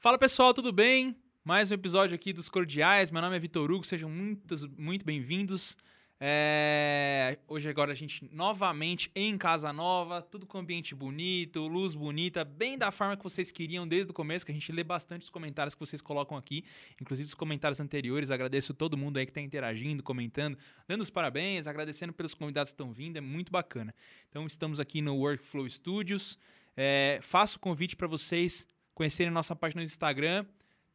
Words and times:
Fala 0.00 0.16
pessoal, 0.16 0.54
tudo 0.54 0.70
bem? 0.70 1.16
Mais 1.44 1.72
um 1.72 1.74
episódio 1.74 2.14
aqui 2.14 2.32
dos 2.32 2.48
Cordiais. 2.48 3.10
Meu 3.10 3.20
nome 3.20 3.34
é 3.34 3.38
Vitor 3.40 3.68
Hugo, 3.68 3.84
sejam 3.84 4.08
muitos, 4.08 4.64
muito 4.78 5.04
bem-vindos. 5.04 5.76
É, 6.20 7.36
Hoje 7.48 7.68
agora 7.68 7.90
a 7.90 7.94
gente 7.96 8.24
novamente 8.32 9.10
em 9.12 9.36
casa 9.36 9.72
nova, 9.72 10.22
tudo 10.22 10.46
com 10.46 10.58
ambiente 10.58 10.94
bonito, 10.94 11.66
luz 11.66 11.94
bonita, 11.94 12.44
bem 12.44 12.78
da 12.78 12.92
forma 12.92 13.16
que 13.16 13.24
vocês 13.24 13.50
queriam 13.50 13.88
desde 13.88 14.12
o 14.12 14.14
começo, 14.14 14.46
que 14.46 14.52
a 14.52 14.54
gente 14.54 14.70
lê 14.70 14.84
bastante 14.84 15.22
os 15.22 15.30
comentários 15.30 15.74
que 15.74 15.80
vocês 15.80 16.00
colocam 16.00 16.36
aqui, 16.36 16.64
inclusive 17.00 17.26
os 17.26 17.34
comentários 17.34 17.80
anteriores. 17.80 18.30
Agradeço 18.30 18.72
todo 18.72 18.96
mundo 18.96 19.16
aí 19.16 19.26
que 19.26 19.30
está 19.30 19.40
interagindo, 19.40 20.00
comentando, 20.00 20.56
dando 20.86 21.00
os 21.00 21.10
parabéns, 21.10 21.66
agradecendo 21.66 22.12
pelos 22.12 22.34
convidados 22.34 22.70
que 22.70 22.74
estão 22.74 22.92
vindo, 22.92 23.16
é 23.16 23.20
muito 23.20 23.50
bacana. 23.50 23.92
Então 24.28 24.46
estamos 24.46 24.78
aqui 24.78 25.02
no 25.02 25.16
Workflow 25.16 25.68
Studios. 25.68 26.38
É, 26.76 27.18
faço 27.20 27.56
o 27.56 27.60
convite 27.60 27.96
para 27.96 28.06
vocês 28.06 28.64
conhecerem 28.98 29.32
nossa 29.32 29.54
página 29.54 29.80
no 29.80 29.86
Instagram, 29.86 30.44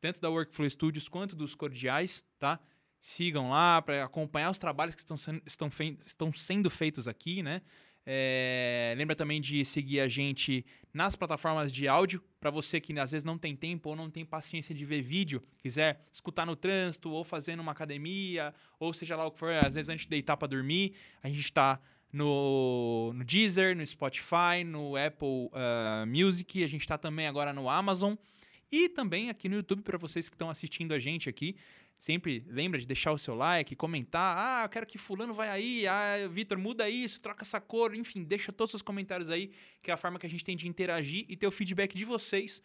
tanto 0.01 0.19
da 0.19 0.29
Workflow 0.29 0.69
Studios 0.69 1.07
quanto 1.07 1.37
dos 1.37 1.55
Cordiais, 1.55 2.21
tá? 2.37 2.59
Sigam 2.99 3.49
lá 3.49 3.81
para 3.81 4.03
acompanhar 4.03 4.51
os 4.51 4.59
trabalhos 4.59 4.93
que 4.93 4.99
estão 4.99 5.15
sendo, 5.15 5.41
estão, 5.45 5.71
fei- 5.71 5.97
estão 6.05 6.31
sendo 6.33 6.69
feitos 6.69 7.07
aqui, 7.07 7.41
né? 7.41 7.61
É, 8.05 8.93
lembra 8.97 9.15
também 9.15 9.39
de 9.39 9.63
seguir 9.63 10.01
a 10.01 10.09
gente 10.09 10.65
nas 10.93 11.15
plataformas 11.15 11.71
de 11.71 11.87
áudio, 11.87 12.21
para 12.41 12.51
você 12.51 12.81
que 12.81 12.91
às 12.99 13.11
vezes 13.11 13.23
não 13.23 13.37
tem 13.37 13.55
tempo 13.55 13.89
ou 13.89 13.95
não 13.95 14.09
tem 14.09 14.25
paciência 14.25 14.75
de 14.75 14.83
ver 14.83 15.01
vídeo, 15.01 15.41
quiser 15.57 16.05
escutar 16.11 16.45
no 16.45 16.57
trânsito 16.57 17.09
ou 17.09 17.23
fazendo 17.23 17.61
uma 17.61 17.71
academia, 17.71 18.53
ou 18.77 18.93
seja 18.93 19.15
lá 19.15 19.25
o 19.25 19.31
que 19.31 19.39
for, 19.39 19.53
às 19.53 19.75
vezes 19.75 19.87
antes 19.87 20.03
de 20.03 20.09
deitar 20.09 20.35
para 20.35 20.49
dormir, 20.49 20.93
a 21.21 21.29
gente 21.29 21.39
está 21.39 21.79
no, 22.13 23.11
no 23.15 23.23
Deezer, 23.25 23.75
no 23.75 23.85
Spotify, 23.85 24.63
no 24.63 24.95
Apple 24.95 25.49
ah, 25.51 26.05
Music, 26.07 26.63
a 26.63 26.67
gente 26.67 26.81
está 26.81 26.97
também 26.97 27.27
agora 27.27 27.51
no 27.51 27.67
Amazon 27.67 28.13
e 28.71 28.87
também 28.87 29.31
aqui 29.31 29.49
no 29.49 29.55
YouTube 29.55 29.81
para 29.81 29.97
vocês 29.97 30.29
que 30.29 30.35
estão 30.35 30.49
assistindo 30.49 30.93
a 30.93 30.99
gente 30.99 31.27
aqui. 31.27 31.55
Sempre 31.97 32.43
lembra 32.47 32.79
de 32.79 32.85
deixar 32.85 33.13
o 33.13 33.17
seu 33.17 33.33
like, 33.33 33.75
comentar. 33.75 34.35
Ah, 34.37 34.65
eu 34.65 34.69
quero 34.69 34.85
que 34.85 34.97
fulano 34.97 35.33
vai 35.33 35.49
aí. 35.49 35.87
Ah, 35.87 36.27
Vitor, 36.29 36.57
muda 36.57 36.89
isso, 36.89 37.19
troca 37.21 37.43
essa 37.43 37.61
cor. 37.61 37.95
Enfim, 37.95 38.23
deixa 38.23 38.51
todos 38.51 38.73
os 38.73 38.81
comentários 38.81 39.29
aí, 39.29 39.51
que 39.81 39.89
é 39.89 39.93
a 39.93 39.97
forma 39.97 40.19
que 40.19 40.25
a 40.25 40.29
gente 40.29 40.43
tem 40.43 40.55
de 40.55 40.67
interagir 40.67 41.25
e 41.29 41.35
ter 41.37 41.47
o 41.47 41.51
feedback 41.51 41.95
de 41.95 42.05
vocês 42.05 42.61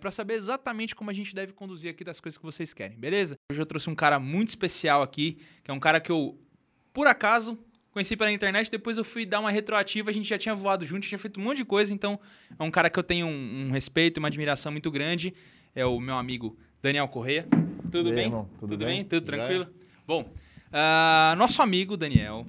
para 0.00 0.10
saber 0.12 0.34
exatamente 0.34 0.94
como 0.94 1.10
a 1.10 1.12
gente 1.12 1.34
deve 1.34 1.52
conduzir 1.52 1.90
aqui 1.90 2.04
das 2.04 2.20
coisas 2.20 2.38
que 2.38 2.44
vocês 2.44 2.72
querem, 2.72 2.96
beleza? 2.96 3.36
Hoje 3.50 3.60
eu 3.60 3.66
trouxe 3.66 3.90
um 3.90 3.94
cara 3.94 4.20
muito 4.20 4.50
especial 4.50 5.02
aqui, 5.02 5.38
que 5.64 5.70
é 5.70 5.74
um 5.74 5.80
cara 5.80 6.00
que 6.00 6.12
eu, 6.12 6.38
por 6.92 7.08
acaso, 7.08 7.58
conheci 7.94 8.16
pela 8.16 8.30
internet, 8.30 8.68
depois 8.70 8.98
eu 8.98 9.04
fui 9.04 9.24
dar 9.24 9.38
uma 9.38 9.52
retroativa, 9.52 10.10
a 10.10 10.12
gente 10.12 10.28
já 10.28 10.36
tinha 10.36 10.54
voado 10.54 10.84
junto, 10.84 11.06
tinha 11.06 11.18
feito 11.18 11.38
um 11.38 11.44
monte 11.44 11.58
de 11.58 11.64
coisa, 11.64 11.94
então 11.94 12.18
é 12.58 12.62
um 12.62 12.70
cara 12.70 12.90
que 12.90 12.98
eu 12.98 13.04
tenho 13.04 13.26
um, 13.26 13.68
um 13.68 13.70
respeito, 13.70 14.18
uma 14.18 14.26
admiração 14.26 14.72
muito 14.72 14.90
grande. 14.90 15.32
É 15.76 15.86
o 15.86 16.00
meu 16.00 16.16
amigo 16.16 16.58
Daniel 16.82 17.06
Correia. 17.06 17.46
Tudo 17.90 18.10
bem? 18.10 18.24
irmão? 18.24 18.50
Tudo 18.58 18.76
bem? 18.76 19.04
Tudo 19.04 19.24
Já 19.24 19.36
tranquilo? 19.36 19.68
Bom, 20.04 20.28
ah, 20.72 21.34
nosso 21.38 21.62
amigo 21.62 21.96
Daniel 21.96 22.44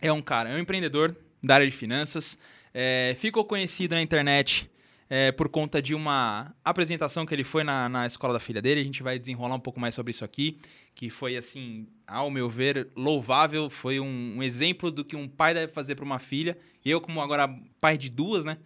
é 0.00 0.10
um 0.10 0.22
cara, 0.22 0.48
é 0.48 0.54
um 0.54 0.58
empreendedor 0.58 1.14
da 1.42 1.56
área 1.56 1.66
de 1.66 1.76
finanças, 1.76 2.38
é, 2.72 3.14
ficou 3.18 3.44
conhecido 3.44 3.94
na 3.94 4.00
internet 4.00 4.70
é, 5.10 5.30
por 5.30 5.50
conta 5.50 5.80
de 5.82 5.94
uma 5.94 6.54
apresentação 6.64 7.26
que 7.26 7.34
ele 7.34 7.44
foi 7.44 7.62
na, 7.64 7.86
na 7.88 8.06
escola 8.06 8.32
da 8.32 8.40
filha 8.40 8.62
dele. 8.62 8.80
A 8.80 8.84
gente 8.84 9.02
vai 9.02 9.18
desenrolar 9.18 9.54
um 9.54 9.60
pouco 9.60 9.78
mais 9.78 9.94
sobre 9.94 10.10
isso 10.10 10.24
aqui, 10.24 10.58
que 10.94 11.10
foi, 11.10 11.36
assim, 11.36 11.86
ao 12.06 12.30
meu 12.30 12.48
ver, 12.48 12.88
louvável. 12.94 13.68
Foi 13.68 13.98
um, 13.98 14.36
um 14.36 14.42
exemplo 14.42 14.90
do 14.90 15.04
que 15.04 15.16
um 15.16 15.28
pai 15.28 15.54
deve 15.54 15.72
fazer 15.72 15.94
para 15.94 16.04
uma 16.04 16.18
filha. 16.18 16.56
Eu, 16.84 17.00
como 17.00 17.20
agora 17.20 17.48
pai 17.80 17.98
de 17.98 18.08
duas, 18.08 18.44
né? 18.44 18.58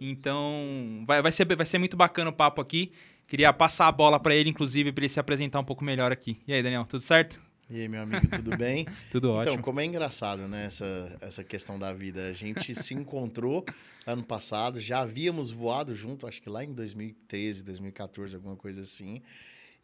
Então, 0.00 1.04
vai, 1.06 1.22
vai, 1.22 1.32
ser, 1.32 1.44
vai 1.56 1.66
ser 1.66 1.78
muito 1.78 1.96
bacana 1.96 2.30
o 2.30 2.32
papo 2.32 2.60
aqui. 2.60 2.92
Queria 3.26 3.52
passar 3.52 3.88
a 3.88 3.92
bola 3.92 4.20
para 4.20 4.34
ele, 4.34 4.50
inclusive, 4.50 4.92
para 4.92 5.02
ele 5.04 5.08
se 5.08 5.18
apresentar 5.18 5.58
um 5.60 5.64
pouco 5.64 5.82
melhor 5.82 6.12
aqui. 6.12 6.38
E 6.46 6.52
aí, 6.52 6.62
Daniel, 6.62 6.84
tudo 6.84 7.00
certo? 7.00 7.40
E 7.70 7.80
aí, 7.80 7.88
meu 7.88 8.02
amigo, 8.02 8.28
tudo 8.28 8.54
bem? 8.58 8.86
Tudo 9.10 9.28
então, 9.28 9.40
ótimo. 9.40 9.62
como 9.62 9.80
é 9.80 9.84
engraçado, 9.86 10.46
né, 10.46 10.66
essa, 10.66 11.16
essa 11.20 11.42
questão 11.42 11.78
da 11.78 11.92
vida. 11.92 12.28
A 12.28 12.32
gente 12.32 12.74
se 12.74 12.92
encontrou 12.92 13.64
ano 14.06 14.22
passado, 14.22 14.78
já 14.78 15.00
havíamos 15.00 15.50
voado 15.50 15.94
junto, 15.94 16.26
acho 16.26 16.42
que 16.42 16.50
lá 16.50 16.62
em 16.62 16.72
2013, 16.72 17.64
2014, 17.64 18.36
alguma 18.36 18.56
coisa 18.56 18.82
assim. 18.82 19.22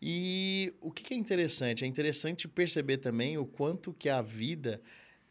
E 0.03 0.73
o 0.81 0.91
que, 0.91 1.03
que 1.03 1.15
é 1.15 1.17
interessante? 1.17 1.85
É 1.85 1.87
interessante 1.87 2.49
perceber 2.49 2.99
também 2.99 3.37
o 3.37 3.45
quanto 3.45 3.93
que 3.93 4.09
a 4.09 4.23
vida 4.23 4.81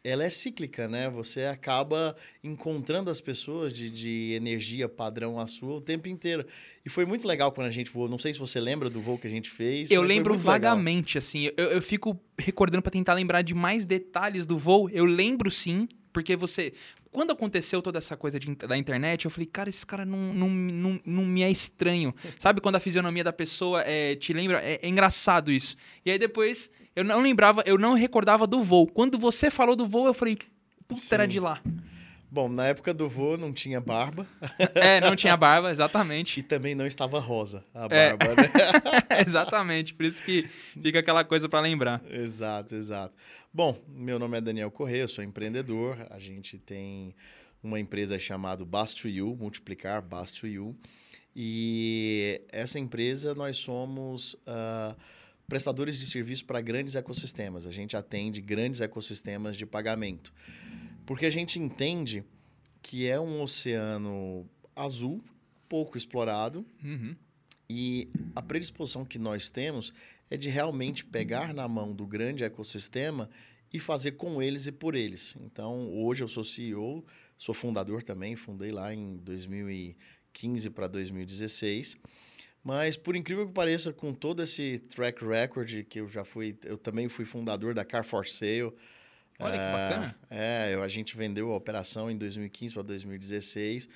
ela 0.04 0.24
é 0.24 0.30
cíclica, 0.30 0.88
né? 0.88 1.10
Você 1.10 1.46
acaba 1.46 2.16
encontrando 2.44 3.10
as 3.10 3.20
pessoas 3.20 3.74
de, 3.74 3.90
de 3.90 4.34
energia 4.34 4.88
padrão 4.88 5.40
a 5.40 5.48
sua 5.48 5.76
o 5.76 5.82
tempo 5.82 6.08
inteiro. 6.08 6.46
E 6.86 6.90
foi 6.90 7.06
muito 7.06 7.28
legal 7.28 7.52
quando 7.52 7.68
a 7.68 7.72
gente 7.72 7.92
voou. 7.92 8.08
Não 8.08 8.18
sei 8.18 8.32
se 8.32 8.40
você 8.40 8.62
lembra 8.62 8.90
do 8.90 9.02
voo 9.02 9.18
que 9.18 9.28
a 9.28 9.30
gente 9.30 9.50
fez. 9.50 9.92
Eu 9.92 10.02
lembro 10.02 10.34
muito 10.36 10.48
legal. 10.48 10.72
vagamente, 10.72 11.18
assim. 11.18 11.52
Eu, 11.58 11.66
eu 11.72 11.82
fico 11.82 12.20
recordando 12.38 12.82
pra 12.82 12.92
tentar 12.92 13.14
lembrar 13.14 13.42
de 13.42 13.54
mais 13.54 13.86
detalhes 13.86 14.46
do 14.46 14.58
voo. 14.58 14.90
Eu 14.90 15.04
lembro 15.04 15.52
sim, 15.52 15.88
porque 16.14 16.36
você. 16.36 16.74
Quando 17.12 17.32
aconteceu 17.32 17.82
toda 17.82 17.98
essa 17.98 18.16
coisa 18.16 18.40
de 18.40 18.54
da 18.56 18.78
internet, 18.78 19.26
eu 19.26 19.32
falei, 19.32 19.48
cara, 19.48 19.70
esse 19.70 19.86
cara 19.86 20.06
não, 20.06 20.34
não, 20.34 20.50
não, 20.50 21.00
não 21.04 21.26
me 21.26 21.42
é 21.42 21.50
estranho. 21.50 22.14
Sabe 22.38 22.62
quando 22.62 22.76
a 22.76 22.80
fisionomia 22.80 23.24
da 23.24 23.34
pessoa 23.34 23.82
é, 23.82 24.16
te 24.16 24.32
lembra? 24.32 24.60
É, 24.60 24.80
é 24.82 24.88
engraçado 24.88 25.52
isso. 25.52 25.76
E 26.06 26.12
aí 26.12 26.20
depois, 26.20 26.70
eu 26.96 27.04
não 27.04 27.22
lembrava, 27.22 27.64
eu 27.66 27.78
não 27.78 27.94
recordava 27.94 28.46
do 28.46 28.62
voo. 28.62 28.86
Quando 28.86 29.18
você 29.18 29.50
falou 29.50 29.76
do 29.76 29.88
voo, 29.88 30.06
eu 30.06 30.14
falei, 30.14 30.38
puta, 30.88 31.02
era 31.12 31.24
Sim. 31.24 31.30
de 31.30 31.40
lá. 31.40 31.62
Bom, 32.32 32.48
na 32.48 32.68
época 32.68 32.94
do 32.94 33.10
voo 33.10 33.38
não 33.38 33.52
tinha 33.52 33.82
barba 33.82 34.28
É, 34.76 35.02
não 35.02 35.16
tinha 35.16 35.36
barba, 35.36 35.72
exatamente. 35.72 36.40
e 36.40 36.44
também 36.44 36.76
não 36.76 36.86
estava 36.86 37.20
rosa 37.20 37.64
a 37.74 37.86
É. 37.90 38.16
barba, 38.16 38.36
né? 38.42 38.50
exatamente, 39.28 39.94
por 39.94 40.06
isso 40.06 40.22
que 40.24 40.44
fica 40.44 41.00
aquela 41.00 41.24
coisa 41.24 41.50
pra 41.50 41.60
lembrar. 41.60 42.02
exato, 42.10 42.76
exato. 42.76 43.16
Bom, 43.54 43.78
meu 43.88 44.20
nome 44.20 44.38
é 44.38 44.42
Daniel 44.42 44.70
Corrêa, 44.70 45.02
eu 45.02 45.08
sou 45.08 45.24
empreendedor. 45.24 45.98
A 46.12 46.20
gente 46.20 46.58
tem 46.60 47.16
uma 47.64 47.80
empresa 47.80 48.20
chamada 48.20 48.64
Bast 48.64 49.08
You, 49.08 49.36
Multiplicar 49.40 50.02
Bast 50.02 50.46
You. 50.46 50.76
E 51.36 52.42
essa 52.52 52.78
empresa 52.78 53.34
nós 53.34 53.58
somos 53.58 54.36
ah, 54.46 54.96
prestadores 55.48 55.98
de 56.00 56.06
serviço 56.06 56.46
para 56.46 56.62
grandes 56.62 56.96
ecossistemas. 56.96 57.66
A 57.66 57.72
gente 57.72 57.98
atende 57.98 58.40
grandes 58.42 58.82
ecossistemas 58.82 59.56
de 59.56 59.66
pagamento. 59.66 60.32
Porque 61.10 61.26
a 61.26 61.32
gente 61.32 61.58
entende 61.58 62.24
que 62.84 63.08
é 63.08 63.20
um 63.20 63.42
oceano 63.42 64.48
azul, 64.76 65.24
pouco 65.68 65.98
explorado, 65.98 66.64
Uhum. 66.84 67.16
e 67.68 68.08
a 68.36 68.44
predisposição 68.44 69.04
que 69.04 69.18
nós 69.18 69.50
temos 69.50 69.92
é 70.30 70.38
de 70.38 70.50
realmente 70.50 71.04
pegar 71.04 71.52
na 71.52 71.68
mão 71.68 71.96
do 71.96 72.06
grande 72.06 72.44
ecossistema 72.44 73.28
e 73.74 73.80
fazer 73.80 74.12
com 74.12 74.40
eles 74.40 74.68
e 74.68 74.72
por 74.72 74.94
eles. 74.94 75.36
Então, 75.42 75.92
hoje 75.92 76.24
eu 76.24 76.28
sou 76.28 76.44
CEO, 76.44 77.04
sou 77.36 77.56
fundador 77.56 78.04
também, 78.04 78.36
fundei 78.36 78.72
lá 78.72 78.94
em 78.94 79.18
2015 79.18 80.70
para 80.70 80.88
2016. 80.88 81.98
Mas, 82.64 82.96
por 82.98 83.16
incrível 83.16 83.48
que 83.48 83.54
pareça, 83.54 83.92
com 83.92 84.14
todo 84.14 84.44
esse 84.44 84.78
track 84.78 85.26
record 85.26 85.86
que 85.86 86.02
eu 86.02 86.08
já 86.08 86.24
fui, 86.24 86.56
eu 86.66 86.78
também 86.78 87.10
fui 87.10 87.26
fundador 87.26 87.74
da 87.74 87.84
Car 87.84 88.04
for 88.04 88.28
Sale. 88.28 88.72
Olha 89.40 89.54
que 89.58 89.64
É, 89.64 89.72
bacana. 89.72 90.16
É, 90.30 90.70
eu- 90.74 90.84
a 90.84 90.88
gente 90.88 91.16
vendeu 91.16 91.52
a 91.52 91.56
operação 91.56 92.10
em 92.12 92.18
2015 92.18 92.74
para 92.74 92.84
2016. 92.84 93.88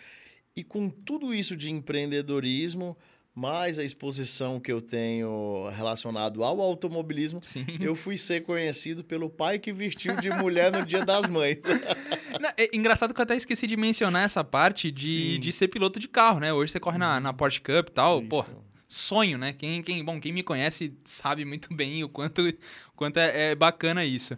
E 0.55 0.63
com 0.63 0.89
tudo 0.89 1.33
isso 1.33 1.55
de 1.55 1.69
empreendedorismo, 1.71 2.95
mais 3.35 3.79
a 3.79 3.83
exposição 3.83 4.59
que 4.59 4.71
eu 4.71 4.79
tenho 4.79 5.67
relacionado 5.75 6.43
ao 6.43 6.61
automobilismo, 6.61 7.39
Sim. 7.43 7.65
eu 7.81 7.95
fui 7.95 8.17
ser 8.17 8.41
conhecido 8.43 9.03
pelo 9.03 9.29
pai 9.29 9.57
que 9.57 9.73
vestiu 9.73 10.15
de 10.17 10.29
mulher 10.29 10.71
no 10.71 10.85
Dia 10.85 11.03
das 11.03 11.27
Mães. 11.27 11.57
Não, 12.39 12.49
É 12.57 12.69
engraçado 12.75 13.13
que 13.13 13.19
eu 13.19 13.23
até 13.23 13.35
esqueci 13.35 13.65
de 13.67 13.75
mencionar 13.77 14.23
essa 14.23 14.43
parte 14.43 14.91
de, 14.91 14.99
Sim. 15.01 15.33
Uhum. 15.35 15.39
de 15.39 15.51
ser 15.51 15.67
piloto 15.67 15.99
de 15.99 16.07
carro, 16.07 16.39
né? 16.39 16.53
Hoje 16.53 16.71
você 16.71 16.79
corre 16.79 16.97
na, 16.97 17.19
na 17.19 17.33
Porsche 17.33 17.59
Cup 17.61 17.89
e 17.89 17.91
tal. 17.91 18.21
Pô, 18.21 18.41
Isso. 18.41 18.55
Sonho, 18.93 19.37
né? 19.37 19.53
Quem, 19.53 19.81
quem, 19.81 20.03
bom, 20.03 20.19
quem 20.19 20.31
me 20.31 20.43
conhece 20.43 20.93
sabe 21.03 21.43
muito 21.43 21.73
bem 21.75 22.03
o 22.03 22.09
quanto, 22.09 22.47
o 22.47 22.91
quanto 22.95 23.17
é, 23.17 23.51
é 23.51 23.55
bacana 23.55 24.05
isso. 24.05 24.37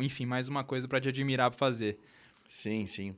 Enfim, 0.00 0.26
mais 0.26 0.48
uma 0.48 0.64
coisa 0.64 0.88
pra 0.88 1.00
te 1.00 1.08
admirar 1.08 1.50
pra 1.50 1.58
fazer. 1.58 1.98
Sim, 2.48 2.86
sim. 2.86 3.14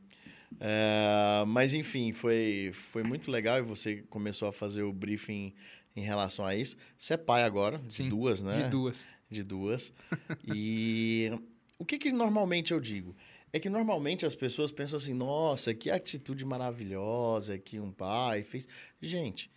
É, 0.61 1.45
mas 1.47 1.75
enfim, 1.75 2.13
foi, 2.13 2.71
foi 2.73 3.03
muito 3.03 3.31
legal 3.31 3.59
e 3.59 3.63
você 3.63 4.03
começou 4.09 4.49
a 4.49 4.53
fazer 4.53 4.83
o 4.83 4.93
briefing 4.93 5.55
em 5.97 6.03
relação 6.03 6.45
a 6.45 6.55
isso. 6.55 6.77
Você 6.97 7.15
é 7.15 7.17
pai 7.17 7.43
agora, 7.45 7.79
de 7.79 7.95
Sim, 7.95 8.09
duas, 8.09 8.43
né? 8.43 8.65
De 8.65 8.71
duas. 8.71 9.09
de 9.31 9.43
duas. 9.43 9.93
e 10.47 11.31
o 11.79 11.85
que, 11.85 11.99
que 11.99 12.13
normalmente 12.13 12.73
eu 12.73 12.81
digo? 12.81 13.17
É 13.53 13.59
que 13.59 13.71
normalmente 13.71 14.27
as 14.27 14.35
pessoas 14.35 14.71
pensam 14.71 14.97
assim: 14.97 15.15
nossa, 15.15 15.73
que 15.75 15.91
atitude 15.91 16.45
maravilhosa 16.45 17.59
que 17.59 17.81
um 17.81 17.91
pai 17.91 18.43
fez. 18.43 18.69
Gente, 19.01 19.51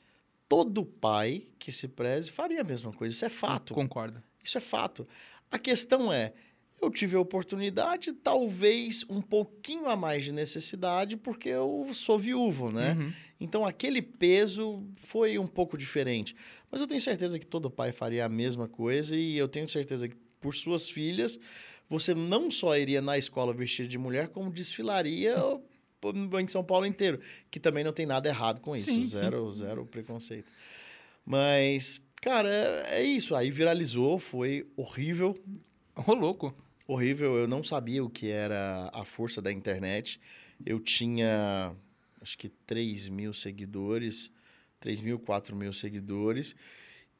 todo 0.52 0.84
pai 0.84 1.48
que 1.58 1.72
se 1.72 1.88
preze 1.88 2.30
faria 2.30 2.60
a 2.60 2.64
mesma 2.66 2.92
coisa. 2.92 3.16
Isso 3.16 3.24
é 3.24 3.30
fato. 3.30 3.74
Concordo. 3.74 4.22
Isso 4.44 4.58
é 4.58 4.62
fato. 4.62 5.08
A 5.50 5.58
questão 5.58 6.12
é. 6.12 6.34
eu 6.82 6.90
tive 6.90 7.16
a 7.16 7.22
oportunidade, 7.22 8.12
talvez 8.12 9.06
um 9.10 9.22
pouquinho 9.22 9.88
a 9.88 9.96
mais 9.96 10.26
de 10.26 10.34
necessidade, 10.34 11.16
porque 11.16 11.48
eu 11.48 11.90
sou 11.94 12.20
viúvo, 12.20 12.70
né? 12.70 12.98
Uhum. 13.00 13.14
Então 13.40 13.66
aquele 13.66 14.02
peso 14.02 14.84
foi 14.98 15.38
um 15.38 15.48
pouco 15.48 15.78
diferente. 15.78 16.36
Mas 16.70 16.82
eu 16.82 16.88
tenho 16.88 17.00
certeza 17.00 17.40
que 17.40 17.48
todo 17.48 17.72
pai 17.72 17.94
faria 17.94 18.26
a 18.26 18.30
mesma 18.30 18.68
coisa 18.68 19.16
e 19.16 19.38
eu 19.38 19.48
tenho 19.48 19.70
certeza 19.70 20.10
que 20.10 20.18
por 20.42 20.54
suas 20.54 20.90
filhas 20.90 21.40
você 21.90 22.14
não 22.14 22.52
só 22.52 22.76
iria 22.76 23.02
na 23.02 23.18
escola 23.18 23.54
vestida 23.54 23.88
de 23.88 23.98
mulher, 23.98 24.28
como 24.28 24.52
desfilaria 24.52 25.38
em 26.42 26.48
São 26.48 26.64
Paulo 26.64 26.86
inteiro, 26.86 27.20
que 27.50 27.60
também 27.60 27.84
não 27.84 27.94
tem 27.94 28.06
nada 28.06 28.28
errado 28.28 28.62
com 28.62 28.76
isso, 28.76 28.86
Sim, 28.86 29.06
zero, 29.06 29.52
zero 29.54 29.86
preconceito. 29.86 30.52
Mas, 31.26 32.02
cara, 32.22 32.50
é, 32.50 33.00
é 33.00 33.04
isso. 33.04 33.36
Aí 33.36 33.52
viralizou, 33.52 34.20
foi 34.20 34.68
horrível, 34.76 35.38
Ô, 36.08 36.14
louco. 36.14 36.54
horrível. 36.88 37.36
Eu 37.36 37.48
não 37.48 37.64
sabia 37.64 38.04
o 38.04 38.10
que 38.10 38.30
era 38.30 38.90
a 38.94 39.06
força 39.06 39.42
da 39.42 39.52
internet. 39.52 40.20
Eu 40.66 40.80
tinha, 40.80 41.76
acho 42.22 42.38
que 42.38 42.50
3 42.50 43.10
mil 43.10 43.34
seguidores, 43.34 44.32
3 44.80 45.02
mil, 45.02 45.20
4 45.20 45.56
mil 45.56 45.74
seguidores. 45.74 46.56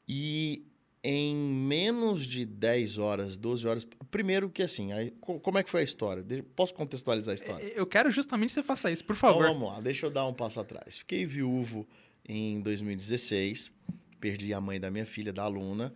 E 0.08 0.64
em 1.04 1.34
menos 1.36 2.24
de 2.24 2.44
10 2.44 2.96
horas, 2.98 3.36
12 3.36 3.66
horas. 3.66 3.86
Primeiro 4.10 4.48
que 4.48 4.62
assim, 4.62 4.92
aí, 4.92 5.10
co- 5.20 5.40
como 5.40 5.58
é 5.58 5.62
que 5.62 5.70
foi 5.70 5.80
a 5.80 5.84
história? 5.84 6.24
Posso 6.54 6.72
contextualizar 6.74 7.32
a 7.32 7.34
história? 7.34 7.64
Eu 7.74 7.86
quero 7.86 8.10
justamente 8.10 8.48
que 8.50 8.54
você 8.54 8.62
faça 8.62 8.90
isso, 8.90 9.04
por 9.04 9.16
Então 9.16 9.30
favor. 9.32 9.46
vamos 9.48 9.68
lá, 9.68 9.80
deixa 9.80 10.06
eu 10.06 10.10
dar 10.10 10.26
um 10.26 10.34
passo 10.34 10.60
atrás. 10.60 10.98
Fiquei 10.98 11.26
viúvo 11.26 11.86
em 12.28 12.60
2016, 12.60 13.72
perdi 14.20 14.54
a 14.54 14.60
mãe 14.60 14.78
da 14.78 14.90
minha 14.90 15.06
filha, 15.06 15.32
da 15.32 15.42
aluna. 15.42 15.92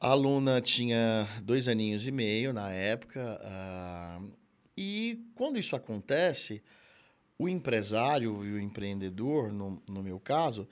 A 0.00 0.08
aluna 0.10 0.60
tinha 0.60 1.28
dois 1.42 1.68
aninhos 1.68 2.06
e 2.06 2.10
meio 2.10 2.52
na 2.52 2.70
época. 2.72 3.38
ah, 3.42 4.20
e 4.76 5.24
quando 5.34 5.58
isso 5.58 5.74
acontece, 5.74 6.62
o 7.36 7.48
empresário 7.48 8.44
e 8.44 8.52
o 8.52 8.60
empreendedor, 8.60 9.52
no, 9.52 9.82
no 9.88 10.02
meu 10.02 10.18
caso, 10.20 10.68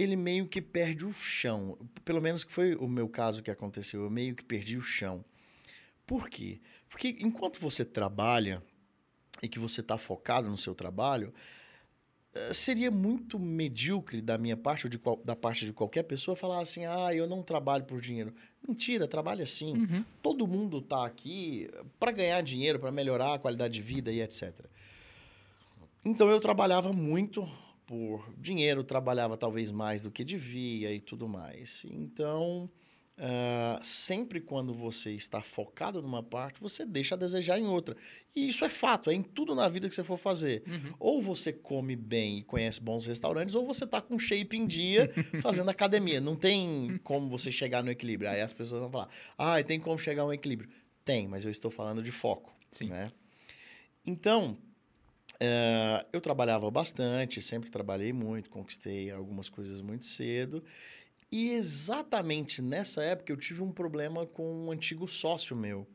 ele 0.00 0.16
meio 0.16 0.46
que 0.46 0.60
perde 0.60 1.04
o 1.06 1.12
chão. 1.12 1.76
Pelo 2.04 2.20
menos 2.20 2.44
que 2.44 2.52
foi 2.52 2.74
o 2.74 2.86
meu 2.88 3.08
caso 3.08 3.42
que 3.42 3.50
aconteceu. 3.50 4.02
Eu 4.02 4.10
meio 4.10 4.34
que 4.34 4.44
perdi 4.44 4.76
o 4.76 4.82
chão. 4.82 5.24
Por 6.06 6.28
quê? 6.28 6.60
Porque 6.88 7.16
enquanto 7.20 7.60
você 7.60 7.84
trabalha 7.84 8.62
e 9.42 9.48
que 9.48 9.58
você 9.58 9.80
está 9.80 9.96
focado 9.96 10.48
no 10.48 10.56
seu 10.56 10.74
trabalho, 10.74 11.32
eh, 12.34 12.52
seria 12.54 12.90
muito 12.90 13.38
medíocre 13.38 14.20
da 14.20 14.36
minha 14.36 14.56
parte 14.56 14.86
ou 14.86 14.90
de 14.90 14.98
qual- 14.98 15.20
da 15.24 15.36
parte 15.36 15.64
de 15.66 15.72
qualquer 15.72 16.02
pessoa 16.04 16.36
falar 16.36 16.60
assim: 16.60 16.84
ah, 16.84 17.14
eu 17.14 17.26
não 17.28 17.42
trabalho 17.42 17.84
por 17.84 18.00
dinheiro. 18.00 18.34
Mentira, 18.66 19.06
trabalha 19.08 19.46
sim. 19.46 19.76
Uhum. 19.76 20.04
Todo 20.22 20.46
mundo 20.46 20.78
está 20.78 21.06
aqui 21.06 21.68
para 21.98 22.10
ganhar 22.12 22.42
dinheiro, 22.42 22.78
para 22.78 22.90
melhorar 22.92 23.34
a 23.34 23.38
qualidade 23.38 23.74
de 23.74 23.82
vida 23.82 24.10
e 24.12 24.20
etc. 24.20 24.52
Então 26.04 26.28
eu 26.30 26.40
trabalhava 26.40 26.92
muito 26.92 27.48
por 27.90 28.32
dinheiro, 28.38 28.84
trabalhava 28.84 29.36
talvez 29.36 29.68
mais 29.68 30.00
do 30.00 30.12
que 30.12 30.22
devia 30.22 30.94
e 30.94 31.00
tudo 31.00 31.28
mais. 31.28 31.84
Então, 31.90 32.70
ah, 33.18 33.80
sempre 33.82 34.40
quando 34.40 34.72
você 34.72 35.10
está 35.10 35.42
focado 35.42 36.00
numa 36.00 36.22
parte, 36.22 36.60
você 36.60 36.86
deixa 36.86 37.16
a 37.16 37.18
desejar 37.18 37.58
em 37.58 37.66
outra. 37.66 37.96
E 38.32 38.48
isso 38.48 38.64
é 38.64 38.68
fato, 38.68 39.10
é 39.10 39.14
em 39.14 39.24
tudo 39.24 39.56
na 39.56 39.68
vida 39.68 39.88
que 39.88 39.94
você 39.96 40.04
for 40.04 40.16
fazer. 40.16 40.62
Uhum. 40.68 40.94
Ou 41.00 41.20
você 41.20 41.52
come 41.52 41.96
bem 41.96 42.38
e 42.38 42.42
conhece 42.44 42.80
bons 42.80 43.06
restaurantes, 43.06 43.56
ou 43.56 43.66
você 43.66 43.82
está 43.82 44.00
com 44.00 44.16
shape 44.20 44.56
em 44.56 44.68
dia 44.68 45.10
fazendo 45.42 45.68
academia. 45.68 46.20
Não 46.20 46.36
tem 46.36 46.96
como 47.02 47.28
você 47.28 47.50
chegar 47.50 47.82
no 47.82 47.90
equilíbrio. 47.90 48.30
Aí 48.30 48.40
as 48.40 48.52
pessoas 48.52 48.82
vão 48.82 48.90
falar, 48.92 49.08
ah, 49.36 49.60
tem 49.64 49.80
como 49.80 49.98
chegar 49.98 50.22
a 50.22 50.26
um 50.26 50.32
equilíbrio. 50.32 50.70
Tem, 51.04 51.26
mas 51.26 51.44
eu 51.44 51.50
estou 51.50 51.72
falando 51.72 52.04
de 52.04 52.12
foco. 52.12 52.54
Sim. 52.70 52.84
Né? 52.84 53.10
Então, 54.06 54.56
eh, 55.40 56.06
eu 56.12 56.20
trabalhava 56.20 56.70
bastante, 56.70 57.40
sempre 57.40 57.70
trabalhei 57.70 58.12
muito, 58.12 58.50
conquistei 58.50 59.10
algumas 59.10 59.48
coisas 59.48 59.80
muito 59.80 60.04
cedo. 60.04 60.62
E 61.32 61.52
exatamente 61.52 62.60
nessa 62.60 63.02
época 63.02 63.32
eu 63.32 63.36
tive 63.36 63.62
um 63.62 63.72
problema 63.72 64.26
com 64.26 64.66
um 64.66 64.70
antigo 64.70 65.08
sócio 65.08 65.56
meu. 65.56 65.86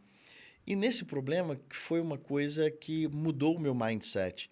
E 0.66 0.76
nesse 0.76 1.06
problema 1.06 1.60
foi 1.70 2.02
uma 2.02 2.18
coisa 2.18 2.72
que 2.72 3.08
mudou 3.08 3.56
o 3.56 3.60
meu 3.60 3.76
mindset. 3.76 4.50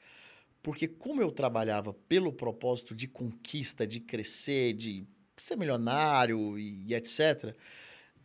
Porque 0.61 0.87
como 0.87 1.21
eu 1.21 1.31
trabalhava 1.31 1.93
pelo 2.07 2.31
propósito 2.31 2.95
de 2.95 3.07
conquista, 3.07 3.87
de 3.87 3.99
crescer, 3.99 4.73
de 4.73 5.05
ser 5.35 5.57
milionário 5.57 6.57
e, 6.57 6.85
e 6.87 6.93
etc., 6.93 7.55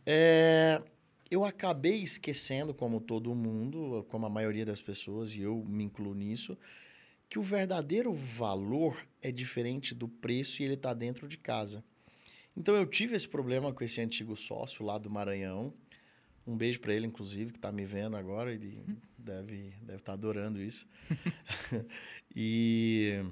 é, 0.05 0.81
eu 1.31 1.45
acabei 1.45 2.01
esquecendo, 2.01 2.73
como 2.73 2.99
todo 2.99 3.35
mundo, 3.35 4.05
como 4.09 4.25
a 4.25 4.29
maioria 4.29 4.65
das 4.65 4.81
pessoas, 4.81 5.35
e 5.35 5.41
eu 5.41 5.63
me 5.65 5.83
incluo 5.83 6.13
nisso, 6.13 6.57
que 7.29 7.37
o 7.37 7.43
verdadeiro 7.43 8.11
valor 8.13 9.05
é 9.21 9.31
diferente 9.31 9.93
do 9.93 10.07
preço 10.07 10.61
e 10.61 10.65
ele 10.65 10.73
está 10.73 10.93
dentro 10.93 11.27
de 11.27 11.37
casa. 11.37 11.83
Então 12.57 12.73
eu 12.75 12.85
tive 12.85 13.15
esse 13.15 13.27
problema 13.27 13.71
com 13.71 13.83
esse 13.83 14.01
antigo 14.01 14.35
sócio 14.35 14.83
lá 14.83 14.97
do 14.97 15.09
Maranhão. 15.09 15.71
Um 16.47 16.57
beijo 16.57 16.79
para 16.79 16.93
ele, 16.93 17.05
inclusive, 17.05 17.51
que 17.51 17.57
está 17.59 17.71
me 17.71 17.85
vendo 17.85 18.17
agora. 18.17 18.51
Ele 18.51 18.83
deve 19.17 19.71
deve 19.83 19.99
estar 19.99 20.13
adorando 20.13 20.59
isso. 20.59 20.87
e, 22.35 23.23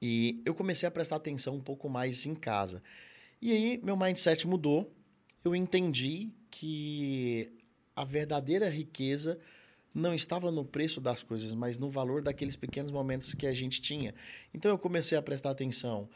e 0.00 0.40
eu 0.46 0.54
comecei 0.54 0.88
a 0.88 0.90
prestar 0.90 1.16
atenção 1.16 1.54
um 1.54 1.60
pouco 1.60 1.90
mais 1.90 2.24
em 2.24 2.34
casa. 2.34 2.82
E 3.42 3.52
aí 3.52 3.80
meu 3.82 3.96
mindset 3.96 4.46
mudou. 4.46 4.90
Eu 5.44 5.54
entendi 5.54 6.30
que 6.52 7.48
a 7.96 8.04
verdadeira 8.04 8.68
riqueza 8.68 9.38
não 9.94 10.14
estava 10.14 10.50
no 10.50 10.64
preço 10.64 11.00
das 11.00 11.22
coisas, 11.22 11.54
mas 11.54 11.78
no 11.78 11.90
valor 11.90 12.22
daqueles 12.22 12.56
pequenos 12.56 12.90
momentos 12.90 13.34
que 13.34 13.46
a 13.46 13.52
gente 13.52 13.80
tinha. 13.80 14.14
Então 14.54 14.70
eu 14.70 14.78
comecei 14.78 15.16
a 15.16 15.22
prestar 15.22 15.50
atenção 15.50 16.08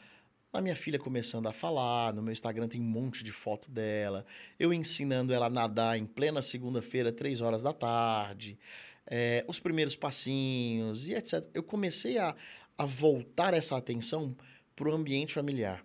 na 0.53 0.61
minha 0.61 0.75
filha 0.75 0.97
começando 0.97 1.47
a 1.47 1.53
falar, 1.53 2.13
no 2.13 2.21
meu 2.21 2.31
Instagram 2.31 2.67
tem 2.67 2.79
um 2.79 2.85
monte 2.85 3.23
de 3.23 3.31
foto 3.31 3.69
dela, 3.69 4.25
eu 4.59 4.73
ensinando 4.73 5.33
ela 5.33 5.47
a 5.47 5.49
nadar 5.49 5.97
em 5.97 6.05
plena 6.05 6.41
segunda-feira, 6.41 7.11
três 7.11 7.41
horas 7.41 7.61
da 7.61 7.73
tarde, 7.73 8.57
é, 9.05 9.43
os 9.47 9.59
primeiros 9.59 9.95
passinhos 9.95 11.09
e 11.09 11.13
etc. 11.13 11.43
Eu 11.53 11.63
comecei 11.63 12.17
a, 12.17 12.35
a 12.77 12.85
voltar 12.85 13.53
essa 13.53 13.75
atenção 13.75 14.35
para 14.75 14.89
o 14.89 14.93
ambiente 14.93 15.33
familiar. 15.33 15.83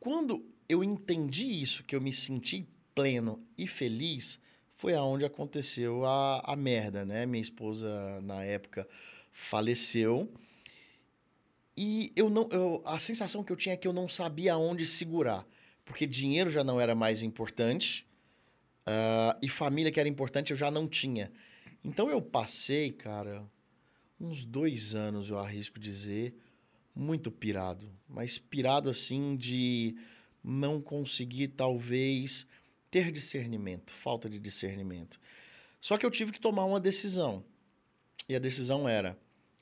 Quando 0.00 0.44
eu 0.68 0.82
entendi 0.82 1.60
isso, 1.62 1.84
que 1.84 1.94
eu 1.94 2.00
me 2.00 2.12
senti 2.12 2.66
pleno 2.96 3.46
e 3.58 3.66
feliz, 3.66 4.40
foi 4.74 4.94
aonde 4.94 5.24
aconteceu 5.24 6.04
a, 6.06 6.40
a 6.40 6.56
merda, 6.56 7.04
né? 7.04 7.26
Minha 7.26 7.42
esposa, 7.42 8.20
na 8.22 8.42
época, 8.42 8.88
faleceu. 9.30 10.32
E 11.76 12.10
eu 12.16 12.30
não, 12.30 12.48
eu, 12.50 12.82
a 12.86 12.98
sensação 12.98 13.44
que 13.44 13.52
eu 13.52 13.56
tinha 13.56 13.74
é 13.74 13.76
que 13.76 13.86
eu 13.86 13.92
não 13.92 14.08
sabia 14.08 14.54
aonde 14.54 14.86
segurar. 14.86 15.46
Porque 15.84 16.06
dinheiro 16.06 16.50
já 16.50 16.64
não 16.64 16.80
era 16.80 16.94
mais 16.94 17.22
importante. 17.22 18.06
ah, 18.86 19.38
e 19.42 19.48
família 19.48 19.92
que 19.92 20.00
era 20.00 20.08
importante 20.08 20.50
eu 20.50 20.56
já 20.56 20.70
não 20.70 20.88
tinha. 20.88 21.30
Então 21.84 22.08
eu 22.10 22.20
passei, 22.22 22.90
cara, 22.92 23.44
uns 24.18 24.44
dois 24.44 24.94
anos, 24.94 25.28
eu 25.30 25.38
arrisco 25.38 25.78
dizer, 25.78 26.34
muito 26.94 27.30
pirado. 27.30 27.92
Mas 28.08 28.38
pirado 28.38 28.88
assim 28.88 29.36
de 29.36 29.96
não 30.42 30.80
conseguir, 30.80 31.48
talvez, 31.48 32.46
ter 32.90 33.10
discernimento, 33.10 33.92
falta 33.92 34.28
de 34.28 34.38
discernimento. 34.38 35.20
Só 35.80 35.96
que 35.96 36.06
eu 36.06 36.10
tive 36.10 36.32
que 36.32 36.40
tomar 36.40 36.64
uma 36.64 36.80
decisão. 36.80 37.44
E 38.28 38.34
a 38.34 38.38
decisão 38.38 38.88
era: 38.88 39.18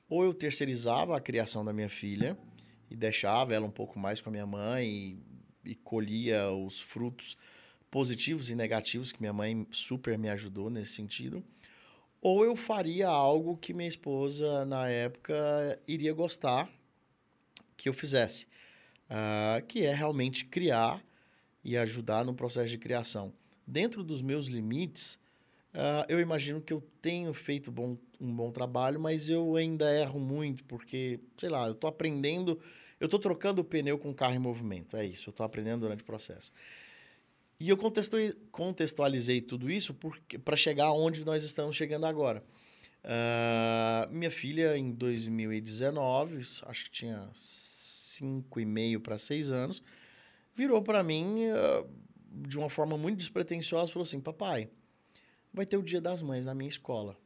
ou 0.08 0.24
eu 0.24 0.32
terceirizava 0.32 1.16
a 1.16 1.20
criação 1.20 1.64
da 1.64 1.72
minha 1.72 1.88
filha 1.88 2.38
e 2.90 2.96
deixava 2.96 3.54
ela 3.54 3.66
um 3.66 3.70
pouco 3.70 3.98
mais 3.98 4.20
com 4.20 4.28
a 4.28 4.32
minha 4.32 4.46
mãe 4.46 4.86
e, 5.64 5.70
e 5.70 5.74
colhia 5.74 6.50
os 6.50 6.80
frutos 6.80 7.36
positivos 7.90 8.50
e 8.50 8.56
negativos 8.56 9.12
que 9.12 9.20
minha 9.20 9.32
mãe 9.32 9.66
super 9.70 10.18
me 10.18 10.28
ajudou 10.28 10.68
nesse 10.68 10.94
sentido, 10.94 11.44
ou 12.20 12.44
eu 12.44 12.56
faria 12.56 13.06
algo 13.06 13.56
que 13.56 13.72
minha 13.72 13.86
esposa 13.88 14.64
na 14.64 14.88
época 14.88 15.80
iria 15.86 16.12
gostar 16.12 16.68
que 17.76 17.88
eu 17.88 17.92
fizesse, 17.92 18.48
ah, 19.08 19.62
que 19.68 19.84
é 19.84 19.94
realmente 19.94 20.44
criar 20.44 21.04
e 21.64 21.76
ajudar 21.76 22.24
no 22.24 22.34
processo 22.34 22.68
de 22.68 22.78
criação. 22.78 23.32
Dentro 23.66 24.04
dos 24.04 24.20
meus 24.20 24.46
limites, 24.46 25.18
ah, 25.72 26.06
eu 26.08 26.20
imagino 26.20 26.60
que 26.60 26.72
eu 26.72 26.82
tenho 27.00 27.32
feito 27.32 27.72
bom, 27.72 27.96
um 28.20 28.34
bom 28.34 28.50
trabalho, 28.52 29.00
mas 29.00 29.28
eu 29.28 29.56
ainda 29.56 29.92
erro 29.92 30.20
muito, 30.20 30.64
porque, 30.64 31.18
sei 31.36 31.48
lá, 31.48 31.66
eu 31.66 31.72
estou 31.72 31.88
aprendendo, 31.88 32.60
eu 33.00 33.06
estou 33.06 33.18
trocando 33.18 33.62
o 33.62 33.64
pneu 33.64 33.98
com 33.98 34.10
o 34.10 34.14
carro 34.14 34.34
em 34.34 34.38
movimento. 34.38 34.96
É 34.96 35.04
isso, 35.04 35.30
eu 35.30 35.32
estou 35.32 35.44
aprendendo 35.44 35.80
durante 35.80 36.02
o 36.02 36.04
processo. 36.04 36.52
E 37.58 37.68
eu 37.68 37.76
contextu- 37.76 38.36
contextualizei 38.50 39.40
tudo 39.40 39.70
isso 39.70 39.96
para 40.44 40.56
chegar 40.56 40.92
onde 40.92 41.24
nós 41.24 41.42
estamos 41.44 41.74
chegando 41.74 42.04
agora. 42.04 42.44
Ah, 43.02 44.08
minha 44.10 44.30
filha, 44.30 44.76
em 44.76 44.92
2019, 44.92 46.38
acho 46.66 46.84
que 46.84 46.90
tinha 46.90 47.28
cinco 47.32 48.60
e 48.60 48.64
meio 48.64 49.00
para 49.00 49.18
seis 49.18 49.50
anos, 49.50 49.82
virou 50.54 50.82
para 50.82 51.02
mim 51.02 51.44
ah, 51.46 51.84
de 52.30 52.58
uma 52.58 52.68
forma 52.68 52.96
muito 52.96 53.18
despretensiosa, 53.18 53.92
falou 53.92 54.04
assim, 54.04 54.20
papai, 54.20 54.68
vai 55.52 55.64
ter 55.64 55.76
o 55.76 55.82
Dia 55.82 56.00
das 56.00 56.20
Mães 56.20 56.46
na 56.46 56.54
minha 56.54 56.68
escola. 56.68 57.16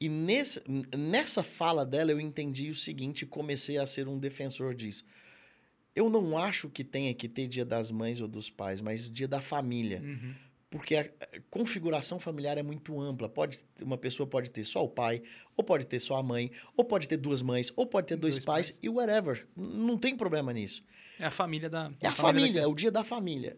E 0.00 0.08
nesse, 0.08 0.60
nessa 0.96 1.42
fala 1.42 1.84
dela 1.84 2.10
eu 2.10 2.20
entendi 2.20 2.68
o 2.68 2.74
seguinte 2.74 3.22
e 3.22 3.26
comecei 3.26 3.78
a 3.78 3.86
ser 3.86 4.08
um 4.08 4.18
defensor 4.18 4.74
disso. 4.74 5.04
Eu 5.94 6.10
não 6.10 6.36
acho 6.36 6.68
que 6.68 6.84
tenha 6.84 7.14
que 7.14 7.28
ter 7.28 7.46
Dia 7.46 7.64
das 7.64 7.90
Mães 7.90 8.20
ou 8.20 8.28
dos 8.28 8.50
pais, 8.50 8.80
mas 8.80 9.08
Dia 9.08 9.26
da 9.26 9.40
Família. 9.40 10.02
Uhum. 10.02 10.34
Porque 10.68 10.96
a 10.96 11.08
configuração 11.48 12.18
familiar 12.18 12.58
é 12.58 12.62
muito 12.62 13.00
ampla. 13.00 13.28
Pode, 13.28 13.60
uma 13.80 13.96
pessoa 13.96 14.26
pode 14.26 14.50
ter 14.50 14.64
só 14.64 14.82
o 14.84 14.88
pai, 14.88 15.22
ou 15.56 15.62
pode 15.64 15.86
ter 15.86 16.00
só 16.00 16.16
a 16.16 16.22
mãe, 16.22 16.50
ou 16.76 16.84
pode 16.84 17.06
ter 17.08 17.16
duas 17.16 17.40
mães, 17.40 17.72
ou 17.76 17.86
pode 17.86 18.08
ter 18.08 18.16
dois, 18.16 18.34
Dois 18.36 18.44
pais, 18.44 18.70
pais. 18.72 18.80
e 18.82 18.88
whatever. 18.88 19.46
Não 19.56 19.96
tem 19.96 20.16
problema 20.16 20.52
nisso. 20.52 20.82
É 21.18 21.24
a 21.24 21.30
família 21.30 21.70
da. 21.70 21.92
É 22.00 22.08
a 22.08 22.12
família, 22.12 22.60
é 22.60 22.66
o 22.66 22.74
dia 22.74 22.90
da 22.90 23.04
família. 23.04 23.56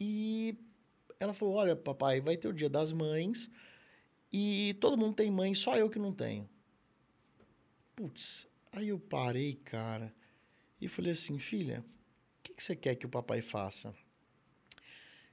E 0.00 0.56
ela 1.20 1.34
falou: 1.34 1.54
Olha, 1.54 1.76
papai, 1.76 2.20
vai 2.20 2.36
ter 2.36 2.48
o 2.48 2.52
dia 2.54 2.70
das 2.70 2.90
mães 2.90 3.50
e 4.32 4.74
todo 4.80 4.96
mundo 4.96 5.14
tem 5.14 5.30
mãe, 5.30 5.52
só 5.54 5.76
eu 5.76 5.90
que 5.90 5.98
não 5.98 6.12
tenho. 6.12 6.48
Putz, 7.94 8.46
aí 8.72 8.88
eu 8.88 8.98
parei, 8.98 9.54
cara, 9.56 10.12
e 10.80 10.88
falei 10.88 11.12
assim: 11.12 11.38
Filha, 11.38 11.80
o 11.80 12.42
que, 12.42 12.54
que 12.54 12.62
você 12.62 12.74
quer 12.74 12.94
que 12.94 13.06
o 13.06 13.10
papai 13.10 13.40
faça? 13.42 13.94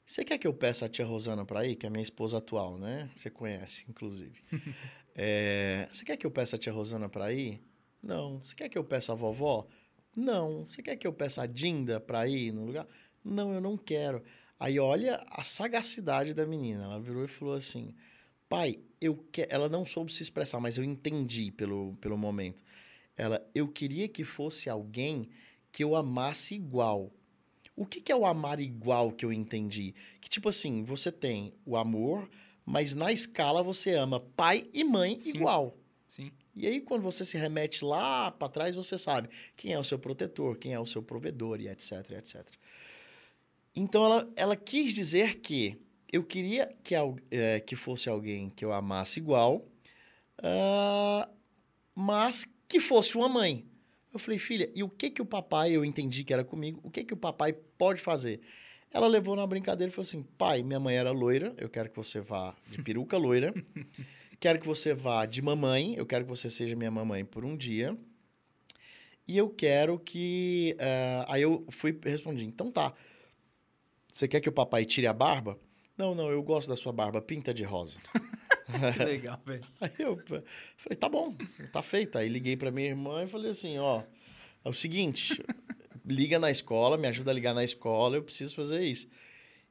Você 0.06 0.24
quer 0.24 0.38
que 0.38 0.46
eu 0.46 0.54
peça 0.54 0.86
a 0.86 0.90
tia 0.90 1.06
Rosana 1.06 1.46
pra 1.46 1.66
ir, 1.66 1.76
que 1.76 1.86
é 1.86 1.90
a 1.90 1.92
minha 1.92 2.04
esposa 2.04 2.38
atual, 2.38 2.78
né? 2.78 3.10
Você 3.16 3.30
conhece, 3.30 3.86
inclusive. 3.90 4.42
É, 5.16 5.88
você 5.92 6.04
quer 6.04 6.18
que 6.18 6.26
eu 6.26 6.32
peça 6.32 6.56
a 6.56 6.60
tia 6.60 6.74
Rosana 6.74 7.08
pra 7.08 7.32
ir? 7.32 7.62
Não. 8.02 8.40
Você 8.40 8.56
quer 8.56 8.68
que 8.68 8.76
eu 8.76 8.84
peça 8.84 9.12
a 9.12 9.16
vovó? 9.16 9.68
Não. 10.16 10.66
Você 10.68 10.82
quer 10.82 10.96
que 10.96 11.06
eu 11.06 11.14
peça 11.14 11.44
a 11.44 11.46
Dinda 11.46 12.00
pra 12.00 12.28
ir 12.28 12.52
no 12.52 12.66
lugar? 12.66 12.88
Não, 13.24 13.54
eu 13.54 13.62
não 13.62 13.78
quero. 13.78 14.24
Aí 14.60 14.80
olha 14.80 15.22
a 15.30 15.44
sagacidade 15.44 16.34
da 16.34 16.48
menina. 16.48 16.86
Ela 16.86 17.00
virou 17.00 17.24
e 17.24 17.28
falou 17.28 17.54
assim: 17.54 17.94
Pai, 18.50 18.80
eu 19.00 19.16
que... 19.16 19.46
ela 19.50 19.70
não 19.70 19.86
soube 19.86 20.12
se 20.12 20.24
expressar, 20.24 20.60
mas 20.60 20.78
eu 20.78 20.84
entendi 20.84 21.52
pelo, 21.52 21.96
pelo 21.98 22.18
momento. 22.18 22.64
Ela, 23.16 23.46
eu 23.54 23.68
queria 23.68 24.08
que 24.08 24.24
fosse 24.24 24.70
alguém 24.70 25.30
que 25.72 25.84
eu 25.84 25.96
amasse 25.96 26.56
igual. 26.56 27.12
O 27.76 27.86
que, 27.86 28.00
que 28.00 28.12
é 28.12 28.16
o 28.16 28.26
amar 28.26 28.60
igual 28.60 29.12
que 29.12 29.26
eu 29.26 29.34
entendi? 29.34 29.96
Que 30.22 30.30
tipo 30.30 30.50
assim, 30.50 30.84
você 30.84 31.12
tem 31.12 31.54
o 31.66 31.76
amor, 31.76 32.30
mas 32.66 32.94
na 32.94 33.12
escala 33.12 33.64
você 33.64 33.96
ama 33.96 34.20
pai 34.20 34.64
e 34.74 34.84
mãe 34.84 35.20
Sim. 35.20 35.30
igual. 35.30 35.78
Sim. 36.08 36.32
E 36.56 36.68
aí, 36.68 36.80
quando 36.80 37.02
você 37.02 37.26
se 37.26 37.36
remete 37.36 37.84
lá 37.84 38.30
para 38.30 38.48
trás, 38.48 38.76
você 38.76 38.96
sabe 38.96 39.28
quem 39.58 39.74
é 39.74 39.80
o 39.80 39.84
seu 39.84 39.98
protetor, 39.98 40.58
quem 40.58 40.74
é 40.74 40.80
o 40.80 40.86
seu 40.86 41.02
provedor 41.02 41.60
e 41.60 41.68
etc, 41.68 42.12
etc. 42.12 42.48
Então, 43.76 44.06
ela, 44.06 44.34
ela 44.36 44.56
quis 44.56 44.94
dizer 44.94 45.40
que 45.40 45.76
eu 46.12 46.24
queria 46.24 46.68
que, 46.84 46.94
eh, 47.32 47.60
que 47.62 47.76
fosse 47.76 48.08
alguém 48.08 48.52
que 48.52 48.64
eu 48.64 48.72
amasse 48.72 49.20
igual, 49.20 49.68
ah, 50.38 51.28
mas 51.96 52.46
que 52.68 52.80
fosse 52.80 53.18
uma 53.18 53.28
mãe. 53.28 53.66
Eu 54.14 54.20
falei, 54.20 54.38
filha, 54.38 54.70
e 54.76 54.84
o 54.84 54.90
que 54.90 55.10
que 55.10 55.22
o 55.22 55.26
papai, 55.26 55.72
eu 55.72 55.84
entendi 55.84 56.24
que 56.24 56.32
era 56.32 56.44
comigo, 56.44 56.80
o 56.84 56.90
que 56.92 57.04
que 57.04 57.14
o 57.14 57.18
papai 57.18 57.52
pode 57.52 58.00
fazer? 58.00 58.40
Ela 58.92 59.08
levou 59.08 59.36
na 59.36 59.48
brincadeira 59.48 59.92
e 59.92 59.94
falou 59.94 60.04
assim, 60.04 60.22
pai, 60.38 60.62
minha 60.62 60.80
mãe 60.80 60.96
era 60.96 61.10
loira, 61.10 61.54
eu 61.58 61.68
quero 61.68 61.90
que 61.90 61.98
você 61.98 62.22
vá 62.22 62.56
de 62.70 62.82
peruca 62.84 63.18
loira. 63.18 63.52
Quero 64.40 64.60
que 64.60 64.68
você 64.68 64.94
vá 64.94 65.26
de 65.26 65.42
mamãe, 65.42 65.96
eu 65.96 66.06
quero 66.06 66.26
que 66.26 66.30
você 66.30 66.50
seja 66.50 66.76
minha 66.76 66.92
mamãe 66.92 67.24
por 67.24 67.46
um 67.46 67.56
dia. 67.56 67.98
E 69.26 69.38
eu 69.38 69.50
quero 69.50 69.98
que. 69.98 70.76
eh, 70.78 71.26
aí 71.30 71.42
eu 71.42 71.66
fui 71.70 71.98
respondi: 72.04 72.44
então 72.44 72.70
tá. 72.70 72.94
Você 74.12 74.28
quer 74.28 74.42
que 74.42 74.50
o 74.50 74.52
papai 74.52 74.84
tire 74.84 75.08
a 75.08 75.14
barba? 75.14 75.58
Não, 75.98 76.14
não, 76.14 76.30
eu 76.30 76.44
gosto 76.44 76.68
da 76.68 76.76
sua 76.76 76.92
barba, 76.92 77.22
pinta 77.22 77.54
de 77.54 77.64
rosa. 77.64 78.00
Que 78.94 79.04
legal, 79.04 79.40
velho. 79.46 79.64
Aí 79.80 79.92
eu 80.00 80.18
falei: 80.78 80.98
tá 81.00 81.10
bom, 81.10 81.36
tá 81.72 81.82
feito. 81.82 82.18
Aí 82.18 82.28
liguei 82.28 82.56
pra 82.58 82.72
minha 82.72 82.90
irmã 82.90 83.24
e 83.24 83.28
falei 83.28 83.52
assim: 83.52 83.78
ó, 83.78 84.04
é 84.64 84.70
o 84.70 84.74
seguinte, 84.74 85.44
liga 86.06 86.40
na 86.40 86.52
escola, 86.52 86.98
me 86.98 87.08
ajuda 87.08 87.32
a 87.32 87.34
ligar 87.34 87.54
na 87.54 87.64
escola, 87.64 88.18
eu 88.18 88.24
preciso 88.24 88.56
fazer 88.56 88.82
isso. 88.84 89.08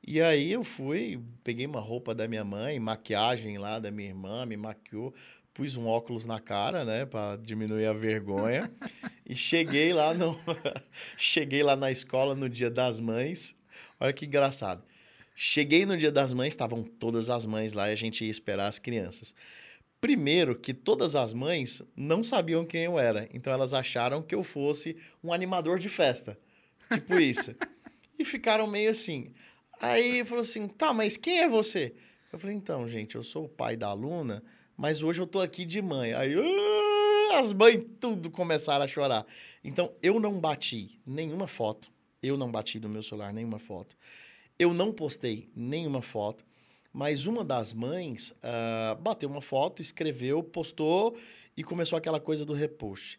E 0.06 0.20
aí 0.20 0.50
eu 0.50 0.64
fui, 0.64 1.20
peguei 1.44 1.64
uma 1.64 1.80
roupa 1.80 2.14
da 2.14 2.26
minha 2.26 2.44
mãe, 2.44 2.78
maquiagem 2.80 3.56
lá 3.56 3.78
da 3.78 3.90
minha 3.90 4.08
irmã, 4.08 4.44
me 4.44 4.56
maquiou, 4.56 5.14
pus 5.54 5.76
um 5.76 5.86
óculos 5.86 6.26
na 6.26 6.40
cara, 6.40 6.84
né, 6.84 7.06
para 7.06 7.36
diminuir 7.36 7.86
a 7.86 7.92
vergonha. 7.92 8.70
e 9.24 9.36
cheguei 9.36 9.92
lá 9.92 10.12
no 10.12 10.36
cheguei 11.16 11.62
lá 11.62 11.76
na 11.76 11.90
escola 11.90 12.34
no 12.34 12.48
Dia 12.48 12.70
das 12.70 12.98
Mães. 12.98 13.54
Olha 14.00 14.12
que 14.12 14.26
engraçado. 14.26 14.82
Cheguei 15.34 15.86
no 15.86 15.96
Dia 15.96 16.12
das 16.12 16.32
Mães, 16.32 16.52
estavam 16.52 16.82
todas 16.82 17.30
as 17.30 17.44
mães 17.44 17.72
lá 17.72 17.88
e 17.88 17.92
a 17.92 17.96
gente 17.96 18.24
ia 18.24 18.30
esperar 18.30 18.68
as 18.68 18.78
crianças. 18.78 19.34
Primeiro 20.00 20.54
que 20.54 20.74
todas 20.74 21.14
as 21.14 21.32
mães 21.32 21.82
não 21.96 22.24
sabiam 22.24 22.64
quem 22.64 22.84
eu 22.84 22.98
era, 22.98 23.28
então 23.32 23.52
elas 23.52 23.72
acharam 23.72 24.22
que 24.22 24.34
eu 24.34 24.42
fosse 24.42 24.96
um 25.22 25.32
animador 25.32 25.78
de 25.78 25.88
festa. 25.88 26.38
Tipo 26.92 27.18
isso. 27.18 27.54
e 28.18 28.24
ficaram 28.24 28.66
meio 28.66 28.90
assim. 28.90 29.32
Aí 29.80 30.24
falou 30.24 30.42
assim: 30.42 30.66
tá, 30.68 30.92
mas 30.92 31.16
quem 31.16 31.40
é 31.40 31.48
você? 31.48 31.94
Eu 32.32 32.38
falei: 32.38 32.56
então, 32.56 32.88
gente, 32.88 33.14
eu 33.14 33.22
sou 33.22 33.44
o 33.44 33.48
pai 33.48 33.76
da 33.76 33.88
aluna, 33.88 34.42
mas 34.76 35.02
hoje 35.02 35.20
eu 35.20 35.26
tô 35.26 35.40
aqui 35.40 35.64
de 35.64 35.80
mãe. 35.80 36.12
Aí 36.14 36.34
"Ah!" 36.34 37.38
as 37.38 37.52
mães 37.52 37.84
tudo 38.00 38.30
começaram 38.30 38.84
a 38.84 38.88
chorar. 38.88 39.26
Então 39.62 39.92
eu 40.02 40.20
não 40.20 40.38
bati 40.40 41.00
nenhuma 41.06 41.46
foto. 41.46 41.90
Eu 42.22 42.36
não 42.36 42.50
bati 42.50 42.78
no 42.78 42.88
meu 42.88 43.02
celular 43.02 43.32
nenhuma 43.32 43.58
foto. 43.58 43.96
Eu 44.58 44.72
não 44.74 44.92
postei 44.92 45.48
nenhuma 45.54 46.02
foto. 46.02 46.44
Mas 46.92 47.24
uma 47.26 47.42
das 47.44 47.72
mães 47.72 48.34
ah, 48.42 48.96
bateu 49.00 49.28
uma 49.28 49.40
foto, 49.40 49.80
escreveu, 49.80 50.42
postou 50.42 51.16
e 51.56 51.64
começou 51.64 51.96
aquela 51.96 52.20
coisa 52.20 52.44
do 52.44 52.52
repost. 52.52 53.18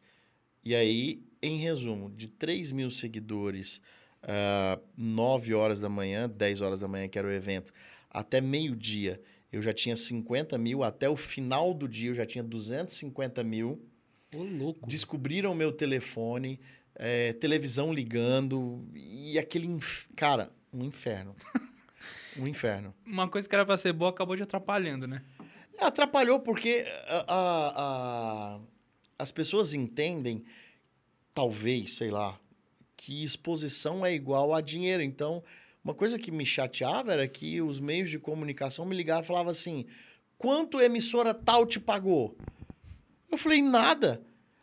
E 0.63 0.75
aí, 0.75 1.23
em 1.41 1.57
resumo, 1.57 2.09
de 2.11 2.27
3 2.27 2.71
mil 2.71 2.91
seguidores, 2.91 3.81
ah, 4.21 4.79
9 4.95 5.53
horas 5.55 5.79
da 5.79 5.89
manhã, 5.89 6.29
10 6.29 6.61
horas 6.61 6.81
da 6.81 6.87
manhã, 6.87 7.07
que 7.07 7.17
era 7.17 7.27
o 7.27 7.31
evento, 7.31 7.73
até 8.11 8.39
meio-dia, 8.39 9.19
eu 9.51 9.59
já 9.61 9.73
tinha 9.73 9.95
50 9.95 10.55
mil. 10.57 10.83
Até 10.83 11.09
o 11.09 11.15
final 11.17 11.73
do 11.73 11.87
dia, 11.87 12.11
eu 12.11 12.13
já 12.13 12.25
tinha 12.27 12.43
250 12.43 13.43
mil. 13.43 13.81
Ô, 14.35 14.43
louco. 14.43 14.87
Descobriram 14.87 15.53
meu 15.55 15.71
telefone, 15.71 16.59
eh, 16.95 17.33
televisão 17.33 17.91
ligando, 17.91 18.87
e 18.95 19.37
aquele. 19.39 19.65
inf- 19.67 20.05
Cara, 20.15 20.51
um 20.73 20.83
inferno. 20.83 21.35
um 22.37 22.47
inferno. 22.47 22.93
Uma 23.05 23.27
coisa 23.29 23.47
que 23.47 23.55
era 23.55 23.65
pra 23.65 23.77
ser 23.77 23.93
boa 23.93 24.11
acabou 24.11 24.35
te 24.35 24.43
atrapalhando, 24.43 25.07
né? 25.07 25.21
É, 25.77 25.85
Atrapalhou 25.85 26.39
porque 26.39 26.85
a- 27.07 27.25
a- 27.27 27.73
a- 27.75 28.59
as 29.19 29.31
pessoas 29.31 29.73
entendem, 29.73 30.43
talvez, 31.33 31.93
sei 31.93 32.11
lá, 32.11 32.39
que 32.95 33.23
exposição 33.23 34.05
é 34.05 34.13
igual 34.13 34.53
a 34.53 34.61
dinheiro. 34.61 35.01
Então, 35.01 35.43
uma 35.83 35.93
coisa 35.93 36.17
que 36.19 36.31
me 36.31 36.45
chateava 36.45 37.11
era 37.13 37.27
que 37.27 37.61
os 37.61 37.79
meios 37.79 38.09
de 38.09 38.19
comunicação 38.19 38.85
me 38.85 38.95
ligavam 38.95 39.23
e 39.23 39.27
falavam 39.27 39.51
assim: 39.51 39.85
quanto 40.37 40.77
a 40.77 40.85
emissora 40.85 41.33
tal 41.33 41.65
te 41.65 41.79
pagou? 41.79 42.37
Eu 43.31 43.37
falei, 43.37 43.61
nada. 43.61 44.21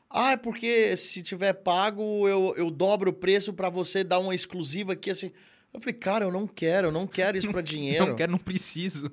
Ah, 0.09 0.33
é 0.33 0.37
porque 0.37 0.97
se 0.97 1.23
tiver 1.23 1.52
pago, 1.52 2.26
eu, 2.29 2.55
eu 2.57 2.71
dobro 2.71 3.11
o 3.11 3.14
preço 3.14 3.52
para 3.52 3.69
você 3.69 4.02
dar 4.02 4.19
uma 4.19 4.35
exclusiva 4.35 4.93
aqui, 4.95 5.11
assim. 5.11 5.33
Eu 5.72 5.80
falei, 5.80 5.94
cara, 5.94 6.24
eu 6.24 6.32
não 6.32 6.48
quero, 6.48 6.88
eu 6.88 6.92
não 6.92 7.06
quero 7.06 7.38
isso 7.38 7.50
para 7.50 7.60
dinheiro. 7.62 8.06
Não 8.06 8.16
quero, 8.16 8.32
não 8.32 8.38
preciso. 8.38 9.10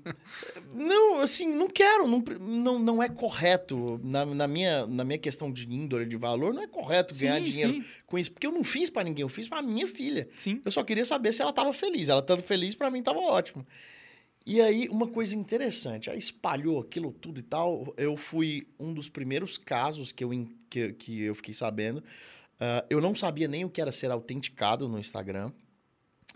Não, 0.74 1.22
assim, 1.22 1.48
não 1.48 1.68
quero, 1.68 2.08
não, 2.08 2.24
não, 2.40 2.80
não 2.80 3.04
é 3.04 3.08
correto. 3.08 4.00
Na, 4.04 4.26
na, 4.26 4.48
minha, 4.48 4.88
na 4.88 5.04
minha 5.04 5.20
questão 5.20 5.52
de 5.52 5.72
índole, 5.72 6.06
de 6.06 6.18
valor, 6.18 6.54
não 6.54 6.64
é 6.64 6.68
correto 6.68 7.14
ganhar 7.14 7.38
Sim, 7.38 7.44
dinheiro 7.44 7.74
sim. 7.74 7.86
com 8.08 8.18
isso. 8.18 8.32
Porque 8.32 8.48
eu 8.48 8.52
não 8.52 8.64
fiz 8.64 8.90
pra 8.90 9.04
ninguém, 9.04 9.22
eu 9.22 9.30
fiz 9.30 9.48
pra 9.48 9.62
minha 9.62 9.86
filha. 9.86 10.28
Sim. 10.36 10.60
Eu 10.66 10.72
só 10.72 10.84
queria 10.84 11.06
saber 11.06 11.32
se 11.32 11.42
ela 11.42 11.54
tava 11.54 11.72
feliz. 11.74 12.10
Ela 12.10 12.22
estando 12.22 12.42
feliz, 12.42 12.74
pra 12.74 12.90
mim 12.90 13.04
tava 13.04 13.20
ótimo. 13.20 13.66
E 14.46 14.60
aí, 14.62 14.88
uma 14.90 15.08
coisa 15.08 15.36
interessante, 15.36 16.10
aí 16.10 16.18
espalhou 16.18 16.80
aquilo 16.80 17.12
tudo 17.12 17.40
e 17.40 17.44
tal. 17.44 17.94
Eu 17.98 18.18
fui 18.18 18.68
um 18.80 18.94
dos 18.94 19.10
primeiros 19.10 19.58
casos 19.58 20.12
que 20.12 20.24
eu, 20.24 20.32
que, 20.70 20.94
que 20.94 21.22
eu 21.22 21.36
fiquei 21.36 21.54
sabendo. 21.54 22.04
Ah, 22.60 22.84
eu 22.90 23.00
não 23.00 23.14
sabia 23.14 23.48
nem 23.48 23.64
o 23.66 23.70
que 23.70 23.82
era 23.82 23.92
ser 23.92 24.10
autenticado 24.10 24.88
no 24.88 24.98
Instagram. 24.98 25.52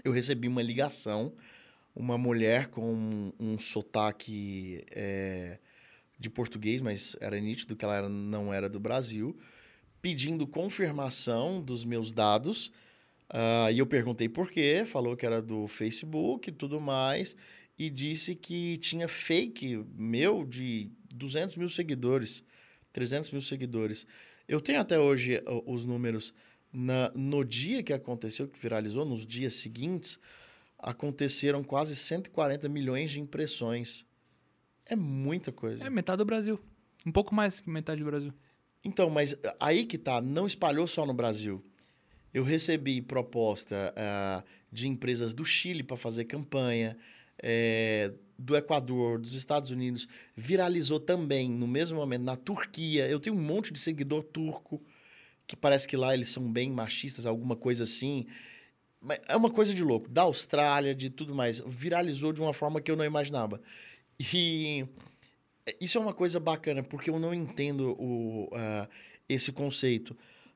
Eu 0.03 0.11
recebi 0.11 0.47
uma 0.47 0.61
ligação, 0.61 1.33
uma 1.95 2.17
mulher 2.17 2.67
com 2.67 2.93
um, 2.93 3.33
um 3.39 3.59
sotaque 3.59 4.83
é, 4.91 5.59
de 6.17 6.29
português, 6.29 6.81
mas 6.81 7.15
era 7.19 7.39
nítido 7.39 7.75
que 7.75 7.85
ela 7.85 7.95
era- 7.95 8.09
não 8.09 8.53
era 8.53 8.67
do 8.69 8.79
Brasil, 8.79 9.37
pedindo 10.01 10.47
confirmação 10.47 11.61
dos 11.61 11.85
meus 11.85 12.11
dados. 12.13 12.71
Ah, 13.29 13.71
e 13.71 13.77
eu 13.79 13.85
perguntei 13.85 14.27
por 14.27 14.49
quê, 14.49 14.83
falou 14.85 15.15
que 15.15 15.25
era 15.25 15.41
do 15.41 15.67
Facebook 15.67 16.49
e 16.49 16.53
tudo 16.53 16.81
mais, 16.81 17.35
e 17.77 17.89
disse 17.89 18.35
que 18.35 18.77
tinha 18.79 19.07
fake 19.07 19.85
meu 19.95 20.43
de 20.45 20.89
200 21.13 21.55
mil 21.55 21.69
seguidores, 21.69 22.43
300 22.91 23.29
mil 23.31 23.41
seguidores. 23.41 24.05
Eu 24.47 24.59
tenho 24.59 24.79
até 24.79 24.99
hoje 24.99 25.41
ó, 25.45 25.61
os 25.65 25.85
números. 25.85 26.33
Na, 26.71 27.11
no 27.13 27.43
dia 27.43 27.83
que 27.83 27.91
aconteceu, 27.91 28.47
que 28.47 28.59
viralizou, 28.59 29.05
nos 29.05 29.25
dias 29.25 29.55
seguintes, 29.55 30.17
aconteceram 30.79 31.63
quase 31.63 31.95
140 31.95 32.67
milhões 32.69 33.11
de 33.11 33.19
impressões. 33.19 34.05
É 34.85 34.95
muita 34.95 35.51
coisa. 35.51 35.85
É 35.85 35.89
metade 35.89 36.17
do 36.17 36.25
Brasil. 36.25 36.59
Um 37.05 37.11
pouco 37.11 37.33
mais 37.35 37.59
que 37.59 37.69
metade 37.69 37.99
do 37.99 38.05
Brasil. 38.05 38.33
Então, 38.83 39.09
mas 39.09 39.35
aí 39.59 39.85
que 39.85 39.97
tá, 39.97 40.21
não 40.21 40.47
espalhou 40.47 40.87
só 40.87 41.05
no 41.05 41.13
Brasil. 41.13 41.63
Eu 42.33 42.43
recebi 42.43 43.01
proposta 43.01 43.93
uh, 43.97 44.43
de 44.71 44.87
empresas 44.87 45.33
do 45.33 45.43
Chile 45.43 45.83
para 45.83 45.97
fazer 45.97 46.25
campanha, 46.25 46.97
é, 47.43 48.13
do 48.37 48.55
Equador, 48.55 49.19
dos 49.19 49.33
Estados 49.33 49.69
Unidos. 49.69 50.07
Viralizou 50.35 50.99
também, 50.99 51.49
no 51.49 51.67
mesmo 51.67 51.97
momento, 51.97 52.23
na 52.23 52.35
Turquia. 52.35 53.07
Eu 53.07 53.19
tenho 53.19 53.35
um 53.35 53.41
monte 53.41 53.73
de 53.73 53.79
seguidor 53.79 54.23
turco, 54.23 54.81
que 55.51 55.55
parece 55.57 55.85
que 55.85 55.97
lá 55.97 56.13
eles 56.13 56.29
são 56.29 56.49
bem 56.49 56.71
machistas, 56.71 57.25
alguma 57.25 57.57
coisa 57.57 57.83
assim. 57.83 58.25
Mas 59.01 59.19
é 59.27 59.35
uma 59.35 59.49
coisa 59.49 59.73
de 59.73 59.83
louco. 59.83 60.07
Da 60.07 60.21
Austrália, 60.21 60.95
de 60.95 61.09
tudo 61.09 61.35
mais. 61.35 61.61
Viralizou 61.67 62.31
de 62.31 62.39
uma 62.39 62.53
forma 62.53 62.79
que 62.79 62.89
eu 62.89 62.95
não 62.95 63.03
imaginava. 63.03 63.61
E 64.33 64.85
isso 65.81 65.97
é 65.97 66.01
uma 66.01 66.13
coisa 66.13 66.39
bacana, 66.39 66.81
porque 66.81 67.09
eu 67.09 67.19
não 67.19 67.33
entendo 67.33 67.97
o, 67.99 68.45
uh, 68.45 68.87
esse 69.27 69.51
conceito. 69.51 70.15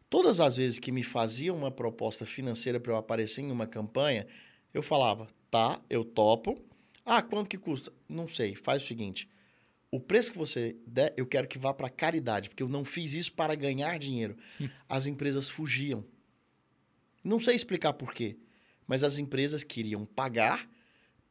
Todas 0.10 0.40
as 0.40 0.56
vezes 0.56 0.80
que 0.80 0.94
me 0.94 1.04
faziam 1.04 1.58
uma 1.58 1.70
proposta 1.72 2.25
financeira 2.25 2.80
para 2.80 2.94
eu 2.94 2.98
aparecer 2.98 3.42
em 3.42 3.52
uma 3.52 3.68
campanha, 3.68 4.25
eu 4.74 4.82
falava, 4.82 5.28
tá, 5.52 5.78
eu 5.90 6.06
topo. 6.06 6.58
Ah, 7.06 7.22
quanto 7.22 7.50
que 7.50 7.58
custa? 7.58 7.92
Não 8.08 8.30
sei, 8.30 8.56
faz 8.56 8.82
o 8.82 8.88
seguinte. 8.88 9.28
O 9.96 10.00
preço 10.00 10.34
que 10.34 10.38
você 10.38 10.75
der, 10.86 11.14
eu 11.16 11.25
quero 11.25 11.48
que 11.48 11.58
vá 11.58 11.74
para 11.74 11.90
caridade, 11.90 12.50
porque 12.50 12.62
eu 12.62 12.68
não 12.68 12.84
fiz 12.84 13.14
isso 13.14 13.32
para 13.32 13.56
ganhar 13.56 13.98
dinheiro. 13.98 14.36
Sim. 14.58 14.70
As 14.90 15.06
empresas 15.06 15.50
fugiam. 15.50 16.04
Não 17.24 17.40
sei 17.40 17.56
explicar 17.56 17.94
por 17.94 18.14
quê, 18.14 18.36
mas 18.86 19.06
as 19.06 19.18
empresas 19.18 19.64
queriam 19.64 20.06
pagar 20.06 20.70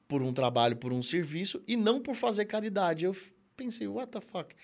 por 0.09 0.23
um 0.23 0.33
trabalho, 0.33 0.77
por 0.77 0.95
um 0.95 1.03
serviço 1.03 1.63
e 1.67 1.77
não 1.77 2.01
por 2.01 2.15
fazer 2.15 2.47
caridade. 2.47 3.05
Eu 3.05 3.15
pensei, 3.55 3.87
what 3.87 4.11
the 4.11 4.21
fuck? 4.23 4.55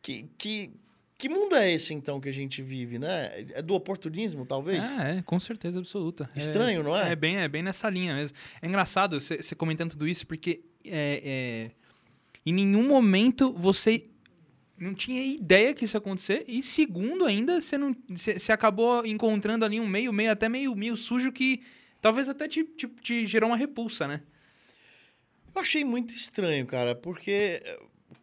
Que, 0.00 0.26
que, 0.38 0.70
que 1.18 1.28
mundo 1.28 1.54
é 1.54 1.70
esse, 1.70 1.92
então, 1.92 2.18
que 2.18 2.30
a 2.30 2.32
gente 2.32 2.62
vive, 2.62 2.98
né? 2.98 3.44
É 3.50 3.60
do 3.60 3.74
oportunismo, 3.74 4.46
talvez? 4.46 4.90
É, 4.92 5.18
é 5.18 5.22
com 5.22 5.38
certeza 5.38 5.78
absoluta. 5.78 6.30
Estranho, 6.34 6.80
é, 6.80 6.82
não 6.82 6.96
é? 6.96 7.12
É 7.12 7.16
bem, 7.16 7.36
é 7.36 7.46
bem 7.46 7.62
nessa 7.62 7.90
linha 7.90 8.14
mesmo. 8.14 8.34
É 8.62 8.66
engraçado 8.66 9.20
você 9.20 9.54
comentando 9.54 9.90
tudo 9.90 10.08
isso, 10.08 10.26
porque 10.26 10.62
é, 10.84 11.20
é, 11.22 11.79
em 12.44 12.52
nenhum 12.52 12.86
momento 12.86 13.52
você 13.52 14.06
não 14.78 14.94
tinha 14.94 15.22
ideia 15.22 15.74
que 15.74 15.84
isso 15.84 15.96
ia 15.96 15.98
acontecer. 15.98 16.44
E 16.48 16.62
segundo, 16.62 17.26
ainda, 17.26 17.60
você, 17.60 17.76
não, 17.76 17.94
você, 18.08 18.38
você 18.38 18.50
acabou 18.50 19.04
encontrando 19.04 19.64
ali 19.64 19.78
um 19.78 19.86
meio, 19.86 20.12
meio 20.12 20.32
até 20.32 20.48
meio, 20.48 20.74
meio 20.74 20.96
sujo 20.96 21.30
que 21.30 21.62
talvez 22.00 22.28
até 22.28 22.48
te, 22.48 22.64
te, 22.64 22.88
te 22.88 23.26
gerou 23.26 23.50
uma 23.50 23.56
repulsa, 23.56 24.08
né? 24.08 24.22
Eu 25.54 25.60
achei 25.60 25.84
muito 25.84 26.14
estranho, 26.14 26.66
cara, 26.66 26.94
porque 26.94 27.62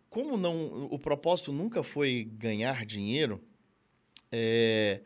como 0.09 0.37
não 0.37 0.87
o 0.89 0.97
propósito 0.97 1.51
nunca 1.51 1.83
foi 1.83 2.27
ganhar 2.33 2.85
dinheiro, 2.85 3.39
é, 4.31 5.01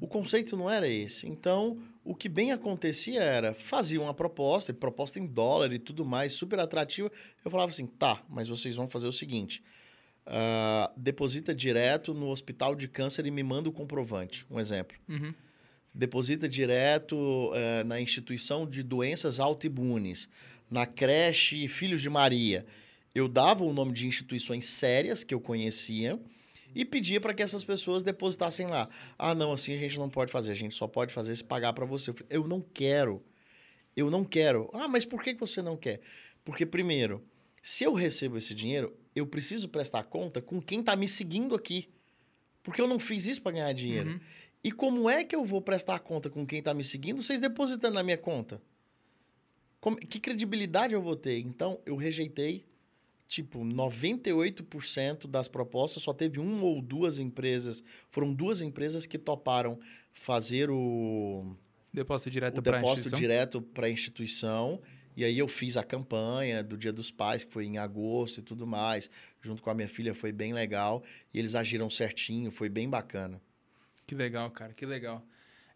o 0.00 0.06
conceito 0.06 0.56
não 0.56 0.68
era 0.68 0.86
esse. 0.86 1.26
Então, 1.26 1.78
o 2.04 2.14
que 2.14 2.28
bem 2.28 2.52
acontecia 2.52 3.22
era, 3.22 3.54
fazia 3.54 4.00
uma 4.00 4.12
proposta, 4.12 4.72
proposta 4.74 5.18
em 5.18 5.26
dólar 5.26 5.72
e 5.72 5.78
tudo 5.78 6.04
mais, 6.04 6.34
super 6.34 6.60
atrativa. 6.60 7.10
Eu 7.44 7.50
falava 7.50 7.70
assim, 7.70 7.86
tá, 7.86 8.22
mas 8.28 8.46
vocês 8.46 8.76
vão 8.76 8.88
fazer 8.88 9.08
o 9.08 9.12
seguinte, 9.12 9.62
uh, 10.26 10.92
deposita 11.00 11.54
direto 11.54 12.12
no 12.12 12.28
hospital 12.28 12.74
de 12.74 12.88
câncer 12.88 13.26
e 13.26 13.30
me 13.30 13.42
manda 13.42 13.68
o 13.68 13.72
comprovante, 13.72 14.46
um 14.50 14.60
exemplo. 14.60 14.96
Uhum. 15.08 15.32
Deposita 15.94 16.48
direto 16.48 17.16
uh, 17.16 17.84
na 17.86 18.00
instituição 18.00 18.66
de 18.66 18.82
doenças 18.82 19.40
autoimunes 19.40 20.28
na 20.70 20.84
creche 20.84 21.68
Filhos 21.68 22.02
de 22.02 22.10
Maria, 22.10 22.66
eu 23.14 23.28
dava 23.28 23.64
o 23.64 23.72
nome 23.72 23.92
de 23.92 24.06
instituições 24.06 24.64
sérias 24.64 25.22
que 25.22 25.32
eu 25.32 25.40
conhecia 25.40 26.18
e 26.74 26.84
pedia 26.84 27.20
para 27.20 27.32
que 27.32 27.42
essas 27.42 27.64
pessoas 27.64 28.02
depositassem 28.02 28.66
lá. 28.66 28.88
Ah, 29.18 29.34
não, 29.34 29.52
assim 29.52 29.74
a 29.74 29.78
gente 29.78 29.98
não 29.98 30.08
pode 30.08 30.32
fazer, 30.32 30.52
a 30.52 30.56
gente 30.56 30.74
só 30.74 30.86
pode 30.86 31.12
fazer 31.12 31.34
se 31.34 31.44
pagar 31.44 31.72
para 31.72 31.84
você. 31.84 32.10
Eu, 32.10 32.14
falei, 32.14 32.28
eu 32.30 32.48
não 32.48 32.60
quero. 32.60 33.22
Eu 33.96 34.10
não 34.10 34.24
quero. 34.24 34.70
Ah, 34.72 34.88
mas 34.88 35.04
por 35.04 35.22
que 35.22 35.34
você 35.34 35.62
não 35.62 35.76
quer? 35.76 36.00
Porque, 36.44 36.66
primeiro, 36.66 37.22
se 37.62 37.84
eu 37.84 37.94
recebo 37.94 38.36
esse 38.36 38.54
dinheiro, 38.54 38.96
eu 39.14 39.26
preciso 39.26 39.68
prestar 39.68 40.04
conta 40.04 40.42
com 40.42 40.60
quem 40.60 40.80
está 40.80 40.96
me 40.96 41.06
seguindo 41.06 41.54
aqui. 41.54 41.88
Porque 42.62 42.80
eu 42.80 42.88
não 42.88 42.98
fiz 42.98 43.26
isso 43.26 43.42
para 43.42 43.52
ganhar 43.52 43.72
dinheiro. 43.72 44.10
Uhum. 44.10 44.20
E 44.64 44.72
como 44.72 45.08
é 45.08 45.22
que 45.22 45.36
eu 45.36 45.44
vou 45.44 45.60
prestar 45.60 45.98
conta 46.00 46.30
com 46.30 46.46
quem 46.46 46.58
está 46.58 46.72
me 46.72 46.82
seguindo, 46.82 47.22
vocês 47.22 47.38
depositando 47.38 47.94
na 47.94 48.02
minha 48.02 48.16
conta? 48.16 48.60
Como, 49.78 49.98
que 49.98 50.18
credibilidade 50.18 50.94
eu 50.94 51.02
vou 51.02 51.14
ter? 51.14 51.38
Então, 51.40 51.78
eu 51.84 51.94
rejeitei. 51.94 52.64
Tipo, 53.26 53.60
98% 53.64 55.26
das 55.26 55.48
propostas 55.48 56.02
só 56.02 56.12
teve 56.12 56.38
uma 56.38 56.64
ou 56.64 56.80
duas 56.80 57.18
empresas. 57.18 57.82
Foram 58.10 58.32
duas 58.32 58.60
empresas 58.60 59.06
que 59.06 59.18
toparam 59.18 59.78
fazer 60.12 60.70
o. 60.70 61.56
Depósito 61.92 62.30
direto 62.30 62.62
para 62.62 62.78
a 62.78 62.82
instituição. 62.82 63.18
direto 63.18 63.62
para 63.62 63.86
a 63.86 63.90
instituição. 63.90 64.82
E 65.16 65.24
aí 65.24 65.38
eu 65.38 65.46
fiz 65.46 65.76
a 65.76 65.84
campanha 65.84 66.62
do 66.62 66.76
Dia 66.76 66.92
dos 66.92 67.10
Pais, 67.10 67.44
que 67.44 67.52
foi 67.52 67.66
em 67.66 67.78
agosto 67.78 68.38
e 68.38 68.42
tudo 68.42 68.66
mais. 68.66 69.08
Junto 69.40 69.62
com 69.62 69.70
a 69.70 69.74
minha 69.74 69.88
filha, 69.88 70.12
foi 70.12 70.32
bem 70.32 70.52
legal. 70.52 71.04
E 71.32 71.38
eles 71.38 71.54
agiram 71.54 71.88
certinho, 71.88 72.50
foi 72.50 72.68
bem 72.68 72.88
bacana. 72.88 73.40
Que 74.06 74.14
legal, 74.14 74.50
cara, 74.50 74.74
que 74.74 74.84
legal. 74.84 75.24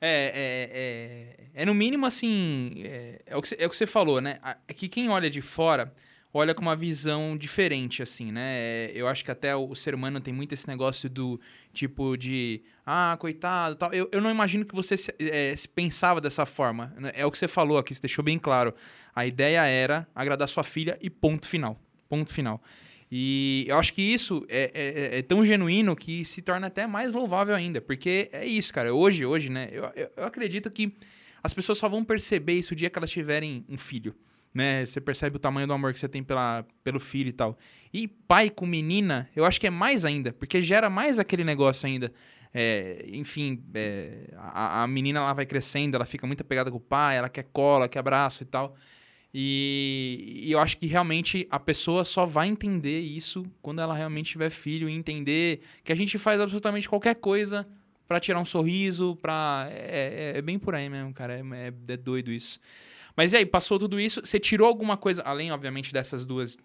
É, 0.01 0.09
é, 0.35 1.55
é, 1.55 1.63
é, 1.63 1.65
no 1.65 1.75
mínimo 1.75 2.07
assim. 2.07 2.83
É, 2.85 3.23
é, 3.27 3.37
o 3.37 3.43
que, 3.43 3.55
é 3.59 3.67
o 3.67 3.71
que 3.71 3.77
você 3.77 3.87
falou, 3.87 4.21
né? 4.21 4.39
É 4.67 4.75
que 4.75 4.89
quem 4.89 5.09
olha 5.09 5.31
de 5.31 5.41
fora 5.41 5.93
olha 6.33 6.55
com 6.55 6.63
uma 6.63 6.77
visão 6.77 7.37
diferente, 7.37 8.03
assim, 8.03 8.31
né? 8.31 8.57
É, 8.59 8.93
eu 8.95 9.09
acho 9.09 9.25
que 9.25 9.31
até 9.31 9.55
o 9.57 9.75
ser 9.75 9.95
humano 9.95 10.21
tem 10.21 10.33
muito 10.33 10.53
esse 10.53 10.69
negócio 10.69 11.09
do 11.09 11.41
tipo 11.73 12.17
de. 12.17 12.63
Ah, 12.85 13.17
coitado 13.19 13.75
tal. 13.77 13.93
Eu, 13.93 14.09
eu 14.13 14.21
não 14.21 14.31
imagino 14.31 14.65
que 14.65 14.75
você 14.75 14.97
se, 14.97 15.15
é, 15.19 15.55
se 15.57 15.69
pensava 15.69 16.21
dessa 16.21 16.45
forma. 16.47 16.95
Né? 16.97 17.13
É 17.15 17.27
o 17.27 17.31
que 17.31 17.39
você 17.39 17.49
falou 17.49 17.79
aqui, 17.79 17.95
você 17.95 18.01
deixou 18.01 18.25
bem 18.25 18.39
claro. 18.39 18.75
A 19.15 19.27
ideia 19.27 19.65
era 19.65 20.07
agradar 20.15 20.49
sua 20.49 20.65
filha 20.65 20.99
e 21.01 21.11
ponto 21.11 21.47
final. 21.47 21.81
Ponto 22.09 22.33
final. 22.33 22.63
E 23.11 23.65
eu 23.67 23.79
acho 23.79 23.93
que 23.95 24.03
isso 24.03 24.45
é, 24.49 24.71
é, 24.75 25.17
é, 25.17 25.19
é, 25.19 25.23
tão 25.23 25.45
genuíno 25.45 25.97
que 25.97 26.27
se 26.27 26.43
torna 26.43 26.67
até 26.67 26.87
mais 26.87 27.15
louvável 27.15 27.55
ainda. 27.55 27.81
Porque 27.81 28.29
é 28.33 28.45
isso, 28.45 28.73
cara. 28.73 28.95
Hoje, 28.95 29.25
hoje, 29.25 29.51
né? 29.51 29.69
Eu, 29.73 29.85
eu, 29.97 30.11
eu 30.15 30.25
acredito 30.25 30.71
que 30.71 30.95
as 31.43 31.55
pessoas 31.55 31.79
só 31.79 31.89
vão 31.89 32.05
perceber 32.05 32.55
isso 32.55 32.75
o 32.75 32.77
dia 32.77 32.91
que 32.91 32.99
elas 32.99 33.11
tiverem 33.11 33.65
um 33.69 33.79
filho. 33.79 34.15
Né? 34.53 34.85
Você 34.85 35.01
percebe 35.01 35.37
o 35.37 35.39
tamanho 35.39 35.67
do 35.67 35.73
amor 35.73 35.93
que 35.93 36.01
você 36.01 36.09
tem 36.09 36.23
pela, 36.23 36.65
pelo 36.83 36.99
filho 36.99 37.29
e 37.29 37.33
tal. 37.33 37.59
E 37.93 38.09
pai 38.09 38.51
com 38.51 38.67
menina, 38.67 39.29
eu 39.37 39.45
acho 39.45 39.61
que 39.61 39.67
é 39.67 39.71
mais 39.71 40.05
ainda, 40.05 40.33
porque 40.33 40.63
gera 40.63 40.91
mais 40.91 41.19
aquele 41.19 41.45
negócio 41.45 41.87
ainda. 41.87 42.13
É, 42.53 43.05
enfim, 43.13 43.63
é, 43.75 44.31
a, 44.37 44.83
a 44.83 44.87
menina 44.87 45.21
ela 45.21 45.33
vai 45.33 45.45
crescendo, 45.47 45.97
ela 45.97 46.07
fica 46.07 46.27
muito 46.27 46.41
apegada 46.41 46.71
com 46.71 46.79
o 46.79 46.81
pai, 46.81 47.17
ela 47.17 47.29
quer 47.29 47.45
cola, 47.53 47.89
quer 47.89 47.99
abraço 47.99 48.43
e 48.43 48.47
tal. 48.47 48.75
E, 49.33 50.45
e, 50.47 50.53
eu 50.53 50.59
acho 50.59 50.77
que 50.79 50.87
realmente 50.87 51.47
a 51.51 51.61
pessoa 51.61 52.05
só 52.05 52.25
vai 52.25 52.49
entender 52.49 53.01
isso 53.01 53.45
quando 53.61 53.81
ela 53.81 53.95
realmente 53.95 54.31
tiver 54.31 54.51
filho 54.51 54.89
e 54.89 54.93
entender 54.93 55.61
que 55.85 55.93
a 55.93 55.95
gente 55.95 56.19
faz 56.19 56.41
absolutamente 56.41 56.89
qualquer 56.89 57.15
coisa 57.15 57.67
para 58.07 58.19
tirar 58.19 58.41
um 58.41 58.45
sorriso, 58.45 59.17
para 59.21 59.69
é, 59.71 60.33
é, 60.35 60.39
é, 60.39 60.43
bem 60.43 60.59
por 60.59 60.75
aí 60.75 60.89
mesmo, 60.89 61.13
cara. 61.13 61.35
É, 61.35 61.43
é, 61.67 61.93
é, 61.93 61.97
doido 61.97 62.33
isso. 62.33 62.59
Mas 63.19 63.33
e 63.33 63.39
aí, 63.39 63.45
passou 63.45 63.81
tudo 63.81 63.99
isso, 63.99 64.21
você 64.25 64.39
tirou 64.39 64.69
alguma 64.69 64.97
coisa, 64.97 65.23
além, 65.23 65.51
obviamente, 65.51 65.93
dessas 65.93 66.25
duas 66.25 66.57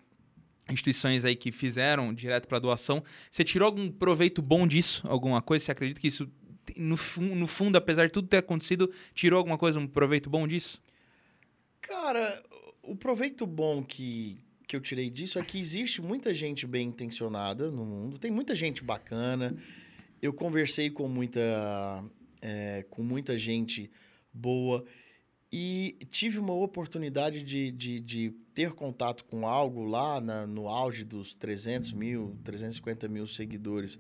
instituições 0.70 1.26
aí 1.26 1.36
que 1.36 1.52
fizeram 1.52 2.14
direto 2.14 2.48
para 2.48 2.60
doação, 2.60 3.04
você 3.32 3.44
tirou 3.44 3.66
algum 3.66 3.90
proveito 3.90 4.40
bom 4.40 4.68
disso? 4.68 5.02
Alguma 5.08 5.42
coisa? 5.42 5.66
Você 5.66 5.72
acredita 5.72 6.00
que 6.00 6.08
isso, 6.08 6.32
no, 6.78 6.96
no 7.36 7.48
fundo, 7.48 7.76
apesar 7.76 8.06
de 8.06 8.14
tudo 8.14 8.28
ter 8.28 8.38
acontecido, 8.38 8.94
tirou 9.16 9.40
alguma 9.40 9.58
coisa, 9.58 9.80
um 9.80 9.88
proveito 9.88 10.30
bom 10.30 10.48
disso? 10.48 10.80
Cara, 11.82 12.44
o 12.84 12.96
proveito 12.96 13.48
bom 13.48 13.84
que, 13.84 14.38
que 14.68 14.76
eu 14.76 14.80
tirei 14.80 15.10
disso 15.10 15.40
é 15.40 15.44
que 15.44 15.60
existe 15.60 16.04
muita 16.04 16.36
gente 16.36 16.68
bem 16.68 16.90
intencionada 16.90 17.72
no 17.72 17.84
mundo, 17.84 18.20
tem 18.20 18.30
muita 18.30 18.54
gente 18.54 18.84
bacana. 18.84 19.56
Eu 20.22 20.32
conversei 20.32 20.92
com 20.92 21.08
muita, 21.08 22.06
é, 22.44 22.86
com 22.92 23.02
muita 23.02 23.40
gente 23.40 23.90
boa 24.32 24.86
e 25.56 25.96
tive 26.10 26.40
uma 26.40 26.56
oportunidade 26.56 27.44
de, 27.44 27.72
de, 27.72 28.00
de 28.00 28.32
ter 28.56 28.72
contato 28.72 29.24
com 29.26 29.48
algo 29.48 29.84
lá 29.84 30.20
na, 30.20 30.48
no 30.48 30.68
auge 30.68 31.04
dos 31.04 31.36
300 31.36 31.92
mil, 31.92 32.36
350 32.44 33.08
mil 33.08 33.28
seguidores, 33.28 34.00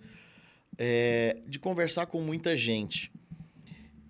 é, 0.80 1.40
de 1.46 1.60
conversar 1.60 2.08
com 2.08 2.20
muita 2.22 2.58
gente. 2.58 3.12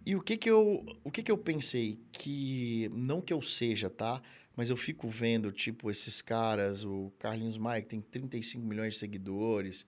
E 0.05 0.15
o 0.15 0.21
que 0.21 0.37
que 0.37 0.49
eu, 0.49 0.85
o 1.03 1.11
que 1.11 1.21
que 1.21 1.29
eu 1.29 1.37
pensei? 1.37 1.99
Que, 2.13 2.89
não 2.93 3.19
que 3.19 3.33
eu 3.33 3.41
seja, 3.41 3.89
tá? 3.89 4.21
Mas 4.55 4.69
eu 4.69 4.77
fico 4.77 5.09
vendo, 5.09 5.51
tipo, 5.51 5.91
esses 5.91 6.21
caras, 6.21 6.85
o 6.85 7.11
Carlinhos 7.19 7.57
Maia, 7.57 7.81
que 7.81 7.89
tem 7.89 7.99
35 7.99 8.65
milhões 8.65 8.93
de 8.93 8.99
seguidores, 9.01 9.85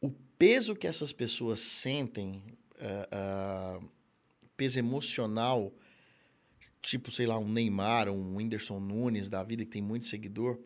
o 0.00 0.08
peso 0.38 0.74
que 0.74 0.86
essas 0.86 1.12
pessoas 1.12 1.60
sentem, 1.60 2.42
uh, 2.80 3.82
uh, 3.82 3.90
peso 4.56 4.78
emocional, 4.78 5.74
tipo, 6.82 7.10
sei 7.10 7.26
lá, 7.26 7.38
um 7.38 7.48
Neymar, 7.48 8.08
um 8.08 8.36
Whindersson 8.36 8.80
Nunes 8.80 9.28
da 9.28 9.42
vida, 9.42 9.64
que 9.64 9.70
tem 9.70 9.82
muito 9.82 10.06
seguidor, 10.06 10.58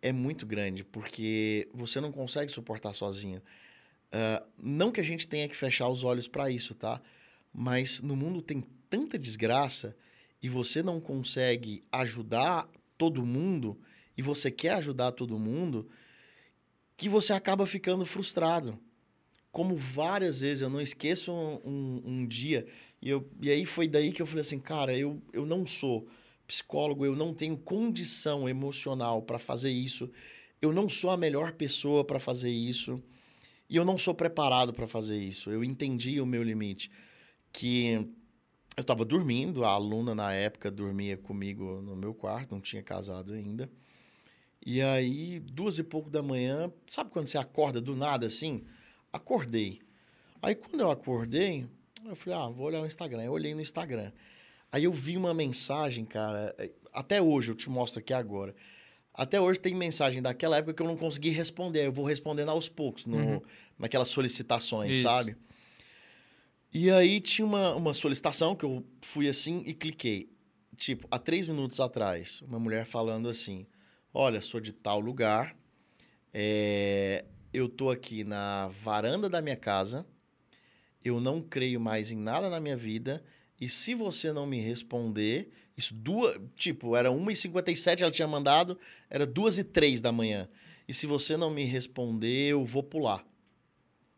é 0.00 0.12
muito 0.12 0.46
grande, 0.46 0.82
porque 0.84 1.68
você 1.72 2.00
não 2.00 2.10
consegue 2.10 2.50
suportar 2.50 2.92
sozinho. 2.92 3.40
Uh, 4.08 4.44
não 4.58 4.90
que 4.90 5.00
a 5.00 5.04
gente 5.04 5.26
tenha 5.26 5.48
que 5.48 5.56
fechar 5.56 5.88
os 5.88 6.04
olhos 6.04 6.28
para 6.28 6.50
isso, 6.50 6.74
tá? 6.74 7.00
Mas 7.52 8.00
no 8.00 8.16
mundo 8.16 8.42
tem 8.42 8.62
tanta 8.90 9.18
desgraça 9.18 9.96
e 10.42 10.48
você 10.48 10.82
não 10.82 11.00
consegue 11.00 11.84
ajudar 11.92 12.68
todo 12.98 13.24
mundo 13.24 13.80
e 14.16 14.22
você 14.22 14.50
quer 14.50 14.74
ajudar 14.74 15.12
todo 15.12 15.38
mundo 15.38 15.88
que 16.96 17.08
você 17.08 17.32
acaba 17.32 17.66
ficando 17.66 18.04
frustrado. 18.04 18.78
Como 19.50 19.76
várias 19.76 20.40
vezes, 20.40 20.62
eu 20.62 20.70
não 20.70 20.80
esqueço 20.80 21.32
um, 21.32 21.60
um, 21.64 22.02
um 22.04 22.26
dia, 22.26 22.66
e, 23.02 23.10
eu, 23.10 23.28
e 23.40 23.50
aí 23.50 23.66
foi 23.66 23.88
daí 23.88 24.12
que 24.12 24.22
eu 24.22 24.26
falei 24.26 24.42
assim, 24.42 24.60
cara, 24.60 24.96
eu, 24.96 25.20
eu 25.32 25.44
não 25.44 25.66
sou 25.66 26.06
psicólogo, 26.46 27.04
eu 27.04 27.16
não 27.16 27.34
tenho 27.34 27.56
condição 27.56 28.48
emocional 28.48 29.22
para 29.22 29.38
fazer 29.38 29.70
isso, 29.70 30.08
eu 30.60 30.72
não 30.72 30.88
sou 30.88 31.10
a 31.10 31.16
melhor 31.16 31.52
pessoa 31.52 32.04
para 32.04 32.20
fazer 32.20 32.50
isso, 32.50 33.02
e 33.68 33.74
eu 33.74 33.84
não 33.84 33.98
sou 33.98 34.14
preparado 34.14 34.72
para 34.72 34.86
fazer 34.86 35.16
isso. 35.16 35.50
Eu 35.50 35.64
entendi 35.64 36.20
o 36.20 36.26
meu 36.26 36.42
limite, 36.42 36.90
que 37.52 38.06
eu 38.76 38.82
estava 38.82 39.04
dormindo, 39.04 39.64
a 39.64 39.70
aluna 39.70 40.14
na 40.14 40.32
época 40.32 40.70
dormia 40.70 41.16
comigo 41.16 41.80
no 41.82 41.96
meu 41.96 42.14
quarto, 42.14 42.54
não 42.54 42.60
tinha 42.60 42.82
casado 42.82 43.32
ainda. 43.32 43.68
E 44.64 44.80
aí, 44.80 45.40
duas 45.40 45.78
e 45.78 45.82
pouco 45.82 46.08
da 46.08 46.22
manhã, 46.22 46.72
sabe 46.86 47.10
quando 47.10 47.26
você 47.26 47.36
acorda 47.36 47.80
do 47.80 47.96
nada 47.96 48.26
assim? 48.26 48.64
Acordei. 49.12 49.80
Aí 50.40 50.54
quando 50.54 50.80
eu 50.80 50.90
acordei, 50.90 51.66
eu 52.06 52.16
falei, 52.16 52.38
ah, 52.38 52.48
vou 52.48 52.66
olhar 52.66 52.80
o 52.80 52.86
Instagram. 52.86 53.22
Eu 53.22 53.32
olhei 53.32 53.54
no 53.54 53.60
Instagram. 53.60 54.12
Aí 54.70 54.84
eu 54.84 54.92
vi 54.92 55.16
uma 55.16 55.34
mensagem, 55.34 56.04
cara, 56.04 56.54
é, 56.58 56.70
até 56.92 57.20
hoje, 57.20 57.50
eu 57.50 57.54
te 57.54 57.68
mostro 57.68 58.00
aqui 58.00 58.12
agora. 58.12 58.54
Até 59.14 59.40
hoje 59.40 59.60
tem 59.60 59.74
mensagem 59.74 60.22
daquela 60.22 60.56
época 60.56 60.72
que 60.72 60.82
eu 60.82 60.86
não 60.86 60.96
consegui 60.96 61.30
responder. 61.30 61.86
Eu 61.86 61.92
vou 61.92 62.04
respondendo 62.04 62.48
aos 62.48 62.68
poucos, 62.68 63.06
no, 63.06 63.18
uhum. 63.18 63.42
naquelas 63.78 64.08
solicitações, 64.08 64.92
Isso. 64.92 65.02
sabe? 65.02 65.36
E 66.72 66.90
aí 66.90 67.20
tinha 67.20 67.44
uma, 67.44 67.74
uma 67.74 67.92
solicitação 67.92 68.56
que 68.56 68.64
eu 68.64 68.82
fui 69.02 69.28
assim 69.28 69.62
e 69.66 69.74
cliquei. 69.74 70.30
Tipo, 70.74 71.06
há 71.10 71.18
três 71.18 71.46
minutos 71.46 71.78
atrás, 71.80 72.40
uma 72.40 72.58
mulher 72.58 72.86
falando 72.86 73.28
assim: 73.28 73.66
Olha, 74.14 74.40
sou 74.40 74.58
de 74.58 74.72
tal 74.72 74.98
lugar, 74.98 75.54
é, 76.32 77.26
eu 77.52 77.68
tô 77.68 77.90
aqui 77.90 78.24
na 78.24 78.68
varanda 78.68 79.28
da 79.28 79.42
minha 79.42 79.56
casa, 79.56 80.06
eu 81.04 81.20
não 81.20 81.40
creio 81.40 81.80
mais 81.80 82.10
em 82.10 82.16
nada 82.16 82.48
na 82.48 82.60
minha 82.60 82.76
vida, 82.76 83.22
e 83.60 83.68
se 83.68 83.94
você 83.94 84.32
não 84.32 84.46
me 84.46 84.60
responder, 84.60 85.50
isso 85.76 85.94
duas, 85.94 86.38
tipo, 86.56 86.96
era 86.96 87.10
1h57 87.10 88.00
ela 88.00 88.10
tinha 88.10 88.28
mandado, 88.28 88.78
era 89.08 89.26
2h03 89.26 90.00
da 90.00 90.12
manhã. 90.12 90.48
E 90.88 90.92
se 90.92 91.06
você 91.06 91.36
não 91.36 91.50
me 91.50 91.64
responder, 91.64 92.50
eu 92.50 92.64
vou 92.64 92.82
pular 92.82 93.24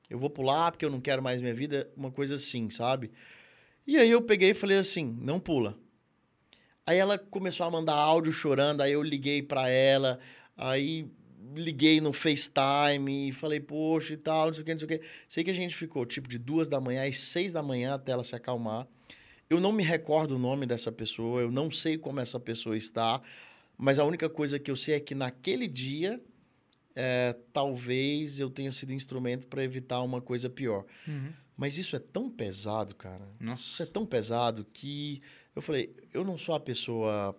eu 0.09 0.19
vou 0.19 0.31
pular 0.31 0.71
porque 0.71 0.85
eu 0.85 0.91
não 0.91 1.01
quero 1.01 1.23
mais 1.23 1.41
minha 1.41 1.55
vida, 1.55 1.91
uma 1.97 2.11
coisa 2.11 2.37
assim, 2.37 2.69
sabe? 2.71 3.11
E 3.87 3.97
aí 3.97 4.11
eu 4.11 4.23
peguei 4.23 4.51
e 4.51 4.55
falei 4.55 4.79
assim, 4.79 5.17
não 5.21 5.41
pula. 5.41 5.77
Aí 6.87 6.99
ela 6.99 7.19
começou 7.19 7.67
a 7.67 7.71
mandar 7.71 7.95
áudio 7.95 8.33
chorando, 8.33 8.83
aí 8.83 8.93
eu 8.93 9.03
liguei 9.03 9.43
para 9.43 9.69
ela, 9.69 10.19
aí 10.57 11.11
liguei 11.55 12.01
no 12.01 12.13
FaceTime 12.13 13.29
e 13.29 13.33
falei, 13.33 13.61
poxa 13.61 14.15
e 14.15 14.17
tal, 14.17 14.47
não 14.47 14.55
sei 14.55 14.63
o 14.63 14.65
que, 14.65 14.73
não 14.73 14.79
sei 14.79 14.87
o 14.87 14.89
que. 14.89 15.07
Sei 15.29 15.45
que 15.45 15.51
a 15.51 15.55
gente 15.55 15.75
ficou 15.75 16.07
tipo 16.07 16.29
de 16.29 16.39
duas 16.39 16.69
da 16.69 16.81
manhã 16.81 17.07
às 17.07 17.19
seis 17.19 17.53
da 17.53 17.63
manhã 17.63 17.95
até 17.95 18.13
ela 18.13 18.23
se 18.23 18.35
acalmar. 18.35 18.87
Eu 19.49 19.61
não 19.61 19.73
me 19.73 19.83
recordo 19.83 20.37
o 20.37 20.39
nome 20.39 20.67
dessa 20.67 20.91
pessoa, 20.91 21.43
eu 21.43 21.51
não 21.51 21.71
sei 21.71 21.99
como 21.99 22.21
essa 22.21 22.41
pessoa 22.41 22.77
está, 22.77 23.21
mas 23.77 23.99
a 23.99 24.05
única 24.05 24.29
coisa 24.29 24.59
que 24.59 24.71
eu 24.71 24.77
sei 24.77 24.95
é 24.95 25.01
que 25.01 25.15
naquele 25.15 25.69
dia 25.69 26.21
é, 26.95 27.37
talvez 27.53 28.39
eu 28.39 28.49
tenha 28.49 28.73
sido 28.73 28.93
instrumento 28.93 29.47
para 29.47 29.63
evitar 29.63 30.01
uma 30.03 30.21
coisa 30.21 30.49
pior. 30.49 30.85
Uhum. 31.07 31.33
Mas 31.57 31.79
isso 31.79 31.95
é 31.95 31.99
tão 31.99 32.31
pesado, 32.31 32.95
cara. 32.95 33.29
Nossa. 33.39 33.63
Isso 33.63 33.83
é 33.83 33.87
tão 33.87 34.05
pesado 34.05 34.67
que 34.73 35.23
eu 35.55 35.63
falei, 35.63 35.95
eu 36.13 36.25
não 36.25 36.37
sou 36.37 36.55
a 36.55 36.61
pessoa 36.61 37.37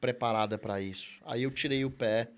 preparada 0.00 0.58
para 0.58 0.80
isso. 0.80 1.18
Aí 1.24 1.42
eu 1.42 1.50
tirei 1.50 1.84
o 1.84 1.90
pé 1.90 2.30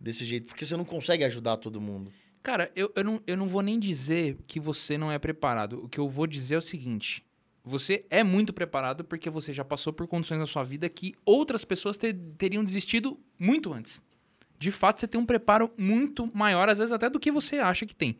desse 0.00 0.24
jeito, 0.24 0.46
porque 0.46 0.64
você 0.64 0.76
não 0.76 0.84
consegue 0.84 1.24
ajudar 1.24 1.56
todo 1.56 1.80
mundo. 1.80 2.12
Cara, 2.42 2.70
eu, 2.74 2.90
eu, 2.94 3.04
não, 3.04 3.22
eu 3.26 3.36
não 3.36 3.48
vou 3.48 3.62
nem 3.62 3.78
dizer 3.78 4.36
que 4.46 4.60
você 4.60 4.96
não 4.96 5.10
é 5.10 5.18
preparado. 5.18 5.84
O 5.84 5.88
que 5.88 5.98
eu 5.98 6.08
vou 6.08 6.26
dizer 6.26 6.54
é 6.54 6.58
o 6.58 6.62
seguinte: 6.62 7.24
você 7.64 8.04
é 8.08 8.22
muito 8.22 8.52
preparado 8.52 9.04
porque 9.04 9.28
você 9.28 9.52
já 9.52 9.64
passou 9.64 9.92
por 9.92 10.06
condições 10.06 10.38
na 10.38 10.46
sua 10.46 10.64
vida 10.64 10.88
que 10.88 11.14
outras 11.24 11.64
pessoas 11.64 11.98
ter, 11.98 12.14
teriam 12.36 12.64
desistido 12.64 13.18
muito 13.38 13.72
antes 13.72 14.02
de 14.58 14.70
fato 14.70 15.00
você 15.00 15.06
tem 15.06 15.20
um 15.20 15.26
preparo 15.26 15.70
muito 15.78 16.28
maior, 16.36 16.68
às 16.68 16.78
vezes 16.78 16.92
até 16.92 17.08
do 17.08 17.20
que 17.20 17.30
você 17.30 17.58
acha 17.58 17.86
que 17.86 17.94
tem. 17.94 18.18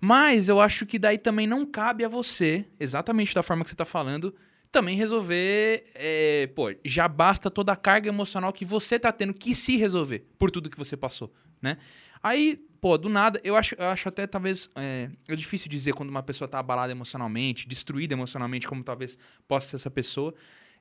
Mas 0.00 0.48
eu 0.48 0.60
acho 0.60 0.84
que 0.84 0.98
daí 0.98 1.16
também 1.16 1.46
não 1.46 1.64
cabe 1.64 2.04
a 2.04 2.08
você, 2.08 2.66
exatamente 2.80 3.34
da 3.34 3.42
forma 3.42 3.62
que 3.62 3.70
você 3.70 3.74
está 3.74 3.84
falando, 3.84 4.34
também 4.72 4.96
resolver. 4.96 5.84
É, 5.94 6.48
pô, 6.56 6.74
já 6.84 7.06
basta 7.06 7.50
toda 7.50 7.72
a 7.72 7.76
carga 7.76 8.08
emocional 8.08 8.52
que 8.52 8.64
você 8.64 8.96
está 8.96 9.12
tendo 9.12 9.34
que 9.34 9.54
se 9.54 9.76
resolver 9.76 10.26
por 10.38 10.50
tudo 10.50 10.70
que 10.70 10.78
você 10.78 10.96
passou, 10.96 11.32
né? 11.60 11.76
Aí, 12.22 12.58
pô, 12.80 12.96
do 12.96 13.08
nada, 13.08 13.40
eu 13.44 13.54
acho, 13.56 13.74
eu 13.76 13.88
acho 13.88 14.08
até 14.08 14.26
talvez. 14.26 14.70
É, 14.74 15.10
é 15.28 15.36
difícil 15.36 15.68
dizer 15.68 15.92
quando 15.92 16.10
uma 16.10 16.22
pessoa 16.22 16.46
está 16.46 16.58
abalada 16.58 16.90
emocionalmente, 16.90 17.68
destruída 17.68 18.14
emocionalmente, 18.14 18.66
como 18.66 18.82
talvez 18.82 19.18
possa 19.46 19.68
ser 19.68 19.76
essa 19.76 19.90
pessoa. 19.90 20.34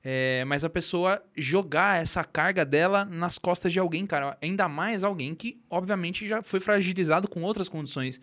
É, 0.03 0.43
mas 0.45 0.63
a 0.63 0.69
pessoa 0.69 1.21
jogar 1.37 2.01
essa 2.01 2.23
carga 2.23 2.65
dela 2.65 3.05
nas 3.05 3.37
costas 3.37 3.71
de 3.71 3.79
alguém, 3.79 4.05
cara. 4.05 4.37
Ainda 4.41 4.67
mais 4.67 5.03
alguém 5.03 5.35
que, 5.35 5.61
obviamente, 5.69 6.27
já 6.27 6.41
foi 6.41 6.59
fragilizado 6.59 7.27
com 7.27 7.41
outras 7.43 7.69
condições. 7.69 8.19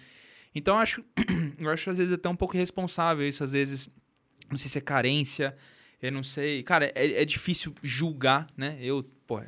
Então, 0.55 0.75
eu 0.75 0.81
acho, 0.81 1.05
eu 1.59 1.71
acho 1.71 1.91
às 1.91 1.99
vezes 1.99 2.13
até 2.13 2.29
um 2.29 2.37
pouco 2.37 2.57
irresponsável 2.57 3.29
isso. 3.29 3.45
Às 3.45 3.53
vezes, 3.53 3.89
não 4.51 4.59
sei 4.59 4.69
se 4.69 4.79
é 4.79 4.81
carência, 4.81 5.57
eu 6.01 6.13
não 6.13 6.23
sei. 6.23 6.63
Cara, 6.63 6.93
é, 6.95 7.23
é 7.23 7.25
difícil 7.25 7.75
julgar, 7.83 8.47
né? 8.57 8.79
Eu, 8.81 9.03
pô, 9.27 9.41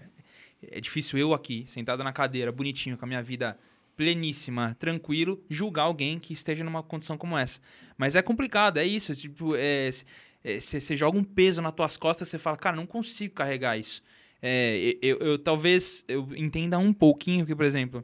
é 0.63 0.81
difícil 0.81 1.19
eu 1.19 1.33
aqui, 1.33 1.65
sentado 1.67 2.05
na 2.05 2.13
cadeira, 2.13 2.53
bonitinho, 2.53 2.97
com 2.97 3.05
a 3.05 3.09
minha 3.09 3.23
vida 3.23 3.59
pleníssima, 3.97 4.75
tranquilo, 4.79 5.45
julgar 5.49 5.83
alguém 5.83 6.19
que 6.19 6.33
esteja 6.33 6.65
numa 6.65 6.83
condição 6.83 7.19
como 7.19 7.37
essa. 7.37 7.61
Mas 7.99 8.17
é 8.17 8.23
complicado, 8.23 8.79
é 8.79 8.85
isso. 8.85 9.15
Tipo, 9.15 9.55
é, 9.55 9.91
você 10.59 10.95
é, 10.95 10.97
joga 10.97 11.19
um 11.19 11.25
peso 11.25 11.61
nas 11.61 11.75
tuas 11.75 11.97
costas, 11.97 12.29
você 12.29 12.39
fala, 12.39 12.57
cara, 12.57 12.77
não 12.77 12.87
consigo 12.87 13.35
carregar 13.35 13.79
isso. 13.79 14.03
É, 14.41 14.97
eu, 15.03 15.19
eu, 15.19 15.19
eu, 15.19 15.39
talvez 15.39 16.03
eu 16.09 16.27
entenda 16.35 16.79
um 16.79 16.95
pouquinho 16.95 17.45
que, 17.45 17.55
por 17.55 17.65
exemplo, 17.65 18.03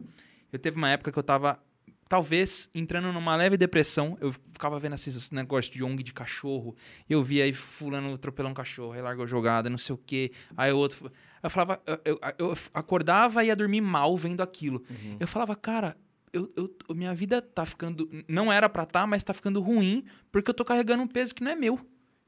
eu 0.53 0.59
teve 0.59 0.77
uma 0.77 0.91
época 0.91 1.11
que 1.11 1.19
eu 1.19 1.23
tava, 1.23 1.59
talvez, 2.09 2.71
entrando 2.75 3.13
numa 3.13 3.37
leve 3.37 3.57
depressão. 3.57 4.17
Eu 4.21 4.33
ficava 4.33 4.79
vendo 4.79 4.95
esses 4.95 5.31
negócios 5.31 5.73
de 5.73 5.83
ONG 5.83 6.03
de 6.03 6.13
cachorro. 6.13 6.77
Eu 7.09 7.23
via 7.23 7.45
aí 7.45 7.53
fulano 7.53 8.15
atropelando 8.15 8.53
um 8.53 8.55
cachorro, 8.55 8.93
aí 8.93 9.03
largou 9.03 9.27
jogada, 9.27 9.69
não 9.69 9.79
sei 9.79 9.95
o 9.95 9.99
quê. 9.99 10.33
Aí 10.57 10.73
o 10.73 10.77
outro. 10.77 11.11
Eu 11.43 11.51
falava, 11.51 11.81
eu, 11.87 12.01
eu, 12.05 12.21
eu 12.39 12.59
acordava 12.75 13.45
e 13.45 13.49
ia 13.49 13.57
dormir 13.57 13.81
mal 13.81 14.17
vendo 14.17 14.43
aquilo. 14.43 14.85
Uhum. 14.89 15.17
Eu 15.21 15.29
falava, 15.29 15.55
cara, 15.55 15.97
eu, 16.33 16.53
eu, 16.57 16.95
minha 16.95 17.15
vida 17.15 17.41
tá 17.41 17.65
ficando. 17.65 18.09
Não 18.29 18.53
era 18.53 18.69
pra 18.69 18.85
tá, 18.85 19.07
mas 19.07 19.25
tá 19.25 19.35
ficando 19.35 19.61
ruim 19.61 20.05
porque 20.31 20.51
eu 20.51 20.55
tô 20.55 20.65
carregando 20.65 21.03
um 21.03 21.09
peso 21.09 21.35
que 21.35 21.43
não 21.43 21.51
é 21.51 21.57
meu. 21.57 21.79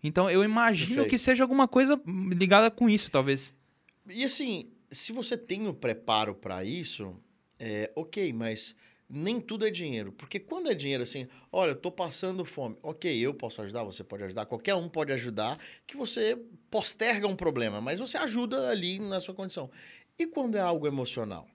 Então 0.03 0.31
eu 0.31 0.45
imagino 0.45 0.88
Perfeito. 0.88 1.11
que 1.11 1.19
seja 1.19 1.43
alguma 1.43 1.67
coisa 1.67 2.01
ligada 2.07 2.71
com 2.71 2.88
isso, 2.88 3.11
talvez. 3.11 3.55
E 4.09 4.25
assim, 4.25 4.71
se 4.91 5.12
você 5.12 5.37
tem 5.37 5.67
o 5.67 5.75
preparo 5.75 6.35
para 6.35 6.64
isso, 6.64 7.17
é 7.59 7.91
ok, 7.95 8.33
mas 8.33 8.75
nem 9.09 9.40
tudo 9.40 9.66
é 9.66 9.71
dinheiro. 9.71 10.12
Porque 10.12 10.38
quando 10.38 10.71
é 10.71 10.75
dinheiro 10.75 11.03
assim, 11.03 11.27
olha, 11.51 11.71
eu 11.71 11.77
tô 11.77 11.90
passando 11.90 12.44
fome. 12.44 12.77
Ok, 12.83 13.11
eu 13.18 13.33
posso 13.33 13.62
ajudar, 13.62 13.85
você 13.85 14.05
pode 14.05 14.25
ajudar, 14.25 14.47
qualquer 14.47 14.75
um 14.75 14.88
pode 14.88 15.12
ajudar, 15.12 15.59
que 15.87 15.97
você 15.97 16.37
posterga 16.71 17.27
um 17.27 17.35
problema, 17.35 17.81
mas 17.81 17.99
você 17.99 18.18
ajuda 18.18 18.68
ali 18.68 18.99
na 18.99 19.18
sua 19.21 19.35
condição. 19.35 19.71
E 20.18 20.27
quando 20.27 20.57
é 20.57 20.61
algo 20.61 20.87
emocional? 20.87 21.49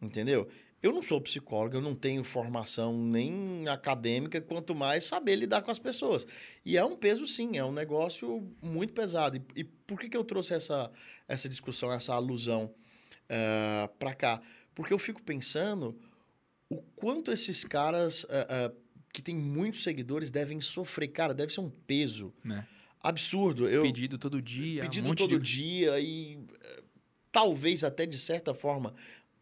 Entendeu? 0.00 0.48
Eu 0.80 0.92
não 0.92 1.02
sou 1.02 1.20
psicólogo, 1.20 1.76
eu 1.76 1.80
não 1.80 1.94
tenho 1.94 2.22
formação 2.22 2.96
nem 2.96 3.66
acadêmica, 3.66 4.40
quanto 4.40 4.76
mais 4.76 5.04
saber 5.04 5.34
lidar 5.34 5.60
com 5.62 5.72
as 5.72 5.78
pessoas. 5.78 6.24
E 6.64 6.76
é 6.76 6.84
um 6.84 6.94
peso, 6.94 7.26
sim, 7.26 7.56
é 7.58 7.64
um 7.64 7.72
negócio 7.72 8.48
muito 8.62 8.92
pesado. 8.92 9.36
E, 9.36 9.60
e 9.60 9.64
por 9.64 9.98
que, 9.98 10.08
que 10.08 10.16
eu 10.16 10.22
trouxe 10.22 10.54
essa, 10.54 10.90
essa 11.26 11.48
discussão, 11.48 11.92
essa 11.92 12.14
alusão 12.14 12.66
uh, 12.66 12.72
eh, 13.28 13.90
para 13.98 14.14
cá? 14.14 14.40
Porque 14.72 14.94
eu 14.94 14.98
fico 15.00 15.20
pensando 15.20 15.98
o 16.70 16.76
quanto 16.96 17.30
esses 17.30 17.64
caras 17.64 18.24
uh, 18.24 18.26
uh, 18.26 18.76
que 19.12 19.22
têm 19.22 19.36
muitos 19.36 19.82
seguidores 19.82 20.30
devem 20.30 20.60
sofrer. 20.60 21.08
Cara, 21.08 21.32
deve 21.34 21.52
ser 21.52 21.60
um 21.60 21.70
peso 21.70 22.32
é. 22.50 22.64
absurdo. 23.00 23.68
Eu, 23.68 23.82
pedido 23.82 24.18
todo 24.18 24.40
dia. 24.42 24.82
Pedido 24.82 25.10
um 25.10 25.14
todo 25.14 25.38
de... 25.38 25.56
dia 25.56 25.98
e 26.00 26.38
talvez 27.32 27.84
até 27.84 28.06
de 28.06 28.18
certa 28.18 28.52
forma 28.52 28.94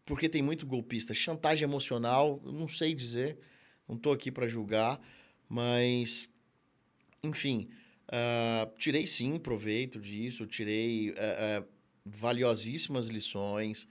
porque 0.07 0.29
tem 0.29 0.41
muito 0.41 0.65
golpista. 0.65 1.13
Chantagem 1.13 1.65
emocional, 1.65 2.41
não 2.43 2.67
sei 2.67 2.95
dizer, 2.95 3.37
não 3.87 3.97
estou 3.97 4.13
aqui 4.13 4.31
para 4.31 4.47
julgar, 4.47 4.99
mas, 5.49 6.29
enfim, 7.21 7.67
uh, 8.07 8.71
tirei 8.77 9.05
sim 9.05 9.37
proveito 9.37 9.99
disso, 9.99 10.47
tirei 10.47 11.09
uh, 11.09 11.61
uh, 11.61 11.67
valiosíssimas 12.05 13.07
lições. 13.07 13.85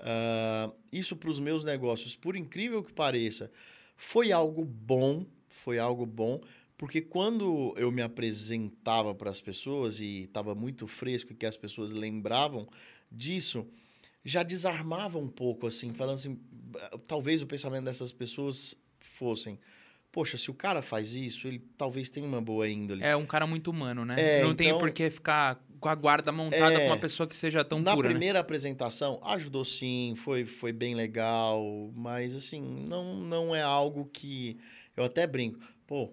Uh, 0.00 0.72
isso 0.92 1.16
para 1.16 1.30
os 1.30 1.38
meus 1.38 1.64
negócios, 1.64 2.14
por 2.14 2.36
incrível 2.36 2.82
que 2.82 2.92
pareça, 2.92 3.50
foi 3.96 4.30
algo 4.30 4.64
bom, 4.64 5.26
foi 5.48 5.78
algo 5.78 6.06
bom, 6.06 6.40
porque 6.76 7.00
quando 7.00 7.74
eu 7.76 7.90
me 7.90 8.00
apresentava 8.02 9.12
para 9.14 9.30
as 9.30 9.40
pessoas 9.40 9.98
e 9.98 10.22
estava 10.24 10.54
muito 10.54 10.86
fresco 10.86 11.32
e 11.32 11.34
que 11.34 11.44
as 11.46 11.56
pessoas 11.56 11.92
lembravam 11.92 12.68
disso, 13.10 13.66
já 14.24 14.42
desarmava 14.44 15.18
um 15.18 15.28
pouco, 15.28 15.66
assim, 15.66 15.92
falando 15.92 16.14
assim, 16.14 16.38
talvez 17.08 17.42
o 17.42 17.46
pensamento 17.46 17.84
dessas 17.84 18.12
pessoas 18.12 18.76
fossem, 19.00 19.58
poxa, 20.12 20.36
se 20.36 20.50
o 20.50 20.54
cara 20.54 20.80
faz 20.80 21.14
isso, 21.14 21.48
ele 21.48 21.58
talvez 21.76 22.08
tenha 22.08 22.26
uma 22.26 22.40
boa 22.40 22.68
índole. 22.68 23.02
É 23.02 23.16
um 23.16 23.26
cara 23.26 23.46
muito 23.46 23.70
humano, 23.70 24.04
né? 24.04 24.14
É, 24.16 24.44
Não 24.44 24.54
tem 24.54 24.68
então- 24.68 24.78
por 24.78 24.92
que 24.92 25.10
ficar 25.10 25.60
com 25.80 25.88
a 25.88 25.94
guarda 25.94 26.30
montada 26.32 26.74
É. 26.74 26.80
com 26.80 26.86
uma 26.86 26.96
pessoa 26.98 27.26
que 27.26 27.36
seja 27.36 27.64
tão 27.64 27.80
Na 27.80 27.94
pura, 27.94 28.08
né? 28.08 28.14
primeira 28.14 28.38
apresentação, 28.40 29.20
ajudou 29.24 29.64
sim, 29.64 30.14
foi, 30.16 30.44
foi 30.44 30.72
bem 30.72 30.94
legal, 30.94 31.90
mas 31.94 32.34
assim, 32.34 32.60
não, 32.60 33.16
não 33.16 33.54
é 33.54 33.62
algo 33.62 34.04
que. 34.12 34.58
Eu 34.96 35.04
até 35.04 35.26
brinco. 35.26 35.58
Pô, 35.86 36.10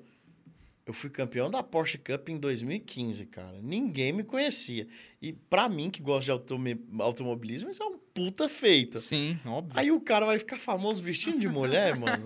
eu 0.86 0.94
fui 0.94 1.10
campeão 1.10 1.50
da 1.50 1.64
Porsche 1.64 1.98
Cup 1.98 2.30
em 2.30 2.38
2015, 2.38 3.26
cara. 3.26 3.60
Ninguém 3.62 4.14
me 4.14 4.24
conhecia. 4.24 4.88
E 5.22 5.34
pra 5.34 5.68
mim, 5.68 5.90
que 5.90 6.02
gosta 6.02 6.26
de 6.26 6.32
automobilismo, 7.02 7.70
isso 7.70 7.82
é 7.82 7.86
um 7.88 7.98
puta 8.16 8.48
feito. 8.50 8.98
Sim, 8.98 9.38
óbvio. 9.46 9.74
Aí 9.76 9.92
o 9.92 10.00
cara 10.00 10.26
vai 10.26 10.40
ficar 10.40 10.58
famoso 10.58 11.04
vestindo 11.04 11.38
de 11.38 11.48
mulher, 11.50 11.94
mano. 12.00 12.26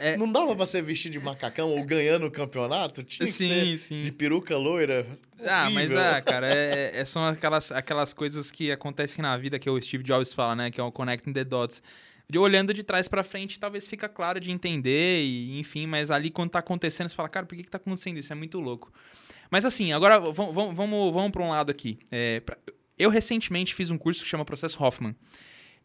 É. 0.00 0.16
Não 0.16 0.32
dava 0.32 0.56
pra 0.56 0.64
ser 0.66 0.82
vestido 0.82 1.12
de 1.12 1.20
macacão 1.20 1.68
ou 1.76 1.84
ganhando 1.84 2.26
o 2.26 2.30
campeonato? 2.30 3.02
Tinha 3.04 3.26
Sim, 3.28 3.76
sim. 3.76 4.02
de 4.02 4.10
peruca 4.10 4.56
loira. 4.56 5.06
Ah, 5.46 5.68
mas 5.70 5.92
é, 5.92 6.20
cara, 6.24 6.50
é, 6.52 6.92
é- 6.98 7.04
são 7.04 7.24
aquelas, 7.26 7.70
aquelas 7.70 8.14
coisas 8.14 8.50
que 8.50 8.72
acontecem 8.72 9.20
na 9.22 9.36
vida 9.36 9.58
que 9.58 9.68
o 9.68 9.80
Steve 9.80 10.02
Jobs 10.02 10.32
fala, 10.32 10.56
né? 10.56 10.70
Que 10.70 10.80
é 10.80 10.82
o 10.82 10.90
connecting 10.90 11.32
the 11.34 11.44
dots. 11.44 11.82
De 12.28 12.38
olhando 12.38 12.74
de 12.74 12.82
trás 12.82 13.06
pra 13.06 13.22
frente, 13.22 13.60
talvez 13.60 13.86
fica 13.86 14.08
claro 14.08 14.40
de 14.40 14.50
entender, 14.50 15.22
e 15.22 15.60
enfim, 15.60 15.86
mas 15.86 16.10
ali 16.10 16.28
quando 16.28 16.50
tá 16.50 16.58
acontecendo, 16.58 17.08
você 17.08 17.14
fala, 17.14 17.28
cara, 17.28 17.46
por 17.46 17.54
que, 17.54 17.62
que 17.62 17.70
tá 17.70 17.76
acontecendo 17.76 18.18
isso? 18.18 18.32
É 18.32 18.34
muito 18.36 18.58
louco. 18.58 18.90
Mas 19.48 19.64
assim, 19.64 19.92
agora 19.92 20.18
vamos, 20.18 20.52
vamos, 20.52 20.74
vamos, 21.14 21.30
pra 21.30 21.42
um 21.44 21.50
lado 21.50 21.70
aqui. 21.70 22.00
É, 22.10 22.40
pra- 22.40 22.56
eu 22.98 23.10
recentemente 23.10 23.74
fiz 23.74 23.90
um 23.90 23.98
curso 23.98 24.22
que 24.22 24.28
chama 24.28 24.44
Processo 24.44 24.82
Hoffman. 24.82 25.14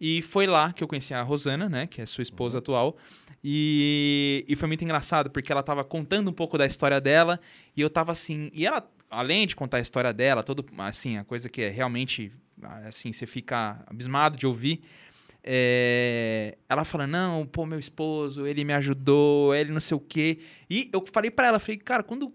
E 0.03 0.23
foi 0.23 0.47
lá 0.47 0.73
que 0.73 0.83
eu 0.83 0.87
conheci 0.87 1.13
a 1.13 1.21
Rosana, 1.21 1.69
né? 1.69 1.85
Que 1.85 2.01
é 2.01 2.05
sua 2.07 2.23
esposa 2.23 2.57
atual. 2.57 2.97
E, 3.43 4.43
e 4.47 4.55
foi 4.55 4.67
muito 4.67 4.83
engraçado, 4.83 5.29
porque 5.29 5.51
ela 5.51 5.61
tava 5.61 5.83
contando 5.83 6.29
um 6.29 6.33
pouco 6.33 6.57
da 6.57 6.65
história 6.65 6.99
dela. 6.99 7.39
E 7.77 7.81
eu 7.81 7.89
tava 7.89 8.11
assim. 8.11 8.49
E 8.51 8.65
ela, 8.65 8.89
além 9.11 9.45
de 9.45 9.55
contar 9.55 9.77
a 9.77 9.79
história 9.79 10.11
dela, 10.11 10.41
todo, 10.41 10.65
assim, 10.79 11.17
a 11.17 11.23
coisa 11.23 11.47
que 11.47 11.61
é 11.61 11.69
realmente. 11.69 12.31
Assim, 12.87 13.11
você 13.11 13.27
fica 13.27 13.83
abismado 13.87 14.37
de 14.37 14.47
ouvir. 14.47 14.81
é, 15.43 16.57
ela 16.67 16.83
fala: 16.83 17.05
Não, 17.05 17.45
pô, 17.45 17.65
meu 17.65 17.77
esposo, 17.79 18.47
ele 18.47 18.63
me 18.63 18.73
ajudou, 18.73 19.53
ele 19.53 19.71
não 19.71 19.79
sei 19.79 19.97
o 19.97 19.99
quê. 19.99 20.39
E 20.69 20.89
eu 20.91 21.03
falei 21.11 21.29
pra 21.29 21.47
ela: 21.47 21.59
falei, 21.59 21.77
cara, 21.77 22.01
quando 22.01 22.33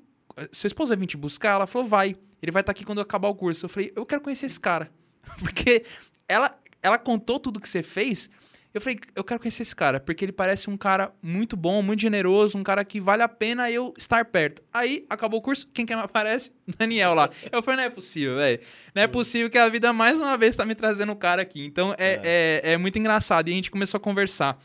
seu 0.53 0.69
esposo 0.69 0.89
vai 0.89 0.97
vir 0.97 1.07
te 1.07 1.17
buscar? 1.17 1.55
Ela 1.55 1.67
falou: 1.67 1.87
Vai. 1.87 2.17
Ele 2.43 2.53
vai 2.53 2.61
estar 2.61 2.73
aqui 2.73 2.85
quando 2.85 2.99
eu 2.99 3.03
acabar 3.03 3.29
o 3.29 3.35
curso. 3.35 3.67
Eu 3.67 3.71
falei: 3.71 3.93
Eu 3.97 4.05
quero 4.05 4.21
conhecer 4.21 4.47
esse 4.47 4.61
cara. 4.61 4.91
Porque 5.39 5.85
ela, 6.29 6.59
ela 6.83 6.99
contou 6.99 7.41
tudo 7.41 7.61
que 7.61 7.69
você 7.69 7.83
fez. 7.83 8.29
Eu 8.77 8.81
falei, 8.81 8.99
eu 9.15 9.25
quero 9.25 9.41
conhecer 9.41 9.63
esse 9.63 9.75
cara, 9.75 9.99
porque 9.99 10.23
ele 10.23 10.33
parece 10.33 10.69
um 10.69 10.77
cara 10.77 11.11
muito 11.23 11.57
bom, 11.57 11.81
muito 11.81 12.03
generoso, 12.03 12.59
um 12.59 12.63
cara 12.63 12.85
que 12.85 13.01
vale 13.01 13.23
a 13.23 13.29
pena 13.29 13.71
eu 13.71 13.95
estar 13.97 14.23
perto. 14.27 14.63
Aí, 14.71 15.07
acabou 15.09 15.41
o 15.41 15.43
curso, 15.43 15.67
quem 15.73 15.87
que 15.87 15.95
aparece? 15.97 16.53
Daniel 16.77 17.15
lá. 17.15 17.31
Eu 17.51 17.63
falei, 17.63 17.79
não 17.79 17.85
é 17.85 17.89
possível, 17.89 18.37
velho. 18.37 18.61
Não 18.95 19.03
é 19.03 19.07
possível 19.07 19.49
que 19.49 19.57
a 19.57 19.67
vida, 19.71 19.95
mais 19.95 20.21
uma 20.21 20.37
vez, 20.37 20.57
tá 20.57 20.67
me 20.67 20.75
trazendo 20.75 21.11
um 21.11 21.17
cara 21.17 21.41
aqui. 21.41 21.65
Então, 21.65 21.95
é, 21.97 22.61
é. 22.63 22.73
é 22.73 22.77
muito 22.77 22.99
engraçado. 22.99 23.49
E 23.49 23.53
a 23.53 23.55
gente 23.55 23.71
começou 23.71 23.97
a 23.97 24.01
conversar. 24.01 24.59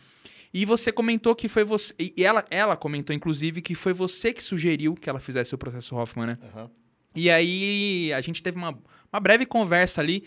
E 0.53 0.65
você 0.65 0.91
comentou 0.91 1.33
que 1.33 1.47
foi 1.47 1.63
você... 1.63 1.93
E 1.97 2.23
ela, 2.23 2.45
ela 2.49 2.75
comentou, 2.75 3.15
inclusive, 3.15 3.61
que 3.61 3.73
foi 3.73 3.93
você 3.93 4.33
que 4.33 4.43
sugeriu 4.43 4.93
que 4.95 5.09
ela 5.09 5.19
fizesse 5.19 5.55
o 5.55 5.57
processo 5.57 5.95
Hoffman, 5.95 6.27
né? 6.27 6.37
Aham. 6.43 6.69
E 7.15 7.29
aí 7.29 8.11
a 8.13 8.21
gente 8.21 8.41
teve 8.41 8.57
uma, 8.57 8.77
uma 9.11 9.19
breve 9.19 9.45
conversa 9.45 10.01
ali. 10.01 10.23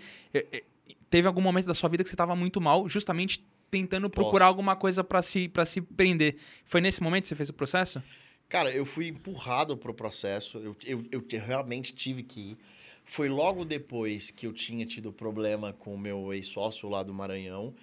Teve 1.11 1.27
algum 1.27 1.41
momento 1.41 1.67
da 1.67 1.75
sua 1.75 1.89
vida 1.89 2.03
que 2.03 2.09
você 2.09 2.15
estava 2.15 2.35
muito 2.35 2.61
mal, 2.61 2.89
justamente 2.89 3.45
tentando 3.71 4.09
procurar 4.11 4.47
Posso. 4.47 4.49
alguma 4.49 4.77
coisa 4.77 5.03
para 5.03 5.23
se, 5.23 5.49
pra 5.49 5.67
se 5.67 5.81
prender. 5.81 6.37
Foi 6.65 6.81
nesse 6.81 7.03
momento 7.03 7.23
que 7.23 7.29
você 7.29 7.35
fez 7.37 7.49
o 7.49 7.53
processo? 7.55 8.03
Cara, 8.49 8.71
eu 8.71 8.85
fui 8.85 9.09
empurrado 9.09 9.77
pro 9.77 9.95
processo. 9.95 10.59
Eu, 10.59 10.77
eu, 10.85 11.05
eu 11.11 11.23
te- 11.23 11.37
realmente 11.39 11.93
tive 11.95 12.23
que 12.23 12.41
ir. 12.41 12.59
Foi 13.05 13.29
logo 13.29 13.65
depois 13.65 14.31
que 14.31 14.47
eu 14.47 14.53
tinha 14.53 14.87
tido 14.87 15.13
problema 15.13 15.73
com 15.73 15.95
o 15.95 15.99
meu 15.99 16.33
ex-sócio 16.33 16.89
lá 16.89 17.03
do 17.03 17.13
Maranhão 17.13 17.75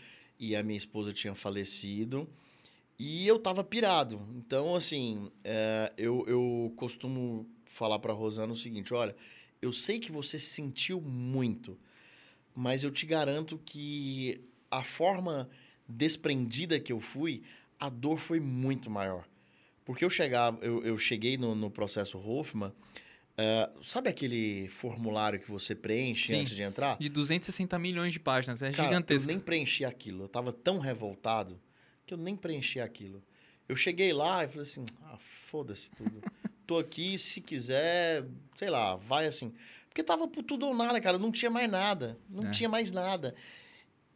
e 0.42 0.56
a 0.56 0.64
minha 0.64 0.78
esposa 0.78 1.14
tinha 1.14 1.36
falecido. 1.36 2.28
E 2.98 3.28
eu 3.28 3.38
tava 3.38 3.64
pirado. 3.64 4.20
Então, 4.36 4.76
assim, 4.76 5.32
é, 5.44 5.94
eu, 5.96 6.26
eu 6.28 6.74
costumo 6.76 7.48
falar 7.64 8.00
pra 8.00 8.12
Rosana 8.12 8.52
o 8.52 8.56
seguinte: 8.56 8.92
olha, 8.94 9.16
eu 9.62 9.72
sei 9.72 10.00
que 10.00 10.12
você 10.12 10.40
sentiu 10.40 11.00
muito, 11.00 11.78
mas 12.56 12.84
eu 12.84 12.90
te 12.90 13.06
garanto 13.06 13.60
que 13.64 14.42
a 14.70 14.84
forma 14.84 15.48
desprendida 15.88 16.80
que 16.80 16.92
eu 16.92 17.00
fui, 17.00 17.44
a 17.80 17.88
dor 17.88 18.18
foi 18.18 18.40
muito 18.40 18.90
maior. 18.90 19.28
Porque 19.86 20.04
eu, 20.04 20.10
chegava, 20.10 20.64
eu, 20.64 20.84
eu 20.84 20.98
cheguei 20.98 21.38
no, 21.38 21.54
no 21.54 21.70
processo 21.70 22.18
Hoffman, 22.18 22.72
eh, 23.42 23.70
sabe 23.82 24.10
aquele 24.10 24.68
formulário 24.70 25.40
que 25.40 25.50
você 25.50 25.74
preenche 25.76 26.28
Sim. 26.28 26.42
antes 26.42 26.56
de 26.56 26.62
entrar? 26.62 26.98
De 26.98 27.10
260 27.10 27.78
milhões 27.80 28.14
de 28.14 28.20
páginas, 28.20 28.62
é 28.62 28.72
Cara, 28.72 28.90
gigantesco. 28.90 29.24
eu 29.30 29.34
nem 29.36 29.40
preenchi 29.40 29.84
aquilo. 29.86 30.24
Eu 30.24 30.28
tava 30.30 30.52
tão 30.54 30.78
revoltado 30.80 31.60
que 32.06 32.14
eu 32.14 32.18
nem 32.18 32.36
preenchi 32.36 32.80
aquilo. 32.80 33.24
Eu 33.68 33.76
cheguei 33.76 34.12
lá 34.14 34.44
e 34.44 34.48
falei 34.48 34.62
assim, 34.62 34.86
ah, 35.04 35.18
foda-se 35.20 35.92
tudo. 35.92 36.22
Tô 36.68 36.78
aqui, 36.78 37.18
se 37.18 37.42
quiser, 37.42 38.26
sei 38.56 38.70
lá, 38.70 38.96
vai 38.96 39.26
assim. 39.28 39.54
Porque 39.90 40.04
tava 40.04 40.28
por 40.28 40.44
tudo 40.44 40.68
ou 40.68 40.74
nada, 40.76 41.02
cara. 41.02 41.18
Não 41.18 41.32
tinha 41.32 41.52
mais 41.52 41.70
nada. 41.70 42.18
Não 42.30 42.48
É. 42.48 42.52
tinha 42.52 42.70
mais 42.70 42.92
nada. 42.92 43.36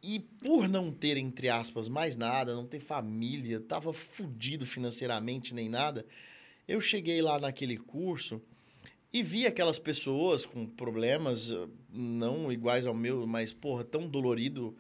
E 0.02 0.20
por 0.20 0.70
não 0.70 0.92
ter, 0.92 1.18
entre 1.18 1.50
aspas, 1.50 1.88
mais 1.90 2.16
nada, 2.16 2.54
não 2.56 2.66
ter 2.66 2.80
família, 2.80 3.60
tava 3.60 3.92
fudido 3.92 4.66
financeiramente 4.66 5.54
nem 5.54 5.68
nada, 5.68 6.06
eu 6.68 6.80
cheguei 6.80 7.22
lá 7.24 7.40
naquele 7.40 7.76
curso 7.76 8.42
e 9.18 9.24
vi 9.24 9.46
aquelas 9.46 9.80
pessoas 9.80 10.46
com 10.46 10.66
problemas 10.66 11.50
eh, 11.52 11.68
não 11.90 12.52
iguais 12.52 12.86
ao 12.86 12.94
meu, 12.94 13.26
mas, 13.26 13.54
porra, 13.54 13.84
tão 13.84 14.08
dolorido, 14.08 14.76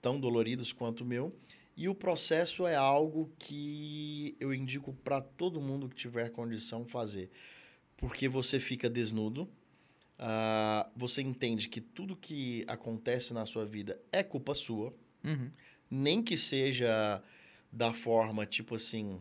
tão 0.00 0.20
doloridos 0.20 0.72
quanto 0.72 1.00
o 1.00 1.04
meu. 1.06 1.34
E 1.76 1.88
o 1.88 1.94
processo 1.94 2.66
é 2.66 2.74
algo 2.76 3.30
que 3.38 4.36
eu 4.40 4.54
indico 4.54 4.92
para 5.04 5.20
todo 5.20 5.60
mundo 5.60 5.88
que 5.88 5.96
tiver 5.96 6.30
condição 6.30 6.86
fazer. 6.86 7.28
Porque 7.96 8.28
você 8.28 8.60
fica 8.60 8.88
desnudo, 8.88 9.48
ah, 10.18 10.88
você 10.94 11.20
entende 11.20 11.68
que 11.68 11.80
tudo 11.80 12.14
que 12.16 12.64
acontece 12.68 13.34
na 13.34 13.44
sua 13.46 13.64
vida 13.66 14.00
é 14.12 14.22
culpa 14.22 14.54
sua, 14.54 14.94
Uhum. 15.24 15.50
nem 15.90 16.22
que 16.22 16.36
seja 16.36 17.22
da 17.72 17.92
forma, 17.92 18.46
tipo 18.46 18.74
assim, 18.76 19.20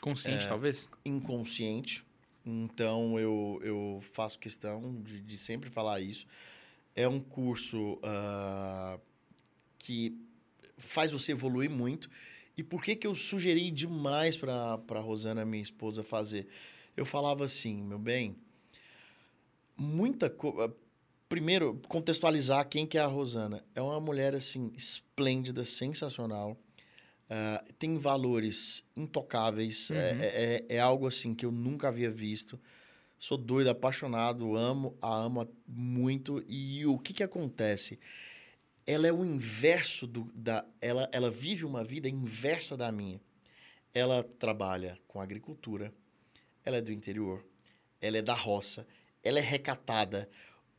Consciente, 0.00 0.44
É. 0.44 0.48
talvez? 0.48 0.90
inconsciente. 1.04 2.04
Então 2.46 3.18
eu, 3.18 3.60
eu 3.64 4.00
faço 4.12 4.38
questão 4.38 5.02
de, 5.02 5.20
de 5.20 5.36
sempre 5.36 5.68
falar 5.68 6.00
isso. 6.00 6.26
É 6.94 7.08
um 7.08 7.20
curso 7.20 7.98
ah, 8.04 8.98
que 9.78 10.16
faz 10.78 11.10
você 11.10 11.32
evoluir 11.32 11.68
muito. 11.68 12.08
E 12.56 12.62
por 12.62 12.82
que, 12.82 12.94
que 12.94 13.06
eu 13.06 13.14
sugeri 13.14 13.70
demais 13.70 14.36
para 14.36 14.80
a 14.88 15.00
Rosana, 15.00 15.44
minha 15.44 15.62
esposa, 15.62 16.02
fazer? 16.02 16.48
Eu 16.96 17.04
falava 17.04 17.44
assim, 17.44 17.82
meu 17.82 17.98
bem, 17.98 18.36
muita 19.76 20.30
coisa. 20.30 20.72
Primeiro, 21.28 21.80
contextualizar 21.88 22.66
quem 22.68 22.86
que 22.86 22.96
é 22.96 23.00
a 23.00 23.06
Rosana. 23.06 23.62
É 23.74 23.82
uma 23.82 24.00
mulher, 24.00 24.34
assim, 24.34 24.72
esplêndida, 24.76 25.64
sensacional. 25.64 26.56
Ah, 27.28 27.64
tem 27.78 27.96
valores 27.98 28.84
intocáveis. 28.96 29.90
É- 29.90 29.94
Uhum. 30.12 30.20
É, 30.20 30.26
é, 30.26 30.66
é 30.76 30.78
algo, 30.80 31.06
assim, 31.06 31.34
que 31.34 31.44
eu 31.44 31.50
nunca 31.52 31.88
havia 31.88 32.10
visto. 32.10 32.58
Sou 33.18 33.36
doido, 33.38 33.68
apaixonado, 33.70 34.56
amo, 34.56 34.96
a 35.00 35.08
amo 35.14 35.48
muito. 35.66 36.44
E 36.48 36.84
o 36.86 36.98
que 36.98 37.12
que 37.14 37.22
acontece? 37.22 37.98
Ela 38.86 39.08
é 39.08 39.12
o 39.12 39.24
inverso 39.24 40.06
do, 40.06 40.30
da... 40.34 40.64
Ela, 40.80 41.08
ela 41.10 41.30
vive 41.30 41.64
uma 41.64 41.82
vida 41.82 42.08
inversa 42.08 42.76
da 42.76 42.92
minha. 42.92 43.20
Ela 43.92 44.22
trabalha 44.22 44.98
com 45.08 45.20
agricultura. 45.20 45.92
Ela 46.64 46.76
é 46.76 46.80
do 46.80 46.92
interior. 46.92 47.44
Ela 48.00 48.18
é 48.18 48.22
da 48.22 48.34
roça. 48.34 48.86
Ela 49.24 49.38
é 49.38 49.42
recatada. 49.42 50.28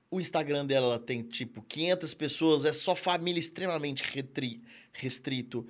O 0.09 0.21
Instagram 0.21 0.65
dela 0.65 0.85
ela 0.85 0.99
tem, 0.99 1.21
tipo, 1.23 1.61
500 1.63 2.13
pessoas. 2.13 2.63
É 2.63 2.71
só 2.71 2.95
família 2.95 3.39
extremamente 3.39 4.03
retri- 4.03 4.61
restrito. 4.93 5.67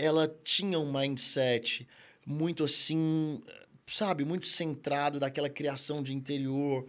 Ela 0.00 0.28
tinha 0.42 0.78
um 0.78 0.90
mindset 0.90 1.86
muito 2.24 2.64
assim, 2.64 3.42
sabe? 3.86 4.24
Muito 4.24 4.46
centrado 4.46 5.20
daquela 5.20 5.50
criação 5.50 6.02
de 6.02 6.14
interior. 6.14 6.86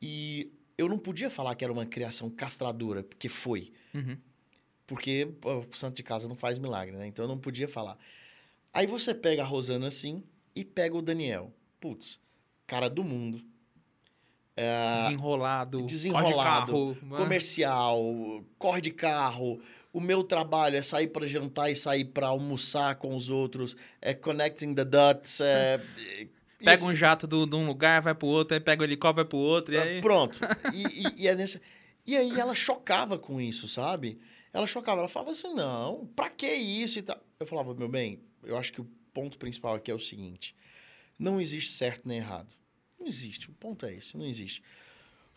E 0.00 0.52
eu 0.78 0.88
não 0.88 0.98
podia 0.98 1.30
falar 1.30 1.54
que 1.54 1.64
era 1.64 1.72
uma 1.72 1.86
criação 1.86 2.30
castradora, 2.30 3.02
porque 3.02 3.28
foi. 3.28 3.72
Uhum. 3.92 4.18
porque 4.86 5.28
o 5.44 5.76
santo 5.76 5.96
de 5.96 6.02
casa 6.02 6.28
não 6.28 6.34
faz 6.34 6.58
milagre, 6.58 6.96
né? 6.96 7.06
Então 7.06 7.24
eu 7.24 7.28
não 7.28 7.38
podia 7.38 7.68
falar. 7.68 7.96
Aí 8.72 8.86
você 8.86 9.14
pega 9.14 9.42
a 9.42 9.46
Rosana 9.46 9.86
assim 9.88 10.22
e 10.54 10.64
pega 10.64 10.96
o 10.96 11.02
Daniel. 11.02 11.52
Putz, 11.80 12.20
cara 12.66 12.88
do 12.90 13.02
mundo. 13.04 13.40
É, 14.56 15.04
Desenrolado. 15.04 15.82
desenrolado, 15.82 16.72
corre 16.72 16.94
de 16.94 17.00
carro, 17.00 17.16
comercial, 17.16 18.44
corre 18.58 18.80
de 18.80 18.90
carro. 18.92 19.60
O 19.94 20.00
meu 20.00 20.22
trabalho 20.24 20.76
é 20.76 20.82
sair 20.82 21.06
para 21.06 21.24
jantar 21.26 21.70
e 21.70 21.76
sair 21.76 22.04
para 22.06 22.26
almoçar 22.26 22.96
com 22.96 23.14
os 23.16 23.30
outros, 23.30 23.76
é 24.02 24.12
connecting 24.12 24.74
the 24.74 24.84
dots, 24.84 25.40
é... 25.40 25.80
Pega 26.58 26.72
assim, 26.74 26.88
um 26.88 26.94
jato 26.94 27.26
do- 27.28 27.46
de 27.46 27.54
um 27.54 27.64
lugar, 27.66 28.02
vai 28.02 28.14
pro 28.14 28.26
outro, 28.26 28.54
aí 28.54 28.60
pega 28.60 28.82
o 28.82 28.84
helicóptero, 28.84 29.14
vai 29.24 29.24
pro 29.28 29.38
outro, 29.38 29.72
e 29.74 29.78
Ah, 29.78 29.82
aí... 29.82 30.00
Pronto. 30.00 30.38
E, 30.74 30.82
e- 31.06 31.22
e 31.22 31.28
é 31.28 31.34
nesse... 31.36 31.60
e 32.04 32.16
aí 32.16 32.40
ela 32.40 32.54
chocava 32.56 33.16
com 33.16 33.40
isso, 33.40 33.68
sabe? 33.68 34.18
Ela 34.52 34.66
chocava, 34.66 34.98
ela 35.00 35.08
falava 35.08 35.30
assim, 35.30 35.54
não, 35.54 36.06
pra 36.16 36.28
que 36.28 36.46
isso 36.52 36.98
e 36.98 37.02
tal? 37.02 37.20
Eu 37.38 37.46
falava, 37.46 37.72
meu 37.74 37.88
bem, 37.88 38.18
eu 38.42 38.56
acho 38.58 38.72
que 38.72 38.80
o 38.80 38.88
ponto 39.12 39.38
principal 39.38 39.74
aqui 39.76 39.90
é 39.92 39.94
o 39.94 40.00
seguinte, 40.00 40.56
não 41.16 41.40
existe 41.40 41.70
certo 41.70 42.08
nem 42.08 42.18
errado. 42.18 42.52
Não 42.98 43.06
existe, 43.06 43.48
o 43.48 43.52
ponto 43.52 43.86
é 43.86 43.94
esse, 43.94 44.16
não 44.16 44.24
existe. 44.26 44.60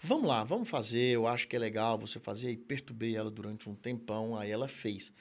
Vamos 0.02 0.28
lá, 0.28 0.44
vamos 0.44 0.70
fazer, 0.70 1.16
eu 1.16 1.26
acho 1.26 1.48
que 1.48 1.56
é 1.56 1.60
legal 1.60 1.98
você 1.98 2.20
fazer. 2.20 2.52
E 2.52 2.58
perturbei 2.58 3.16
ela 3.16 3.32
durante 3.32 3.70
um 3.70 3.76
tempão, 3.76 4.36
aí 4.36 4.52
ela 4.52 4.68
fez. 4.68 5.12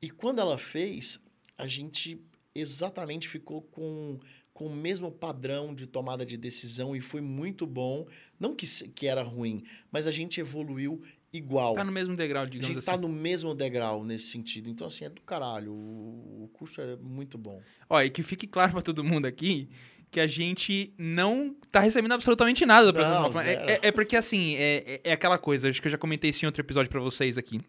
E 0.00 0.10
quando 0.10 0.40
ela 0.40 0.58
fez, 0.58 1.20
a 1.56 1.66
gente 1.66 2.20
exatamente 2.54 3.28
ficou 3.28 3.62
com, 3.62 4.18
com 4.52 4.66
o 4.66 4.74
mesmo 4.74 5.10
padrão 5.10 5.74
de 5.74 5.86
tomada 5.86 6.24
de 6.24 6.36
decisão 6.36 6.96
e 6.96 7.00
foi 7.00 7.20
muito 7.20 7.66
bom. 7.66 8.06
Não 8.38 8.54
que, 8.54 8.66
que 8.90 9.06
era 9.06 9.22
ruim, 9.22 9.62
mas 9.90 10.06
a 10.06 10.12
gente 10.12 10.40
evoluiu 10.40 11.02
igual. 11.32 11.74
Tá 11.74 11.84
no 11.84 11.92
mesmo 11.92 12.16
degrau, 12.16 12.42
a 12.42 12.46
digamos 12.46 12.66
gente 12.66 12.78
assim. 12.78 12.86
tá 12.86 12.96
no 12.96 13.08
mesmo 13.08 13.54
degrau 13.54 14.04
nesse 14.04 14.26
sentido. 14.26 14.70
Então, 14.70 14.86
assim, 14.86 15.04
é 15.04 15.10
do 15.10 15.20
caralho. 15.20 15.72
O, 15.72 16.44
o 16.44 16.50
curso 16.52 16.80
é 16.80 16.96
muito 16.96 17.36
bom. 17.36 17.60
Ó, 17.88 18.00
e 18.00 18.10
que 18.10 18.22
fique 18.22 18.46
claro 18.46 18.72
pra 18.72 18.82
todo 18.82 19.04
mundo 19.04 19.26
aqui 19.26 19.68
que 20.16 20.20
a 20.20 20.26
gente 20.26 20.94
não 20.96 21.54
tá 21.70 21.80
recebendo 21.80 22.12
absolutamente 22.12 22.64
nada 22.64 22.90
do 22.90 22.98
Não, 22.98 23.04
processo 23.04 23.26
Hoffman. 23.28 23.44
É, 23.46 23.72
é- 23.74 23.80
é 23.88 23.92
porque, 23.92 24.16
assim, 24.16 24.56
é, 24.56 24.82
é- 24.86 25.00
é 25.10 25.12
aquela 25.12 25.36
coisa, 25.36 25.68
acho 25.68 25.78
que 25.82 25.88
eu 25.88 25.92
já 25.92 25.98
comentei 25.98 26.30
isso 26.30 26.42
em 26.42 26.46
outro 26.46 26.62
episódio 26.62 26.90
pra 26.90 27.00
vocês 27.00 27.36
aqui. 27.36 27.60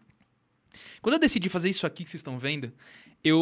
Quando 1.01 1.15
eu 1.15 1.19
decidi 1.19 1.49
fazer 1.49 1.69
isso 1.69 1.85
aqui 1.85 2.05
que 2.05 2.09
vocês 2.09 2.19
estão 2.21 2.39
vendo, 2.39 2.71
eu. 3.21 3.37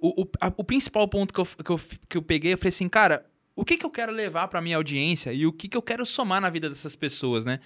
O, 0.00 0.22
o, 0.22 0.28
a- 0.40 0.52
o 0.56 0.62
principal 0.62 1.08
ponto 1.08 1.34
que 1.34 1.40
eu, 1.40 1.44
que, 1.46 1.70
eu, 1.72 1.80
que 2.08 2.16
eu 2.16 2.22
peguei, 2.22 2.52
eu 2.52 2.58
falei 2.58 2.68
assim, 2.68 2.88
cara, 2.88 3.26
o 3.56 3.64
que, 3.64 3.76
que 3.76 3.84
eu 3.84 3.90
quero 3.90 4.12
levar 4.12 4.46
pra 4.46 4.60
minha 4.62 4.76
audiência 4.76 5.32
e 5.32 5.44
o 5.46 5.52
que, 5.52 5.66
que 5.66 5.76
eu 5.76 5.82
quero 5.82 6.06
somar 6.06 6.40
na 6.40 6.48
vida 6.50 6.68
dessas 6.68 6.94
pessoas, 6.94 7.44
né? 7.44 7.58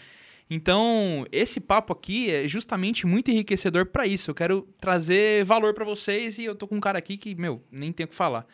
Então, 0.49 1.27
esse 1.31 1.61
papo 1.61 1.93
aqui 1.93 2.31
é 2.31 2.49
justamente 2.49 3.07
muito 3.07 3.31
enriquecedor 3.31 3.85
pra 3.85 4.07
isso. 4.07 4.31
Eu 4.31 4.35
quero 4.35 4.67
trazer 4.81 5.45
valor 5.45 5.75
pra 5.75 5.85
vocês 5.85 6.39
e 6.39 6.45
eu 6.45 6.55
tô 6.55 6.67
com 6.67 6.77
um 6.77 6.81
cara 6.81 6.97
aqui 6.99 7.19
que, 7.19 7.35
meu, 7.35 7.63
nem 7.71 7.93
tenho 7.93 8.07
o 8.07 8.11
que 8.11 8.17
falar. 8.17 8.47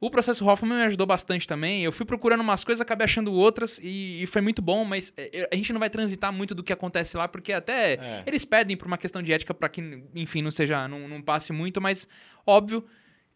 O 0.00 0.10
processo 0.10 0.46
Hoffman 0.46 0.78
me 0.78 0.84
ajudou 0.84 1.06
bastante 1.06 1.46
também. 1.46 1.84
Eu 1.84 1.92
fui 1.92 2.06
procurando 2.06 2.40
umas 2.40 2.64
coisas, 2.64 2.80
acabei 2.80 3.04
achando 3.04 3.30
outras 3.34 3.78
e, 3.82 4.22
e 4.22 4.26
foi 4.26 4.40
muito 4.40 4.62
bom, 4.62 4.82
mas 4.82 5.12
é, 5.16 5.46
a 5.52 5.54
gente 5.54 5.72
não 5.74 5.78
vai 5.78 5.90
transitar 5.90 6.32
muito 6.32 6.54
do 6.54 6.62
que 6.62 6.72
acontece 6.72 7.16
lá, 7.18 7.28
porque 7.28 7.52
até 7.52 7.92
É. 7.94 8.22
eles 8.26 8.46
pedem 8.46 8.76
por 8.78 8.86
uma 8.86 8.96
questão 8.96 9.22
de 9.22 9.30
ética 9.30 9.52
para 9.52 9.68
que, 9.68 10.02
enfim, 10.14 10.40
não 10.40 10.50
seja, 10.50 10.88
não, 10.88 11.06
não 11.06 11.20
passe 11.20 11.52
muito, 11.52 11.82
mas 11.82 12.08
óbvio, 12.46 12.82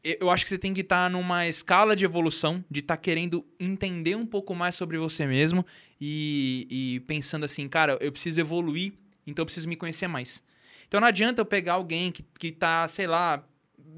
eu 0.03 0.31
acho 0.31 0.45
que 0.45 0.49
você 0.51 0.59
tem 0.59 0.73
que 0.73 0.81
estar 0.81 1.11
numa 1.11 1.47
escala 1.47 1.95
de 1.95 2.05
evolução, 2.05 2.65
de 2.71 2.81
estar 2.81 2.97
querendo 2.97 3.45
entender 3.61 4.15
um 4.17 4.25
pouco 4.27 4.55
mais 4.55 4.75
sobre 4.75 4.97
você 4.97 5.27
mesmo 5.27 5.67
e, 6.01 6.67
e 6.97 7.01
pensando 7.01 7.45
assim, 7.45 7.69
cara, 7.69 7.99
eu 8.01 8.11
preciso 8.11 8.41
evoluir, 8.41 8.95
então 9.27 9.43
eu 9.43 9.47
preciso 9.47 9.69
me 9.69 9.77
conhecer 9.77 10.07
mais. 10.07 10.43
Então 10.89 11.01
não 11.01 11.09
adianta 11.09 11.41
eu 11.41 11.47
pegar 11.47 11.75
alguém 11.75 12.11
que, 12.13 12.23
que 12.39 12.53
tá, 12.53 12.87
sei 12.89 13.07
lá, 13.07 13.43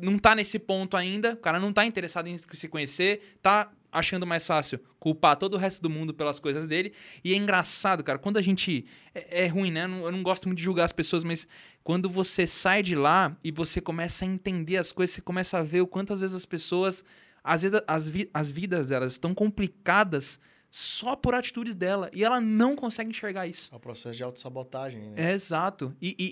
não 0.00 0.18
tá 0.18 0.34
nesse 0.34 0.58
ponto 0.58 0.96
ainda, 0.96 1.32
o 1.32 1.36
cara 1.36 1.58
não 1.58 1.72
tá 1.72 1.84
interessado 1.84 2.28
em 2.28 2.36
se 2.38 2.68
conhecer, 2.68 3.36
tá 3.42 3.70
achando 3.90 4.26
mais 4.26 4.46
fácil 4.46 4.78
culpar 4.98 5.36
todo 5.36 5.54
o 5.54 5.56
resto 5.56 5.80
do 5.80 5.88
mundo 5.88 6.12
pelas 6.12 6.38
coisas 6.38 6.66
dele. 6.66 6.92
E 7.24 7.32
é 7.32 7.36
engraçado, 7.36 8.02
cara, 8.04 8.18
quando 8.18 8.36
a 8.36 8.42
gente. 8.42 8.84
É, 9.14 9.44
é 9.44 9.46
ruim, 9.46 9.70
né? 9.70 9.84
Eu 9.84 9.88
não, 9.88 10.04
eu 10.06 10.12
não 10.12 10.22
gosto 10.22 10.46
muito 10.46 10.58
de 10.58 10.64
julgar 10.64 10.84
as 10.84 10.92
pessoas, 10.92 11.24
mas 11.24 11.46
quando 11.82 12.08
você 12.10 12.46
sai 12.46 12.82
de 12.82 12.94
lá 12.94 13.36
e 13.42 13.50
você 13.50 13.80
começa 13.80 14.24
a 14.24 14.28
entender 14.28 14.76
as 14.76 14.92
coisas, 14.92 15.14
você 15.14 15.20
começa 15.22 15.58
a 15.58 15.62
ver 15.62 15.80
o 15.80 15.86
quantas 15.86 16.20
vezes 16.20 16.34
as 16.34 16.44
pessoas. 16.44 17.04
Às 17.42 17.62
vezes 17.62 17.80
as, 17.86 18.08
vi- 18.08 18.28
as 18.34 18.50
vidas 18.50 18.88
delas 18.88 19.12
estão 19.12 19.32
complicadas 19.32 20.38
só 20.78 21.16
por 21.16 21.34
atitudes 21.34 21.74
dela. 21.74 22.10
E 22.12 22.22
ela 22.22 22.38
não 22.38 22.76
consegue 22.76 23.08
enxergar 23.08 23.46
isso. 23.46 23.72
É 23.72 23.76
o 23.76 23.80
processo 23.80 24.14
de 24.14 24.22
autossabotagem, 24.22 25.00
né? 25.00 25.30
É, 25.30 25.32
exato. 25.32 25.96
E, 26.02 26.14
e- 26.18 26.24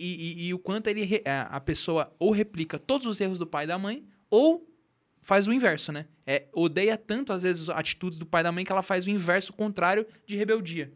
e- 0.44 0.48
e- 0.48 0.52
o 0.54 0.58
quanto 0.58 0.88
ele 0.88 1.22
é, 1.24 1.46
a 1.48 1.58
pessoa 1.58 2.12
ou 2.18 2.30
replica 2.30 2.78
todos 2.78 3.06
os 3.06 3.18
erros 3.22 3.38
do 3.38 3.46
pai 3.46 3.64
e 3.64 3.68
da 3.68 3.78
mãe, 3.78 4.04
ou 4.28 4.68
faz 5.22 5.48
o 5.48 5.52
inverso, 5.52 5.90
né? 5.92 6.04
É, 6.26 6.44
odeia 6.52 6.98
tanto, 6.98 7.32
às 7.32 7.42
vezes, 7.42 7.70
as 7.70 7.78
atitudes 7.78 8.18
do 8.18 8.26
pai 8.26 8.42
e 8.42 8.44
da 8.44 8.52
mãe 8.52 8.66
que 8.66 8.70
ela 8.72 8.82
faz 8.82 9.06
o 9.06 9.10
inverso 9.10 9.50
o 9.50 9.54
contrário 9.54 10.06
de 10.26 10.36
rebeldia. 10.36 10.92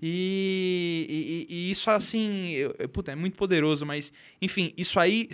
E, 0.00 1.46
e- 1.48 1.54
e- 1.54 1.70
isso, 1.70 1.90
assim, 1.90 2.50
eu- 2.50 2.88
puta, 2.90 3.12
é 3.12 3.14
muito 3.14 3.36
poderoso, 3.36 3.86
mas, 3.86 4.12
enfim, 4.42 4.72
isso 4.76 5.00
aí, 5.00 5.28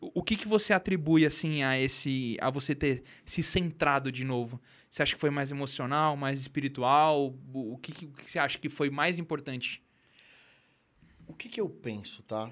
o 0.00 0.22
que, 0.22 0.36
que 0.36 0.48
você 0.48 0.72
atribui, 0.72 1.24
assim, 1.24 1.62
a 1.62 1.78
esse, 1.78 2.36
a 2.40 2.50
você 2.50 2.74
ter 2.74 3.02
se 3.24 3.42
centrado 3.42 4.10
de 4.10 4.24
novo? 4.24 4.60
Você 4.90 5.02
acha 5.02 5.14
que 5.14 5.20
foi 5.20 5.30
mais 5.30 5.52
emocional, 5.52 6.16
mais 6.16 6.40
espiritual? 6.40 7.34
O 7.54 7.74
o 7.74 7.78
que, 7.78 7.92
que, 7.92 8.06
o 8.06 8.10
que 8.12 8.28
você 8.30 8.38
acha 8.40 8.58
que 8.58 8.68
foi 8.68 8.90
mais 8.90 9.18
importante? 9.18 9.80
O 11.28 11.32
que, 11.32 11.48
que 11.48 11.60
eu 11.60 11.68
penso, 11.68 12.22
tá? 12.24 12.50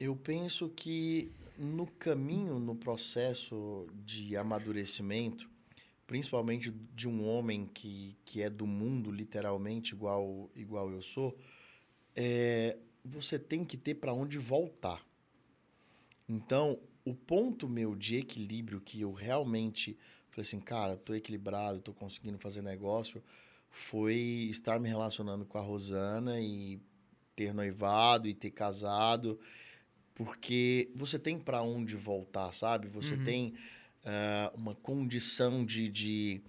Eu 0.00 0.16
penso 0.16 0.68
que 0.68 1.30
no 1.56 1.86
caminho, 1.86 2.58
no 2.58 2.74
processo 2.74 3.86
de 4.04 4.36
amadurecimento, 4.36 5.48
principalmente 6.06 6.70
de 6.94 7.08
um 7.08 7.26
homem 7.28 7.66
que, 7.66 8.16
que 8.24 8.40
é 8.42 8.48
do 8.48 8.66
mundo, 8.66 9.10
literalmente, 9.10 9.92
igual, 9.94 10.50
igual 10.54 10.90
eu 10.90 11.02
sou, 11.02 11.36
é, 12.14 12.78
você 13.04 13.38
tem 13.38 13.64
que 13.64 13.76
ter 13.76 13.94
para 13.94 14.12
onde 14.12 14.38
voltar. 14.38 15.04
Então, 16.28 16.78
o 17.04 17.14
ponto 17.14 17.68
meu 17.68 17.94
de 17.94 18.16
equilíbrio 18.16 18.80
que 18.80 19.00
eu 19.00 19.12
realmente 19.12 19.96
falei 20.30 20.42
assim, 20.46 20.60
cara, 20.60 20.96
tô 20.96 21.14
equilibrado, 21.14 21.80
tô 21.80 21.92
conseguindo 21.92 22.38
fazer 22.38 22.62
negócio, 22.62 23.22
foi 23.70 24.14
estar 24.50 24.78
me 24.78 24.88
relacionando 24.88 25.44
com 25.44 25.58
a 25.58 25.62
Rosana 25.62 26.40
e 26.40 26.80
ter 27.34 27.52
noivado 27.54 28.28
e 28.28 28.34
ter 28.34 28.50
casado, 28.50 29.38
porque 30.14 30.90
você 30.94 31.18
tem 31.18 31.38
para 31.38 31.62
onde 31.62 31.96
voltar, 31.96 32.52
sabe? 32.52 32.88
Você 32.88 33.14
Uhum. 33.14 33.24
tem 33.24 33.54
ah, 34.06 34.52
uma 34.56 34.74
condição 34.74 35.64
de, 35.64 35.88
de, 35.88 36.40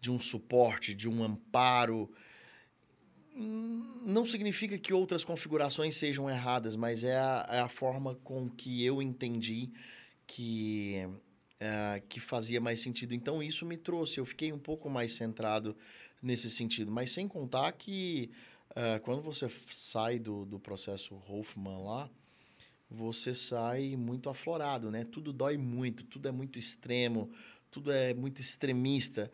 de 0.00 0.10
um 0.10 0.20
suporte, 0.20 0.94
de 0.94 1.08
um 1.08 1.24
amparo. 1.24 2.12
Hum, 3.34 4.02
Não 4.04 4.26
significa 4.26 4.78
que 4.78 4.92
outras 4.92 5.24
configurações 5.24 5.96
sejam 5.96 6.28
erradas, 6.28 6.76
mas 6.76 7.02
é 7.02 7.16
a, 7.16 7.48
é 7.50 7.60
a 7.60 7.68
forma 7.68 8.14
com 8.16 8.50
que 8.50 8.84
eu 8.84 9.00
entendi 9.00 9.70
que, 10.26 11.08
ah, 11.60 12.00
que 12.08 12.20
fazia 12.20 12.60
mais 12.60 12.80
sentido. 12.80 13.14
Então, 13.14 13.42
isso 13.42 13.64
me 13.64 13.76
trouxe. 13.78 14.20
Eu 14.20 14.26
fiquei 14.26 14.52
um 14.52 14.58
pouco 14.58 14.90
mais 14.90 15.14
centrado 15.14 15.74
nesse 16.22 16.50
sentido. 16.50 16.90
Mas 16.92 17.12
sem 17.12 17.26
contar 17.26 17.72
que 17.72 18.30
ah, 18.76 19.00
quando 19.00 19.22
você 19.22 19.48
sai 19.70 20.18
do, 20.18 20.44
do 20.44 20.58
processo 20.60 21.14
Hoffman 21.28 21.82
lá, 21.82 22.10
você 22.90 23.32
sai 23.32 23.94
muito 23.96 24.28
aflorado, 24.28 24.90
né? 24.90 25.04
Tudo 25.04 25.32
dói 25.32 25.56
muito, 25.56 26.02
tudo 26.04 26.26
é 26.26 26.32
muito 26.32 26.58
extremo, 26.58 27.30
tudo 27.70 27.92
é 27.92 28.12
muito 28.12 28.40
extremista. 28.40 29.30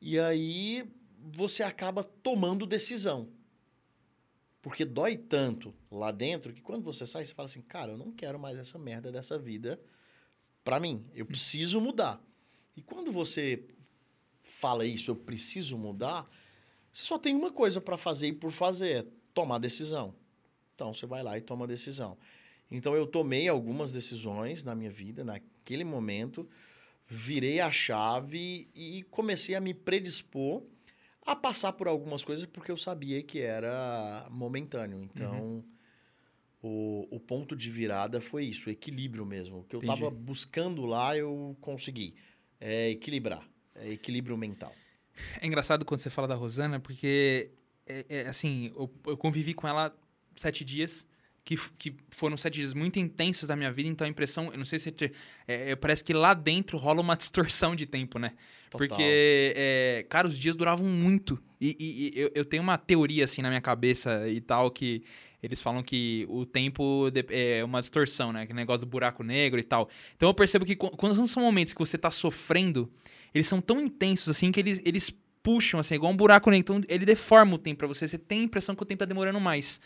E 0.00 0.18
aí 0.18 0.88
você 1.32 1.62
acaba 1.62 2.04
tomando 2.04 2.66
decisão. 2.66 3.28
Porque 4.60 4.84
dói 4.84 5.16
tanto 5.16 5.72
lá 5.90 6.10
dentro 6.10 6.52
que 6.52 6.60
quando 6.60 6.84
você 6.84 7.06
sai, 7.06 7.24
você 7.24 7.32
fala 7.32 7.48
assim: 7.48 7.62
cara, 7.62 7.92
eu 7.92 7.98
não 7.98 8.12
quero 8.12 8.38
mais 8.38 8.58
essa 8.58 8.78
merda 8.78 9.10
dessa 9.10 9.38
vida 9.38 9.80
pra 10.62 10.78
mim. 10.78 11.06
Eu 11.14 11.24
preciso 11.24 11.80
mudar. 11.80 12.22
E 12.76 12.82
quando 12.82 13.10
você 13.10 13.64
fala 14.42 14.84
isso, 14.84 15.10
eu 15.10 15.16
preciso 15.16 15.78
mudar, 15.78 16.28
você 16.92 17.04
só 17.04 17.18
tem 17.18 17.34
uma 17.34 17.50
coisa 17.50 17.80
pra 17.80 17.96
fazer 17.96 18.28
e 18.28 18.32
por 18.32 18.50
fazer: 18.50 18.90
é 18.90 19.06
tomar 19.32 19.58
decisão. 19.58 20.14
Então 20.74 20.92
você 20.92 21.06
vai 21.06 21.22
lá 21.22 21.38
e 21.38 21.40
toma 21.40 21.64
a 21.64 21.68
decisão. 21.68 22.18
Então 22.70 22.94
eu 22.94 23.06
tomei 23.06 23.48
algumas 23.48 23.92
decisões 23.92 24.62
na 24.62 24.74
minha 24.74 24.90
vida, 24.90 25.24
naquele 25.24 25.84
momento, 25.84 26.48
virei 27.06 27.60
a 27.60 27.72
chave 27.72 28.68
e 28.74 29.04
comecei 29.10 29.54
a 29.54 29.60
me 29.60 29.72
predispor 29.72 30.62
a 31.24 31.34
passar 31.36 31.72
por 31.72 31.88
algumas 31.88 32.24
coisas 32.24 32.46
porque 32.46 32.70
eu 32.70 32.76
sabia 32.76 33.22
que 33.22 33.40
era 33.40 34.26
momentâneo. 34.30 35.02
Então, 35.02 35.64
o, 36.62 37.06
o 37.10 37.20
ponto 37.20 37.54
de 37.54 37.70
virada 37.70 38.20
foi 38.20 38.44
isso, 38.44 38.68
o 38.68 38.72
equilíbrio 38.72 39.24
mesmo. 39.24 39.60
O 39.60 39.64
que 39.64 39.76
eu 39.76 39.80
estava 39.80 40.10
buscando 40.10 40.84
lá, 40.84 41.16
eu 41.16 41.56
consegui. 41.60 42.14
É 42.60 42.90
equilibrar, 42.90 43.46
é 43.74 43.90
equilíbrio 43.92 44.36
mental. 44.36 44.74
É 45.40 45.46
engraçado 45.46 45.84
quando 45.84 46.00
você 46.00 46.10
fala 46.10 46.28
da 46.28 46.34
Rosana, 46.34 46.80
porque, 46.80 47.50
é, 47.86 48.06
é, 48.08 48.20
assim, 48.28 48.72
eu, 48.74 48.92
eu 49.06 49.16
convivi 49.16 49.54
com 49.54 49.68
ela 49.68 49.96
sete 50.34 50.64
dias, 50.64 51.06
que, 51.48 51.56
que 51.78 51.94
foram 52.10 52.36
sete 52.36 52.56
dias 52.56 52.74
muito 52.74 52.98
intensos 52.98 53.48
da 53.48 53.56
minha 53.56 53.72
vida, 53.72 53.88
então 53.88 54.06
a 54.06 54.10
impressão, 54.10 54.50
eu 54.52 54.58
não 54.58 54.66
sei 54.66 54.78
se 54.78 54.94
é, 55.46 55.70
é, 55.70 55.76
parece 55.76 56.04
que 56.04 56.12
lá 56.12 56.34
dentro 56.34 56.76
rola 56.76 57.00
uma 57.00 57.16
distorção 57.16 57.74
de 57.74 57.86
tempo, 57.86 58.18
né? 58.18 58.34
Total. 58.68 58.86
Porque, 58.86 59.54
é, 59.56 60.04
cara, 60.10 60.28
os 60.28 60.38
dias 60.38 60.54
duravam 60.54 60.86
muito. 60.86 61.42
E, 61.58 61.74
e, 61.80 62.18
e 62.18 62.20
eu, 62.20 62.30
eu, 62.34 62.44
tenho 62.44 62.62
uma 62.62 62.76
teoria 62.76 63.24
assim 63.24 63.40
na 63.40 63.48
minha 63.48 63.62
cabeça 63.62 64.28
e 64.28 64.42
tal 64.42 64.70
que 64.70 65.02
eles 65.42 65.62
falam 65.62 65.82
que 65.82 66.26
o 66.28 66.44
tempo 66.44 67.10
é 67.30 67.64
uma 67.64 67.80
distorção, 67.80 68.30
né? 68.30 68.46
Que 68.46 68.52
negócio 68.52 68.84
do 68.84 68.90
buraco 68.90 69.22
negro 69.22 69.58
e 69.58 69.62
tal. 69.62 69.88
Então 70.16 70.28
eu 70.28 70.34
percebo 70.34 70.66
que 70.66 70.76
quando 70.76 71.26
são 71.26 71.42
momentos 71.42 71.72
que 71.72 71.78
você 71.78 71.96
tá 71.96 72.10
sofrendo, 72.10 72.92
eles 73.34 73.46
são 73.46 73.58
tão 73.58 73.80
intensos 73.80 74.28
assim 74.28 74.52
que 74.52 74.60
eles, 74.60 74.82
eles 74.84 75.10
puxam, 75.42 75.80
assim, 75.80 75.94
igual 75.94 76.12
um 76.12 76.16
buraco 76.16 76.50
negro. 76.50 76.76
Então 76.76 76.94
ele 76.94 77.06
deforma 77.06 77.54
o 77.54 77.58
tempo 77.58 77.78
pra 77.78 77.88
você. 77.88 78.06
Você 78.06 78.18
tem 78.18 78.40
a 78.40 78.44
impressão 78.44 78.76
que 78.76 78.82
o 78.82 78.86
tempo 78.86 78.98
tá 78.98 79.06
demorando 79.06 79.40
mais. 79.40 79.80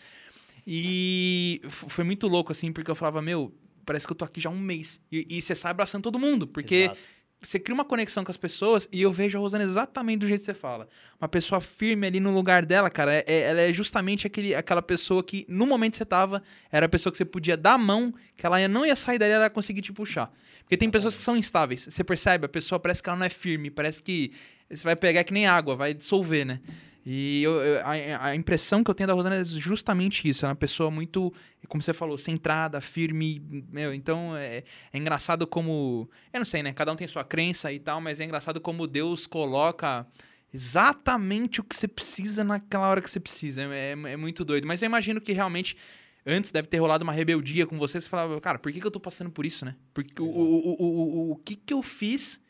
E 0.67 1.61
foi 1.69 2.05
muito 2.05 2.29
louco, 2.29 2.53
assim, 2.53 2.73
porque 2.73 2.91
eu 2.91 2.95
falava, 2.95 3.21
meu, 3.21 3.53
parece 3.85 4.07
que 4.07 4.13
eu 4.13 4.17
tô 4.17 4.25
aqui 4.25 4.41
já 4.41 4.49
há 4.49 4.53
um 4.53 4.59
mês. 4.59 5.01
E, 5.11 5.27
e 5.29 5.43
você 5.43 5.55
sai 5.55 5.71
abraçando 5.71 6.03
todo 6.03 6.19
mundo, 6.19 6.47
porque 6.47 6.75
Exato. 6.75 6.99
você 7.41 7.59
cria 7.59 7.75
uma 7.75 7.85
conexão 7.85 8.25
com 8.25 8.31
as 8.31 8.37
pessoas 8.37 8.89
e 8.93 9.03
eu 9.03 9.13
vejo 9.13 9.37
a 9.37 9.41
Rosana 9.41 9.65
exatamente 9.65 10.21
do 10.21 10.29
jeito 10.29 10.41
que 10.41 10.47
você 10.47 10.55
fala. 10.55 10.89
Uma 11.21 11.29
pessoa 11.29 11.61
firme 11.61 12.07
ali 12.07 12.21
no 12.21 12.33
lugar 12.33 12.65
dela, 12.65 12.89
cara, 12.89 13.15
é, 13.15 13.25
é, 13.27 13.41
ela 13.43 13.61
é 13.63 13.73
justamente 13.73 14.27
aquele, 14.27 14.55
aquela 14.55 14.83
pessoa 14.83 15.23
que, 15.23 15.45
no 15.49 15.67
momento 15.67 15.93
que 15.93 15.99
você 15.99 16.05
tava, 16.05 16.43
era 16.71 16.87
a 16.87 16.89
pessoa 16.89 17.11
que 17.11 17.19
você 17.19 17.25
podia 17.25 17.57
dar 17.57 17.75
a 17.75 17.79
mão, 17.79 18.15
que 18.37 18.47
ela 18.47 18.67
não 18.69 18.87
ia 18.87 18.97
sair 18.97 19.19
dali, 19.19 19.33
ela 19.33 19.45
ia 19.45 19.51
conseguir 19.51 19.83
te 19.83 19.93
puxar. 19.93 20.33
Porque 20.61 20.77
tem 20.77 20.91
pessoas 20.91 21.17
que 21.17 21.23
são 21.23 21.37
instáveis. 21.37 21.87
Você 21.91 22.05
percebe? 22.05 22.47
A 22.47 22.49
pessoa 22.49 22.79
parece 22.79 23.03
que 23.03 23.09
ela 23.09 23.19
não 23.19 23.27
é 23.27 23.31
firme, 23.31 23.71
parece 23.71 24.03
que 24.03 24.33
você 24.71 24.85
vai 24.85 24.97
pegar 24.97 25.25
que 25.25 25.33
nem 25.33 25.47
água, 25.47 25.75
vai 25.77 25.93
dissolver, 25.93 26.47
né? 26.47 26.61
E 27.05 27.43
eu, 27.43 27.61
eu, 27.61 27.81
a, 27.85 28.27
a, 28.27 28.35
impressão 28.35 28.85
que 28.85 28.91
eu 28.91 28.95
tenho 28.95 29.09
da 29.09 29.13
Rosana 29.13 29.37
é 29.37 29.45
justamente 29.45 30.29
isso. 30.29 30.45
Ela 30.45 30.51
é 30.51 30.53
uma 30.53 30.57
pessoa 30.57 30.91
muito, 30.91 31.33
como 31.69 31.83
você 31.83 31.93
falou, 31.93 32.17
centrada, 32.17 32.81
firme. 32.81 33.43
Meu, 33.71 33.93
então 33.93 34.37
é, 34.37 34.63
é, 34.93 34.99
engraçado 34.99 35.47
como. 35.47 36.09
Eu 36.33 36.39
não 36.39 36.45
sei, 36.45 36.63
né? 36.63 36.73
Cada 36.73 36.93
um 36.93 36.97
tem 36.97 37.09
sua 37.09 37.25
crença 37.25 37.73
e 37.73 37.81
tal, 37.81 38.01
mas 38.01 38.21
é 38.21 38.25
engraçado 38.25 38.61
como 38.61 38.87
Deus 38.87 39.27
coloca 39.27 40.07
exatamente 40.55 41.61
o 41.61 41.65
que 41.65 41.75
você 41.75 41.89
precisa 41.89 42.45
naquela 42.45 42.87
hora 42.89 43.03
que 43.03 43.11
você 43.11 43.19
precisa. 43.19 43.63
É, 43.63 43.91
é, 43.91 44.13
é 44.13 44.17
muito 44.17 44.45
doido. 44.45 44.67
Mas 44.67 44.81
eu 44.83 44.87
imagino 44.87 45.21
que 45.21 45.33
realmente. 45.33 45.77
Antes 46.25 46.53
deve 46.53 46.69
ter 46.69 46.79
rolado 46.79 47.03
uma 47.03 47.13
rebeldia 47.13 47.67
com 47.67 47.77
você. 47.77 48.01
Você 48.01 48.09
falava, 48.09 48.41
cara, 48.41 48.57
por 48.57 48.71
que, 48.71 48.81
que 48.81 48.87
eu 48.87 48.93
tô 48.93 49.01
passando 49.01 49.29
por 49.29 49.45
isso, 49.45 49.65
né? 49.65 49.75
Porque 49.93 50.23
o, 50.23 50.25
o, 50.25 50.71
o, 50.71 50.85
o, 50.85 51.31
o 51.33 51.37
que, 51.39 51.57
que 51.57 51.75
eu 51.75 51.83
fiz 51.83 52.41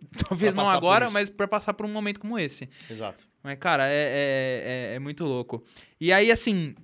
Talvez 0.28 0.54
não 0.54 0.66
agora, 0.66 1.10
mas 1.10 1.30
para 1.30 1.48
passar 1.48 1.74
por 1.74 1.86
um 1.86 1.92
momento 1.92 2.20
como 2.20 2.38
esse. 2.38 2.68
Exato. 2.90 3.28
Mas, 3.42 3.58
cara, 3.58 3.88
é, 3.88 3.92
é, 3.92 4.62
é, 4.92 4.94
é, 4.94 4.98
muito 4.98 5.24
louco. 5.24 5.64
E 6.00 6.12
aí, 6.12 6.30
assim, 6.30 6.74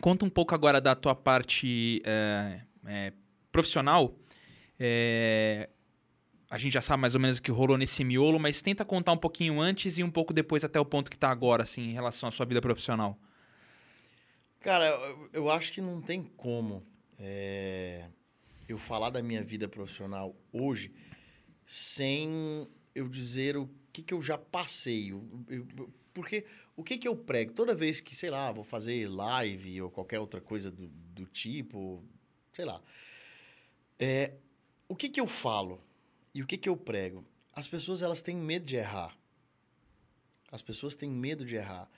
conta 0.00 0.24
um 0.24 0.30
pouco 0.30 0.54
agora 0.54 0.80
da 0.80 0.94
tua 0.94 1.14
parte 1.14 2.02
é, 2.04 2.60
é 2.86 3.12
profissional. 3.50 4.16
É, 4.78 5.68
a 6.50 6.58
gente 6.58 6.72
já 6.72 6.82
sabe 6.82 7.00
mais 7.00 7.14
ou 7.14 7.20
menos 7.20 7.38
o 7.38 7.42
que 7.42 7.50
rolou 7.50 7.78
nesse 7.78 8.04
miolo, 8.04 8.38
mas 8.38 8.60
tenta 8.60 8.84
contar 8.84 9.12
um 9.12 9.18
pouquinho 9.18 9.60
antes 9.60 9.98
e 9.98 10.04
um 10.04 10.10
pouco 10.10 10.34
depois 10.34 10.64
até 10.64 10.78
o 10.78 10.84
ponto 10.84 11.10
que 11.10 11.16
tá 11.16 11.30
agora, 11.30 11.62
assim, 11.62 11.90
em 11.90 11.92
relação 11.92 12.28
à 12.28 12.32
sua 12.32 12.44
vida 12.44 12.60
profissional. 12.60 13.18
Cara, 14.60 14.86
eu, 14.86 15.30
eu 15.32 15.50
acho 15.50 15.72
que 15.72 15.80
não 15.80 16.00
tem 16.00 16.22
como 16.36 16.84
é, 17.18 18.06
eu 18.68 18.78
falar 18.78 19.10
da 19.10 19.22
minha 19.22 19.42
vida 19.42 19.68
profissional 19.68 20.36
hoje 20.52 20.90
sem 21.72 22.68
eu 22.94 23.08
dizer 23.08 23.56
o 23.56 23.66
que, 23.90 24.02
que 24.02 24.12
eu 24.12 24.20
já 24.20 24.36
passei. 24.36 25.10
Eu, 25.10 25.26
eu, 25.48 25.90
porque 26.12 26.44
o 26.76 26.84
que, 26.84 26.98
que 26.98 27.08
eu 27.08 27.16
prego? 27.16 27.54
Toda 27.54 27.74
vez 27.74 27.98
que, 27.98 28.14
sei 28.14 28.28
lá, 28.28 28.52
vou 28.52 28.62
fazer 28.62 29.08
live 29.08 29.80
ou 29.80 29.90
qualquer 29.90 30.20
outra 30.20 30.38
coisa 30.38 30.70
do, 30.70 30.86
do 30.86 31.24
tipo, 31.24 32.04
sei 32.52 32.66
lá. 32.66 32.78
É, 33.98 34.34
o 34.86 34.94
que, 34.94 35.08
que 35.08 35.18
eu 35.18 35.26
falo 35.26 35.82
e 36.34 36.42
o 36.42 36.46
que, 36.46 36.58
que 36.58 36.68
eu 36.68 36.76
prego? 36.76 37.24
As 37.54 37.66
pessoas 37.66 38.02
elas 38.02 38.20
têm 38.20 38.36
medo 38.36 38.66
de 38.66 38.76
errar. 38.76 39.16
As 40.50 40.60
pessoas 40.60 40.94
têm 40.94 41.08
medo 41.08 41.42
de 41.42 41.56
errar. 41.56 41.90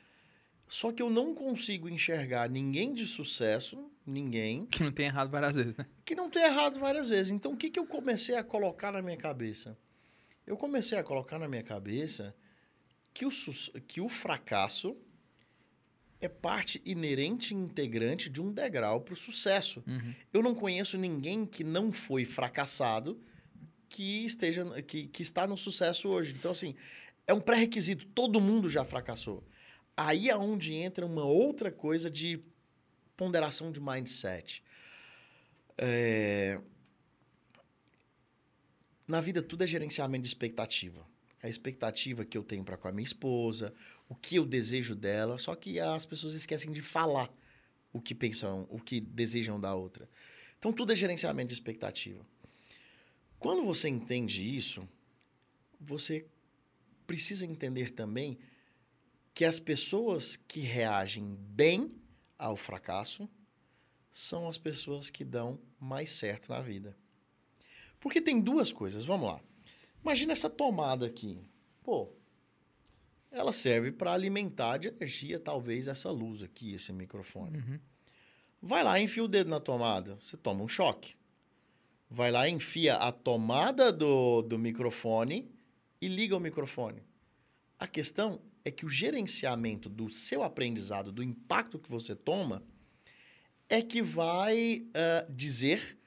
Só 0.69 0.93
que 0.93 1.03
eu 1.03 1.11
não 1.11 1.35
consigo 1.35 1.89
enxergar 1.89 2.49
ninguém 2.49 2.95
de 2.95 3.09
sucesso, 3.09 3.91
ninguém. 4.07 4.67
Que 4.67 4.83
não 4.83 4.93
tem 4.93 5.07
errado 5.07 5.31
várias 5.31 5.57
vezes, 5.57 5.77
né? 5.77 5.87
Que 6.05 6.15
não 6.15 6.31
tem 6.31 6.43
errado 6.43 6.79
várias 6.79 7.09
vezes. 7.09 7.33
Então, 7.33 7.53
o 7.53 7.57
que, 7.57 7.71
que 7.71 7.79
eu 7.79 7.87
comecei 7.87 8.37
a 8.37 8.45
colocar 8.45 8.93
na 8.93 9.03
minha 9.03 9.17
cabeça? 9.17 9.77
Eu 10.47 10.57
comecei 10.57 10.99
a 10.99 11.03
colocar 11.03 11.39
na 11.39 11.49
minha 11.49 11.63
cabeça 11.63 12.35
que 13.13 13.25
o, 13.25 13.31
que 13.87 14.01
o 14.01 14.09
fracasso 14.09 14.97
é 16.21 16.29
parte 16.29 16.83
inerente 16.85 17.55
e 17.55 17.57
integrante 17.57 18.29
de 18.29 18.41
um 18.41 18.53
degrau 18.53 19.01
para 19.01 19.15
o 19.15 19.17
sucesso. 19.17 19.83
Uhum. 19.87 20.15
Eu 20.33 20.43
não 20.43 20.55
conheço 20.55 20.99
ninguém 20.99 21.47
que 21.47 21.63
não 21.63 21.93
foi 21.93 22.25
fracassado 22.25 23.21
que 23.89 24.25
esteja 24.25 24.65
que, 24.83 25.07
que 25.07 25.23
está 25.23 25.47
no 25.47 25.57
sucesso 25.57 26.09
hoje. 26.09 26.35
Então, 26.37 26.51
assim, 26.51 26.75
é 27.27 27.33
um 27.33 27.41
pré-requisito. 27.41 28.07
Todo 28.07 28.41
mundo 28.41 28.69
já 28.69 28.85
fracassou. 28.85 29.45
Aí 29.97 30.29
é 30.29 30.37
onde 30.37 30.75
entra 30.75 31.07
uma 31.07 31.25
outra 31.25 31.71
coisa 31.71 32.11
de 32.11 32.43
ponderação 33.17 33.71
de 33.71 33.81
mindset. 33.81 34.63
É... 35.77 36.61
Na 39.07 39.21
vida, 39.21 39.43
tudo 39.43 39.65
é 39.65 39.67
gerenciamento 39.67 40.23
de 40.23 40.29
expectativa. 40.29 41.07
É 41.43 41.47
a 41.47 41.51
expectativa 41.51 42.25
que 42.25 42.39
eu 42.39 42.43
tenho 42.43 42.65
para 42.65 42.77
com 42.77 42.89
a 42.89 42.93
minha 42.93 43.05
esposa, 43.05 43.75
o 44.09 44.15
que 44.15 44.37
eu 44.37 44.47
desejo 44.47 44.95
dela, 44.95 45.39
só 45.39 45.55
que 45.55 45.79
as 45.79 46.07
pessoas 46.07 46.35
esquecem 46.35 46.73
de 46.73 46.81
falar 46.81 47.31
o 47.93 48.01
que 48.01 48.15
pensam, 48.15 48.67
o 48.71 48.81
que 48.81 49.01
desejam 49.01 49.61
da 49.61 49.75
outra. 49.75 50.09
Então, 50.59 50.73
tudo 50.73 50.93
é 50.93 50.97
gerenciamento 50.97 51.49
de 51.49 51.55
expectativa. 51.55 52.25
Quando 53.39 53.63
você 53.63 53.89
entende 53.89 54.57
isso, 54.57 54.89
você 55.79 56.27
precisa 57.07 57.45
entender 57.45 57.91
também 57.91 58.39
que 59.35 59.45
as 59.45 59.59
pessoas 59.59 60.37
que 60.37 60.61
reagem 60.61 61.37
bem 61.51 61.93
ao 62.45 62.57
fracasso 62.57 63.29
são 64.11 64.47
as 64.47 64.59
pessoas 64.59 65.11
que 65.11 65.25
dão 65.25 65.59
mais 65.81 66.11
certo 66.11 66.51
na 66.51 66.61
vida. 66.61 66.97
Porque 67.99 68.21
tem 68.21 68.41
duas 68.41 68.71
coisas, 68.71 69.05
vamos 69.05 69.29
lá. 69.29 69.41
Imagina 70.03 70.33
essa 70.33 70.51
tomada 70.51 71.07
aqui. 71.07 71.39
Pô, 71.83 72.13
ela 73.31 73.53
serve 73.53 73.91
para 73.91 74.13
alimentar 74.13 74.77
de 74.77 74.89
energia, 74.89 75.41
talvez, 75.41 75.89
essa 75.89 76.11
luz 76.11 76.43
aqui, 76.43 76.75
esse 76.75 76.93
microfone. 76.93 77.59
Uhum. 77.59 77.81
Vai 78.61 78.85
lá, 78.85 79.01
enfia 79.01 79.25
o 79.25 79.29
dedo 79.29 79.51
na 79.51 79.59
tomada, 79.59 80.17
você 80.17 80.37
toma 80.37 80.63
um 80.63 80.69
choque. 80.69 81.17
Vai 82.11 82.31
lá, 82.31 82.49
enfia 82.49 82.95
a 82.95 83.11
tomada 83.11 83.91
do, 83.91 84.43
do 84.43 84.59
microfone 84.59 85.51
e 86.01 86.09
liga 86.09 86.37
o 86.37 86.41
microfone. 86.41 87.03
A 87.79 87.87
questão 87.87 88.41
é 88.65 88.71
que 88.71 88.87
o 88.87 88.89
gerenciamento 88.89 89.89
do 89.89 90.09
seu 90.09 90.43
aprendizado, 90.43 91.13
do 91.13 91.23
impacto 91.23 91.79
que 91.79 91.91
você 91.91 92.15
toma, 92.15 92.63
é 93.69 93.83
que 93.83 94.03
vai 94.03 94.87
uh, 94.89 95.33
dizer 95.33 95.99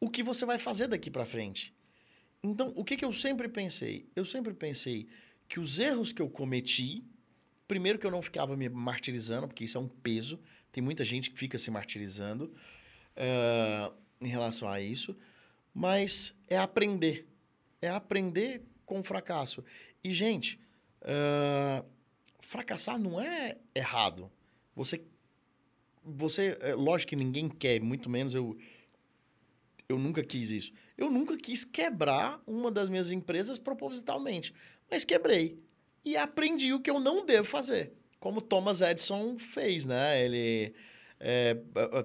o 0.00 0.10
que 0.10 0.22
você 0.22 0.44
vai 0.44 0.58
fazer 0.58 0.86
daqui 0.88 1.10
para 1.10 1.24
frente. 1.24 1.74
Então, 2.42 2.72
o 2.76 2.84
que, 2.84 2.96
que 2.96 3.04
eu 3.04 3.12
sempre 3.12 3.48
pensei? 3.48 4.06
Eu 4.14 4.24
sempre 4.24 4.52
pensei 4.52 5.08
que 5.48 5.58
os 5.58 5.78
erros 5.78 6.12
que 6.12 6.20
eu 6.20 6.28
cometi, 6.28 7.02
primeiro 7.66 7.98
que 7.98 8.06
eu 8.06 8.10
não 8.10 8.20
ficava 8.20 8.54
me 8.56 8.68
martirizando, 8.68 9.48
porque 9.48 9.64
isso 9.64 9.78
é 9.78 9.80
um 9.80 9.88
peso, 9.88 10.38
tem 10.70 10.82
muita 10.82 11.04
gente 11.04 11.30
que 11.30 11.38
fica 11.38 11.56
se 11.56 11.70
martirizando 11.70 12.52
uh, 13.16 13.94
em 14.20 14.28
relação 14.28 14.68
a 14.68 14.80
isso, 14.80 15.16
mas 15.72 16.34
é 16.48 16.58
aprender. 16.58 17.26
É 17.80 17.88
aprender 17.88 18.62
com 18.84 19.00
o 19.00 19.02
fracasso. 19.02 19.64
E, 20.02 20.12
gente, 20.12 20.60
uh, 21.02 21.93
fracassar 22.44 22.98
não 22.98 23.20
é 23.20 23.56
errado. 23.74 24.30
Você, 24.74 25.02
você, 26.04 26.58
é, 26.60 26.74
lógico 26.74 27.10
que 27.10 27.16
ninguém 27.16 27.48
quer, 27.48 27.80
muito 27.80 28.08
menos 28.10 28.34
eu, 28.34 28.56
eu 29.88 29.98
nunca 29.98 30.22
quis 30.22 30.50
isso. 30.50 30.72
Eu 30.96 31.10
nunca 31.10 31.36
quis 31.36 31.64
quebrar 31.64 32.42
uma 32.46 32.70
das 32.70 32.88
minhas 32.88 33.10
empresas 33.10 33.58
propositalmente, 33.58 34.54
mas 34.90 35.04
quebrei 35.04 35.58
e 36.04 36.16
aprendi 36.16 36.72
o 36.72 36.80
que 36.80 36.90
eu 36.90 37.00
não 37.00 37.24
devo 37.24 37.48
fazer, 37.48 37.92
como 38.20 38.40
Thomas 38.40 38.80
Edison 38.80 39.38
fez, 39.38 39.86
né? 39.86 40.22
Ele 40.22 40.74
é, 41.18 41.56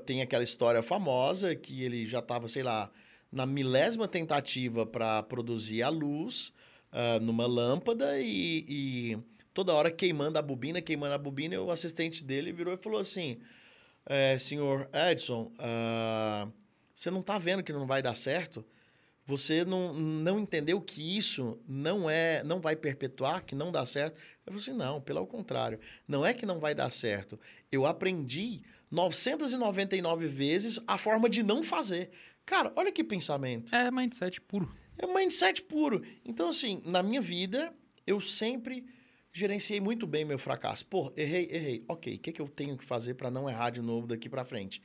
tem 0.06 0.22
aquela 0.22 0.44
história 0.44 0.82
famosa 0.82 1.56
que 1.56 1.84
ele 1.84 2.06
já 2.06 2.20
estava, 2.20 2.48
sei 2.48 2.64
lá, 2.64 2.90
na 3.32 3.46
milésima 3.46 4.08
tentativa 4.08 4.86
para 4.86 5.22
produzir 5.24 5.84
a 5.84 5.90
luz 5.90 6.54
uh, 6.92 7.20
numa 7.22 7.46
lâmpada 7.46 8.20
e, 8.20 8.66
e 8.68 9.18
toda 9.54 9.74
hora 9.74 9.92
queimando 9.92 10.38
a 10.38 10.42
bobina, 10.42 10.82
queimando 10.82 11.14
a 11.14 11.18
bobina, 11.18 11.56
e 11.56 11.58
o 11.58 11.72
assistente 11.72 12.24
dele 12.24 12.52
virou 12.52 12.74
e 12.74 12.78
falou 12.78 13.00
assim: 13.00 13.40
é, 14.06 14.38
Senhor 14.38 14.90
Edson, 14.94 15.52
uh, 15.60 16.52
você 16.94 17.12
não 17.12 17.20
está 17.20 17.38
vendo 17.38 17.64
que 17.64 17.72
não 17.72 17.88
vai 17.88 18.02
dar 18.02 18.16
certo? 18.16 18.66
Você 19.26 19.64
não, 19.64 19.94
não 19.94 20.40
entendeu 20.40 20.82
que 20.82 21.16
isso 21.16 21.60
não 21.68 22.10
é 22.10 22.44
não 22.44 22.60
vai 22.60 22.76
perpetuar, 22.76 23.44
que 23.46 23.54
não 23.54 23.72
dá 23.72 23.86
certo? 23.86 24.18
Eu 24.46 24.54
falei 24.54 24.60
assim: 24.60 24.74
não, 24.74 25.00
pelo 25.00 25.26
contrário. 25.28 25.80
Não 26.08 26.26
é 26.26 26.34
que 26.34 26.46
não 26.46 26.60
vai 26.60 26.74
dar 26.74 26.90
certo. 26.90 27.40
Eu 27.72 27.86
aprendi 27.86 28.64
999 28.90 30.28
vezes 30.28 30.80
a 30.88 30.98
forma 30.98 31.30
de 31.30 31.44
não 31.44 31.64
fazer. 31.64 32.10
Cara, 32.46 32.74
olha 32.76 32.92
que 32.92 33.04
pensamento. 33.04 33.76
É 33.76 33.92
mindset 33.92 34.42
puro. 34.42 34.76
É 34.98 35.06
mindset 35.06 35.62
puro. 35.62 36.04
Então, 36.26 36.50
assim, 36.50 36.82
na 36.84 37.04
minha 37.04 37.22
vida, 37.22 37.72
eu 38.08 38.20
sempre 38.20 38.86
gerenciei 39.32 39.80
muito 39.80 40.08
bem 40.08 40.26
meu 40.26 40.40
fracasso. 40.40 40.86
Pô, 40.86 41.14
errei, 41.16 41.50
errei. 41.52 41.84
Ok, 41.88 42.16
o 42.16 42.20
que, 42.20 42.32
que 42.32 42.42
eu 42.42 42.48
tenho 42.48 42.78
que 42.78 42.84
fazer 42.84 43.16
para 43.16 43.30
não 43.32 43.50
errar 43.50 43.70
de 43.70 43.82
novo 43.82 44.08
daqui 44.08 44.30
para 44.30 44.46
frente? 44.46 44.82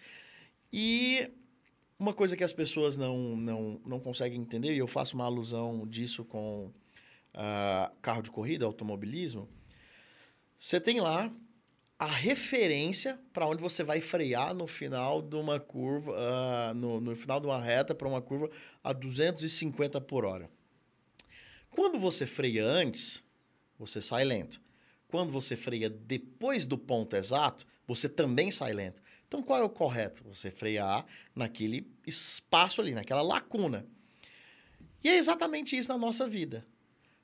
E 0.72 1.30
uma 1.98 2.12
coisa 2.12 2.36
que 2.36 2.44
as 2.44 2.52
pessoas 2.52 2.96
não, 2.96 3.36
não, 3.36 3.80
não 3.86 4.00
conseguem 4.00 4.40
entender, 4.40 4.74
e 4.74 4.78
eu 4.78 4.86
faço 4.86 5.14
uma 5.14 5.24
alusão 5.24 5.86
disso 5.86 6.24
com 6.24 6.66
uh, 6.66 7.94
carro 8.02 8.22
de 8.22 8.30
corrida, 8.30 8.64
automobilismo, 8.64 9.48
você 10.58 10.80
tem 10.80 11.00
lá 11.00 11.32
a 11.98 12.06
referência 12.06 13.18
para 13.32 13.46
onde 13.46 13.62
você 13.62 13.84
vai 13.84 14.00
frear 14.00 14.52
no 14.52 14.66
final 14.66 15.22
de 15.22 15.36
uma 15.36 15.60
curva, 15.60 16.12
uh, 16.12 16.74
no, 16.74 17.00
no 17.00 17.16
final 17.16 17.40
de 17.40 17.46
uma 17.46 17.60
reta 17.60 17.94
para 17.94 18.08
uma 18.08 18.20
curva 18.20 18.50
a 18.82 18.92
250 18.92 20.00
por 20.00 20.24
hora. 20.24 20.50
Quando 21.70 21.98
você 21.98 22.26
freia 22.26 22.64
antes, 22.64 23.22
você 23.78 24.00
sai 24.00 24.24
lento. 24.24 24.60
Quando 25.08 25.30
você 25.30 25.56
freia 25.56 25.88
depois 25.88 26.66
do 26.66 26.76
ponto 26.76 27.14
exato, 27.14 27.66
você 27.86 28.08
também 28.08 28.50
sai 28.50 28.72
lento. 28.72 29.02
Então, 29.26 29.42
qual 29.42 29.60
é 29.60 29.62
o 29.62 29.68
correto? 29.68 30.22
Você 30.24 30.50
frear 30.50 31.04
naquele 31.34 31.86
espaço 32.06 32.80
ali, 32.80 32.92
naquela 32.92 33.22
lacuna. 33.22 33.86
E 35.02 35.08
é 35.08 35.16
exatamente 35.16 35.76
isso 35.76 35.88
na 35.88 35.98
nossa 35.98 36.26
vida. 36.26 36.66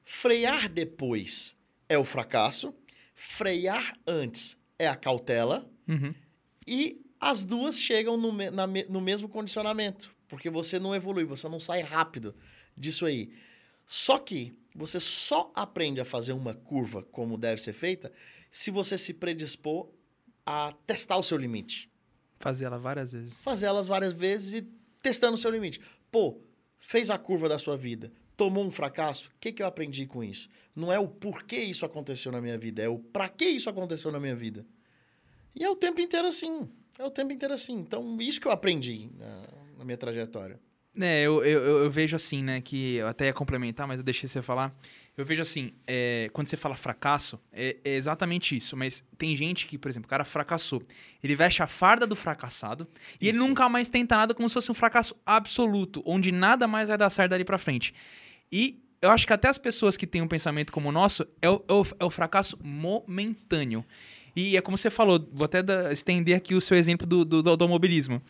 Frear 0.05 0.68
depois 0.68 1.57
é 1.88 1.96
o 1.96 2.05
fracasso, 2.05 2.74
frear 3.14 3.96
antes 4.07 4.57
é 4.78 4.86
a 4.86 4.96
cautela, 4.96 5.70
uhum. 5.86 6.14
e 6.66 7.01
as 7.20 7.44
duas 7.44 7.78
chegam 7.78 8.16
no, 8.16 8.32
na, 8.32 8.66
no 8.66 9.01
mesmo 9.01 9.28
condicionamento, 9.28 10.14
porque 10.26 10.48
você 10.48 10.78
não 10.78 10.94
evolui, 10.94 11.24
você 11.24 11.48
não 11.48 11.61
sai 11.61 11.82
rápido 11.82 12.34
disso 12.76 13.05
aí. 13.05 13.30
Só 13.84 14.18
que 14.18 14.55
você 14.74 15.00
só 15.00 15.50
aprende 15.54 16.00
a 16.00 16.04
fazer 16.04 16.32
uma 16.32 16.54
curva 16.54 17.02
como 17.02 17.36
deve 17.36 17.60
ser 17.60 17.72
feita 17.72 18.12
se 18.50 18.70
você 18.70 18.96
se 18.98 19.14
predispor 19.14 19.88
a 20.44 20.72
testar 20.86 21.16
o 21.16 21.22
seu 21.22 21.38
limite. 21.38 21.90
Fazer 22.38 22.64
ela 22.64 22.78
várias 22.78 23.12
vezes. 23.12 23.40
Fazer 23.40 23.66
elas 23.66 23.86
várias 23.86 24.12
vezes 24.12 24.54
e 24.54 24.68
testando 25.02 25.34
o 25.34 25.38
seu 25.38 25.50
limite. 25.50 25.80
Pô, 26.10 26.40
fez 26.78 27.10
a 27.10 27.18
curva 27.18 27.48
da 27.48 27.58
sua 27.58 27.76
vida, 27.76 28.12
tomou 28.36 28.64
um 28.64 28.70
fracasso, 28.70 29.28
o 29.28 29.38
que, 29.38 29.52
que 29.52 29.62
eu 29.62 29.66
aprendi 29.66 30.06
com 30.06 30.24
isso? 30.24 30.48
Não 30.74 30.92
é 30.92 30.98
o 30.98 31.06
porquê 31.06 31.58
isso 31.58 31.84
aconteceu 31.84 32.32
na 32.32 32.40
minha 32.40 32.58
vida, 32.58 32.82
é 32.82 32.88
o 32.88 32.98
para 32.98 33.28
que 33.28 33.44
isso 33.44 33.68
aconteceu 33.68 34.10
na 34.10 34.18
minha 34.18 34.34
vida. 34.34 34.66
E 35.54 35.64
é 35.64 35.70
o 35.70 35.76
tempo 35.76 36.00
inteiro 36.00 36.26
assim. 36.26 36.68
É 36.98 37.04
o 37.04 37.10
tempo 37.10 37.32
inteiro 37.32 37.54
assim. 37.54 37.74
Então, 37.74 38.20
isso 38.20 38.40
que 38.40 38.46
eu 38.46 38.52
aprendi 38.52 39.10
na, 39.16 39.42
na 39.78 39.84
minha 39.84 39.96
trajetória. 39.96 40.60
É, 40.99 41.22
eu, 41.22 41.45
eu, 41.45 41.78
eu, 41.84 41.91
vejo 41.91 42.16
assim, 42.16 42.43
né, 42.43 42.61
que 42.61 42.97
eu 42.97 43.07
até 43.07 43.26
ia 43.26 43.32
complementar, 43.32 43.86
mas 43.86 43.99
eu 43.99 44.05
deixei 44.05 44.28
você 44.28 44.43
falar. 44.43 44.74
Eu 45.16 45.24
vejo 45.24 45.43
assim, 45.43 45.72
é, 45.86 46.30
quando 46.32 46.47
você 46.47 46.57
fala 46.57 46.74
fracasso, 46.74 47.38
é, 47.53 47.76
é, 47.84 47.95
exatamente 47.95 48.57
isso. 48.57 48.76
Mas 48.76 49.05
tem 49.18 49.36
gente 49.36 49.66
que, 49.66 49.76
por 49.76 49.88
exemplo, 49.88 50.07
o 50.07 50.11
cara 50.11 50.24
fracassou. 50.24 50.82
Ele 51.22 51.34
veste 51.36 51.62
a 51.62 51.66
farda 51.66 52.07
do 52.07 52.16
fracassado 52.16 52.88
isso. 52.93 53.18
e 53.20 53.28
ele 53.28 53.38
nunca 53.38 53.68
mais 53.68 53.88
tenta 53.88 54.16
nada 54.16 54.34
como 54.34 54.49
se 54.49 54.55
fosse 54.55 54.70
um 54.70 54.74
fracasso 54.74 55.14
absoluto, 55.24 56.03
onde 56.07 56.32
nada 56.32 56.66
mais 56.66 56.88
vai 56.88 56.97
dar 56.97 57.11
certo 57.11 57.30
dali 57.30 57.45
pra 57.45 57.59
frente. 57.59 57.95
E 58.51 58.82
eu 59.03 59.11
acho 59.11 59.26
que 59.26 59.32
até 59.32 59.49
as 59.49 59.59
pessoas 59.59 59.97
que 59.97 60.07
têm 60.07 60.22
um 60.22 60.28
pensamento 60.28 60.72
como 60.72 60.88
o 60.88 60.93
nosso 60.93 61.26
é 61.41 61.49
o, 61.49 61.64
é 61.68 61.72
o, 61.72 61.86
é 62.01 62.05
o 62.05 62.11
fracasso 62.11 62.59
momentâneo. 62.62 63.84
E 64.34 64.57
é 64.57 64.61
como 64.61 64.78
você 64.78 64.91
falou, 64.91 65.28
vou 65.32 65.45
até 65.45 65.62
da, 65.62 65.93
estender 65.93 66.36
aqui 66.36 66.55
o 66.55 66.61
seu 66.61 66.76
exemplo 66.76 67.07
do, 67.07 67.24
do, 67.24 67.43
do 67.43 67.51
automobilismo. 67.51 68.22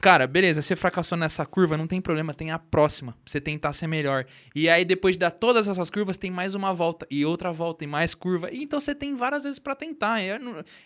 Cara, 0.00 0.28
beleza, 0.28 0.62
você 0.62 0.76
fracassou 0.76 1.18
nessa 1.18 1.44
curva, 1.44 1.76
não 1.76 1.88
tem 1.88 2.00
problema, 2.00 2.32
tem 2.32 2.52
a 2.52 2.58
próxima, 2.58 3.12
pra 3.12 3.20
você 3.26 3.40
tentar 3.40 3.72
ser 3.72 3.88
melhor. 3.88 4.24
E 4.54 4.68
aí, 4.68 4.84
depois 4.84 5.16
de 5.16 5.18
dar 5.18 5.32
todas 5.32 5.66
essas 5.66 5.90
curvas, 5.90 6.16
tem 6.16 6.30
mais 6.30 6.54
uma 6.54 6.72
volta, 6.72 7.04
e 7.10 7.24
outra 7.24 7.52
volta, 7.52 7.82
e 7.82 7.86
mais 7.86 8.14
curva. 8.14 8.48
E 8.52 8.62
então 8.62 8.80
você 8.80 8.94
tem 8.94 9.16
várias 9.16 9.42
vezes 9.42 9.58
para 9.58 9.74
tentar. 9.74 10.20
É, 10.20 10.38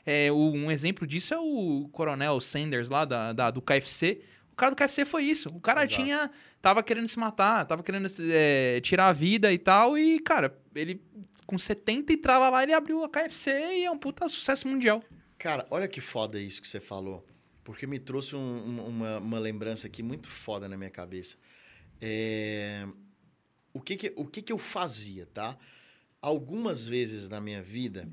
é, 0.06 0.32
um 0.32 0.70
exemplo 0.70 1.06
disso 1.06 1.34
é 1.34 1.38
o 1.38 1.90
Coronel 1.92 2.40
Sanders 2.40 2.88
lá 2.88 3.04
da, 3.04 3.34
da 3.34 3.50
do 3.50 3.60
KFC. 3.60 4.22
O 4.50 4.56
cara 4.56 4.74
do 4.74 4.76
KFC 4.76 5.04
foi 5.04 5.24
isso. 5.24 5.50
O 5.50 5.60
cara 5.60 5.84
Exato. 5.84 6.02
tinha. 6.02 6.30
Tava 6.62 6.82
querendo 6.82 7.08
se 7.08 7.18
matar, 7.18 7.66
tava 7.66 7.82
querendo 7.82 8.08
é, 8.30 8.80
tirar 8.80 9.08
a 9.08 9.12
vida 9.12 9.52
e 9.52 9.58
tal. 9.58 9.98
E, 9.98 10.20
cara, 10.20 10.56
ele 10.74 11.02
com 11.46 11.58
70 11.58 12.12
e 12.14 12.16
trava 12.16 12.48
lá, 12.48 12.62
ele 12.62 12.72
abriu 12.72 13.04
a 13.04 13.08
KFC 13.10 13.50
e 13.50 13.84
é 13.84 13.90
um 13.90 13.98
puta 13.98 14.26
sucesso 14.26 14.66
mundial. 14.66 15.02
Cara, 15.36 15.66
olha 15.70 15.86
que 15.86 16.00
foda 16.00 16.40
isso 16.40 16.62
que 16.62 16.68
você 16.68 16.80
falou. 16.80 17.26
Porque 17.72 17.86
me 17.86 17.98
trouxe 17.98 18.36
um, 18.36 18.86
uma, 18.86 19.16
uma, 19.16 19.38
lembrança 19.38 19.86
aqui 19.86 20.02
muito 20.02 20.28
foda 20.28 20.68
na 20.68 20.76
minha 20.76 20.90
cabeça. 20.90 21.38
É... 22.02 22.86
O, 23.72 23.80
que, 23.80 23.96
que, 23.96 24.12
o 24.14 24.26
que, 24.26 24.42
que 24.42 24.52
eu 24.52 24.58
fazia, 24.58 25.24
tá? 25.32 25.56
Algumas 26.20 26.86
vezes 26.86 27.30
na 27.30 27.40
minha 27.40 27.62
vida, 27.62 28.06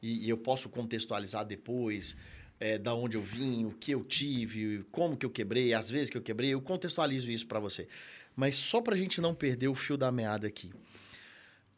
e, 0.00 0.26
e 0.26 0.30
eu 0.30 0.38
posso 0.38 0.68
contextualizar 0.68 1.44
depois, 1.44 2.16
é, 2.60 2.78
da 2.78 2.94
onde 2.94 3.16
eu 3.16 3.22
vim, 3.22 3.64
o 3.64 3.72
que 3.72 3.90
eu 3.90 4.04
tive, 4.04 4.84
como 4.92 5.16
que 5.16 5.26
eu 5.26 5.30
quebrei, 5.30 5.74
as 5.74 5.90
vezes 5.90 6.08
que 6.08 6.16
eu 6.16 6.22
quebrei, 6.22 6.50
eu 6.50 6.62
contextualizo 6.62 7.32
isso 7.32 7.48
para 7.48 7.58
você. 7.58 7.88
Mas 8.36 8.54
só 8.54 8.80
para 8.80 8.94
a 8.94 8.98
gente 8.98 9.20
não 9.20 9.34
perder 9.34 9.66
o 9.66 9.74
fio 9.74 9.96
da 9.96 10.12
meada 10.12 10.46
aqui. 10.46 10.72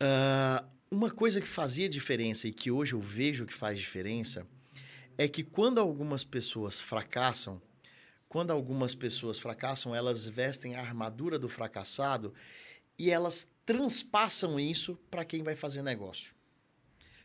Uh, 0.02 0.66
uma 0.90 1.10
coisa 1.10 1.40
que 1.40 1.48
fazia 1.48 1.88
diferença 1.88 2.46
e 2.46 2.52
que 2.52 2.70
hoje 2.70 2.92
eu 2.92 3.00
vejo 3.00 3.46
que 3.46 3.54
faz 3.54 3.80
diferença 3.80 4.46
é 5.16 5.28
que 5.28 5.42
quando 5.42 5.78
algumas 5.78 6.24
pessoas 6.24 6.80
fracassam, 6.80 7.60
quando 8.28 8.50
algumas 8.50 8.94
pessoas 8.94 9.38
fracassam, 9.38 9.94
elas 9.94 10.26
vestem 10.26 10.74
a 10.74 10.80
armadura 10.80 11.38
do 11.38 11.48
fracassado 11.48 12.32
e 12.98 13.10
elas 13.10 13.48
transpassam 13.64 14.58
isso 14.58 14.98
para 15.10 15.24
quem 15.24 15.42
vai 15.42 15.54
fazer 15.54 15.82
negócio. 15.82 16.34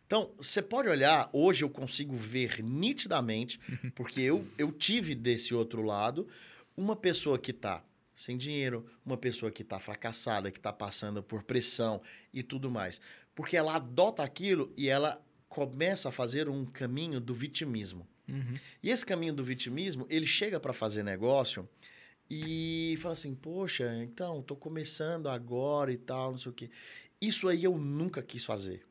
Então, 0.06 0.32
você 0.38 0.62
pode 0.62 0.88
olhar, 0.88 1.30
hoje 1.34 1.64
eu 1.64 1.70
consigo 1.70 2.16
ver 2.16 2.64
nitidamente, 2.64 3.60
porque 3.94 4.22
eu, 4.22 4.48
eu 4.58 4.72
tive 4.72 5.14
desse 5.14 5.54
outro 5.54 5.82
lado, 5.82 6.28
uma 6.76 6.96
pessoa 6.96 7.38
que 7.38 7.52
está 7.52 7.84
sem 8.18 8.36
dinheiro, 8.36 8.86
uma 9.06 9.16
pessoa 9.16 9.52
que 9.52 9.62
está 9.62 9.80
fracassada, 9.80 10.50
que 10.50 10.58
está 10.58 10.74
passando 10.74 11.22
por 11.22 11.44
pressão 11.44 12.02
e 12.34 12.42
tudo 12.42 12.72
mais. 12.72 13.00
Porque 13.36 13.56
ela 13.56 13.76
adota 13.76 14.24
aquilo 14.24 14.74
e 14.76 14.90
ela 14.90 15.24
começa 15.58 16.10
a 16.10 16.12
fazer 16.12 16.48
um 16.48 16.64
caminho 16.64 17.20
do 17.20 17.34
vitimismo. 17.34 18.08
Uhum. 18.30 18.56
E 18.84 18.92
esse 18.92 19.04
caminho 19.04 19.34
do 19.34 19.44
vitimismo, 19.44 20.06
ele 20.08 20.28
chega 20.28 20.60
para 20.60 20.72
fazer 20.72 21.02
negócio 21.02 21.68
e 22.30 22.96
fala 23.02 23.14
assim: 23.14 23.34
Poxa, 23.34 23.92
então, 24.04 24.40
estou 24.40 24.56
começando 24.56 25.28
agora 25.28 25.92
e 25.92 25.98
tal, 25.98 26.32
não 26.32 26.38
sei 26.38 26.52
o 26.52 26.54
quê. 26.54 26.70
Isso 27.20 27.48
aí 27.48 27.64
eu 27.64 27.76
nunca 27.76 28.22
quis 28.22 28.46
fazer. 28.46 28.86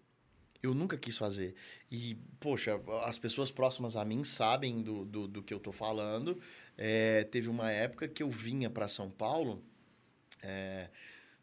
Eu 0.60 0.74
nunca 0.74 0.98
quis 0.98 1.16
fazer. 1.16 1.54
E, 1.88 2.16
poxa, 2.40 2.80
as 3.04 3.16
pessoas 3.16 3.52
próximas 3.52 3.94
a 3.94 4.04
mim 4.04 4.24
sabem 4.24 4.82
do, 4.82 5.04
do, 5.04 5.28
do 5.28 5.42
que 5.44 5.54
eu 5.54 5.60
tô 5.60 5.70
falando. 5.70 6.36
É, 6.76 7.22
teve 7.22 7.48
uma 7.48 7.70
época 7.70 8.08
que 8.08 8.24
eu 8.24 8.28
vinha 8.28 8.68
para 8.68 8.88
São 8.88 9.08
Paulo 9.08 9.62
é, 10.42 10.88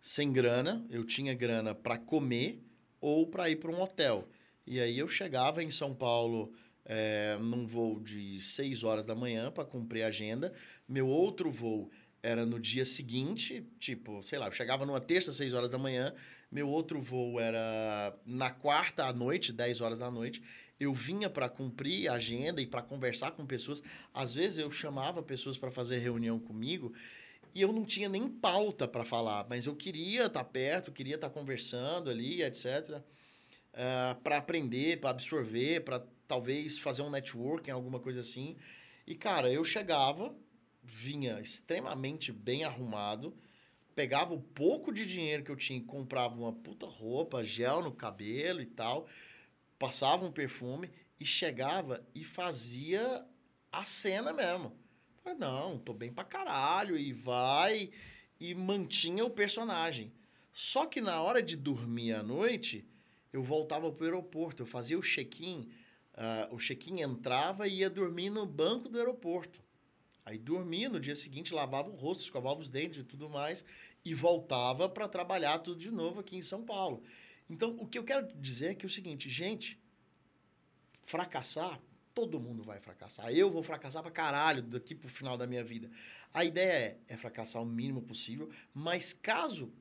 sem 0.02 0.34
grana. 0.34 0.86
Eu 0.90 1.06
tinha 1.06 1.34
grana 1.34 1.74
para 1.74 1.98
comer 1.98 2.62
ou 3.00 3.26
para 3.26 3.50
ir 3.50 3.56
para 3.56 3.72
um 3.72 3.82
hotel. 3.82 4.28
E 4.66 4.80
aí 4.80 4.98
eu 4.98 5.08
chegava 5.08 5.62
em 5.62 5.70
São 5.70 5.94
Paulo 5.94 6.54
é, 6.86 7.38
num 7.40 7.66
voo 7.66 8.00
de 8.00 8.40
6 8.40 8.84
horas 8.84 9.06
da 9.06 9.16
manhã 9.16 9.52
para 9.52 9.66
cumprir 9.66 10.04
a 10.04 10.08
agenda. 10.08 10.54
Meu 10.88 11.08
outro 11.08 11.52
voo 11.52 11.90
era 12.22 12.46
no 12.46 12.60
dia 12.60 12.86
seguinte, 12.86 13.68
tipo, 13.80 14.24
sei 14.24 14.40
lá, 14.40 14.48
eu 14.48 14.52
chegava 14.52 14.86
numa 14.86 15.02
terça, 15.02 15.34
6 15.34 15.54
horas 15.54 15.70
da 15.72 15.78
manhã, 15.78 16.14
meu 16.50 16.70
outro 16.70 17.02
voo 17.02 17.40
era 17.40 18.18
na 18.26 18.50
quarta 18.50 19.06
à 19.06 19.14
noite, 19.14 19.52
10 19.52 19.82
horas 19.82 20.00
da 20.00 20.10
noite. 20.10 20.42
Eu 20.80 20.94
vinha 20.94 21.30
para 21.30 21.50
cumprir 21.50 22.08
a 22.08 22.14
agenda 22.14 22.62
e 22.62 22.66
para 22.66 22.82
conversar 22.82 23.32
com 23.32 23.46
pessoas. 23.46 23.84
Às 24.14 24.34
vezes 24.34 24.58
eu 24.58 24.72
chamava 24.72 25.22
pessoas 25.22 25.58
para 25.58 25.70
fazer 25.70 25.98
reunião 25.98 26.40
comigo 26.40 26.94
e 27.54 27.62
eu 27.62 27.72
não 27.72 27.86
tinha 27.86 28.10
nem 28.10 28.28
pauta 28.28 28.88
para 28.88 29.04
falar, 29.04 29.46
mas 29.48 29.66
eu 29.66 29.76
queria 29.76 30.26
estar 30.26 30.44
tá 30.44 30.44
perto, 30.44 30.92
queria 30.92 31.16
estar 31.16 31.30
tá 31.30 31.34
conversando 31.34 32.10
ali, 32.10 32.42
etc. 32.42 33.02
Uh, 33.74 34.22
para 34.22 34.38
aprender, 34.38 35.00
para 35.00 35.10
absorver, 35.10 35.82
para 35.82 36.06
talvez 36.28 36.78
fazer 36.78 37.02
um 37.02 37.10
networking, 37.10 37.72
alguma 37.72 38.00
coisa 38.00 38.20
assim. 38.20 38.56
E, 39.06 39.16
cara, 39.16 39.52
eu 39.52 39.66
chegava, 39.66 40.36
vinha 40.84 41.40
extremamente 41.42 42.32
bem 42.32 42.64
arrumado, 42.64 43.36
pegava 43.96 44.34
o 44.34 44.42
pouco 44.42 44.94
de 44.94 45.06
dinheiro 45.06 45.44
que 45.44 45.52
eu 45.52 45.56
tinha 45.56 45.80
e 45.80 45.84
comprava 45.84 46.36
uma 46.36 46.54
puta 46.54 46.86
roupa, 46.86 47.44
gel 47.44 47.82
no 47.82 47.92
cabelo 47.92 48.62
e 48.62 48.66
tal, 48.66 49.08
passava 49.80 50.26
um 50.26 50.32
perfume 50.32 50.90
e 51.20 51.26
chegava 51.26 52.06
e 52.14 52.24
fazia 52.24 53.26
a 53.72 53.84
cena 53.84 54.32
mesmo. 54.32 54.78
Falei, 55.24 55.40
não, 55.40 55.80
tô 55.80 55.94
bem 55.94 56.12
pra 56.12 56.24
caralho, 56.24 56.98
e 56.98 57.14
vai, 57.14 57.90
e 58.40 58.54
mantinha 58.54 59.24
o 59.24 59.30
personagem. 59.30 60.12
Só 60.52 60.86
que 60.86 61.02
na 61.02 61.22
hora 61.22 61.42
de 61.42 61.56
dormir 61.56 62.14
à 62.14 62.22
noite, 62.22 62.86
eu 63.34 63.44
voltava 63.44 63.92
pro 63.92 64.06
aeroporto, 64.06 64.64
eu 64.64 64.68
fazia 64.68 64.98
o 64.98 65.02
check-in 65.02 65.70
Uh, 66.14 66.54
o 66.54 66.58
check-in 66.58 67.02
entrava 67.02 67.68
e 67.68 67.80
ia 67.80 67.90
dormir 67.90 68.30
no 68.30 68.46
banco 68.46 68.88
do 68.88 69.00
aeroporto. 69.00 69.64
Aí 70.26 70.38
dormia, 70.38 70.88
no 70.88 71.00
dia 71.00 71.16
seguinte 71.16 71.54
lavava 71.54 71.90
o 71.90 71.96
rosto, 71.96 72.22
escovava 72.22 72.60
os 72.60 72.70
dentes 72.70 73.00
e 73.00 73.04
tudo 73.04 73.30
mais, 73.30 73.66
e 74.06 74.14
voltava 74.14 74.88
para 74.88 75.08
trabalhar 75.08 75.60
tudo 75.60 75.80
de 75.80 75.92
novo 75.92 76.20
aqui 76.20 76.36
em 76.38 76.42
São 76.42 76.64
Paulo. 76.64 77.04
Então, 77.50 77.76
o 77.80 77.88
que 77.88 77.98
eu 77.98 78.04
quero 78.04 78.28
dizer 78.40 78.68
é 78.68 78.76
que 78.76 78.86
é 78.86 78.88
o 78.88 78.90
seguinte, 78.90 79.30
gente, 79.30 79.78
fracassar, 81.02 81.82
todo 82.14 82.40
mundo 82.40 82.64
vai 82.64 82.80
fracassar. 82.80 83.32
Eu 83.32 83.50
vou 83.50 83.64
fracassar 83.64 84.04
para 84.04 84.12
caralho 84.12 84.62
daqui 84.62 84.94
pro 84.94 85.10
final 85.10 85.36
da 85.36 85.48
minha 85.48 85.64
vida. 85.64 85.90
A 86.32 86.46
ideia 86.46 86.72
é, 87.08 87.14
é 87.14 87.18
fracassar 87.18 87.62
o 87.62 87.66
mínimo 87.66 88.04
possível, 88.04 88.50
mas 88.74 89.14
caso 89.14 89.74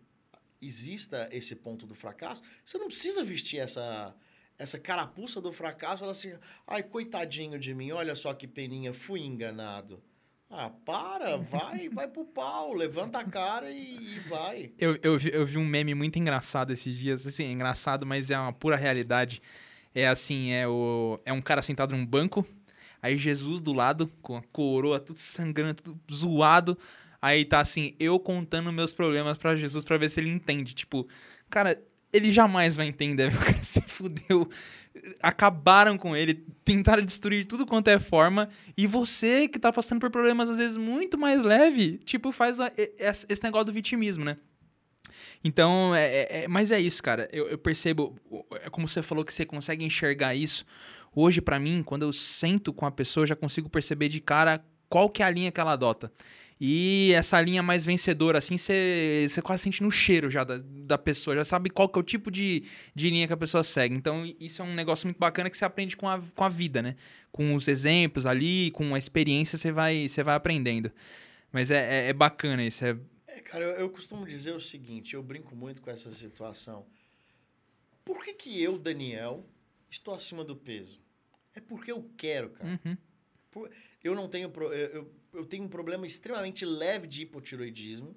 exista 0.62 1.28
esse 1.32 1.56
ponto 1.56 1.86
do 1.86 1.94
fracasso, 1.94 2.42
você 2.64 2.78
não 2.78 2.86
precisa 2.86 3.24
vestir 3.24 3.58
essa 3.58 4.14
essa 4.58 4.78
carapuça 4.78 5.40
do 5.40 5.50
fracasso, 5.50 6.00
falar 6.00 6.12
assim, 6.12 6.34
ai, 6.66 6.82
coitadinho 6.82 7.58
de 7.58 7.74
mim, 7.74 7.90
olha 7.90 8.14
só 8.14 8.32
que 8.32 8.46
peninha, 8.46 8.94
fui 8.94 9.20
enganado. 9.20 10.00
Ah, 10.48 10.70
para, 10.84 11.36
vai, 11.40 11.88
vai 11.88 12.06
pro 12.06 12.24
pau, 12.24 12.72
levanta 12.72 13.18
a 13.18 13.24
cara 13.24 13.70
e, 13.70 13.96
e 13.96 14.18
vai. 14.20 14.70
Eu, 14.78 14.98
eu, 15.02 15.18
vi, 15.18 15.30
eu 15.32 15.44
vi 15.44 15.58
um 15.58 15.64
meme 15.64 15.94
muito 15.94 16.18
engraçado 16.18 16.72
esses 16.72 16.96
dias, 16.96 17.26
assim, 17.26 17.44
é 17.44 17.50
engraçado, 17.50 18.06
mas 18.06 18.30
é 18.30 18.38
uma 18.38 18.52
pura 18.52 18.76
realidade. 18.76 19.42
É 19.94 20.06
assim, 20.06 20.52
é, 20.52 20.68
o, 20.68 21.18
é 21.24 21.32
um 21.32 21.42
cara 21.42 21.62
sentado 21.62 21.96
num 21.96 22.06
banco, 22.06 22.46
aí 23.02 23.18
Jesus 23.18 23.60
do 23.60 23.72
lado, 23.72 24.10
com 24.22 24.36
a 24.36 24.42
coroa, 24.42 25.00
tudo 25.00 25.18
sangrando, 25.18 25.82
tudo 25.82 26.00
zoado. 26.14 26.78
Aí 27.22 27.44
tá 27.44 27.60
assim, 27.60 27.94
eu 28.00 28.18
contando 28.18 28.72
meus 28.72 28.92
problemas 28.92 29.38
para 29.38 29.54
Jesus 29.54 29.84
para 29.84 29.96
ver 29.96 30.10
se 30.10 30.18
ele 30.18 30.28
entende. 30.28 30.74
Tipo, 30.74 31.06
cara, 31.48 31.80
ele 32.12 32.32
jamais 32.32 32.74
vai 32.74 32.86
entender. 32.86 33.32
O 33.32 33.38
cara 33.38 33.62
se 33.62 33.80
fudeu. 33.80 34.50
Acabaram 35.22 35.96
com 35.96 36.16
ele, 36.16 36.44
tentaram 36.64 37.02
destruir 37.02 37.42
de 37.42 37.46
tudo 37.46 37.64
quanto 37.64 37.88
é 37.88 38.00
forma. 38.00 38.48
E 38.76 38.88
você 38.88 39.46
que 39.46 39.58
tá 39.58 39.72
passando 39.72 40.00
por 40.00 40.10
problemas, 40.10 40.50
às 40.50 40.58
vezes, 40.58 40.76
muito 40.76 41.16
mais 41.16 41.44
leve, 41.44 41.98
tipo, 41.98 42.32
faz 42.32 42.58
esse 43.28 43.42
negócio 43.44 43.66
do 43.66 43.72
vitimismo, 43.72 44.24
né? 44.24 44.36
Então, 45.44 45.94
é, 45.94 46.06
é, 46.06 46.42
é, 46.42 46.48
mas 46.48 46.72
é 46.72 46.80
isso, 46.80 47.00
cara. 47.02 47.28
Eu, 47.32 47.48
eu, 47.48 47.58
percebo, 47.58 48.16
é 48.64 48.68
como 48.68 48.88
você 48.88 49.00
falou 49.00 49.24
que 49.24 49.32
você 49.32 49.46
consegue 49.46 49.84
enxergar 49.84 50.34
isso. 50.34 50.64
Hoje, 51.14 51.40
para 51.40 51.58
mim, 51.58 51.82
quando 51.84 52.02
eu 52.02 52.12
sento 52.12 52.72
com 52.72 52.84
a 52.84 52.90
pessoa, 52.90 53.22
eu 53.22 53.28
já 53.28 53.36
consigo 53.36 53.68
perceber 53.68 54.08
de 54.08 54.20
cara 54.20 54.64
qual 54.88 55.08
que 55.08 55.22
é 55.22 55.26
a 55.26 55.30
linha 55.30 55.50
que 55.50 55.60
ela 55.60 55.72
adota. 55.72 56.12
E 56.64 57.12
essa 57.12 57.40
linha 57.40 57.60
mais 57.60 57.84
vencedora, 57.84 58.38
assim, 58.38 58.56
você 58.56 59.42
quase 59.42 59.64
sente 59.64 59.82
no 59.82 59.90
cheiro 59.90 60.30
já 60.30 60.44
da, 60.44 60.58
da 60.62 60.96
pessoa, 60.96 61.34
já 61.34 61.44
sabe 61.44 61.68
qual 61.68 61.88
que 61.88 61.98
é 61.98 62.00
o 62.00 62.04
tipo 62.04 62.30
de, 62.30 62.62
de 62.94 63.10
linha 63.10 63.26
que 63.26 63.32
a 63.32 63.36
pessoa 63.36 63.64
segue. 63.64 63.96
Então, 63.96 64.24
isso 64.38 64.62
é 64.62 64.64
um 64.64 64.72
negócio 64.72 65.08
muito 65.08 65.18
bacana 65.18 65.50
que 65.50 65.56
você 65.56 65.64
aprende 65.64 65.96
com 65.96 66.08
a, 66.08 66.22
com 66.22 66.44
a 66.44 66.48
vida, 66.48 66.80
né? 66.80 66.94
Com 67.32 67.56
os 67.56 67.66
exemplos 67.66 68.26
ali, 68.26 68.70
com 68.70 68.94
a 68.94 68.98
experiência, 68.98 69.58
você 69.58 69.72
vai, 69.72 70.06
você 70.08 70.22
vai 70.22 70.36
aprendendo. 70.36 70.92
Mas 71.50 71.68
é, 71.72 72.04
é, 72.04 72.08
é 72.10 72.12
bacana 72.12 72.62
isso. 72.62 72.84
É... 72.84 72.96
é 73.26 73.40
cara, 73.40 73.64
eu, 73.64 73.70
eu, 73.72 73.90
costumo 73.90 74.24
dizer 74.24 74.52
o 74.52 74.60
seguinte, 74.60 75.14
eu 75.14 75.22
brinco 75.22 75.56
muito 75.56 75.82
com 75.82 75.90
essa 75.90 76.12
situação. 76.12 76.86
Por 78.04 78.22
que 78.22 78.34
que 78.34 78.62
eu, 78.62 78.78
Daniel, 78.78 79.44
estou 79.90 80.14
acima 80.14 80.44
do 80.44 80.54
peso? 80.54 81.00
É 81.56 81.60
porque 81.60 81.90
eu 81.90 82.08
quero, 82.16 82.50
cara. 82.50 82.80
Uhum. 82.84 82.96
Por, 83.50 83.68
eu 84.04 84.14
não 84.14 84.28
tenho... 84.28 84.48
Eu, 84.56 84.70
eu, 84.70 85.21
eu 85.32 85.44
tenho 85.44 85.64
um 85.64 85.68
problema 85.68 86.06
extremamente 86.06 86.64
leve 86.64 87.06
de 87.06 87.22
hipotiroidismo. 87.22 88.14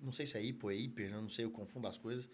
Não 0.00 0.12
sei 0.12 0.26
se 0.26 0.36
é 0.36 0.42
hipo, 0.42 0.70
é 0.70 0.74
hiper, 0.74 1.10
não 1.10 1.28
sei, 1.28 1.44
eu 1.44 1.50
confundo 1.50 1.88
as 1.88 1.96
coisas. 1.98 2.28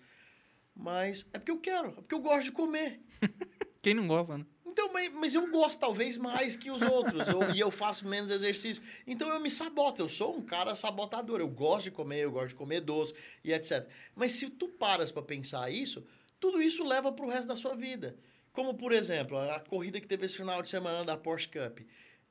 Mas 0.75 1.27
é 1.33 1.39
porque 1.39 1.51
eu 1.53 1.59
quero, 1.59 1.89
é 1.89 1.93
porque 1.93 2.15
eu 2.15 2.21
gosto 2.21 2.45
de 2.45 2.53
comer. 2.53 3.01
Quem 3.83 3.95
não 3.95 4.07
gosta, 4.07 4.39
né? 4.39 4.47
Então, 4.73 4.91
mas, 4.91 5.35
eu 5.35 5.51
gosto 5.51 5.79
talvez 5.79 6.17
mais 6.17 6.57
que 6.57 6.71
os 6.71 6.81
outros. 6.81 7.29
eu, 7.29 7.51
e 7.55 7.61
eu 7.61 7.71
faço 7.71 8.09
menos 8.09 8.31
exercício. 8.31 8.83
Então 9.07 9.29
eu 9.29 9.39
me 9.39 9.51
saboto. 9.51 10.01
Eu 10.01 10.09
sou 10.09 10.35
um 10.35 10.41
cara 10.41 10.75
sabotador. 10.75 11.41
Eu 11.41 11.49
gosto 11.49 11.85
de 11.85 11.91
comer, 11.91 12.21
eu 12.21 12.33
gosto 12.33 12.49
de 12.49 12.55
comer 12.55 12.81
doce 12.81 13.13
e 13.45 13.53
etc. 13.53 13.87
Mas 14.15 14.33
se 14.33 14.49
tu 14.49 14.69
paras 14.69 15.13
para 15.13 15.23
pensar 15.23 15.71
isso, 15.71 16.03
tudo 16.41 16.63
isso 16.63 16.83
leva 16.85 17.13
para 17.13 17.27
o 17.27 17.29
resto 17.29 17.49
da 17.49 17.57
sua 17.57 17.77
vida. 17.77 18.17
Como, 18.51 18.75
por 18.75 18.93
exemplo, 18.93 19.39
a 19.39 19.61
corrida 19.61 20.01
que 20.01 20.07
teve 20.07 20.25
esse 20.25 20.37
final 20.37 20.63
de 20.63 20.71
semana 20.71 21.05
da 21.05 21.19
Porsche 21.19 21.49
Cup. 21.49 21.81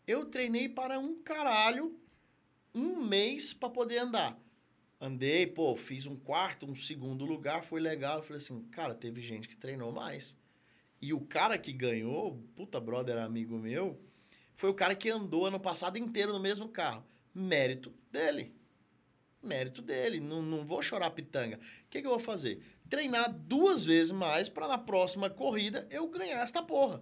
Eu 0.07 0.25
treinei 0.25 0.67
para 0.67 0.99
um 0.99 1.21
caralho 1.21 1.97
um 2.73 3.03
mês 3.03 3.53
para 3.53 3.69
poder 3.69 3.99
andar. 3.99 4.39
Andei, 4.99 5.47
pô, 5.47 5.75
fiz 5.75 6.05
um 6.05 6.15
quarto, 6.15 6.65
um 6.65 6.75
segundo 6.75 7.25
lugar, 7.25 7.63
foi 7.63 7.81
legal. 7.81 8.17
Eu 8.17 8.23
falei 8.23 8.37
assim, 8.37 8.61
cara, 8.65 8.93
teve 8.93 9.21
gente 9.21 9.47
que 9.47 9.57
treinou 9.57 9.91
mais. 9.91 10.37
E 11.01 11.13
o 11.13 11.21
cara 11.21 11.57
que 11.57 11.73
ganhou, 11.73 12.37
puta 12.55 12.79
brother, 12.79 13.17
amigo 13.17 13.57
meu, 13.57 13.99
foi 14.55 14.69
o 14.69 14.75
cara 14.75 14.93
que 14.93 15.09
andou 15.09 15.47
ano 15.47 15.59
passado 15.59 15.97
inteiro 15.97 16.31
no 16.31 16.39
mesmo 16.39 16.69
carro. 16.69 17.03
Mérito 17.33 17.91
dele. 18.11 18.53
Mérito 19.41 19.81
dele. 19.81 20.19
Não, 20.19 20.41
não 20.41 20.65
vou 20.65 20.83
chorar 20.83 21.09
pitanga. 21.09 21.57
O 21.57 21.89
que, 21.89 22.01
que 22.01 22.05
eu 22.05 22.11
vou 22.11 22.19
fazer? 22.19 22.61
Treinar 22.87 23.33
duas 23.33 23.83
vezes 23.83 24.11
mais 24.11 24.49
para 24.49 24.67
na 24.67 24.77
próxima 24.77 25.29
corrida 25.29 25.87
eu 25.89 26.07
ganhar 26.09 26.43
esta 26.43 26.61
porra. 26.61 27.01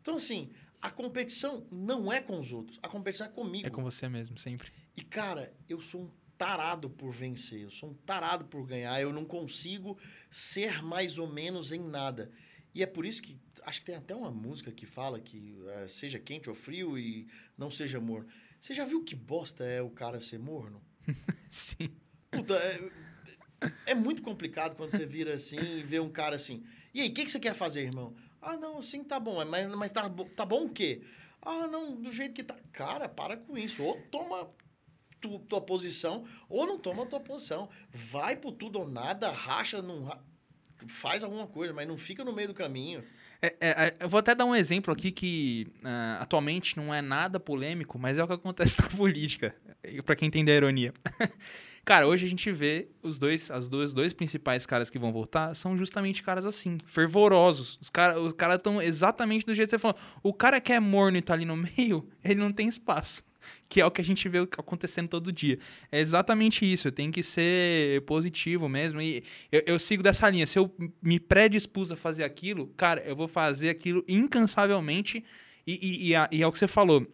Então, 0.00 0.16
assim, 0.16 0.50
a 0.86 0.90
competição 0.90 1.66
não 1.68 2.12
é 2.12 2.20
com 2.20 2.38
os 2.38 2.52
outros, 2.52 2.78
a 2.80 2.88
competição 2.88 3.26
é 3.26 3.30
comigo. 3.30 3.66
É 3.66 3.70
com 3.70 3.82
você 3.82 4.08
mesmo, 4.08 4.38
sempre. 4.38 4.70
E, 4.96 5.02
cara, 5.02 5.52
eu 5.68 5.80
sou 5.80 6.02
um 6.02 6.10
tarado 6.38 6.88
por 6.88 7.12
vencer, 7.12 7.62
eu 7.62 7.70
sou 7.70 7.90
um 7.90 7.94
tarado 7.94 8.44
por 8.44 8.64
ganhar, 8.64 9.00
eu 9.00 9.12
não 9.12 9.24
consigo 9.24 9.98
ser 10.30 10.84
mais 10.84 11.18
ou 11.18 11.26
menos 11.26 11.72
em 11.72 11.80
nada. 11.80 12.30
E 12.72 12.84
é 12.84 12.86
por 12.86 13.04
isso 13.04 13.20
que 13.20 13.36
acho 13.64 13.80
que 13.80 13.86
tem 13.86 13.96
até 13.96 14.14
uma 14.14 14.30
música 14.30 14.70
que 14.70 14.86
fala 14.86 15.18
que 15.18 15.58
é, 15.78 15.88
seja 15.88 16.20
quente 16.20 16.48
ou 16.48 16.54
frio 16.54 16.96
e 16.96 17.26
não 17.58 17.68
seja 17.68 17.98
morno. 18.00 18.28
Você 18.56 18.72
já 18.72 18.84
viu 18.84 19.02
que 19.02 19.16
bosta 19.16 19.64
é 19.64 19.82
o 19.82 19.90
cara 19.90 20.20
ser 20.20 20.38
morno? 20.38 20.80
Sim. 21.50 21.90
Puta, 22.30 22.54
é, 22.54 23.70
é, 23.86 23.94
muito 23.94 24.22
complicado 24.22 24.76
quando 24.76 24.90
você 24.90 25.04
vira 25.04 25.34
assim 25.34 25.58
e 25.58 25.82
vê 25.82 25.98
um 25.98 26.10
cara 26.10 26.36
assim. 26.36 26.64
E 26.94 27.00
aí, 27.00 27.08
o 27.08 27.12
que, 27.12 27.24
que 27.24 27.30
você 27.30 27.40
quer 27.40 27.54
fazer, 27.54 27.82
irmão? 27.82 28.14
Ah, 28.46 28.56
não, 28.56 28.78
assim 28.78 29.02
tá 29.02 29.18
bom. 29.18 29.44
Mas, 29.44 29.74
mas 29.74 29.90
tá, 29.90 30.08
tá 30.36 30.44
bom 30.46 30.66
o 30.66 30.70
quê? 30.72 31.02
Ah, 31.42 31.66
não, 31.66 31.96
do 32.00 32.12
jeito 32.12 32.32
que 32.32 32.44
tá. 32.44 32.54
Cara, 32.70 33.08
para 33.08 33.36
com 33.36 33.58
isso. 33.58 33.82
Ou 33.82 34.00
toma 34.02 34.48
tu, 35.20 35.40
tua 35.40 35.60
posição, 35.60 36.24
ou 36.48 36.64
não 36.64 36.78
toma 36.78 37.04
tua 37.06 37.18
posição. 37.18 37.68
Vai 37.90 38.36
por 38.36 38.52
tudo 38.52 38.78
ou 38.78 38.88
nada, 38.88 39.32
racha, 39.32 39.82
não, 39.82 40.08
faz 40.86 41.24
alguma 41.24 41.48
coisa, 41.48 41.74
mas 41.74 41.88
não 41.88 41.98
fica 41.98 42.24
no 42.24 42.32
meio 42.32 42.48
do 42.48 42.54
caminho. 42.54 43.04
É, 43.46 43.54
é, 43.60 43.70
é 43.70 43.94
eu 44.00 44.08
vou 44.08 44.18
até 44.18 44.34
dar 44.34 44.44
um 44.44 44.54
exemplo 44.54 44.92
aqui 44.92 45.12
que 45.12 45.68
uh, 45.82 46.22
atualmente 46.22 46.76
não 46.76 46.92
é 46.92 47.00
nada 47.00 47.38
polêmico, 47.38 47.98
mas 47.98 48.18
é 48.18 48.24
o 48.24 48.26
que 48.26 48.32
acontece 48.32 48.80
na 48.82 48.88
política, 48.88 49.54
para 50.04 50.16
quem 50.16 50.28
entender 50.28 50.52
a 50.52 50.56
ironia. 50.56 50.92
Cara, 51.84 52.08
hoje 52.08 52.26
a 52.26 52.28
gente 52.28 52.50
vê 52.50 52.88
os 53.00 53.16
dois, 53.16 53.48
as 53.48 53.68
duas, 53.68 53.94
dois 53.94 54.12
principais 54.12 54.66
caras 54.66 54.90
que 54.90 54.98
vão 54.98 55.12
voltar 55.12 55.54
são 55.54 55.78
justamente 55.78 56.20
caras 56.20 56.44
assim, 56.44 56.78
fervorosos. 56.84 57.78
Os 57.80 57.88
caras 57.88 58.16
os 58.18 58.32
cara 58.32 58.56
estão 58.56 58.82
exatamente 58.82 59.46
do 59.46 59.54
jeito 59.54 59.68
que 59.68 59.76
você 59.76 59.78
falou. 59.78 59.96
O 60.20 60.34
cara 60.34 60.60
que 60.60 60.72
é 60.72 60.80
morno 60.80 61.16
e 61.16 61.22
tá 61.22 61.34
ali 61.34 61.44
no 61.44 61.56
meio, 61.56 62.08
ele 62.24 62.40
não 62.40 62.50
tem 62.52 62.66
espaço. 62.66 63.22
Que 63.68 63.80
é 63.80 63.86
o 63.86 63.90
que 63.90 64.00
a 64.00 64.04
gente 64.04 64.28
vê 64.28 64.38
acontecendo 64.38 65.08
todo 65.08 65.32
dia. 65.32 65.58
É 65.90 66.00
exatamente 66.00 66.70
isso. 66.70 66.92
Tenho 66.92 67.10
que 67.10 67.22
ser 67.22 68.02
positivo 68.02 68.68
mesmo. 68.68 69.00
E 69.00 69.24
eu, 69.50 69.62
eu 69.66 69.78
sigo 69.78 70.02
dessa 70.02 70.28
linha. 70.30 70.46
Se 70.46 70.58
eu 70.58 70.72
me 71.02 71.18
predispus 71.18 71.90
a 71.90 71.96
fazer 71.96 72.24
aquilo, 72.24 72.68
cara, 72.76 73.02
eu 73.04 73.16
vou 73.16 73.26
fazer 73.26 73.68
aquilo 73.68 74.04
incansavelmente. 74.06 75.24
E, 75.66 75.72
e, 75.72 76.12
e, 76.12 76.38
e 76.38 76.42
é 76.42 76.46
o 76.46 76.52
que 76.52 76.58
você 76.58 76.68
falou 76.68 77.06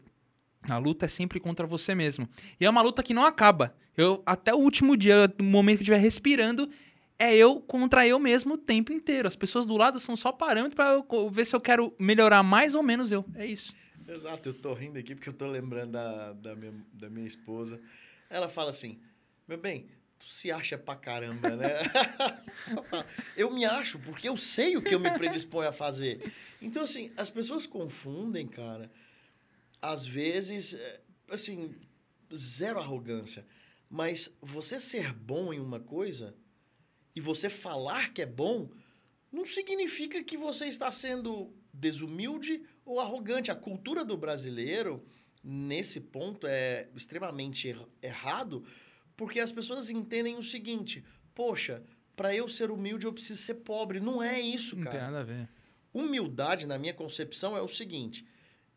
a 0.69 0.79
luta 0.79 1.07
é 1.07 1.09
sempre 1.09 1.41
contra 1.41 1.67
você 1.67 1.95
mesmo. 1.95 2.29
E 2.61 2.65
é 2.65 2.71
uma 2.71 2.83
luta 2.83 3.03
que 3.03 3.15
não 3.15 3.25
acaba. 3.25 3.75
Eu 3.97 4.23
até 4.25 4.55
o 4.55 4.59
último 4.59 4.97
dia, 4.97 5.33
no 5.39 5.45
momento 5.45 5.79
que 5.79 5.83
eu 5.83 5.85
estiver 5.85 5.99
respirando, 5.99 6.71
é 7.19 7.35
eu 7.35 7.61
contra 7.61 8.07
eu 8.07 8.19
mesmo 8.19 8.55
o 8.55 8.59
tempo 8.59 8.93
inteiro. 8.93 9.29
As 9.29 9.37
pessoas 9.37 9.67
do 9.67 9.77
lado 9.77 9.99
são 9.99 10.17
só 10.17 10.31
parâmetros 10.33 10.75
para 10.75 11.03
ver 11.31 11.45
se 11.47 11.55
eu 11.55 11.61
quero 11.61 11.95
melhorar 11.99 12.43
mais 12.43 12.75
ou 12.75 12.83
menos 12.83 13.11
eu. 13.11 13.25
É 13.35 13.45
isso. 13.45 13.75
Exato, 14.15 14.49
eu 14.49 14.55
tô 14.55 14.73
rindo 14.75 14.99
aqui 14.99 15.15
porque 15.15 15.29
eu 15.29 15.35
tô 15.35 15.47
lembrando 15.47 15.93
da, 15.93 16.33
da, 16.33 16.55
minha, 16.55 16.75
da 16.93 17.09
minha 17.09 17.27
esposa. 17.27 17.81
Ela 18.29 18.49
fala 18.49 18.71
assim: 18.71 19.01
Meu 19.49 19.59
bem, 19.59 19.89
tu 20.19 20.27
se 20.27 20.51
acha 20.51 20.77
pra 20.77 20.95
caramba, 20.97 21.51
né? 21.57 21.69
eu 23.37 23.51
me 23.51 23.65
acho, 23.65 23.99
porque 23.99 24.29
eu 24.29 24.37
sei 24.37 24.77
o 24.77 24.83
que 24.83 24.95
eu 24.95 25.01
me 25.01 25.11
predisponho 25.11 25.69
a 25.69 25.73
fazer. 25.73 26.33
Então, 26.61 26.83
assim, 26.83 27.11
as 27.17 27.31
pessoas 27.31 27.67
confundem, 27.67 28.47
cara 28.47 28.91
às 29.83 30.07
vezes, 30.07 30.75
é, 30.75 31.01
assim, 31.29 31.75
zero 32.33 32.79
arrogância. 32.79 33.45
Mas 33.91 34.31
você 34.41 34.79
ser 34.79 35.13
bom 35.13 35.53
em 35.53 35.59
uma 35.59 35.81
coisa 35.81 36.35
e 37.17 37.21
você 37.21 37.51
falar 37.51 38.15
que 38.15 38.23
é 38.23 38.27
bom, 38.27 38.71
não 39.31 39.45
significa 39.45 40.23
que 40.23 40.37
você 40.37 40.67
está 40.67 40.91
sendo 40.91 41.53
desumilde 41.75 42.63
ou 42.85 43.01
arrogante. 43.01 43.51
A 43.51 43.55
cultura 43.55 44.05
do 44.05 44.16
brasileiro, 44.16 45.05
nesse 45.43 46.01
ponto, 46.01 46.47
é 46.47 46.89
extremamente 46.95 47.68
er 47.68 47.78
errado, 48.03 48.64
porque 49.16 49.41
as 49.41 49.53
pessoas 49.53 49.91
entendem 49.91 50.37
o 50.37 50.43
seguinte: 50.43 51.05
poxa, 51.35 51.83
para 52.16 52.35
eu 52.35 52.49
ser 52.49 52.70
humilde 52.70 53.07
eu 53.07 53.12
preciso 53.12 53.43
ser 53.43 53.55
pobre. 53.57 54.01
Não 54.01 54.22
é 54.22 54.41
isso, 54.41 54.76
cara. 54.76 54.85
Não 54.85 54.93
tem 54.93 55.01
nada 55.01 55.20
a 55.20 55.24
ver. 55.24 55.49
Humildade, 55.93 56.66
na 56.66 56.78
minha 56.78 56.95
concepção, 56.95 57.57
é 57.57 57.62
o 57.62 57.68
seguinte: 57.68 58.26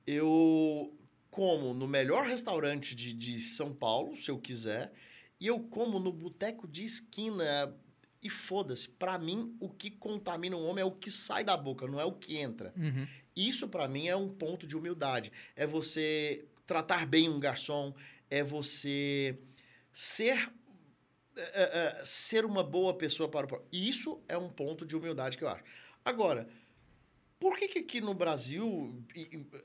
eu 0.06 0.94
como 1.30 1.74
no 1.74 1.86
melhor 1.86 2.26
restaurante 2.26 2.96
de, 2.96 3.12
de 3.12 3.38
São 3.40 3.74
Paulo, 3.74 4.16
se 4.16 4.32
eu 4.32 4.40
quiser, 4.40 4.94
e 5.38 5.48
eu 5.48 5.60
como 5.60 6.00
no 6.00 6.12
boteco 6.12 6.68
de 6.68 6.84
esquina. 6.84 7.76
E 8.22 8.30
foda-se, 8.30 8.90
para 8.90 9.20
mim, 9.20 9.56
o 9.60 9.70
que 9.70 9.92
contamina 9.92 10.56
um 10.58 10.66
homem 10.68 10.82
é 10.82 10.86
o 10.86 10.92
que 10.92 11.12
sai 11.12 11.44
da 11.44 11.56
boca, 11.56 11.86
não 11.86 12.00
é 12.00 12.06
o 12.06 12.12
que 12.12 12.38
entra. 12.38 12.74
Uhum. 12.76 13.06
Isso, 13.36 13.68
para 13.68 13.88
mim, 13.88 14.08
é 14.08 14.16
um 14.16 14.30
ponto 14.30 14.66
de 14.66 14.78
humildade. 14.78 15.32
É 15.56 15.68
você 15.68 16.46
tratar 16.66 17.06
bem 17.06 17.30
um 17.30 17.40
garçom, 17.40 17.94
é 18.30 18.44
você 18.44 19.38
ser 19.92 20.52
é, 21.38 22.00
é, 22.00 22.06
ser 22.06 22.46
uma 22.46 22.64
boa 22.64 22.94
pessoa 22.94 23.28
para 23.28 23.54
o. 23.54 23.62
Isso 23.72 24.22
é 24.28 24.38
um 24.38 24.50
ponto 24.50 24.86
de 24.86 24.96
humildade 24.96 25.38
que 25.38 25.44
eu 25.44 25.50
acho. 25.50 25.64
Agora, 26.04 26.48
por 27.40 27.58
que, 27.58 27.68
que 27.68 27.80
aqui 27.80 28.00
no 28.00 28.14
Brasil 28.14 29.04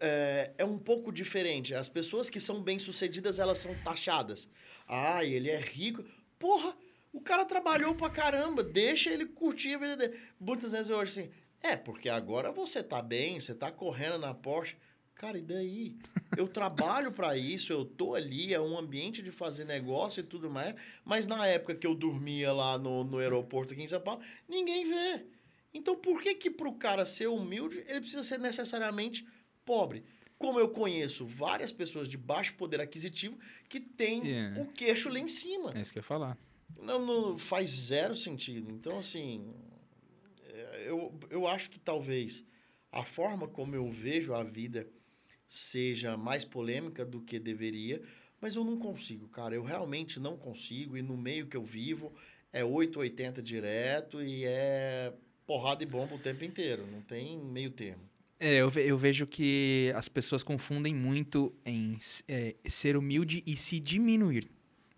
é, 0.00 0.52
é, 0.58 0.64
um 0.64 0.78
pouco 0.78 1.12
diferente? 1.12 1.74
As 1.74 1.88
pessoas 1.88 2.28
que 2.28 2.40
são 2.40 2.60
bem-sucedidas, 2.60 3.38
elas 3.38 3.58
são 3.58 3.74
taxadas. 3.84 4.48
Ah, 4.86 5.24
ele 5.24 5.48
é 5.48 5.60
rico. 5.60 6.04
Porra, 6.38 6.76
o 7.12 7.20
cara 7.20 7.44
trabalhou 7.44 7.94
pra 7.94 8.10
caramba, 8.10 8.64
deixa 8.64 9.10
ele 9.10 9.26
curtir 9.26 9.74
a 9.74 9.78
vida 9.78 9.96
dele. 9.96 10.18
Muitas 10.40 10.72
vezes 10.72 10.88
eu 10.88 10.98
acho 10.98 11.20
assim, 11.20 11.30
é, 11.62 11.76
porque 11.76 12.08
agora 12.08 12.50
você 12.50 12.82
tá 12.82 13.02
bem, 13.02 13.38
você 13.38 13.54
tá 13.54 13.70
correndo 13.70 14.18
na 14.18 14.34
Porsche. 14.34 14.76
Cara, 15.14 15.36
e 15.36 15.42
daí? 15.42 15.96
Eu 16.34 16.48
trabalho 16.48 17.12
para 17.12 17.36
isso, 17.36 17.72
eu 17.72 17.84
tô 17.84 18.14
ali, 18.14 18.54
é 18.54 18.60
um 18.60 18.78
ambiente 18.78 19.22
de 19.22 19.30
fazer 19.30 19.66
negócio 19.66 20.20
e 20.20 20.22
tudo 20.22 20.48
mais. 20.48 20.74
Mas 21.04 21.26
na 21.26 21.46
época 21.46 21.74
que 21.74 21.86
eu 21.86 21.94
dormia 21.94 22.52
lá 22.52 22.78
no, 22.78 23.04
no 23.04 23.18
aeroporto 23.18 23.74
aqui 23.74 23.82
em 23.82 23.86
São 23.86 24.00
Paulo, 24.00 24.22
ninguém 24.48 24.88
vê. 24.88 25.26
Então, 25.74 25.94
por 25.94 26.22
que 26.22 26.34
que 26.34 26.50
pro 26.50 26.72
cara 26.72 27.04
ser 27.04 27.26
humilde, 27.26 27.84
ele 27.86 28.00
precisa 28.00 28.22
ser 28.22 28.38
necessariamente 28.38 29.26
pobre? 29.64 30.04
Como 30.38 30.58
eu 30.58 30.70
conheço 30.70 31.26
várias 31.26 31.70
pessoas 31.70 32.08
de 32.08 32.16
baixo 32.16 32.54
poder 32.54 32.80
aquisitivo 32.80 33.38
que 33.68 33.78
têm 33.78 34.26
yeah. 34.26 34.62
o 34.62 34.66
queixo 34.66 35.10
lá 35.10 35.18
em 35.18 35.28
cima. 35.28 35.72
É 35.74 35.82
isso 35.82 35.92
que 35.92 35.98
eu 35.98 36.02
ia 36.02 36.06
falar. 36.06 36.38
Não, 36.80 37.04
não 37.04 37.36
faz 37.36 37.68
zero 37.68 38.16
sentido. 38.16 38.70
Então, 38.70 38.98
assim, 38.98 39.54
é, 39.54 39.69
eu, 40.90 41.18
eu 41.30 41.46
acho 41.46 41.70
que 41.70 41.78
talvez 41.78 42.44
a 42.90 43.04
forma 43.04 43.46
como 43.46 43.74
eu 43.74 43.88
vejo 43.88 44.34
a 44.34 44.42
vida 44.42 44.86
seja 45.46 46.16
mais 46.16 46.44
polêmica 46.44 47.04
do 47.04 47.20
que 47.20 47.38
deveria, 47.38 48.02
mas 48.40 48.56
eu 48.56 48.64
não 48.64 48.76
consigo, 48.76 49.28
cara. 49.28 49.54
Eu 49.54 49.62
realmente 49.62 50.18
não 50.18 50.36
consigo. 50.36 50.96
E 50.96 51.02
no 51.02 51.16
meio 51.16 51.46
que 51.46 51.56
eu 51.56 51.64
vivo 51.64 52.12
é 52.52 52.64
880 52.64 53.42
direto 53.42 54.22
e 54.22 54.44
é 54.44 55.12
porrada 55.46 55.82
e 55.82 55.86
bomba 55.86 56.14
o 56.14 56.18
tempo 56.18 56.44
inteiro, 56.44 56.86
não 56.86 57.02
tem 57.02 57.38
meio 57.38 57.70
termo. 57.70 58.02
É, 58.38 58.56
eu, 58.56 58.70
eu 58.70 58.96
vejo 58.96 59.26
que 59.26 59.92
as 59.94 60.08
pessoas 60.08 60.42
confundem 60.42 60.94
muito 60.94 61.52
em 61.64 61.98
é, 62.26 62.54
ser 62.68 62.96
humilde 62.96 63.42
e 63.46 63.56
se 63.56 63.78
diminuir. 63.78 64.50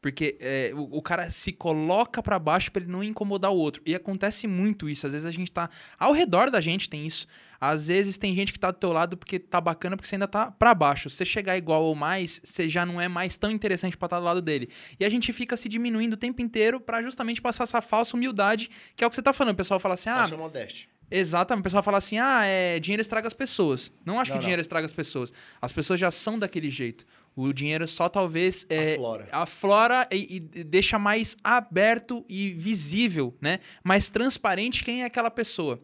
Porque 0.02 0.36
é, 0.40 0.72
o, 0.74 0.98
o, 0.98 1.00
cara 1.00 1.30
se 1.30 1.52
coloca 1.52 2.20
para 2.20 2.36
baixo 2.36 2.72
para 2.72 2.82
ele 2.82 2.90
não 2.90 3.04
incomodar 3.04 3.52
o 3.52 3.56
outro. 3.56 3.80
E 3.86 3.94
acontece 3.94 4.48
muito 4.48 4.90
isso. 4.90 5.06
Às 5.06 5.12
vezes 5.12 5.24
a 5.24 5.30
gente 5.30 5.52
tá. 5.52 5.70
Ao 5.96 6.12
redor 6.12 6.50
da 6.50 6.60
gente 6.60 6.90
tem 6.90 7.06
isso. 7.06 7.24
Às 7.60 7.86
vezes 7.86 8.18
tem 8.18 8.34
gente 8.34 8.52
que 8.52 8.58
tá 8.58 8.72
do 8.72 8.78
teu 8.78 8.92
lado 8.92 9.16
porque 9.16 9.38
tá 9.38 9.60
bacana, 9.60 9.96
porque 9.96 10.08
você 10.08 10.16
ainda 10.16 10.26
tá 10.26 10.50
para 10.50 10.74
baixo. 10.74 11.08
Se 11.08 11.18
você 11.18 11.24
chegar 11.24 11.56
igual 11.56 11.84
ou 11.84 11.94
mais, 11.94 12.40
você 12.42 12.68
já 12.68 12.84
não 12.84 13.00
é 13.00 13.06
mais 13.06 13.36
tão 13.36 13.52
interessante 13.52 13.96
para 13.96 14.06
estar 14.06 14.16
tá 14.16 14.20
do 14.20 14.26
lado 14.26 14.42
dele. 14.42 14.68
E 14.98 15.04
a 15.04 15.08
gente 15.08 15.32
fica 15.32 15.56
se 15.56 15.68
diminuindo 15.68 16.14
o 16.14 16.16
tempo 16.16 16.42
inteiro 16.42 16.80
para 16.80 17.00
justamente 17.00 17.40
passar 17.40 17.62
essa 17.62 17.80
falsa 17.80 18.16
humildade, 18.16 18.70
que 18.96 19.04
é 19.04 19.06
o 19.06 19.08
que 19.08 19.14
você 19.14 19.22
tá 19.22 19.32
falando. 19.32 19.54
O 19.54 19.56
pessoal 19.56 19.78
fala 19.78 19.94
assim: 19.94 20.10
ah. 20.10 20.16
Falsa 20.16 20.36
modéstia. 20.36 20.88
Exatamente. 21.12 21.60
O 21.60 21.64
pessoal 21.64 21.82
fala 21.82 21.98
assim: 21.98 22.18
ah, 22.18 22.44
é, 22.44 22.80
dinheiro 22.80 23.02
estraga 23.02 23.28
as 23.28 23.34
pessoas. 23.34 23.92
Não 24.04 24.18
acho 24.18 24.30
não, 24.30 24.34
que 24.34 24.38
não. 24.38 24.40
dinheiro 24.40 24.62
estraga 24.62 24.86
as 24.86 24.92
pessoas. 24.92 25.32
As 25.60 25.72
pessoas 25.72 26.00
já 26.00 26.10
são 26.10 26.38
daquele 26.38 26.70
jeito. 26.70 27.06
O 27.34 27.52
dinheiro 27.52 27.88
só 27.88 28.08
talvez 28.08 28.66
é, 28.68 28.92
aflora, 28.94 29.28
aflora 29.32 30.08
e, 30.12 30.36
e, 30.54 30.64
deixa 30.64 30.98
mais 30.98 31.36
aberto 31.42 32.24
e 32.28 32.50
visível, 32.50 33.34
né? 33.40 33.58
Mais 33.82 34.10
transparente 34.10 34.84
quem 34.84 35.02
é 35.02 35.06
aquela 35.06 35.30
pessoa. 35.30 35.80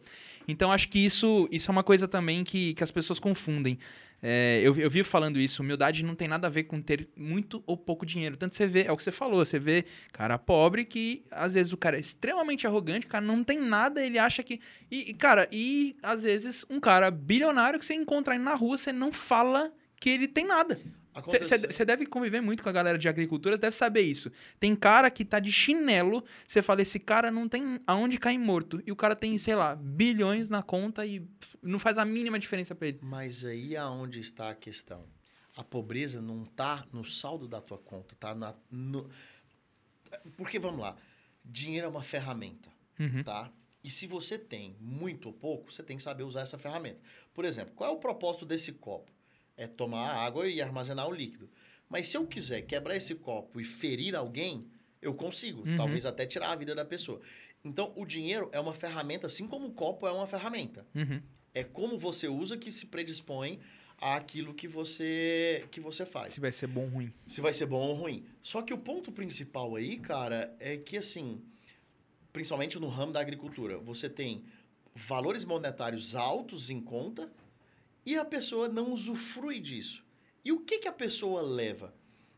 Então 0.47 0.71
acho 0.71 0.89
que 0.89 0.99
isso, 0.99 1.47
isso 1.51 1.69
é 1.69 1.71
uma 1.71 1.83
coisa 1.83 2.07
também 2.07 2.43
que, 2.43 2.73
que 2.73 2.83
as 2.83 2.91
pessoas 2.91 3.19
confundem. 3.19 3.79
É, 4.21 4.59
eu, 4.61 4.75
eu 4.75 4.89
vi 4.89 5.01
falando 5.03 5.39
isso, 5.39 5.61
humildade 5.61 6.03
não 6.03 6.13
tem 6.13 6.27
nada 6.27 6.47
a 6.47 6.49
ver 6.49 6.63
com 6.63 6.81
ter 6.81 7.07
muito 7.15 7.63
ou 7.65 7.77
pouco 7.77 8.05
dinheiro. 8.05 8.35
Tanto 8.35 8.53
você 8.53 8.67
vê, 8.67 8.83
é 8.83 8.91
o 8.91 8.97
que 8.97 9.03
você 9.03 9.11
falou, 9.11 9.43
você 9.45 9.57
vê 9.57 9.85
cara 10.11 10.37
pobre 10.37 10.85
que 10.85 11.23
às 11.31 11.53
vezes 11.53 11.71
o 11.71 11.77
cara 11.77 11.97
é 11.97 11.99
extremamente 11.99 12.67
arrogante, 12.67 13.05
o 13.05 13.09
cara 13.09 13.23
não 13.23 13.43
tem 13.43 13.59
nada, 13.59 14.05
ele 14.05 14.19
acha 14.19 14.43
que. 14.43 14.59
E, 14.91 15.13
cara, 15.13 15.47
e 15.51 15.95
às 16.03 16.23
vezes 16.23 16.65
um 16.69 16.79
cara 16.79 17.09
bilionário 17.09 17.79
que 17.79 17.85
você 17.85 17.93
encontra 17.93 18.33
aí 18.33 18.39
na 18.39 18.55
rua, 18.55 18.77
você 18.77 18.91
não 18.91 19.11
fala 19.11 19.71
que 19.99 20.09
ele 20.09 20.27
tem 20.27 20.45
nada. 20.45 20.79
Você 21.13 21.83
deve 21.83 22.05
conviver 22.05 22.39
muito 22.41 22.61
com 22.61 22.69
a 22.69 22.71
galera 22.71 22.97
de 22.97 23.09
agricultura, 23.09 23.57
deve 23.57 23.75
saber 23.75 24.01
isso. 24.01 24.31
Tem 24.59 24.75
cara 24.75 25.09
que 25.09 25.25
tá 25.25 25.39
de 25.39 25.51
chinelo, 25.51 26.23
você 26.47 26.61
fala, 26.61 26.81
esse 26.81 26.99
cara 26.99 27.31
não 27.31 27.49
tem 27.49 27.79
aonde 27.85 28.17
cair 28.17 28.37
morto. 28.37 28.81
E 28.85 28.91
o 28.91 28.95
cara 28.95 29.15
tem, 29.15 29.37
sei 29.37 29.55
lá, 29.55 29.75
bilhões 29.75 30.49
na 30.49 30.61
conta 30.61 31.05
e 31.05 31.25
não 31.61 31.79
faz 31.79 31.97
a 31.97 32.05
mínima 32.05 32.37
diferença 32.37 32.75
para 32.75 32.87
ele. 32.89 32.99
Mas 33.01 33.43
aí 33.43 33.75
aonde 33.75 34.19
está 34.19 34.51
a 34.51 34.55
questão? 34.55 35.03
A 35.55 35.63
pobreza 35.63 36.21
não 36.21 36.45
tá 36.45 36.85
no 36.93 37.03
saldo 37.03 37.47
da 37.47 37.59
tua 37.59 37.77
conta, 37.77 38.15
tá 38.15 38.35
na. 38.35 38.55
No... 38.71 39.09
Porque, 40.37 40.59
vamos 40.59 40.79
lá, 40.79 40.95
dinheiro 41.43 41.87
é 41.87 41.89
uma 41.89 42.03
ferramenta, 42.03 42.69
uhum. 42.99 43.23
tá? 43.23 43.51
E 43.83 43.89
se 43.89 44.05
você 44.07 44.37
tem 44.37 44.75
muito 44.79 45.27
ou 45.27 45.33
pouco, 45.33 45.71
você 45.71 45.81
tem 45.81 45.97
que 45.97 46.03
saber 46.03 46.23
usar 46.23 46.41
essa 46.41 46.57
ferramenta. 46.57 46.99
Por 47.33 47.45
exemplo, 47.45 47.73
qual 47.75 47.89
é 47.89 47.93
o 47.93 47.97
propósito 47.97 48.45
desse 48.45 48.73
copo? 48.73 49.11
É 49.59 49.67
tomar 49.67 50.15
água 50.15 50.47
e 50.47 50.61
armazenar 50.61 51.07
o 51.07 51.13
líquido. 51.13 51.49
Mas 51.89 52.07
se 52.07 52.15
eu 52.15 52.25
quiser 52.25 52.61
quebrar 52.61 52.95
esse 52.95 53.13
copo 53.13 53.59
e 53.59 53.65
ferir 53.65 54.15
alguém, 54.15 54.65
eu 55.01 55.13
consigo. 55.13 55.67
Uhum. 55.67 55.75
Talvez 55.75 56.05
até 56.05 56.25
tirar 56.25 56.51
a 56.51 56.55
vida 56.55 56.73
da 56.73 56.85
pessoa. 56.85 57.19
Então, 57.63 57.91
o 57.95 58.05
dinheiro 58.05 58.49
é 58.53 58.59
uma 58.59 58.73
ferramenta, 58.73 59.27
assim 59.27 59.47
como 59.47 59.67
o 59.67 59.73
copo 59.73 60.07
é 60.07 60.11
uma 60.11 60.25
ferramenta. 60.25 60.87
Uhum. 60.95 61.21
É 61.53 61.63
como 61.63 61.99
você 61.99 62.27
usa 62.27 62.57
que 62.57 62.71
se 62.71 62.85
predispõe 62.85 63.59
àquilo 63.97 64.53
que 64.53 64.67
você, 64.67 65.67
que 65.71 65.81
você 65.81 66.05
faz. 66.05 66.31
Se 66.31 66.39
vai 66.39 66.53
ser 66.53 66.67
bom 66.67 66.83
ou 66.83 66.89
ruim. 66.89 67.13
Se 67.27 67.41
vai 67.41 67.51
ser 67.51 67.65
bom 67.65 67.81
ou 67.81 67.93
ruim. 67.95 68.25
Só 68.41 68.61
que 68.61 68.73
o 68.73 68.77
ponto 68.77 69.11
principal 69.11 69.75
aí, 69.75 69.97
cara, 69.97 70.55
é 70.57 70.77
que 70.77 70.95
assim, 70.95 71.41
principalmente 72.31 72.79
no 72.79 72.87
ramo 72.87 73.11
da 73.11 73.19
agricultura, 73.19 73.77
você 73.77 74.07
tem 74.09 74.45
valores 74.95 75.43
monetários 75.43 76.15
altos 76.15 76.69
em 76.69 76.79
conta 76.79 77.29
e 78.05 78.17
a 78.17 78.25
pessoa 78.25 78.67
não 78.67 78.91
usufrui 78.91 79.59
disso. 79.59 80.03
E 80.43 80.51
o 80.51 80.59
que, 80.59 80.79
que 80.79 80.87
a 80.87 80.93
pessoa 80.93 81.41
leva? 81.41 81.93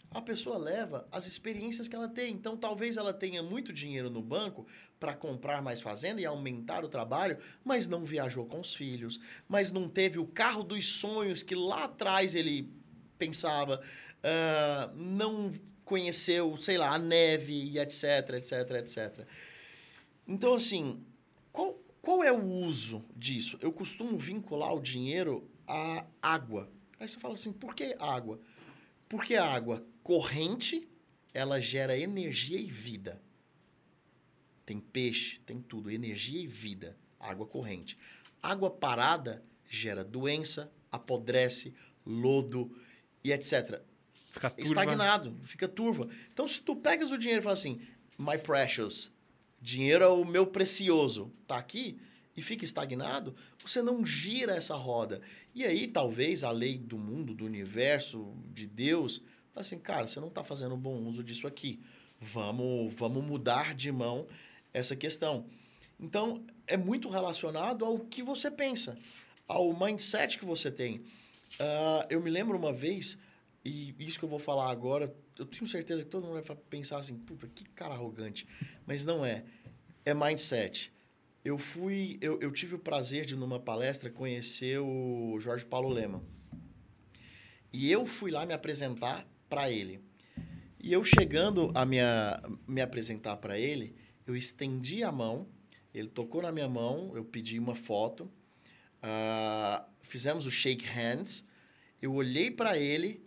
A 0.09 0.21
pessoa 0.21 0.57
leva 0.57 1.07
as 1.09 1.25
experiências 1.25 1.87
que 1.87 1.95
ela 1.95 2.09
tem. 2.09 2.33
Então, 2.33 2.57
talvez 2.57 2.97
ela 2.97 3.13
tenha 3.13 3.41
muito 3.41 3.71
dinheiro 3.71 4.09
no 4.09 4.21
banco 4.21 4.67
para 4.99 5.13
comprar 5.13 5.61
mais 5.61 5.79
fazenda 5.79 6.19
e 6.19 6.25
aumentar 6.25 6.83
o 6.83 6.89
trabalho, 6.89 7.37
mas 7.63 7.87
não 7.87 8.03
viajou 8.03 8.45
com 8.45 8.59
os 8.59 8.75
filhos, 8.75 9.21
mas 9.47 9.71
não 9.71 9.87
teve 9.87 10.19
o 10.19 10.27
carro 10.27 10.63
dos 10.63 10.85
sonhos 10.85 11.41
que 11.41 11.55
lá 11.55 11.85
atrás 11.85 12.35
ele 12.35 12.69
pensava, 13.17 13.81
uh, 13.81 14.95
não 14.95 15.51
conheceu, 15.85 16.57
sei 16.57 16.77
lá, 16.77 16.93
a 16.93 16.99
neve 16.99 17.53
e 17.53 17.79
etc, 17.79 18.31
etc, 18.33 18.71
etc. 18.79 19.27
Então, 20.27 20.53
assim, 20.53 21.01
qual, 21.51 21.79
qual 22.01 22.23
é 22.23 22.31
o 22.31 22.43
uso 22.43 23.05
disso? 23.15 23.57
Eu 23.61 23.71
costumo 23.71 24.17
vincular 24.17 24.73
o 24.73 24.81
dinheiro 24.81 25.49
à 25.71 26.05
água. 26.21 26.69
Aí 26.99 27.07
você 27.07 27.17
fala 27.17 27.33
assim, 27.33 27.53
por 27.53 27.73
que 27.73 27.95
água? 27.97 28.39
Porque 29.07 29.35
a 29.35 29.45
água 29.45 29.85
corrente, 30.03 30.87
ela 31.33 31.61
gera 31.61 31.97
energia 31.97 32.59
e 32.59 32.65
vida. 32.65 33.21
Tem 34.65 34.79
peixe, 34.79 35.39
tem 35.39 35.61
tudo, 35.61 35.89
energia 35.89 36.41
e 36.41 36.47
vida. 36.47 36.97
Água 37.19 37.45
corrente. 37.45 37.97
Água 38.43 38.69
parada 38.69 39.43
gera 39.69 40.03
doença, 40.03 40.71
apodrece, 40.91 41.73
lodo 42.05 42.75
e 43.23 43.31
etc. 43.31 43.81
Fica 44.31 44.49
turva. 44.49 44.69
Estagnado, 44.69 45.37
fica 45.45 45.67
turva. 45.67 46.09
Então, 46.31 46.47
se 46.47 46.61
tu 46.61 46.75
pegas 46.75 47.11
o 47.11 47.17
dinheiro 47.17 47.41
e 47.41 47.43
fala 47.43 47.53
assim, 47.53 47.81
my 48.17 48.37
precious, 48.37 49.11
dinheiro 49.61 50.03
é 50.03 50.07
o 50.07 50.25
meu 50.25 50.47
precioso, 50.47 51.31
tá 51.47 51.57
aqui 51.57 51.99
e 52.35 52.41
fica 52.41 52.63
estagnado, 52.63 53.35
você 53.63 53.81
não 53.81 54.05
gira 54.05 54.55
essa 54.55 54.75
roda. 54.75 55.21
E 55.53 55.63
aí, 55.63 55.87
talvez 55.87 56.43
a 56.43 56.51
lei 56.51 56.77
do 56.77 56.97
mundo, 56.97 57.33
do 57.33 57.45
universo, 57.45 58.33
de 58.53 58.65
Deus, 58.65 59.21
fala 59.51 59.61
assim, 59.65 59.79
cara, 59.79 60.07
você 60.07 60.19
não 60.19 60.29
está 60.29 60.43
fazendo 60.43 60.75
bom 60.77 60.97
uso 61.03 61.23
disso 61.23 61.47
aqui. 61.47 61.79
Vamos, 62.19 62.93
vamos 62.93 63.23
mudar 63.23 63.75
de 63.75 63.91
mão 63.91 64.27
essa 64.73 64.95
questão. 64.95 65.45
Então, 65.99 66.43
é 66.65 66.77
muito 66.77 67.09
relacionado 67.09 67.83
ao 67.83 67.99
que 67.99 68.23
você 68.23 68.49
pensa, 68.49 68.97
ao 69.47 69.73
mindset 69.77 70.39
que 70.39 70.45
você 70.45 70.71
tem. 70.71 70.97
Uh, 71.59 72.05
eu 72.09 72.21
me 72.21 72.29
lembro 72.29 72.57
uma 72.57 72.71
vez, 72.71 73.17
e 73.63 73.93
isso 73.99 74.17
que 74.17 74.25
eu 74.25 74.29
vou 74.29 74.39
falar 74.39 74.71
agora, 74.71 75.13
eu 75.37 75.45
tenho 75.45 75.67
certeza 75.67 76.03
que 76.03 76.09
todo 76.09 76.25
mundo 76.25 76.41
vai 76.41 76.57
pensar 76.69 76.97
assim, 76.97 77.17
puta, 77.17 77.47
que 77.47 77.65
cara 77.65 77.93
arrogante. 77.93 78.47
Mas 78.85 79.05
não 79.05 79.25
é. 79.25 79.43
É 80.05 80.13
mindset. 80.13 80.91
Eu 81.43 81.57
fui. 81.57 82.17
Eu, 82.21 82.39
eu 82.39 82.51
tive 82.51 82.75
o 82.75 82.79
prazer 82.79 83.25
de, 83.25 83.35
numa 83.35 83.59
palestra, 83.59 84.09
conhecer 84.09 84.79
o 84.79 85.37
Jorge 85.39 85.65
Paulo 85.65 85.89
Lema. 85.89 86.23
E 87.73 87.91
eu 87.91 88.05
fui 88.05 88.31
lá 88.31 88.45
me 88.45 88.53
apresentar 88.53 89.27
para 89.49 89.71
ele. 89.71 89.99
E 90.79 90.91
eu 90.91 91.03
chegando 91.03 91.71
a 91.75 91.85
minha, 91.85 92.41
me 92.67 92.81
apresentar 92.81 93.37
para 93.37 93.57
ele, 93.57 93.95
eu 94.25 94.35
estendi 94.35 95.03
a 95.03 95.11
mão, 95.11 95.47
ele 95.93 96.07
tocou 96.07 96.41
na 96.41 96.51
minha 96.51 96.67
mão, 96.67 97.11
eu 97.15 97.23
pedi 97.23 97.59
uma 97.59 97.75
foto, 97.75 98.23
uh, 98.23 99.85
fizemos 100.01 100.45
o 100.45 100.51
shake 100.51 100.85
hands, 100.85 101.45
eu 102.01 102.13
olhei 102.13 102.49
para 102.49 102.79
ele, 102.79 103.23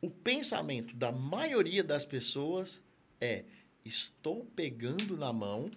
o 0.00 0.10
pensamento 0.10 0.94
da 0.94 1.10
maioria 1.10 1.82
das 1.82 2.04
pessoas 2.04 2.82
é: 3.18 3.46
estou 3.82 4.44
pegando 4.54 5.16
na 5.16 5.32
mão 5.32 5.70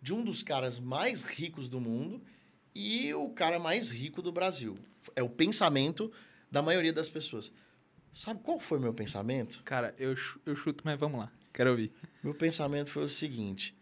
de 0.00 0.14
um 0.14 0.24
dos 0.24 0.42
caras 0.42 0.78
mais 0.78 1.24
ricos 1.24 1.68
do 1.68 1.80
mundo 1.80 2.22
e 2.74 3.12
o 3.14 3.28
cara 3.30 3.58
mais 3.58 3.90
rico 3.90 4.22
do 4.22 4.32
Brasil. 4.32 4.78
É 5.14 5.22
o 5.22 5.28
pensamento 5.28 6.10
da 6.50 6.62
maioria 6.62 6.92
das 6.92 7.08
pessoas. 7.08 7.52
Sabe 8.12 8.40
qual 8.42 8.58
foi 8.58 8.78
meu 8.78 8.92
pensamento? 8.92 9.62
Cara, 9.64 9.94
eu, 9.98 10.14
eu 10.44 10.56
chuto, 10.56 10.82
mas 10.84 10.98
vamos 10.98 11.20
lá. 11.20 11.32
Quero 11.52 11.70
ouvir. 11.70 11.92
Meu 12.22 12.34
pensamento 12.34 12.90
foi 12.90 13.04
o 13.04 13.08
seguinte: 13.08 13.76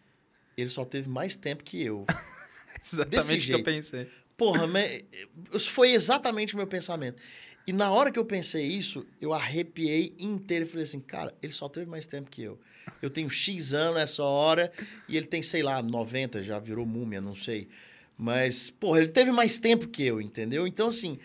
ele 0.56 0.68
só 0.68 0.84
teve 0.84 1.08
mais 1.08 1.36
tempo 1.36 1.64
que 1.64 1.82
eu. 1.82 2.04
exatamente 2.84 3.44
o 3.44 3.46
que 3.46 3.52
eu 3.52 3.62
pensei. 3.62 4.10
Porra, 4.36 4.66
mas 4.66 5.66
foi 5.66 5.92
exatamente 5.92 6.54
o 6.54 6.56
meu 6.56 6.66
pensamento. 6.66 7.20
E 7.66 7.72
na 7.72 7.90
hora 7.90 8.10
que 8.10 8.18
eu 8.18 8.24
pensei 8.24 8.64
isso, 8.64 9.06
eu 9.20 9.34
arrepiei 9.34 10.14
inteiro 10.18 10.64
e 10.64 10.68
falei 10.68 10.84
assim, 10.84 11.00
cara, 11.00 11.36
ele 11.42 11.52
só 11.52 11.68
teve 11.68 11.90
mais 11.90 12.06
tempo 12.06 12.30
que 12.30 12.42
eu. 12.42 12.58
Eu 13.00 13.10
tenho 13.10 13.28
X 13.28 13.72
anos 13.72 13.96
nessa 13.96 14.22
hora 14.22 14.72
e 15.08 15.16
ele 15.16 15.26
tem, 15.26 15.42
sei 15.42 15.62
lá, 15.62 15.82
90, 15.82 16.42
já 16.42 16.58
virou 16.58 16.84
múmia, 16.84 17.20
não 17.20 17.34
sei. 17.34 17.68
Mas, 18.16 18.70
porra, 18.70 18.98
ele 18.98 19.08
teve 19.08 19.30
mais 19.30 19.58
tempo 19.58 19.86
que 19.86 20.02
eu, 20.02 20.20
entendeu? 20.20 20.66
Então, 20.66 20.88
assim, 20.88 21.18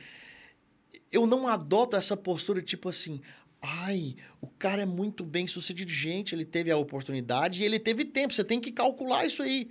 eu 1.12 1.26
não 1.26 1.48
adoto 1.48 1.96
essa 1.96 2.16
postura 2.16 2.62
tipo 2.62 2.90
assim, 2.90 3.20
ai, 3.62 4.16
o 4.40 4.48
cara 4.48 4.84
é 4.84 4.86
muito 4.86 5.24
bem 5.24 5.48
sucedido. 5.48 5.92
Gente, 5.92 6.36
ele 6.36 6.46
teve 6.46 6.70
a 6.70 6.78
oportunidade 6.78 7.62
e 7.62 7.66
ele 7.66 7.80
teve 7.80 8.06
tempo. 8.06 8.34
Você 8.34 8.44
tem 8.44 8.60
que 8.60 8.72
calcular 8.72 9.26
isso 9.26 9.42
aí. 9.42 9.70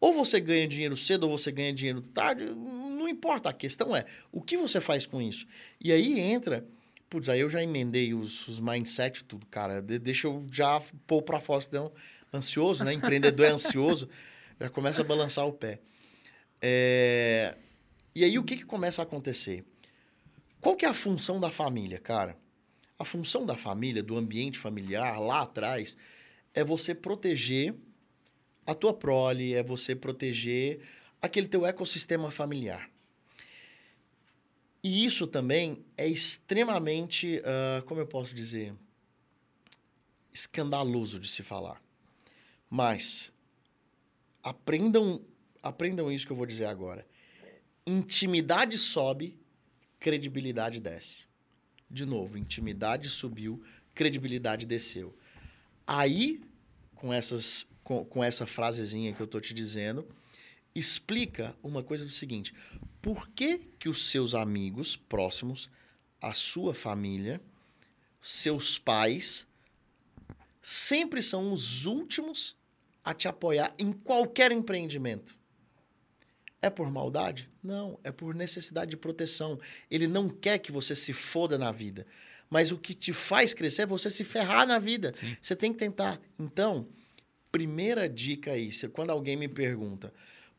Ou 0.00 0.12
você 0.12 0.40
ganha 0.40 0.66
dinheiro 0.66 0.96
cedo 0.96 1.24
ou 1.24 1.38
você 1.38 1.52
ganha 1.52 1.72
dinheiro 1.72 2.02
tarde, 2.02 2.46
não 2.46 3.08
importa. 3.08 3.48
A 3.48 3.52
questão 3.52 3.94
é, 3.94 4.04
o 4.32 4.42
que 4.42 4.56
você 4.56 4.80
faz 4.80 5.06
com 5.06 5.22
isso? 5.22 5.46
E 5.80 5.92
aí 5.92 6.18
entra... 6.18 6.66
Putz, 7.14 7.28
aí 7.28 7.38
eu 7.38 7.48
já 7.48 7.62
emendei 7.62 8.12
os, 8.12 8.48
os 8.48 8.58
mindset 8.58 9.22
tudo, 9.22 9.46
cara. 9.46 9.80
De, 9.80 10.00
deixa 10.00 10.26
eu 10.26 10.44
já 10.50 10.82
pôr 11.06 11.22
pra 11.22 11.38
fora, 11.38 11.60
senão 11.60 11.92
ansioso, 12.32 12.84
né? 12.84 12.92
Empreendedor 12.92 13.46
é 13.46 13.50
ansioso, 13.50 14.08
já 14.60 14.68
começa 14.68 15.02
a 15.02 15.04
balançar 15.04 15.46
o 15.46 15.52
pé. 15.52 15.80
É... 16.60 17.54
E 18.16 18.24
aí 18.24 18.36
o 18.36 18.42
que, 18.42 18.56
que 18.56 18.64
começa 18.64 19.00
a 19.00 19.04
acontecer? 19.04 19.64
Qual 20.60 20.74
que 20.74 20.84
é 20.84 20.88
a 20.88 20.92
função 20.92 21.38
da 21.38 21.52
família, 21.52 22.00
cara? 22.00 22.36
A 22.98 23.04
função 23.04 23.46
da 23.46 23.56
família, 23.56 24.02
do 24.02 24.18
ambiente 24.18 24.58
familiar, 24.58 25.20
lá 25.20 25.42
atrás, 25.42 25.96
é 26.52 26.64
você 26.64 26.96
proteger 26.96 27.76
a 28.66 28.74
tua 28.74 28.92
prole, 28.92 29.54
é 29.54 29.62
você 29.62 29.94
proteger 29.94 30.80
aquele 31.22 31.46
teu 31.46 31.64
ecossistema 31.64 32.28
familiar. 32.32 32.90
E 34.84 35.06
isso 35.06 35.26
também 35.26 35.82
é 35.96 36.06
extremamente, 36.06 37.38
uh, 37.38 37.82
como 37.86 38.02
eu 38.02 38.06
posso 38.06 38.34
dizer, 38.34 38.74
escandaloso 40.30 41.18
de 41.18 41.26
se 41.26 41.42
falar. 41.42 41.82
Mas 42.68 43.32
aprendam, 44.42 45.24
aprendam 45.62 46.12
isso 46.12 46.26
que 46.26 46.32
eu 46.32 46.36
vou 46.36 46.44
dizer 46.44 46.66
agora. 46.66 47.06
Intimidade 47.86 48.76
sobe 48.76 49.38
credibilidade 49.98 50.82
desce. 50.82 51.24
De 51.90 52.04
novo, 52.04 52.36
intimidade 52.36 53.08
subiu, 53.08 53.64
credibilidade 53.94 54.66
desceu. 54.66 55.16
Aí, 55.86 56.42
com, 56.94 57.10
essas, 57.10 57.66
com, 57.82 58.04
com 58.04 58.22
essa 58.22 58.46
frasezinha 58.46 59.14
que 59.14 59.20
eu 59.20 59.24
estou 59.24 59.40
te 59.40 59.54
dizendo, 59.54 60.06
explica 60.74 61.56
uma 61.62 61.82
coisa 61.82 62.04
do 62.04 62.10
seguinte: 62.10 62.52
por 63.04 63.28
que, 63.28 63.58
que 63.78 63.86
os 63.86 64.08
seus 64.08 64.34
amigos 64.34 64.96
próximos, 64.96 65.68
a 66.22 66.32
sua 66.32 66.72
família, 66.72 67.38
seus 68.18 68.78
pais, 68.78 69.46
sempre 70.62 71.20
são 71.20 71.52
os 71.52 71.84
últimos 71.84 72.56
a 73.04 73.12
te 73.12 73.28
apoiar 73.28 73.74
em 73.78 73.92
qualquer 73.92 74.50
empreendimento? 74.52 75.36
É 76.62 76.70
por 76.70 76.90
maldade? 76.90 77.50
Não, 77.62 78.00
é 78.02 78.10
por 78.10 78.34
necessidade 78.34 78.92
de 78.92 78.96
proteção. 78.96 79.60
Ele 79.90 80.08
não 80.08 80.30
quer 80.30 80.58
que 80.58 80.72
você 80.72 80.96
se 80.96 81.12
foda 81.12 81.58
na 81.58 81.70
vida. 81.70 82.06
Mas 82.48 82.72
o 82.72 82.78
que 82.78 82.94
te 82.94 83.12
faz 83.12 83.52
crescer 83.52 83.82
é 83.82 83.86
você 83.86 84.08
se 84.08 84.24
ferrar 84.24 84.66
na 84.66 84.78
vida. 84.78 85.12
Sim. 85.14 85.36
Você 85.38 85.54
tem 85.54 85.74
que 85.74 85.78
tentar. 85.78 86.18
Então, 86.38 86.88
primeira 87.52 88.08
dica 88.08 88.52
aí, 88.52 88.70
quando 88.94 89.10
alguém 89.10 89.36
me 89.36 89.46
pergunta, 89.46 90.10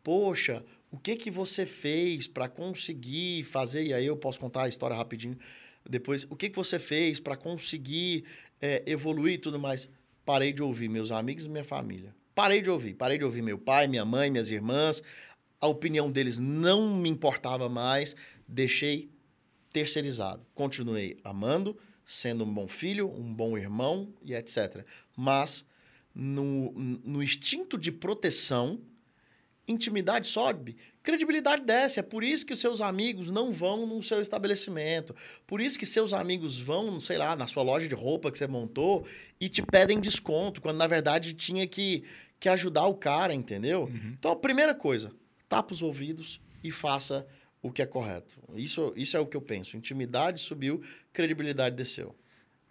poxa, 0.03 0.63
o 0.95 0.97
que 0.97 1.17
que 1.17 1.29
você 1.29 1.65
fez 1.65 2.25
para 2.25 2.47
conseguir 2.47 3.43
fazer? 3.43 3.83
E 3.83 3.93
aí 3.93 4.05
eu 4.05 4.15
posso 4.15 4.39
contar 4.39 4.63
a 4.63 4.69
história 4.69 4.95
rapidinho 4.95 5.37
depois. 5.83 6.25
O 6.29 6.37
que 6.37 6.49
que 6.49 6.55
você 6.55 6.79
fez 6.79 7.19
para 7.19 7.35
conseguir 7.35 8.23
é, 8.61 8.81
evoluir 8.87 9.33
e 9.33 9.37
tudo 9.37 9.59
mais? 9.59 9.89
Parei 10.23 10.53
de 10.53 10.63
ouvir 10.63 10.87
meus 10.87 11.11
amigos 11.11 11.43
e 11.43 11.49
minha 11.49 11.65
família. 11.65 12.15
Parei 12.33 12.61
de 12.61 12.69
ouvir. 12.69 12.93
Parei 12.93 13.17
de 13.17 13.25
ouvir 13.25 13.41
meu 13.41 13.57
pai, 13.57 13.87
minha 13.87 14.05
mãe, 14.05 14.31
minhas 14.31 14.49
irmãs, 14.49 15.03
a 15.59 15.67
opinião 15.67 16.09
deles 16.09 16.39
não 16.39 16.95
me 16.95 17.09
importava 17.09 17.67
mais, 17.67 18.15
deixei 18.47 19.09
terceirizado. 19.73 20.45
Continuei 20.55 21.19
amando, 21.25 21.77
sendo 22.05 22.45
um 22.45 22.53
bom 22.53 22.69
filho, 22.69 23.09
um 23.09 23.33
bom 23.33 23.57
irmão 23.57 24.13
e 24.23 24.33
etc. 24.33 24.85
Mas 25.13 25.65
no, 26.13 26.71
no 26.71 27.21
instinto 27.21 27.77
de 27.77 27.91
proteção, 27.91 28.79
intimidade 29.67 30.27
sobe, 30.27 30.77
credibilidade 31.01 31.63
desce. 31.63 31.99
É 31.99 32.03
por 32.03 32.23
isso 32.23 32.45
que 32.45 32.53
os 32.53 32.59
seus 32.59 32.81
amigos 32.81 33.31
não 33.31 33.51
vão 33.51 33.85
no 33.85 34.01
seu 34.01 34.21
estabelecimento. 34.21 35.15
Por 35.45 35.61
isso 35.61 35.77
que 35.77 35.85
seus 35.85 36.13
amigos 36.13 36.59
vão, 36.59 36.99
sei 36.99 37.17
lá, 37.17 37.35
na 37.35 37.47
sua 37.47 37.63
loja 37.63 37.87
de 37.87 37.95
roupa 37.95 38.31
que 38.31 38.37
você 38.37 38.47
montou 38.47 39.05
e 39.39 39.47
te 39.49 39.61
pedem 39.61 39.99
desconto, 39.99 40.61
quando 40.61 40.77
na 40.77 40.87
verdade 40.87 41.33
tinha 41.33 41.65
que, 41.67 42.03
que 42.39 42.49
ajudar 42.49 42.85
o 42.85 42.95
cara, 42.95 43.33
entendeu? 43.33 43.83
Uhum. 43.83 44.15
Então, 44.17 44.31
a 44.31 44.35
primeira 44.35 44.73
coisa, 44.73 45.11
tapa 45.47 45.73
os 45.73 45.81
ouvidos 45.81 46.41
e 46.63 46.71
faça 46.71 47.25
o 47.61 47.71
que 47.71 47.81
é 47.81 47.85
correto. 47.85 48.39
Isso, 48.55 48.93
isso 48.95 49.17
é 49.17 49.19
o 49.19 49.25
que 49.25 49.35
eu 49.35 49.41
penso. 49.41 49.75
Intimidade 49.75 50.41
subiu, 50.41 50.81
credibilidade 51.11 51.75
desceu. 51.75 52.15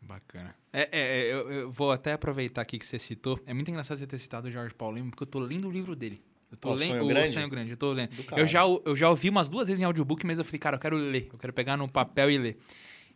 Bacana. 0.01 0.55
É, 0.73 0.89
é, 0.93 1.01
é 1.01 1.33
eu, 1.33 1.51
eu, 1.51 1.71
vou 1.73 1.91
até 1.91 2.13
aproveitar 2.13 2.63
aqui 2.63 2.79
que 2.79 2.87
você 2.87 2.99
citou. 2.99 3.41
É 3.47 3.55
muito 3.55 3.71
engraçado 3.71 3.99
você 3.99 4.07
ter 4.07 4.19
citado 4.19 4.49
o 4.49 4.51
Jorge 4.51 4.75
Paulinho, 4.75 5.11
porque 5.11 5.23
eu 5.23 5.27
tô 5.27 5.39
lendo 5.39 5.69
o 5.69 5.71
livro 5.71 5.97
dele. 5.97 6.23
Eu 6.55 6.59
tô 6.59 6.71
oh, 6.71 6.75
lendo 6.75 6.91
sonho 6.91 7.09
grande? 7.09 7.29
o 7.29 7.33
Sonho 7.33 7.49
Grande. 7.49 7.71
Eu 7.73 7.77
tô 7.77 7.93
lendo. 7.93 8.11
Eu 8.37 8.47
já, 8.47 8.63
eu 8.63 8.97
já 8.97 9.11
ouvi 9.11 9.29
umas 9.29 9.49
duas 9.49 9.67
vezes 9.67 9.83
em 9.83 9.85
audiobook, 9.85 10.25
mas 10.25 10.39
eu 10.39 10.45
falei, 10.45 10.59
cara, 10.61 10.77
eu 10.77 10.81
quero 10.81 10.97
ler. 10.97 11.29
Eu 11.33 11.39
quero 11.39 11.53
pegar 11.53 11.77
no 11.77 11.89
papel 11.89 12.31
e 12.31 12.39
ler. 12.39 12.59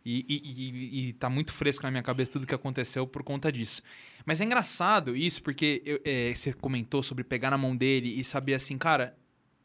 E, 0.05 0.25
e, 0.27 0.41
e, 0.43 1.09
e 1.09 1.13
tá 1.13 1.29
muito 1.29 1.53
fresco 1.53 1.83
na 1.83 1.91
minha 1.91 2.03
cabeça 2.03 2.31
tudo 2.31 2.45
que 2.45 2.53
aconteceu 2.53 3.07
por 3.07 3.23
conta 3.23 3.51
disso. 3.51 3.81
Mas 4.25 4.41
é 4.41 4.43
engraçado 4.43 5.15
isso, 5.15 5.41
porque 5.41 5.81
eu, 5.85 6.01
é, 6.03 6.33
você 6.33 6.51
comentou 6.51 7.01
sobre 7.01 7.23
pegar 7.23 7.49
na 7.49 7.57
mão 7.57 7.75
dele 7.75 8.19
e 8.19 8.23
saber 8.23 8.55
assim, 8.55 8.77
cara, 8.77 9.15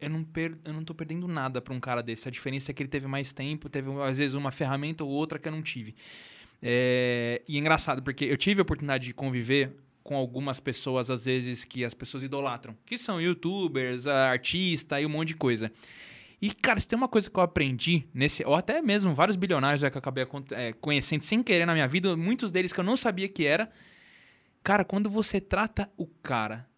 eu 0.01 0.09
não, 0.09 0.23
per, 0.23 0.57
eu 0.65 0.73
não 0.73 0.85
tô 0.85 0.95
perdendo 0.95 1.27
nada 1.27 1.61
para 1.61 1.75
um 1.75 1.81
cara 1.81 2.03
desse. 2.03 2.29
A 2.29 2.31
diferença 2.31 2.71
é 2.71 2.75
que 2.75 2.83
ele 2.83 2.89
teve 2.89 3.07
mais 3.09 3.33
tempo, 3.33 3.69
teve 3.69 3.91
às 4.03 4.19
vezes 4.19 4.35
uma 4.35 4.53
ferramenta 4.53 5.03
ou 5.03 5.11
outra 5.11 5.39
que 5.39 5.49
eu 5.49 5.53
não 5.53 5.63
tive. 5.63 5.97
É, 6.63 7.43
e 7.49 7.57
é 7.57 7.61
engraçado, 7.61 8.03
porque 8.03 8.25
eu 8.25 8.37
tive 8.37 8.61
a 8.61 8.63
oportunidade 8.63 9.07
de 9.07 9.15
conviver 9.15 9.77
com 10.05 10.15
algumas 10.15 10.61
pessoas, 10.61 11.09
às 11.09 11.25
vezes, 11.25 11.65
que 11.65 11.83
as 11.83 11.95
pessoas 11.95 12.23
idolatram, 12.23 12.77
que 12.85 12.99
são 12.99 13.21
youtubers, 13.21 14.07
artistas 14.07 15.03
e 15.03 15.07
um 15.07 15.09
monte 15.09 15.29
de 15.29 15.37
coisa. 15.37 15.73
E, 16.41 16.53
cara, 16.53 16.79
se 16.79 16.87
tem 16.87 16.97
uma 16.97 17.09
coisa 17.09 17.31
que 17.31 17.39
eu 17.39 17.43
aprendi 17.43 18.07
nesse, 18.13 18.45
ou 18.45 18.55
até 18.55 18.83
mesmo 18.83 19.15
vários 19.15 19.35
bilionários 19.35 19.81
que 19.81 19.97
eu 19.97 19.99
acabei 19.99 20.27
é, 20.51 20.75
conhecendo 20.75 21.23
sem 21.23 21.43
querer 21.43 21.65
na 21.65 21.73
minha 21.73 21.89
vida, 21.89 22.15
muitos 22.15 22.53
deles 22.53 22.71
que 22.71 22.79
eu 22.79 22.85
não 22.85 22.99
sabia 22.99 23.27
que 23.27 23.47
era. 23.47 23.71
Cara, 24.63 24.85
quando 24.85 25.09
você 25.09 25.41
trata 25.41 25.91
o 25.97 26.07
cara 26.07 26.69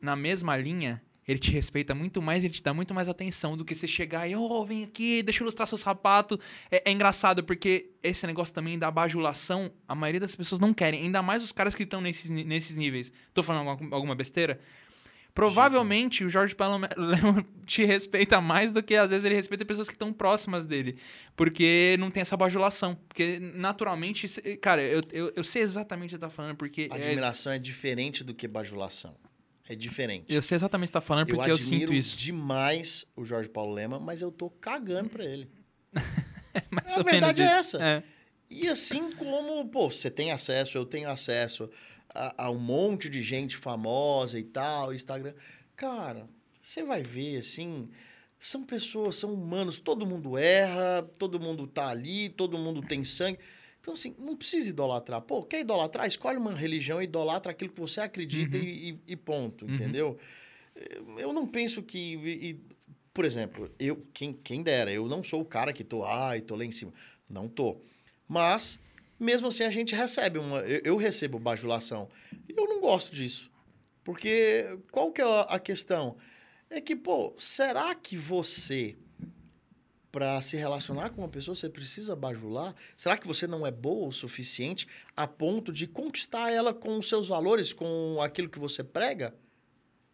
na 0.00 0.14
mesma 0.14 0.56
linha, 0.56 1.02
ele 1.28 1.38
te 1.38 1.52
respeita 1.52 1.94
muito 1.94 2.22
mais, 2.22 2.42
ele 2.42 2.54
te 2.54 2.62
dá 2.62 2.72
muito 2.72 2.94
mais 2.94 3.06
atenção 3.06 3.54
do 3.54 3.64
que 3.64 3.74
você 3.74 3.86
chegar 3.86 4.26
e, 4.26 4.34
oh, 4.34 4.64
vem 4.64 4.82
aqui, 4.82 5.22
deixa 5.22 5.42
eu 5.42 5.44
ilustrar 5.44 5.68
seu 5.68 5.76
sapato. 5.76 6.40
É, 6.70 6.88
é, 6.88 6.90
engraçado, 6.90 7.44
porque 7.44 7.90
esse 8.02 8.26
negócio 8.26 8.54
também 8.54 8.78
da 8.78 8.90
bajulação, 8.90 9.70
a 9.86 9.94
maioria 9.94 10.20
das 10.20 10.34
pessoas 10.34 10.58
não 10.58 10.72
querem, 10.72 11.02
ainda 11.02 11.22
mais 11.22 11.42
os 11.42 11.52
caras 11.52 11.74
que 11.74 11.82
estão 11.82 12.00
nesses, 12.00 12.30
nesses 12.30 12.74
níveis. 12.74 13.12
Tô 13.34 13.42
falando 13.42 13.68
alguma, 13.68 13.94
alguma 13.94 14.14
besteira? 14.14 14.58
Provavelmente 15.34 16.24
o 16.24 16.30
Jorge 16.30 16.54
Paulo 16.54 16.80
te 17.64 17.84
respeita 17.84 18.40
mais 18.40 18.72
do 18.72 18.82
que 18.82 18.96
às 18.96 19.10
vezes 19.10 19.24
ele 19.24 19.36
respeita 19.36 19.64
pessoas 19.64 19.86
que 19.86 19.94
estão 19.94 20.12
próximas 20.12 20.66
dele. 20.66 20.96
Porque 21.36 21.94
não 22.00 22.10
tem 22.10 22.22
essa 22.22 22.36
bajulação. 22.36 22.96
Porque 23.06 23.38
naturalmente, 23.38 24.26
cara, 24.60 24.82
eu, 24.82 25.00
eu, 25.12 25.32
eu 25.36 25.44
sei 25.44 25.62
exatamente 25.62 26.14
o 26.14 26.18
que 26.18 26.24
você 26.24 26.28
tá 26.28 26.30
falando. 26.30 26.56
Porque 26.56 26.88
Admiração 26.90 27.52
é... 27.52 27.56
é 27.56 27.58
diferente 27.58 28.24
do 28.24 28.34
que 28.34 28.48
bajulação. 28.48 29.14
É 29.68 29.74
diferente. 29.74 30.24
Eu 30.32 30.40
sei 30.40 30.56
exatamente 30.56 30.88
o 30.88 30.92
que 30.92 30.98
você 30.98 31.00
tá 31.00 31.06
falando, 31.06 31.26
porque 31.26 31.50
eu, 31.50 31.54
admiro 31.54 31.80
sinto 31.80 31.94
isso. 31.94 32.16
demais 32.16 33.04
o 33.14 33.24
Jorge 33.24 33.48
Paulo 33.48 33.74
Lema, 33.74 34.00
mas 34.00 34.22
eu 34.22 34.32
tô 34.32 34.48
cagando 34.48 35.10
pra 35.10 35.24
ele. 35.24 35.50
Mais 36.70 36.96
A 36.96 37.02
verdade 37.02 37.42
é 37.42 37.44
essa. 37.44 37.78
É. 37.82 38.02
E 38.50 38.66
assim 38.66 39.12
como, 39.12 39.68
pô, 39.68 39.90
você 39.90 40.10
tem 40.10 40.32
acesso, 40.32 40.78
eu 40.78 40.86
tenho 40.86 41.10
acesso 41.10 41.70
a, 42.14 42.46
a 42.46 42.50
um 42.50 42.58
monte 42.58 43.10
de 43.10 43.22
gente 43.22 43.56
famosa 43.56 44.38
e 44.38 44.44
tal, 44.44 44.94
Instagram. 44.94 45.34
Cara, 45.76 46.28
você 46.60 46.82
vai 46.82 47.02
ver, 47.02 47.38
assim, 47.38 47.90
são 48.38 48.64
pessoas, 48.64 49.16
são 49.16 49.34
humanos, 49.34 49.78
todo 49.78 50.06
mundo 50.06 50.38
erra, 50.38 51.02
todo 51.18 51.38
mundo 51.38 51.66
tá 51.66 51.88
ali, 51.88 52.30
todo 52.30 52.56
mundo 52.56 52.80
tem 52.80 53.04
sangue. 53.04 53.38
Então, 53.88 53.94
assim, 53.94 54.14
não 54.18 54.36
precisa 54.36 54.68
idolatrar. 54.68 55.22
Pô, 55.22 55.42
quer 55.42 55.60
idolatrar? 55.60 56.06
Escolhe 56.06 56.36
uma 56.36 56.52
religião 56.54 57.00
idolatra 57.00 57.52
aquilo 57.52 57.70
que 57.72 57.80
você 57.80 58.02
acredita 58.02 58.58
Uhum. 58.58 58.62
e, 58.62 58.98
e- 59.06 59.16
ponto, 59.16 59.64
Uhum. 59.64 59.72
entendeu? 59.72 60.18
Eu 61.16 61.32
não 61.32 61.46
penso 61.46 61.82
que... 61.82 61.98
e- 62.16 62.60
por 63.14 63.24
exemplo, 63.24 63.70
eu 63.78 64.06
quem, 64.12 64.34
quem 64.34 64.62
dera, 64.62 64.92
eu 64.92 65.08
não 65.08 65.24
sou 65.24 65.40
o 65.40 65.44
cara 65.44 65.72
que 65.72 65.82
tô, 65.82 66.04
ai, 66.04 66.42
tô 66.42 66.54
lá 66.54 66.64
em 66.66 66.70
cima. 66.70 66.92
Não 67.28 67.48
tô. 67.48 67.80
Mas, 68.28 68.78
mesmo 69.18 69.48
assim, 69.48 69.64
a 69.64 69.70
gente 69.70 69.94
recebe 69.94 70.38
uma... 70.38 70.58
Eu, 70.60 70.82
eu 70.84 70.96
recebo 70.96 71.38
bajulação. 71.38 72.10
E 72.46 72.52
eu 72.54 72.66
não 72.66 72.80
gosto 72.82 73.12
disso. 73.14 73.50
Porque 74.04 74.78
qual 74.92 75.10
que 75.12 75.22
é 75.22 75.24
a 75.48 75.58
questão? 75.58 76.16
É 76.68 76.78
que, 76.80 76.94
pô, 76.94 77.32
será 77.38 77.94
que 77.94 78.18
você, 78.18 78.96
para 80.10 80.40
se 80.40 80.56
relacionar 80.56 81.10
com 81.10 81.20
uma 81.20 81.28
pessoa, 81.28 81.54
você 81.54 81.68
precisa 81.68 82.16
bajular? 82.16 82.74
Será 82.96 83.16
que 83.16 83.26
você 83.26 83.46
não 83.46 83.66
é 83.66 83.70
boa 83.70 84.08
o 84.08 84.12
suficiente 84.12 84.86
a 85.16 85.26
ponto 85.26 85.72
de 85.72 85.86
conquistar 85.86 86.50
ela 86.50 86.72
com 86.72 86.96
os 86.96 87.08
seus 87.08 87.28
valores, 87.28 87.72
com 87.72 88.20
aquilo 88.22 88.48
que 88.48 88.58
você 88.58 88.82
prega? 88.82 89.34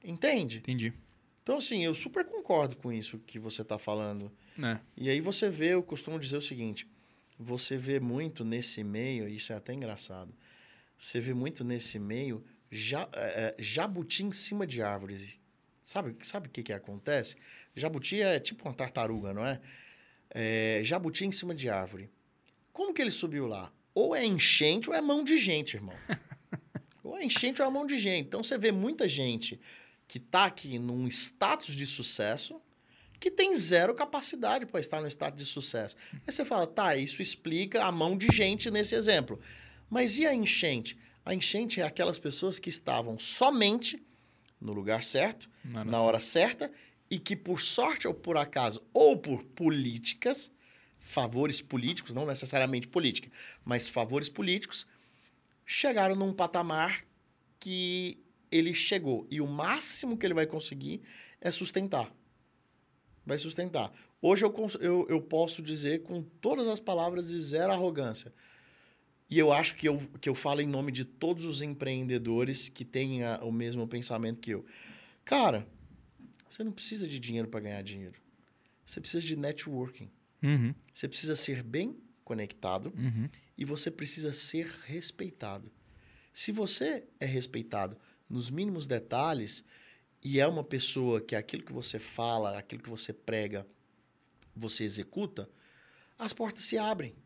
Entende? 0.02 0.58
Entendi. 0.58 0.92
Então, 1.42 1.58
assim, 1.58 1.84
eu 1.84 1.94
super 1.94 2.24
concordo 2.24 2.76
com 2.76 2.92
isso 2.92 3.18
que 3.18 3.38
você 3.38 3.62
está 3.62 3.78
falando. 3.78 4.32
É. 4.62 4.78
E 4.96 5.10
aí 5.10 5.20
você 5.20 5.48
vê, 5.48 5.74
eu 5.74 5.82
costumo 5.82 6.18
dizer 6.18 6.36
o 6.36 6.42
seguinte: 6.42 6.88
você 7.38 7.76
vê 7.76 8.00
muito 8.00 8.44
nesse 8.44 8.82
meio, 8.82 9.28
isso 9.28 9.52
é 9.52 9.56
até 9.56 9.72
engraçado. 9.72 10.34
Você 10.96 11.20
vê 11.20 11.34
muito 11.34 11.64
nesse 11.64 11.98
meio 11.98 12.44
ja, 12.70 13.08
é, 13.12 13.18
é, 13.18 13.56
jabuti 13.58 14.24
em 14.24 14.32
cima 14.32 14.66
de 14.66 14.80
árvores. 14.82 15.38
Sabe, 15.80 16.16
sabe 16.22 16.48
o 16.48 16.50
que, 16.50 16.62
que 16.62 16.72
acontece? 16.72 17.36
Jabuti 17.76 18.20
é 18.20 18.40
tipo 18.40 18.66
uma 18.66 18.74
tartaruga, 18.74 19.34
não 19.34 19.44
é? 19.44 19.60
É? 20.34 20.80
Jabuti 20.84 21.24
em 21.24 21.32
cima 21.32 21.54
de 21.54 21.70
árvore. 21.70 22.10
Como 22.72 22.92
que 22.92 23.00
ele 23.00 23.10
subiu 23.10 23.46
lá? 23.46 23.72
Ou 23.94 24.14
é 24.14 24.26
enchente 24.26 24.90
ou 24.90 24.96
é 24.96 25.00
mão 25.00 25.22
de 25.22 25.38
gente, 25.38 25.76
irmão. 25.76 25.94
ou 27.02 27.16
é 27.16 27.24
enchente 27.24 27.62
ou 27.62 27.68
é 27.68 27.70
mão 27.70 27.86
de 27.86 27.96
gente. 27.96 28.26
Então 28.26 28.42
você 28.42 28.58
vê 28.58 28.72
muita 28.72 29.08
gente 29.08 29.60
que 30.08 30.18
está 30.18 30.44
aqui 30.44 30.78
num 30.78 31.06
status 31.06 31.74
de 31.74 31.86
sucesso 31.86 32.60
que 33.20 33.30
tem 33.30 33.56
zero 33.56 33.94
capacidade 33.94 34.66
para 34.66 34.80
estar 34.80 35.00
no 35.00 35.08
estado 35.08 35.36
de 35.36 35.46
sucesso. 35.46 35.96
Aí 36.12 36.32
você 36.32 36.44
fala, 36.44 36.66
tá, 36.66 36.94
isso 36.96 37.22
explica 37.22 37.84
a 37.84 37.92
mão 37.92 38.18
de 38.18 38.26
gente 38.30 38.70
nesse 38.70 38.94
exemplo. 38.94 39.40
Mas 39.88 40.18
e 40.18 40.26
a 40.26 40.34
enchente? 40.34 40.98
A 41.24 41.34
enchente 41.34 41.80
é 41.80 41.84
aquelas 41.84 42.18
pessoas 42.18 42.58
que 42.58 42.68
estavam 42.68 43.18
somente 43.18 44.02
no 44.60 44.72
lugar 44.72 45.02
certo, 45.02 45.48
na 45.86 46.00
hora 46.02 46.20
certa, 46.20 46.70
e 47.14 47.18
que 47.20 47.36
por 47.36 47.60
sorte 47.60 48.08
ou 48.08 48.12
por 48.12 48.36
acaso, 48.36 48.82
ou 48.92 49.16
por 49.16 49.44
políticas, 49.44 50.50
favores 50.98 51.60
políticos, 51.60 52.12
não 52.12 52.26
necessariamente 52.26 52.88
política, 52.88 53.30
mas 53.64 53.86
favores 53.86 54.28
políticos, 54.28 54.84
chegaram 55.64 56.16
num 56.16 56.32
patamar 56.32 57.04
que 57.60 58.18
ele 58.50 58.74
chegou. 58.74 59.28
E 59.30 59.40
o 59.40 59.46
máximo 59.46 60.18
que 60.18 60.26
ele 60.26 60.34
vai 60.34 60.44
conseguir 60.46 61.02
é 61.40 61.52
sustentar 61.52 62.12
vai 63.26 63.38
sustentar. 63.38 63.92
Hoje 64.20 64.44
eu, 64.44 64.54
eu, 64.80 65.06
eu 65.08 65.20
posso 65.20 65.62
dizer 65.62 66.02
com 66.02 66.22
todas 66.22 66.68
as 66.68 66.78
palavras 66.80 67.28
de 67.28 67.38
zero 67.38 67.72
arrogância. 67.72 68.32
E 69.30 69.38
eu 69.38 69.52
acho 69.52 69.76
que 69.76 69.88
eu, 69.88 70.02
que 70.20 70.28
eu 70.28 70.34
falo 70.34 70.60
em 70.60 70.66
nome 70.66 70.92
de 70.92 71.04
todos 71.04 71.44
os 71.44 71.62
empreendedores 71.62 72.68
que 72.68 72.84
têm 72.84 73.22
a- 73.24 73.40
o 73.42 73.50
mesmo 73.50 73.88
pensamento 73.88 74.40
que 74.40 74.50
eu. 74.50 74.64
Cara, 75.24 75.66
você 76.54 76.62
não 76.62 76.70
precisa 76.70 77.08
de 77.08 77.18
dinheiro 77.18 77.48
para 77.48 77.58
ganhar 77.58 77.82
dinheiro. 77.82 78.14
Você 78.84 79.00
precisa 79.00 79.26
de 79.26 79.34
networking. 79.34 80.08
Uhum, 80.40 80.72
Você 80.92 81.08
precisa 81.08 81.34
ser 81.34 81.64
bem 81.64 81.98
conectado 82.24 82.92
uhum. 82.96 83.28
e 83.58 83.64
você 83.64 83.90
precisa 83.90 84.32
ser 84.32 84.68
respeitado. 84.84 85.72
Se 86.32 86.52
você 86.52 87.08
é 87.18 87.26
respeitado 87.26 87.98
nos 88.30 88.50
mínimos 88.50 88.86
detalhes 88.86 89.64
e 90.22 90.38
é 90.38 90.46
uma 90.46 90.62
pessoa 90.62 91.20
que 91.20 91.34
aquilo 91.34 91.64
que 91.64 91.72
você 91.72 91.98
fala, 91.98 92.56
aquilo 92.56 92.82
que 92.82 92.90
você 92.90 93.12
prega, 93.12 93.66
você 94.54 94.84
executa, 94.84 95.50
as 96.16 96.32
portas 96.32 96.64
se 96.64 96.78
abrem. 96.78 97.16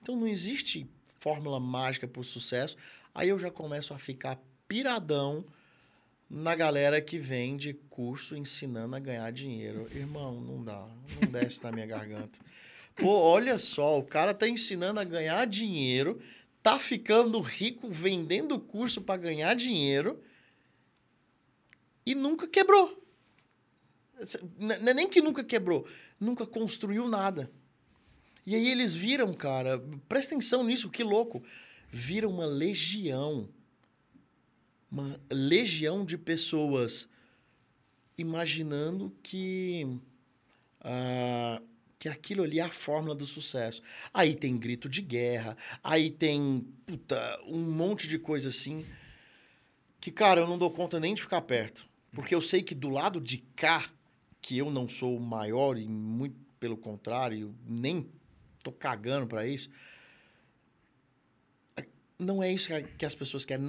Então 0.00 0.14
não 0.14 0.28
existe 0.28 0.88
fórmula 1.16 1.58
mágica 1.58 2.06
para 2.06 2.20
o 2.20 2.24
sucesso. 2.24 2.76
Aí 3.12 3.30
eu 3.30 3.40
já 3.40 3.50
começo 3.50 3.92
a 3.92 3.98
ficar 3.98 4.40
piradão 4.68 5.44
na 6.36 6.54
galera 6.56 7.00
que 7.00 7.16
vende 7.16 7.74
curso 7.88 8.36
ensinando 8.36 8.96
a 8.96 8.98
ganhar 8.98 9.30
dinheiro. 9.30 9.88
Irmão, 9.94 10.40
não 10.40 10.64
dá. 10.64 10.88
Não 11.20 11.30
desce 11.30 11.62
na 11.62 11.70
minha 11.70 11.86
garganta. 11.86 12.40
Pô, 12.96 13.10
olha 13.20 13.56
só, 13.58 13.96
o 13.98 14.02
cara 14.02 14.34
tá 14.34 14.48
ensinando 14.48 14.98
a 14.98 15.04
ganhar 15.04 15.46
dinheiro, 15.46 16.20
tá 16.60 16.76
ficando 16.78 17.40
rico 17.40 17.88
vendendo 17.88 18.58
curso 18.58 19.00
para 19.00 19.16
ganhar 19.20 19.54
dinheiro 19.54 20.20
e 22.04 22.14
nunca 22.14 22.48
quebrou. 22.48 23.00
N- 24.58 24.78
Não 24.78 24.88
é 24.90 24.94
nem 24.94 25.08
que 25.08 25.20
nunca 25.20 25.44
quebrou, 25.44 25.86
nunca 26.18 26.44
construiu 26.46 27.08
nada. 27.08 27.50
E 28.46 28.54
aí 28.54 28.68
eles 28.70 28.92
viram, 28.92 29.32
cara, 29.32 29.82
presta 30.08 30.34
atenção 30.34 30.62
nisso, 30.64 30.90
que 30.90 31.02
louco. 31.04 31.42
Viram 31.88 32.30
uma 32.30 32.44
legião. 32.44 33.48
Uma 34.94 35.20
legião 35.28 36.04
de 36.04 36.16
pessoas 36.16 37.08
imaginando 38.16 39.12
que. 39.24 39.98
ah, 40.80 41.60
que 41.98 42.08
aquilo 42.08 42.44
ali 42.44 42.60
é 42.60 42.62
a 42.62 42.68
fórmula 42.68 43.12
do 43.12 43.26
sucesso. 43.26 43.82
Aí 44.12 44.36
tem 44.36 44.56
grito 44.56 44.88
de 44.88 45.02
guerra, 45.02 45.56
aí 45.82 46.10
tem 46.10 46.64
puta, 46.86 47.40
um 47.46 47.58
monte 47.58 48.06
de 48.06 48.18
coisa 48.18 48.50
assim 48.50 48.86
que, 50.00 50.12
cara, 50.12 50.42
eu 50.42 50.46
não 50.46 50.58
dou 50.58 50.70
conta 50.70 51.00
nem 51.00 51.14
de 51.14 51.22
ficar 51.22 51.40
perto. 51.40 51.88
Porque 52.12 52.34
eu 52.34 52.40
sei 52.40 52.62
que 52.62 52.74
do 52.74 52.88
lado 52.88 53.20
de 53.20 53.38
cá, 53.56 53.90
que 54.40 54.56
eu 54.56 54.70
não 54.70 54.88
sou 54.88 55.16
o 55.16 55.20
maior 55.20 55.76
e 55.76 55.88
muito 55.88 56.36
pelo 56.60 56.76
contrário, 56.76 57.52
nem 57.66 58.08
tô 58.62 58.70
cagando 58.70 59.26
para 59.26 59.44
isso, 59.44 59.70
não 62.16 62.40
é 62.42 62.52
isso 62.52 62.68
que 62.96 63.04
as 63.04 63.14
pessoas 63.14 63.44
querem. 63.44 63.68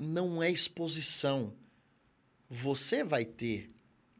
Não 0.00 0.42
é 0.42 0.50
exposição. 0.50 1.52
Você 2.48 3.04
vai 3.04 3.24
ter 3.24 3.70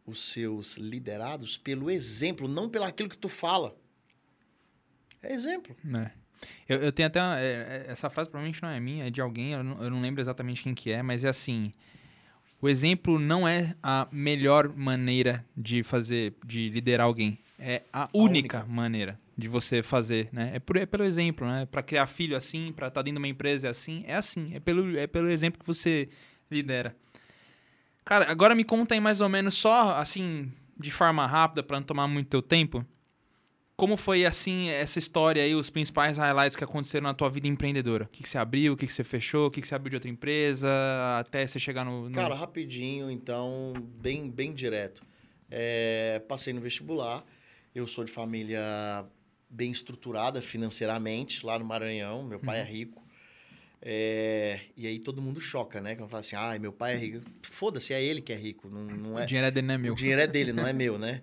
os 0.07 0.21
seus 0.23 0.77
liderados 0.77 1.57
pelo 1.57 1.91
exemplo, 1.91 2.47
não 2.47 2.69
pelo 2.69 2.85
aquilo 2.85 3.09
que 3.09 3.17
tu 3.17 3.29
fala. 3.29 3.75
É 5.23 5.33
exemplo. 5.33 5.75
É. 5.97 6.11
Eu, 6.69 6.83
eu 6.83 6.93
tenho 6.93 7.07
até. 7.09 7.21
uma- 7.21 7.39
é, 7.39 7.45
é, 7.45 7.87
essa 7.89 8.09
frase 8.11 8.29
provavelmente 8.31 8.63
não 8.63 8.69
é 8.71 8.79
minha, 8.81 9.07
é 9.07 9.11
de 9.11 9.21
alguém, 9.21 9.53
eu 9.53 9.63
não, 9.65 9.83
eu 9.83 9.91
não 9.91 10.01
lembro 10.01 10.21
exatamente 10.23 10.63
quem 10.63 10.75
que 10.75 10.91
é, 10.91 11.03
mas 11.03 11.25
é 11.25 11.29
assim. 11.29 11.73
O 12.63 12.69
exemplo 12.69 13.19
não 13.19 13.49
é 13.49 13.75
a 13.83 14.07
melhor 14.13 14.69
maneira 14.69 15.45
de 15.57 15.83
fazer, 15.83 16.35
de 16.45 16.69
liderar 16.69 17.07
alguém. 17.07 17.39
É 17.59 17.83
a 17.93 18.07
única, 18.15 18.59
única. 18.59 18.65
maneira 18.67 19.21
de 19.41 19.49
você 19.49 19.83
fazer, 19.83 20.29
né? 20.33 20.53
É, 20.55 20.59
por, 20.61 20.77
é 20.77 20.87
pelo 20.87 21.05
exemplo, 21.05 21.47
né? 21.47 21.67
Para 21.67 21.83
criar 21.83 22.07
filho 22.07 22.37
assim, 22.37 22.73
para 22.73 22.89
estar 22.89 23.03
dentro 23.03 23.17
de 23.17 23.25
uma 23.25 23.29
empresa 23.29 23.67
é 23.67 23.71
assim, 23.71 24.05
é 24.07 24.15
assim. 24.15 24.55
É 24.55 24.61
pelo, 24.61 24.97
é 24.99 25.07
pelo 25.07 25.29
exemplo 25.31 25.59
que 25.59 25.67
você 25.67 26.09
lidera. 26.51 26.95
Cara, 28.05 28.31
agora 28.31 28.55
me 28.55 28.65
conta 28.65 28.95
aí 28.95 29.01
mais 29.01 29.21
ou 29.21 29.29
menos 29.29 29.55
só, 29.57 29.95
assim, 29.97 30.51
de 30.79 30.91
forma 30.91 31.27
rápida, 31.27 31.63
para 31.63 31.79
não 31.79 31.85
tomar 31.87 32.09
muito 32.09 32.29
teu 32.29 32.43
tempo. 32.43 32.85
Como 33.77 33.97
foi, 33.97 34.27
assim, 34.27 34.69
essa 34.69 34.99
história 34.99 35.43
aí, 35.43 35.55
os 35.55 35.71
principais 35.71 36.19
highlights 36.19 36.55
que 36.55 36.63
aconteceram 36.65 37.05
na 37.05 37.15
tua 37.15 37.31
vida 37.31 37.47
empreendedora? 37.47 38.05
O 38.05 38.09
que, 38.09 38.23
que 38.23 38.29
você 38.29 38.37
abriu, 38.37 38.75
o 38.75 38.77
que, 38.77 38.87
que 38.87 38.93
você 38.93 39.03
fechou, 39.05 39.47
o 39.47 39.51
que, 39.51 39.63
que 39.63 39.67
você 39.69 39.75
abriu 39.75 39.91
de 39.91 39.97
outra 39.97 40.11
empresa, 40.11 40.69
até 41.19 41.47
você 41.47 41.59
chegar 41.59 41.85
no... 41.85 42.09
no- 42.11 42.15
Cara, 42.15 42.35
rapidinho, 42.35 43.11
então, 43.11 43.73
bem, 44.01 44.31
bem 44.31 44.53
direto. 44.53 45.03
É, 45.51 46.21
passei 46.29 46.53
no 46.53 46.61
vestibular, 46.61 47.25
eu 47.75 47.87
sou 47.87 48.05
de 48.05 48.13
família 48.13 48.61
bem 49.51 49.73
estruturada 49.73 50.41
financeiramente, 50.41 51.45
lá 51.45 51.59
no 51.59 51.65
Maranhão, 51.65 52.23
meu 52.23 52.39
pai 52.39 52.61
é 52.61 52.63
rico. 52.63 53.03
É, 53.83 54.61
e 54.77 54.87
aí 54.87 54.99
todo 54.99 55.21
mundo 55.21 55.41
choca, 55.41 55.81
né? 55.81 55.97
Quando 55.97 56.11
fala 56.11 56.21
assim, 56.21 56.37
ah, 56.37 56.57
meu 56.59 56.73
pai 56.73 56.95
é 56.95 56.97
rico. 56.97 57.27
Foda-se, 57.43 57.93
é 57.93 58.03
ele 58.03 58.21
que 58.21 58.33
é 58.33 58.37
rico, 58.37 58.69
não, 58.69 58.85
não 58.85 59.19
é... 59.19 59.25
O 59.25 59.27
dinheiro 59.27 59.47
é 59.47 59.51
dele, 59.51 59.67
não 59.67 59.75
é 59.75 59.79
meu. 59.79 59.93
O 59.93 59.97
dinheiro 59.97 60.21
é 60.21 60.27
dele, 60.27 60.53
não 60.53 60.67
é 60.67 60.73
meu, 60.75 60.99
né? 60.99 61.21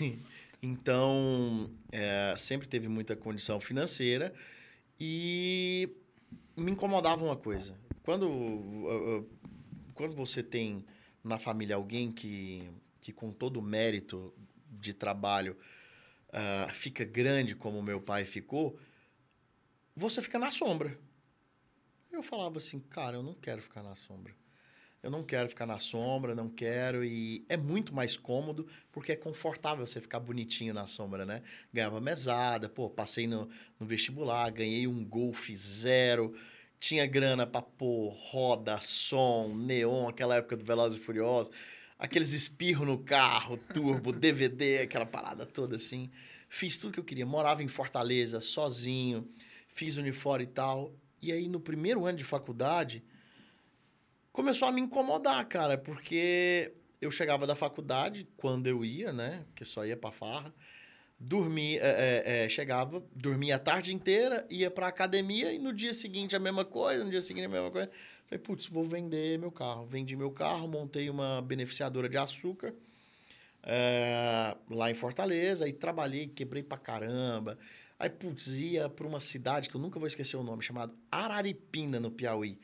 Então, 0.60 1.70
é, 1.92 2.34
sempre 2.36 2.66
teve 2.66 2.88
muita 2.88 3.14
condição 3.14 3.60
financeira 3.60 4.34
e 4.98 5.88
me 6.56 6.72
incomodava 6.72 7.24
uma 7.24 7.36
coisa. 7.36 7.78
Quando, 8.02 8.28
uh, 8.28 9.18
uh, 9.18 9.30
quando 9.94 10.16
você 10.16 10.42
tem 10.42 10.84
na 11.22 11.38
família 11.38 11.76
alguém 11.76 12.10
que, 12.10 12.68
que 13.00 13.12
com 13.12 13.30
todo 13.30 13.58
o 13.58 13.62
mérito 13.62 14.34
de 14.68 14.92
trabalho 14.92 15.56
uh, 16.28 16.72
fica 16.74 17.04
grande 17.04 17.54
como 17.54 17.82
meu 17.82 18.00
pai 18.00 18.24
ficou, 18.24 18.78
você 19.94 20.22
fica 20.22 20.38
na 20.38 20.50
sombra. 20.50 20.98
Eu 22.12 22.22
falava 22.22 22.58
assim, 22.58 22.80
cara, 22.80 23.16
eu 23.16 23.22
não 23.22 23.34
quero 23.34 23.62
ficar 23.62 23.82
na 23.82 23.94
sombra. 23.94 24.34
Eu 25.00 25.10
não 25.10 25.22
quero 25.22 25.48
ficar 25.48 25.66
na 25.66 25.78
sombra, 25.78 26.34
não 26.34 26.48
quero. 26.48 27.04
E 27.04 27.44
é 27.48 27.56
muito 27.56 27.94
mais 27.94 28.16
cômodo, 28.16 28.66
porque 28.90 29.12
é 29.12 29.16
confortável 29.16 29.86
você 29.86 30.00
ficar 30.00 30.18
bonitinho 30.18 30.74
na 30.74 30.86
sombra, 30.86 31.24
né? 31.24 31.42
Ganhava 31.72 32.00
mesada, 32.00 32.68
pô, 32.68 32.90
passei 32.90 33.26
no, 33.26 33.48
no 33.78 33.86
vestibular, 33.86 34.50
ganhei 34.50 34.86
um 34.86 35.04
Golf 35.04 35.50
zero, 35.54 36.34
tinha 36.80 37.06
grana 37.06 37.46
pra 37.46 37.62
pôr 37.62 38.08
roda, 38.10 38.80
som, 38.80 39.54
neon, 39.54 40.08
aquela 40.08 40.36
época 40.36 40.56
do 40.56 40.64
Velozes 40.64 40.98
e 40.98 41.02
Furiosos, 41.02 41.52
aqueles 41.98 42.32
espirros 42.32 42.86
no 42.86 42.98
carro, 42.98 43.56
turbo, 43.56 44.12
DVD, 44.12 44.80
aquela 44.80 45.06
parada 45.06 45.44
toda 45.44 45.76
assim. 45.76 46.10
Fiz 46.48 46.78
tudo 46.78 46.92
que 46.92 47.00
eu 47.00 47.04
queria. 47.04 47.26
Morava 47.26 47.62
em 47.62 47.68
Fortaleza, 47.68 48.40
sozinho, 48.40 49.28
fiz 49.66 49.96
uniforme 49.96 50.44
e 50.44 50.48
tal. 50.48 50.94
E 51.20 51.32
aí, 51.32 51.48
no 51.48 51.60
primeiro 51.60 52.06
ano 52.06 52.16
de 52.16 52.24
faculdade 52.24 53.02
começou 54.32 54.68
a 54.68 54.72
me 54.72 54.80
incomodar, 54.80 55.44
cara, 55.48 55.76
porque 55.76 56.72
eu 57.00 57.10
chegava 57.10 57.44
da 57.44 57.56
faculdade, 57.56 58.28
quando 58.36 58.68
eu 58.68 58.84
ia, 58.84 59.12
né? 59.12 59.44
Que 59.52 59.64
só 59.64 59.84
ia 59.84 59.96
pra 59.96 60.12
farra. 60.12 60.54
Dormia, 61.18 61.80
é, 61.82 62.22
é, 62.24 62.44
é, 62.44 62.48
chegava, 62.48 63.02
dormia 63.12 63.56
a 63.56 63.58
tarde 63.58 63.92
inteira, 63.92 64.46
ia 64.48 64.70
pra 64.70 64.86
academia 64.86 65.52
e 65.52 65.58
no 65.58 65.72
dia 65.72 65.92
seguinte 65.92 66.36
a 66.36 66.38
mesma 66.38 66.64
coisa, 66.64 67.02
no 67.02 67.10
dia 67.10 67.20
seguinte 67.20 67.46
a 67.46 67.48
mesma 67.48 67.72
coisa. 67.72 67.90
Falei, 68.28 68.42
putz, 68.42 68.66
vou 68.66 68.84
vender 68.84 69.38
meu 69.38 69.50
carro. 69.50 69.86
Vendi 69.86 70.14
meu 70.14 70.30
carro, 70.30 70.68
montei 70.68 71.08
uma 71.08 71.40
beneficiadora 71.40 72.08
de 72.08 72.18
açúcar 72.18 72.74
é, 73.62 74.54
lá 74.70 74.90
em 74.90 74.94
Fortaleza 74.94 75.66
e 75.66 75.72
trabalhei, 75.72 76.26
quebrei 76.26 76.62
pra 76.62 76.76
caramba. 76.76 77.58
Aí, 77.98 78.10
putz, 78.10 78.48
ia 78.58 78.88
pra 78.88 79.06
uma 79.06 79.18
cidade 79.18 79.70
que 79.70 79.74
eu 79.74 79.80
nunca 79.80 79.98
vou 79.98 80.06
esquecer 80.06 80.36
o 80.36 80.42
nome, 80.42 80.62
chamado 80.62 80.94
Araripina, 81.10 81.98
no 81.98 82.10
Piauí. 82.10 82.58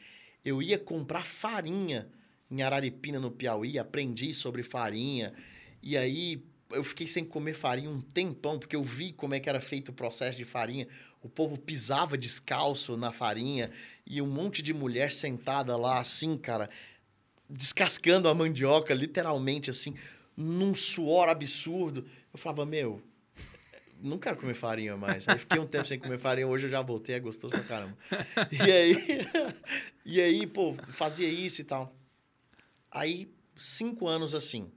Eu 0.44 0.62
ia 0.62 0.78
comprar 0.78 1.24
farinha 1.24 2.08
em 2.50 2.62
Araripina, 2.62 3.18
no 3.18 3.30
Piauí, 3.30 3.78
aprendi 3.78 4.32
sobre 4.34 4.62
farinha. 4.62 5.32
E 5.82 5.96
aí 5.96 6.44
eu 6.70 6.84
fiquei 6.84 7.06
sem 7.06 7.24
comer 7.24 7.54
farinha 7.54 7.90
um 7.90 8.00
tempão, 8.00 8.58
porque 8.58 8.76
eu 8.76 8.82
vi 8.82 9.12
como 9.12 9.34
é 9.34 9.40
que 9.40 9.48
era 9.48 9.60
feito 9.60 9.88
o 9.88 9.94
processo 9.94 10.36
de 10.36 10.44
farinha. 10.44 10.86
O 11.24 11.28
povo 11.30 11.58
pisava 11.58 12.18
descalço 12.18 12.98
na 12.98 13.10
farinha 13.10 13.70
e 14.06 14.20
um 14.20 14.26
monte 14.26 14.60
de 14.60 14.74
mulher 14.74 15.10
sentada 15.10 15.74
lá 15.74 15.98
assim, 15.98 16.36
cara, 16.36 16.68
descascando 17.48 18.28
a 18.28 18.34
mandioca, 18.34 18.92
literalmente 18.92 19.70
assim, 19.70 19.94
num 20.36 20.74
suor 20.74 21.30
absurdo. 21.30 22.06
Eu 22.30 22.38
falava, 22.38 22.66
meu, 22.66 23.02
não 24.02 24.18
quero 24.18 24.36
comer 24.36 24.52
farinha 24.52 24.98
mais. 24.98 25.26
Aí 25.26 25.38
fiquei 25.38 25.58
um 25.58 25.66
tempo 25.66 25.88
sem 25.88 25.98
comer 25.98 26.18
farinha, 26.18 26.46
hoje 26.46 26.66
eu 26.66 26.70
já 26.70 26.82
voltei, 26.82 27.14
é 27.14 27.20
gostoso 27.20 27.54
pra 27.54 27.62
caramba. 27.62 27.96
E 28.52 28.70
aí, 28.70 28.96
e 30.04 30.20
aí, 30.20 30.46
pô, 30.46 30.74
fazia 30.74 31.26
isso 31.26 31.62
e 31.62 31.64
tal. 31.64 31.96
Aí, 32.90 33.32
cinco 33.56 34.06
anos 34.06 34.34
assim, 34.34 34.70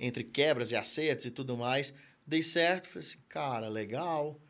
entre 0.00 0.24
quebras 0.24 0.72
e 0.72 0.76
acertos 0.76 1.26
e 1.26 1.30
tudo 1.30 1.56
mais, 1.56 1.94
dei 2.26 2.42
certo. 2.42 2.88
Falei 2.88 3.06
assim, 3.06 3.18
cara, 3.28 3.68
legal. 3.68 4.40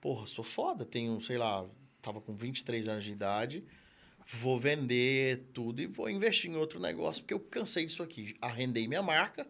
Porra, 0.00 0.26
sou 0.26 0.44
foda. 0.44 0.84
Tenho, 0.84 1.20
sei 1.20 1.38
lá, 1.38 1.66
tava 2.00 2.20
com 2.20 2.34
23 2.34 2.88
anos 2.88 3.04
de 3.04 3.12
idade. 3.12 3.64
Vou 4.26 4.58
vender 4.58 5.48
tudo 5.52 5.82
e 5.82 5.86
vou 5.86 6.08
investir 6.08 6.50
em 6.50 6.56
outro 6.56 6.78
negócio, 6.78 7.22
porque 7.22 7.34
eu 7.34 7.40
cansei 7.40 7.84
disso 7.84 8.02
aqui. 8.02 8.34
Arrendei 8.40 8.86
minha 8.86 9.02
marca 9.02 9.46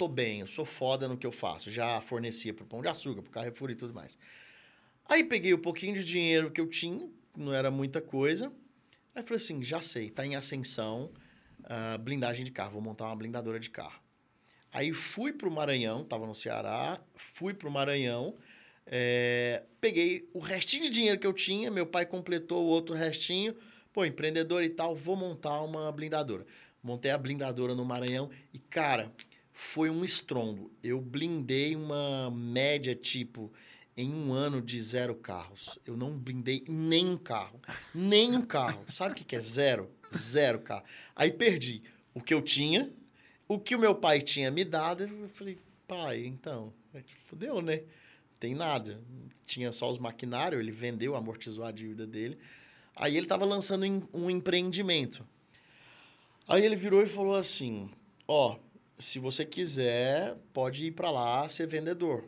tô 0.00 0.08
bem, 0.08 0.40
eu 0.40 0.46
sou 0.46 0.64
foda 0.64 1.06
no 1.06 1.14
que 1.14 1.26
eu 1.26 1.30
faço. 1.30 1.70
Já 1.70 2.00
fornecia 2.00 2.54
pro 2.54 2.64
Pão 2.64 2.80
de 2.80 2.88
Açúcar, 2.88 3.20
pro 3.20 3.30
Carrefour 3.30 3.70
e 3.70 3.74
tudo 3.74 3.92
mais. 3.92 4.16
Aí 5.04 5.22
peguei 5.22 5.52
o 5.52 5.58
um 5.58 5.60
pouquinho 5.60 5.92
de 5.92 6.02
dinheiro 6.02 6.50
que 6.50 6.58
eu 6.58 6.66
tinha, 6.66 7.06
não 7.36 7.52
era 7.52 7.70
muita 7.70 8.00
coisa. 8.00 8.50
Aí 9.14 9.22
falei 9.22 9.36
assim, 9.36 9.62
já 9.62 9.82
sei, 9.82 10.08
tá 10.08 10.24
em 10.24 10.36
ascensão, 10.36 11.12
uh, 11.64 11.98
blindagem 11.98 12.46
de 12.46 12.50
carro, 12.50 12.72
vou 12.72 12.80
montar 12.80 13.08
uma 13.08 13.16
blindadora 13.16 13.60
de 13.60 13.68
carro. 13.68 14.00
Aí 14.72 14.90
fui 14.90 15.34
pro 15.34 15.50
Maranhão, 15.50 16.02
tava 16.02 16.26
no 16.26 16.34
Ceará, 16.34 16.98
fui 17.14 17.52
pro 17.52 17.70
Maranhão, 17.70 18.38
é, 18.92 19.62
peguei 19.80 20.28
o 20.34 20.40
restinho 20.40 20.82
de 20.82 20.90
dinheiro 20.90 21.20
que 21.20 21.26
eu 21.26 21.32
tinha, 21.32 21.70
meu 21.70 21.86
pai 21.86 22.04
completou 22.04 22.64
o 22.64 22.66
outro 22.66 22.92
restinho, 22.92 23.54
pô, 23.92 24.04
empreendedor 24.04 24.64
e 24.64 24.68
tal, 24.68 24.96
vou 24.96 25.14
montar 25.14 25.60
uma 25.62 25.92
blindadora. 25.92 26.44
Montei 26.82 27.12
a 27.12 27.18
blindadora 27.18 27.72
no 27.72 27.84
Maranhão 27.84 28.28
e, 28.52 28.58
cara, 28.58 29.12
foi 29.52 29.88
um 29.90 30.04
estrondo. 30.04 30.72
Eu 30.82 31.00
blindei 31.00 31.76
uma 31.76 32.32
média, 32.32 32.92
tipo, 32.92 33.52
em 33.96 34.12
um 34.12 34.32
ano 34.32 34.60
de 34.60 34.80
zero 34.80 35.14
carros. 35.14 35.78
Eu 35.86 35.96
não 35.96 36.18
blindei 36.18 36.64
nem 36.66 37.06
um 37.06 37.16
carro. 37.16 37.60
Nem 37.94 38.34
um 38.34 38.42
carro. 38.42 38.82
Sabe 38.88 39.12
o 39.12 39.14
que, 39.14 39.24
que 39.24 39.36
é 39.36 39.40
zero? 39.40 39.88
Zero 40.12 40.58
carro. 40.58 40.84
Aí 41.14 41.30
perdi 41.30 41.82
o 42.12 42.20
que 42.20 42.34
eu 42.34 42.42
tinha, 42.42 42.90
o 43.46 43.56
que 43.56 43.76
o 43.76 43.78
meu 43.78 43.94
pai 43.94 44.20
tinha 44.20 44.50
me 44.50 44.64
dado. 44.64 45.04
Eu 45.04 45.28
falei, 45.28 45.58
pai, 45.86 46.24
então, 46.24 46.72
fodeu, 47.28 47.62
né? 47.62 47.82
Tem 48.40 48.54
nada. 48.54 49.00
Tinha 49.44 49.70
só 49.70 49.90
os 49.90 49.98
maquinários, 49.98 50.60
ele 50.60 50.72
vendeu, 50.72 51.14
amortizou 51.14 51.64
a 51.64 51.70
dívida 51.70 52.06
dele. 52.06 52.38
Aí 52.96 53.16
ele 53.16 53.26
estava 53.26 53.44
lançando 53.44 54.08
um 54.12 54.30
empreendimento. 54.30 55.24
Aí 56.48 56.64
ele 56.64 56.74
virou 56.74 57.02
e 57.02 57.06
falou 57.06 57.36
assim: 57.36 57.90
Ó, 58.26 58.56
oh, 58.56 58.70
se 59.00 59.18
você 59.18 59.44
quiser, 59.44 60.36
pode 60.52 60.86
ir 60.86 60.92
para 60.92 61.10
lá 61.10 61.48
ser 61.48 61.66
vendedor. 61.66 62.24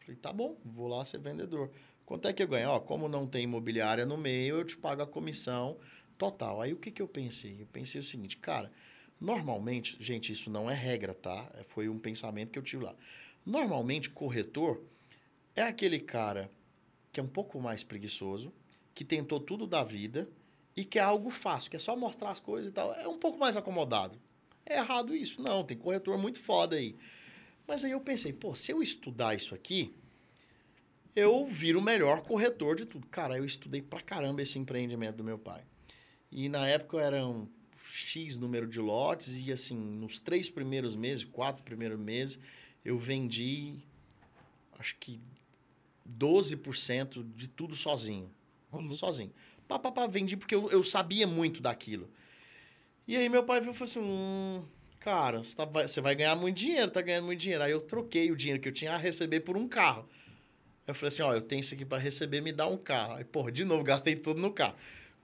Falei, 0.00 0.16
tá 0.16 0.32
bom, 0.32 0.56
vou 0.64 0.88
lá 0.88 1.04
ser 1.04 1.18
vendedor. 1.18 1.70
Quanto 2.04 2.28
é 2.28 2.32
que 2.32 2.42
eu 2.42 2.48
ganho? 2.48 2.70
Ó, 2.70 2.80
como 2.80 3.08
não 3.08 3.26
tem 3.26 3.44
imobiliária 3.44 4.04
no 4.04 4.16
meio, 4.16 4.56
eu 4.56 4.64
te 4.64 4.76
pago 4.76 5.02
a 5.02 5.06
comissão 5.06 5.76
total. 6.18 6.60
Aí 6.60 6.72
o 6.72 6.76
que, 6.76 6.90
que 6.90 7.00
eu 7.00 7.08
pensei? 7.08 7.56
Eu 7.60 7.66
pensei 7.66 8.00
o 8.00 8.04
seguinte, 8.04 8.36
cara, 8.36 8.70
normalmente, 9.20 9.96
gente, 10.00 10.32
isso 10.32 10.50
não 10.50 10.70
é 10.70 10.74
regra, 10.74 11.14
tá? 11.14 11.50
É, 11.54 11.62
foi 11.62 11.88
um 11.88 11.98
pensamento 11.98 12.50
que 12.50 12.58
eu 12.58 12.62
tive 12.62 12.84
lá. 12.84 12.94
Normalmente, 13.46 14.10
corretor 14.10 14.82
é 15.54 15.62
aquele 15.62 16.00
cara 16.00 16.50
que 17.12 17.20
é 17.20 17.22
um 17.22 17.28
pouco 17.28 17.60
mais 17.60 17.84
preguiçoso, 17.84 18.52
que 18.94 19.04
tentou 19.04 19.38
tudo 19.38 19.66
da 19.66 19.84
vida 19.84 20.28
e 20.76 20.84
que 20.84 20.98
é 20.98 21.02
algo 21.02 21.30
fácil, 21.30 21.70
que 21.70 21.76
é 21.76 21.78
só 21.78 21.94
mostrar 21.94 22.30
as 22.30 22.40
coisas 22.40 22.70
e 22.70 22.72
tal. 22.72 22.92
É 22.94 23.06
um 23.06 23.18
pouco 23.18 23.38
mais 23.38 23.56
acomodado. 23.56 24.18
É 24.64 24.76
errado 24.76 25.14
isso. 25.14 25.42
Não, 25.42 25.64
tem 25.64 25.76
corretor 25.76 26.16
muito 26.16 26.40
foda 26.40 26.76
aí. 26.76 26.96
Mas 27.66 27.84
aí 27.84 27.90
eu 27.90 28.00
pensei, 28.00 28.32
pô, 28.32 28.54
se 28.54 28.72
eu 28.72 28.82
estudar 28.82 29.34
isso 29.34 29.54
aqui, 29.54 29.94
eu 31.14 31.44
viro 31.46 31.78
o 31.78 31.82
melhor 31.82 32.22
corretor 32.22 32.74
de 32.74 32.86
tudo. 32.86 33.06
Cara, 33.08 33.36
eu 33.36 33.44
estudei 33.44 33.82
pra 33.82 34.00
caramba 34.00 34.42
esse 34.42 34.58
empreendimento 34.58 35.16
do 35.16 35.24
meu 35.24 35.38
pai. 35.38 35.62
E 36.30 36.48
na 36.48 36.66
época 36.66 36.98
eram 36.98 37.48
X 37.76 38.36
número 38.36 38.66
de 38.66 38.80
lotes 38.80 39.38
e 39.38 39.52
assim, 39.52 39.76
nos 39.76 40.18
três 40.18 40.48
primeiros 40.48 40.96
meses, 40.96 41.24
quatro 41.24 41.62
primeiros 41.62 41.98
meses, 41.98 42.38
eu 42.82 42.98
vendi 42.98 43.76
acho 44.78 44.96
que 44.98 45.20
12% 46.08 47.24
de 47.34 47.48
tudo 47.48 47.74
sozinho. 47.74 48.30
Sozinho. 48.92 49.32
Pá, 49.68 49.78
pá, 49.78 49.92
pá, 49.92 50.06
vendi 50.06 50.36
porque 50.36 50.54
eu, 50.54 50.70
eu 50.70 50.82
sabia 50.82 51.26
muito 51.26 51.62
daquilo. 51.62 52.10
E 53.06 53.16
aí 53.16 53.28
meu 53.28 53.44
pai 53.44 53.60
falou 53.60 53.76
assim: 53.82 54.00
hum, 54.00 54.62
cara, 55.00 55.42
você, 55.42 55.54
tá, 55.54 55.64
você 55.64 56.00
vai 56.00 56.14
ganhar 56.14 56.36
muito 56.36 56.56
dinheiro, 56.56 56.90
tá 56.90 57.00
ganhando 57.00 57.26
muito 57.26 57.40
dinheiro. 57.40 57.64
Aí 57.64 57.72
eu 57.72 57.80
troquei 57.80 58.30
o 58.30 58.36
dinheiro 58.36 58.60
que 58.60 58.68
eu 58.68 58.72
tinha 58.72 58.92
a 58.92 58.96
receber 58.96 59.40
por 59.40 59.56
um 59.56 59.68
carro. 59.68 60.08
Eu 60.86 60.94
falei 60.94 61.08
assim: 61.08 61.22
ó, 61.22 61.34
eu 61.34 61.42
tenho 61.42 61.60
isso 61.60 61.74
aqui 61.74 61.84
para 61.84 61.98
receber, 61.98 62.40
me 62.40 62.52
dá 62.52 62.66
um 62.66 62.76
carro. 62.76 63.16
Aí, 63.16 63.24
porra, 63.24 63.52
de 63.52 63.64
novo, 63.64 63.82
gastei 63.82 64.16
tudo 64.16 64.40
no 64.40 64.52
carro. 64.52 64.76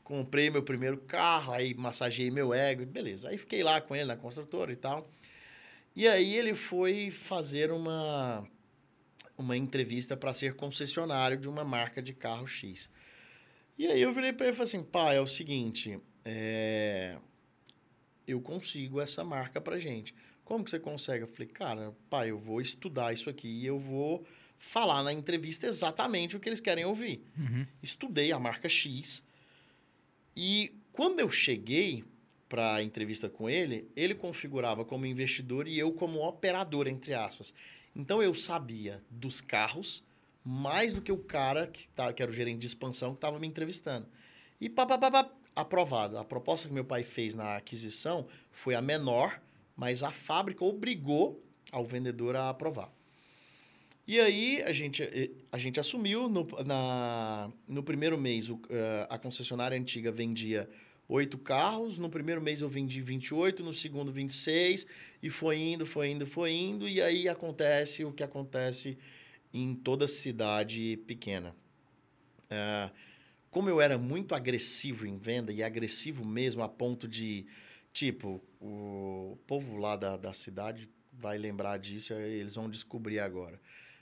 Comprei 0.04 0.48
meu 0.48 0.62
primeiro 0.62 0.96
carro, 0.96 1.52
aí 1.52 1.74
massageei 1.74 2.30
meu 2.30 2.54
ego, 2.54 2.86
beleza. 2.86 3.28
Aí 3.28 3.36
fiquei 3.36 3.62
lá 3.62 3.80
com 3.80 3.94
ele 3.94 4.06
na 4.06 4.16
construtora 4.16 4.72
e 4.72 4.76
tal. 4.76 5.08
E 5.94 6.08
aí 6.08 6.34
ele 6.34 6.54
foi 6.54 7.10
fazer 7.10 7.70
uma, 7.70 8.48
uma 9.38 9.56
entrevista 9.56 10.16
para 10.16 10.32
ser 10.32 10.54
concessionário 10.54 11.38
de 11.38 11.48
uma 11.48 11.64
marca 11.64 12.02
de 12.02 12.12
carro 12.12 12.46
X. 12.46 12.90
E 13.78 13.86
aí 13.86 14.02
eu 14.02 14.12
virei 14.12 14.32
para 14.32 14.46
ele 14.46 14.54
e 14.54 14.56
falei 14.56 14.68
assim: 14.68 14.82
pai, 14.82 15.16
é 15.16 15.20
o 15.20 15.26
seguinte, 15.26 15.98
é 16.24 17.16
eu 18.28 18.40
consigo 18.42 19.00
essa 19.00 19.24
marca 19.24 19.58
para 19.58 19.80
gente. 19.80 20.14
Como 20.44 20.62
que 20.62 20.70
você 20.70 20.78
consegue? 20.78 21.24
Eu 21.24 21.28
falei, 21.28 21.48
cara, 21.48 21.94
pai, 22.10 22.30
eu 22.30 22.38
vou 22.38 22.60
estudar 22.60 23.12
isso 23.12 23.30
aqui 23.30 23.48
e 23.48 23.66
eu 23.66 23.78
vou 23.78 24.24
falar 24.58 25.02
na 25.02 25.12
entrevista 25.12 25.66
exatamente 25.66 26.36
o 26.36 26.40
que 26.40 26.48
eles 26.48 26.60
querem 26.60 26.84
ouvir. 26.84 27.22
Uhum. 27.38 27.66
Estudei 27.82 28.30
a 28.30 28.38
marca 28.38 28.68
X 28.68 29.22
e 30.36 30.74
quando 30.92 31.20
eu 31.20 31.30
cheguei 31.30 32.04
para 32.48 32.76
a 32.76 32.82
entrevista 32.82 33.28
com 33.28 33.48
ele, 33.48 33.90
ele 33.96 34.14
configurava 34.14 34.84
como 34.84 35.06
investidor 35.06 35.66
e 35.66 35.78
eu 35.78 35.92
como 35.92 36.26
operador, 36.26 36.86
entre 36.86 37.14
aspas. 37.14 37.54
Então 37.98 38.22
eu 38.22 38.32
sabia 38.32 39.02
dos 39.10 39.40
carros 39.40 40.04
mais 40.44 40.94
do 40.94 41.02
que 41.02 41.10
o 41.10 41.18
cara 41.18 41.66
que, 41.66 41.88
tá, 41.88 42.12
que 42.12 42.22
era 42.22 42.30
o 42.30 42.34
gerente 42.34 42.60
de 42.60 42.66
expansão 42.66 43.10
que 43.10 43.16
estava 43.16 43.40
me 43.40 43.46
entrevistando. 43.46 44.06
E 44.60 44.70
pá, 44.70 44.86
pá, 44.86 44.96
pá, 44.96 45.10
pá, 45.10 45.30
aprovado. 45.54 46.16
A 46.16 46.24
proposta 46.24 46.68
que 46.68 46.72
meu 46.72 46.84
pai 46.84 47.02
fez 47.02 47.34
na 47.34 47.56
aquisição 47.56 48.26
foi 48.52 48.76
a 48.76 48.80
menor, 48.80 49.40
mas 49.76 50.04
a 50.04 50.12
fábrica 50.12 50.64
obrigou 50.64 51.44
ao 51.72 51.84
vendedor 51.84 52.36
a 52.36 52.48
aprovar. 52.48 52.90
E 54.06 54.18
aí 54.18 54.62
a 54.62 54.72
gente, 54.72 55.02
a 55.52 55.58
gente 55.58 55.78
assumiu, 55.78 56.28
no, 56.30 56.46
na, 56.64 57.52
no 57.66 57.82
primeiro 57.82 58.16
mês 58.16 58.48
o, 58.48 58.58
eh, 58.70 59.06
a 59.10 59.18
concessionária 59.18 59.76
antiga 59.76 60.10
vendia 60.10 60.66
oito 61.08 61.38
carros, 61.38 61.96
no 61.96 62.10
primeiro 62.10 62.40
mês 62.42 62.60
eu 62.60 62.68
vendi 62.68 63.00
28, 63.00 63.62
no 63.62 63.72
segundo 63.72 64.12
26, 64.12 64.86
e 65.22 65.30
foi 65.30 65.58
indo, 65.58 65.86
foi 65.86 66.10
indo, 66.10 66.26
foi 66.26 66.52
indo, 66.52 66.86
e 66.86 67.00
aí 67.00 67.28
acontece 67.28 68.04
o 68.04 68.12
que 68.12 68.22
acontece 68.22 68.98
em 69.52 69.74
toda 69.74 70.06
cidade 70.06 70.98
pequena. 71.06 71.56
Uh, 72.44 72.92
como 73.50 73.70
eu 73.70 73.80
era 73.80 73.96
muito 73.96 74.34
agressivo 74.34 75.06
em 75.06 75.16
venda, 75.16 75.50
e 75.50 75.62
agressivo 75.62 76.24
mesmo 76.24 76.62
a 76.62 76.68
ponto 76.68 77.08
de, 77.08 77.46
tipo, 77.92 78.42
o 78.60 79.38
povo 79.46 79.78
lá 79.78 79.96
da, 79.96 80.16
da 80.18 80.34
cidade 80.34 80.88
vai 81.12 81.38
lembrar 81.38 81.78
disso, 81.78 82.12
eles 82.12 82.54
vão 82.54 82.68
descobrir 82.68 83.18
agora. 83.18 83.58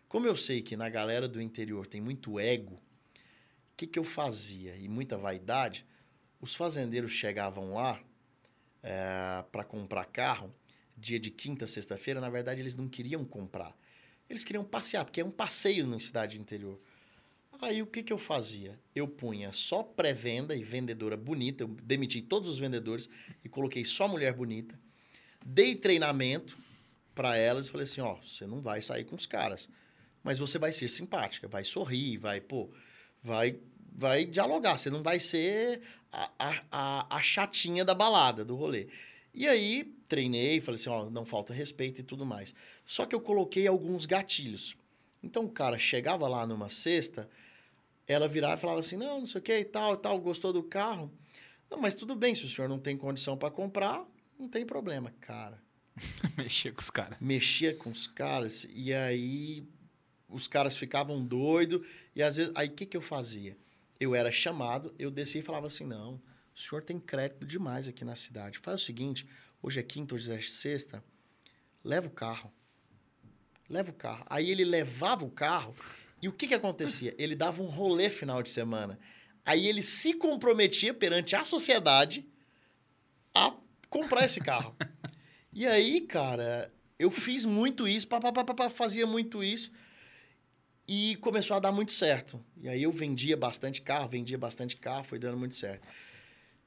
Como 0.08 0.26
eu 0.26 0.36
sei 0.36 0.60
que 0.60 0.76
na 0.76 0.88
galera 0.88 1.28
do 1.28 1.40
interior 1.40 1.86
tem 1.86 2.00
muito 2.00 2.38
ego, 2.40 2.74
o 2.74 3.76
que, 3.76 3.86
que 3.86 3.98
eu 3.98 4.04
fazia? 4.04 4.74
E 4.76 4.88
muita 4.88 5.16
vaidade, 5.16 5.86
os 6.40 6.54
fazendeiros 6.54 7.12
chegavam 7.12 7.74
lá 7.74 8.00
é, 8.82 9.44
para 9.50 9.64
comprar 9.64 10.04
carro, 10.04 10.52
dia 10.96 11.18
de 11.18 11.30
quinta, 11.30 11.66
sexta-feira, 11.66 12.20
na 12.20 12.30
verdade 12.30 12.60
eles 12.60 12.74
não 12.74 12.88
queriam 12.88 13.24
comprar. 13.24 13.76
Eles 14.28 14.44
queriam 14.44 14.64
passear, 14.64 15.04
porque 15.04 15.20
é 15.20 15.24
um 15.24 15.30
passeio 15.30 15.86
na 15.86 16.00
cidade 16.00 16.38
interior. 16.38 16.80
Aí 17.60 17.80
o 17.80 17.86
que, 17.86 18.02
que 18.02 18.12
eu 18.12 18.18
fazia? 18.18 18.78
Eu 18.94 19.08
punha 19.08 19.52
só 19.52 19.82
pré-venda 19.82 20.54
e 20.54 20.62
vendedora 20.62 21.16
bonita, 21.16 21.62
eu 21.62 21.68
demiti 21.68 22.20
todos 22.20 22.48
os 22.48 22.58
vendedores 22.58 23.08
e 23.44 23.48
coloquei 23.48 23.84
só 23.84 24.08
mulher 24.08 24.34
bonita. 24.34 24.78
Dei 25.44 25.74
treinamento 25.74 26.58
para 27.14 27.36
elas 27.36 27.66
e 27.66 27.70
falei 27.70 27.84
assim: 27.84 28.00
ó, 28.00 28.16
você 28.16 28.46
não 28.46 28.60
vai 28.60 28.82
sair 28.82 29.04
com 29.04 29.14
os 29.14 29.26
caras 29.26 29.70
mas 30.26 30.40
você 30.40 30.58
vai 30.58 30.72
ser 30.72 30.88
simpática, 30.88 31.46
vai 31.46 31.62
sorrir, 31.62 32.18
vai, 32.18 32.40
pô, 32.40 32.68
vai, 33.22 33.60
vai 33.96 34.24
dialogar. 34.26 34.76
Você 34.76 34.90
não 34.90 35.02
vai 35.02 35.18
ser 35.18 35.80
a, 36.12 36.62
a, 36.70 37.16
a 37.16 37.22
chatinha 37.22 37.84
da 37.84 37.94
balada, 37.94 38.44
do 38.44 38.54
rolê. 38.54 38.88
E 39.34 39.46
aí, 39.48 39.84
treinei, 40.06 40.60
falei 40.60 40.78
assim, 40.78 40.90
ó, 40.90 41.08
não 41.10 41.24
falta 41.24 41.52
respeito 41.52 42.00
e 42.00 42.04
tudo 42.04 42.24
mais. 42.24 42.54
Só 42.84 43.06
que 43.06 43.14
eu 43.14 43.20
coloquei 43.20 43.66
alguns 43.66 44.06
gatilhos. 44.06 44.76
Então, 45.22 45.44
o 45.44 45.50
cara 45.50 45.78
chegava 45.78 46.28
lá 46.28 46.46
numa 46.46 46.68
sexta, 46.68 47.28
ela 48.06 48.28
virava 48.28 48.54
e 48.54 48.60
falava 48.60 48.80
assim, 48.80 48.96
não, 48.96 49.20
não 49.20 49.26
sei 49.26 49.40
o 49.40 49.42
que 49.42 49.58
e 49.58 49.64
tal, 49.64 49.94
e 49.94 49.98
tal, 49.98 50.18
gostou 50.18 50.52
do 50.52 50.62
carro? 50.62 51.10
Não, 51.70 51.78
mas 51.78 51.94
tudo 51.94 52.14
bem, 52.14 52.34
se 52.34 52.44
o 52.44 52.48
senhor 52.48 52.68
não 52.68 52.78
tem 52.78 52.96
condição 52.96 53.36
para 53.36 53.50
comprar, 53.50 54.06
não 54.38 54.48
tem 54.48 54.64
problema. 54.64 55.12
Cara... 55.20 55.60
Mexia 56.36 56.70
com 56.72 56.80
os 56.80 56.90
caras. 56.90 57.18
Mexia 57.20 57.74
com 57.74 57.90
os 57.90 58.06
caras. 58.06 58.66
E 58.70 58.92
aí, 58.92 59.66
os 60.28 60.46
caras 60.46 60.76
ficavam 60.76 61.24
doidos. 61.24 61.86
E 62.14 62.22
às 62.22 62.36
vezes, 62.36 62.52
aí 62.54 62.68
o 62.68 62.72
que, 62.72 62.84
que 62.84 62.96
eu 62.96 63.00
fazia? 63.00 63.56
Eu 63.98 64.14
era 64.14 64.30
chamado, 64.30 64.94
eu 64.98 65.10
descia 65.10 65.40
e 65.40 65.44
falava 65.44 65.66
assim: 65.66 65.84
não, 65.84 66.20
o 66.54 66.60
senhor 66.60 66.82
tem 66.82 66.98
crédito 66.98 67.46
demais 67.46 67.88
aqui 67.88 68.04
na 68.04 68.16
cidade. 68.16 68.58
Faz 68.58 68.82
o 68.82 68.84
seguinte: 68.84 69.28
hoje 69.62 69.80
é 69.80 69.82
quinta, 69.82 70.14
hoje 70.14 70.32
é 70.32 70.40
sexta, 70.42 71.02
leva 71.84 72.06
o 72.06 72.10
carro. 72.10 72.52
Leva 73.68 73.90
o 73.90 73.94
carro. 73.94 74.24
Aí 74.30 74.50
ele 74.50 74.64
levava 74.64 75.24
o 75.24 75.30
carro 75.30 75.74
e 76.22 76.28
o 76.28 76.32
que, 76.32 76.46
que 76.46 76.54
acontecia? 76.54 77.14
Ele 77.18 77.34
dava 77.34 77.62
um 77.62 77.66
rolê 77.66 78.08
final 78.08 78.42
de 78.42 78.50
semana. 78.50 78.98
Aí 79.44 79.66
ele 79.66 79.82
se 79.82 80.14
comprometia 80.14 80.94
perante 80.94 81.36
a 81.36 81.44
sociedade 81.44 82.26
a 83.34 83.54
comprar 83.88 84.24
esse 84.24 84.40
carro. 84.40 84.74
E 85.58 85.66
aí, 85.66 86.02
cara, 86.02 86.70
eu 86.98 87.10
fiz 87.10 87.46
muito 87.46 87.88
isso, 87.88 88.06
pá, 88.06 88.20
pá, 88.20 88.30
pá, 88.30 88.44
pá, 88.44 88.68
fazia 88.68 89.06
muito 89.06 89.42
isso. 89.42 89.72
E 90.88 91.16
começou 91.16 91.56
a 91.56 91.60
dar 91.60 91.72
muito 91.72 91.92
certo. 91.92 92.40
E 92.60 92.68
aí 92.68 92.82
eu 92.82 92.92
vendia 92.92 93.36
bastante 93.36 93.82
carro, 93.82 94.08
vendia 94.08 94.38
bastante 94.38 94.76
carro, 94.76 95.04
foi 95.04 95.18
dando 95.18 95.36
muito 95.36 95.54
certo. 95.54 95.86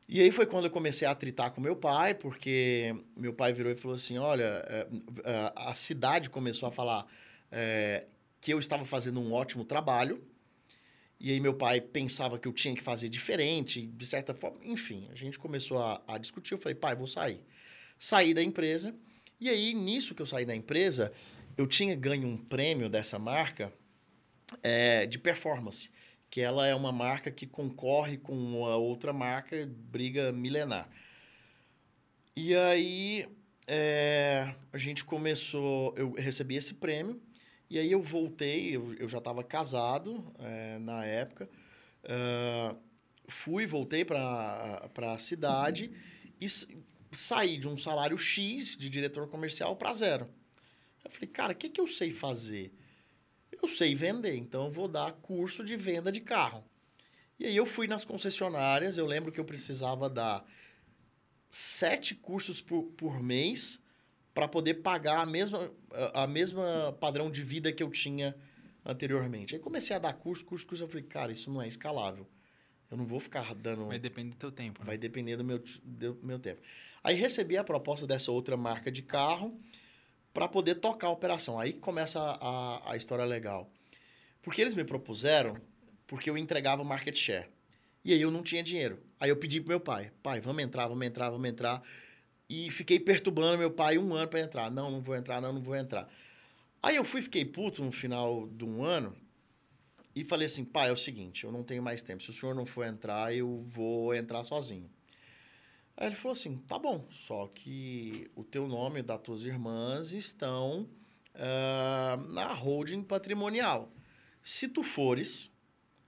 E 0.08 0.20
aí 0.20 0.32
foi 0.32 0.46
quando 0.46 0.66
eu 0.66 0.72
comecei 0.72 1.08
a 1.08 1.16
tritar 1.16 1.52
com 1.52 1.62
meu 1.62 1.76
pai, 1.76 2.14
porque 2.14 2.96
meu 3.16 3.32
pai 3.32 3.54
virou 3.54 3.72
e 3.72 3.76
falou 3.76 3.96
assim: 3.96 4.18
olha, 4.18 4.66
é, 4.68 4.88
é, 5.24 5.54
a 5.56 5.74
cidade 5.74 6.30
começou 6.30 6.68
a 6.68 6.72
falar 6.72 7.06
é, 7.52 8.08
que 8.42 8.52
eu 8.52 8.60
estava 8.60 8.84
fazendo 8.84 9.22
um 9.22 9.32
ótimo 9.32 9.64
trabalho. 9.64 10.22
E 11.20 11.32
aí 11.32 11.40
meu 11.40 11.54
pai 11.54 11.80
pensava 11.80 12.40
que 12.40 12.48
eu 12.48 12.54
tinha 12.54 12.74
que 12.74 12.82
fazer 12.82 13.08
diferente, 13.08 13.86
de 13.86 14.06
certa 14.06 14.34
forma. 14.34 14.58
Enfim, 14.64 15.08
a 15.12 15.16
gente 15.16 15.38
começou 15.38 15.78
a, 15.78 16.02
a 16.08 16.18
discutir. 16.18 16.54
Eu 16.54 16.58
falei, 16.58 16.76
pai, 16.76 16.96
vou 16.96 17.08
sair. 17.08 17.42
Saí 17.98 18.34
da 18.34 18.42
empresa. 18.42 18.96
E 19.40 19.50
aí, 19.50 19.74
nisso 19.74 20.16
que 20.16 20.22
eu 20.22 20.26
saí 20.26 20.46
da 20.46 20.56
empresa, 20.56 21.14
eu 21.56 21.68
tinha 21.68 21.96
ganho 21.96 22.28
um 22.28 22.38
prêmio 22.38 22.90
dessa 22.90 23.20
marca 23.20 23.72
é, 24.64 25.06
de 25.06 25.18
performance, 25.18 25.90
que 26.30 26.42
ela 26.42 26.68
é 26.68 26.76
uma 26.76 26.92
marca 26.92 27.32
que 27.32 27.48
concorre 27.48 28.18
com 28.18 28.34
uma 28.34 28.76
outra 28.76 29.12
marca, 29.12 29.70
briga 29.92 30.32
milenar. 30.32 30.90
E 32.36 32.56
aí 32.56 33.28
é, 33.68 34.54
a 34.72 34.78
gente 34.78 35.04
começou, 35.04 35.94
eu 35.98 36.14
recebi 36.14 36.56
esse 36.56 36.76
prêmio, 36.76 37.22
e 37.70 37.78
aí 37.78 37.92
eu 37.92 38.02
voltei, 38.02 38.76
eu, 38.76 38.96
eu 38.96 39.08
já 39.08 39.20
estava 39.20 39.44
casado 39.44 40.34
é, 40.40 40.80
na 40.80 41.06
época, 41.06 41.48
uh, 42.04 42.76
fui, 43.28 43.68
voltei 43.68 44.04
para 44.04 44.90
a 44.98 45.18
cidade 45.20 45.92
e 46.42 46.48
saí 47.12 47.58
de 47.58 47.68
um 47.68 47.78
salário 47.78 48.18
X 48.18 48.76
de 48.76 48.90
diretor 48.90 49.28
comercial 49.28 49.76
para 49.76 49.94
zero. 49.94 50.28
Eu 51.06 51.12
falei, 51.12 51.28
cara, 51.28 51.54
o 51.54 51.56
que, 51.56 51.70
que 51.70 51.80
eu 51.80 51.88
sei 51.88 52.12
fazer? 52.12 52.74
Eu 53.62 53.68
sei 53.68 53.96
vender, 53.96 54.36
então 54.36 54.66
eu 54.66 54.72
vou 54.72 54.88
dar 54.88 55.12
curso 55.14 55.64
de 55.64 55.76
venda 55.76 56.12
de 56.12 56.22
carro. 56.22 56.64
E 57.40 57.46
aí 57.46 57.56
eu 57.56 57.66
fui 57.66 57.88
nas 57.88 58.04
concessionárias, 58.04 58.98
eu 58.98 59.06
lembro 59.06 59.32
que 59.32 59.40
eu 59.40 59.46
precisava 59.46 60.10
dar 60.10 60.46
sete 61.50 62.14
cursos 62.14 62.62
por, 62.62 62.84
por 62.98 63.22
mês 63.22 63.82
para 64.34 64.48
poder 64.48 64.76
pagar 64.76 65.22
a 65.22 65.26
mesma, 65.26 65.72
a, 66.14 66.28
mesma 66.28 66.96
padrão 67.00 67.32
de 67.32 67.44
vida 67.44 67.72
que 67.72 67.82
eu 67.82 67.90
tinha 67.90 68.36
anteriormente. 68.86 69.56
Aí 69.56 69.60
comecei 69.60 69.96
a 69.96 70.00
dar 70.00 70.14
curso, 70.14 70.46
curso, 70.46 70.66
curso. 70.66 70.84
Eu 70.84 70.88
falei, 70.88 71.04
cara, 71.04 71.32
isso 71.32 71.52
não 71.52 71.62
é 71.62 71.68
escalável. 71.68 72.28
Eu 72.90 72.98
não 72.98 73.06
vou 73.06 73.20
ficar 73.20 73.54
dando. 73.56 73.86
Vai 73.86 74.00
depender 74.00 74.32
do 74.32 74.36
teu 74.36 74.52
tempo. 74.52 74.80
Né? 74.82 74.86
Vai 74.86 74.98
depender 74.98 75.36
do 75.36 75.44
meu, 75.44 75.64
do 75.84 76.20
meu 76.24 76.40
tempo. 76.40 76.62
Aí 77.04 77.16
recebi 77.16 77.58
a 77.58 77.64
proposta 77.64 78.06
dessa 78.06 78.32
outra 78.32 78.58
marca 78.58 78.92
de 78.92 79.02
carro 79.02 79.60
para 80.34 80.48
poder 80.48 80.76
tocar 80.76 81.08
a 81.08 81.12
operação. 81.12 81.60
Aí 81.60 81.74
começa 81.74 82.20
a, 82.20 82.92
a, 82.92 82.98
história 82.98 83.26
legal. 83.26 83.70
Porque 84.42 84.62
eles 84.62 84.76
me 84.76 84.84
propuseram 84.84 85.58
porque 86.08 86.30
eu 86.30 86.38
entregava 86.38 86.84
market 86.84 87.16
share. 87.16 87.48
E 88.04 88.14
aí 88.14 88.22
eu 88.22 88.32
não 88.32 88.42
tinha 88.42 88.64
dinheiro. 88.64 89.00
Aí 89.20 89.30
eu 89.30 89.38
pedi 89.38 89.60
pro 89.60 89.70
meu 89.70 89.80
pai, 89.80 90.12
pai, 90.24 90.40
vamos 90.40 90.64
entrar, 90.64 90.88
vamos 90.88 91.06
entrar, 91.06 91.30
vamos 91.30 91.50
entrar. 91.50 91.84
E 92.50 92.72
fiquei 92.72 93.00
perturbando 93.00 93.58
meu 93.58 93.70
pai 93.70 93.98
um 93.98 94.14
ano 94.14 94.28
para 94.28 94.40
entrar. 94.40 94.72
Não, 94.72 94.90
não 94.90 95.02
vou 95.02 95.16
entrar, 95.16 95.42
não, 95.42 95.54
não 95.54 95.62
vou 95.62 95.76
entrar. 95.76 96.10
Aí 96.82 96.96
eu 96.96 97.04
fui, 97.04 97.22
fiquei 97.22 97.44
puto 97.44 97.84
no 97.84 97.92
final 97.92 98.48
de 98.48 98.64
um 98.64 98.84
ano 98.84 99.16
e 100.16 100.24
falei 100.24 100.46
assim, 100.46 100.64
pai, 100.64 100.90
é 100.90 100.92
o 100.92 100.98
seguinte, 100.98 101.44
eu 101.44 101.52
não 101.52 101.64
tenho 101.64 101.84
mais 101.84 102.02
tempo. 102.02 102.24
Se 102.24 102.30
o 102.30 102.34
senhor 102.34 102.56
não 102.56 102.66
for 102.66 102.86
entrar, 102.86 103.36
eu 103.36 103.64
vou 103.68 104.14
entrar 104.16 104.44
sozinho. 104.44 104.90
Aí 106.00 106.08
ele 106.08 106.16
falou 106.16 106.32
assim: 106.32 106.58
tá 106.60 106.80
bom, 106.80 107.06
só 107.10 107.48
que 107.48 108.32
o 108.34 108.42
teu 108.42 108.70
nome 108.70 109.02
e 109.02 109.04
das 109.04 109.22
tuas 109.22 109.44
irmãs 109.44 110.14
estão 110.14 110.90
uh, 111.36 112.32
na 112.32 112.54
holding 112.54 113.04
patrimonial. 113.04 113.92
Se 114.42 114.70
tu 114.70 114.82
fores, 114.82 115.52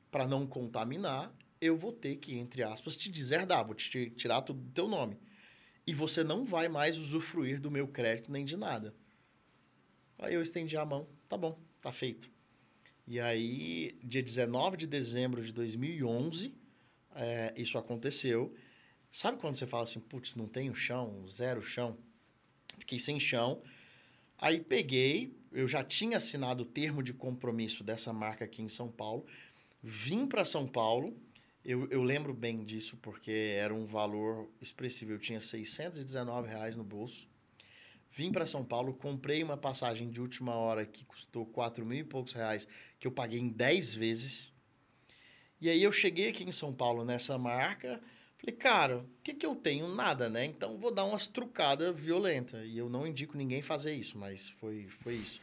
para 0.09 0.25
não 0.25 0.47
contaminar, 0.47 1.35
eu 1.59 1.75
vou 1.75 1.91
ter 1.91 2.15
que, 2.15 2.37
entre 2.37 2.63
aspas, 2.63 2.95
te 2.95 3.11
deserdar, 3.11 3.65
vou 3.65 3.75
te 3.75 4.09
tirar 4.11 4.39
do 4.39 4.53
teu 4.73 4.87
nome. 4.87 5.19
E 5.85 5.93
você 5.93 6.23
não 6.23 6.45
vai 6.45 6.69
mais 6.69 6.97
usufruir 6.97 7.59
do 7.59 7.69
meu 7.69 7.85
crédito 7.85 8.31
nem 8.31 8.45
de 8.45 8.55
nada. 8.55 8.95
Aí 10.17 10.33
eu 10.33 10.41
estendi 10.41 10.77
a 10.77 10.85
mão, 10.85 11.05
tá 11.27 11.35
bom, 11.35 11.59
tá 11.81 11.91
feito. 11.91 12.31
E 13.05 13.19
aí, 13.19 13.99
dia 14.01 14.23
19 14.23 14.77
de 14.77 14.87
dezembro 14.87 15.43
de 15.43 15.51
2011, 15.51 16.55
é, 17.13 17.53
isso 17.57 17.77
aconteceu. 17.77 18.55
Sabe 19.11 19.37
quando 19.37 19.55
você 19.55 19.67
fala 19.67 19.83
assim, 19.83 19.99
putz, 19.99 20.35
não 20.35 20.47
tenho 20.47 20.73
chão, 20.73 21.27
zero 21.27 21.61
chão? 21.61 21.97
Fiquei 22.79 22.97
sem 22.97 23.19
chão. 23.19 23.61
Aí 24.37 24.61
peguei, 24.61 25.35
eu 25.51 25.67
já 25.67 25.83
tinha 25.83 26.15
assinado 26.15 26.63
o 26.63 26.65
termo 26.65 27.03
de 27.03 27.13
compromisso 27.13 27.83
dessa 27.83 28.13
marca 28.13 28.45
aqui 28.45 28.61
em 28.61 28.69
São 28.69 28.89
Paulo, 28.89 29.25
vim 29.83 30.25
para 30.25 30.45
São 30.45 30.65
Paulo. 30.65 31.13
Eu, 31.63 31.89
eu 31.91 32.01
lembro 32.01 32.33
bem 32.33 32.63
disso 32.63 32.97
porque 33.01 33.31
era 33.31 33.75
um 33.75 33.85
valor 33.85 34.49
expressivo. 34.61 35.11
Eu 35.11 35.19
tinha 35.19 35.41
619 35.41 36.47
reais 36.47 36.77
no 36.77 36.83
bolso. 36.83 37.27
Vim 38.09 38.31
para 38.31 38.45
São 38.45 38.63
Paulo, 38.63 38.93
comprei 38.93 39.43
uma 39.43 39.57
passagem 39.57 40.09
de 40.09 40.21
última 40.21 40.55
hora 40.55 40.85
que 40.85 41.05
custou 41.05 41.45
4 41.45 41.85
mil 41.85 41.99
e 41.99 42.03
poucos 42.03 42.33
reais, 42.33 42.67
que 42.99 43.05
eu 43.05 43.11
paguei 43.11 43.39
em 43.39 43.49
10 43.49 43.93
vezes. 43.93 44.53
E 45.59 45.69
aí 45.69 45.83
eu 45.83 45.91
cheguei 45.91 46.29
aqui 46.29 46.43
em 46.43 46.51
São 46.51 46.73
Paulo 46.73 47.05
nessa 47.05 47.37
marca, 47.37 48.01
falei, 48.41 48.55
cara, 48.57 48.97
o 48.97 49.09
que, 49.23 49.33
que 49.33 49.45
eu 49.45 49.55
tenho? 49.55 49.87
Nada, 49.87 50.29
né? 50.29 50.45
Então 50.45 50.77
vou 50.79 50.91
dar 50.91 51.05
umas 51.05 51.27
trucadas 51.27 51.95
violentas. 51.95 52.67
E 52.67 52.77
eu 52.77 52.89
não 52.89 53.07
indico 53.07 53.37
ninguém 53.37 53.61
fazer 53.61 53.93
isso, 53.93 54.17
mas 54.17 54.49
foi, 54.49 54.87
foi 54.89 55.13
isso. 55.15 55.39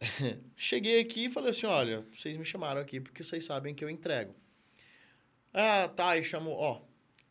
cheguei 0.56 1.00
aqui 1.00 1.24
e 1.24 1.30
falei 1.30 1.50
assim: 1.50 1.66
olha, 1.66 2.06
vocês 2.12 2.36
me 2.36 2.44
chamaram 2.44 2.80
aqui 2.80 3.00
porque 3.00 3.24
vocês 3.24 3.44
sabem 3.44 3.74
que 3.74 3.84
eu 3.84 3.90
entrego. 3.90 4.34
Ah, 5.52 5.88
tá, 5.88 6.16
e 6.18 6.22
chamou, 6.22 6.54
ó, 6.54 6.82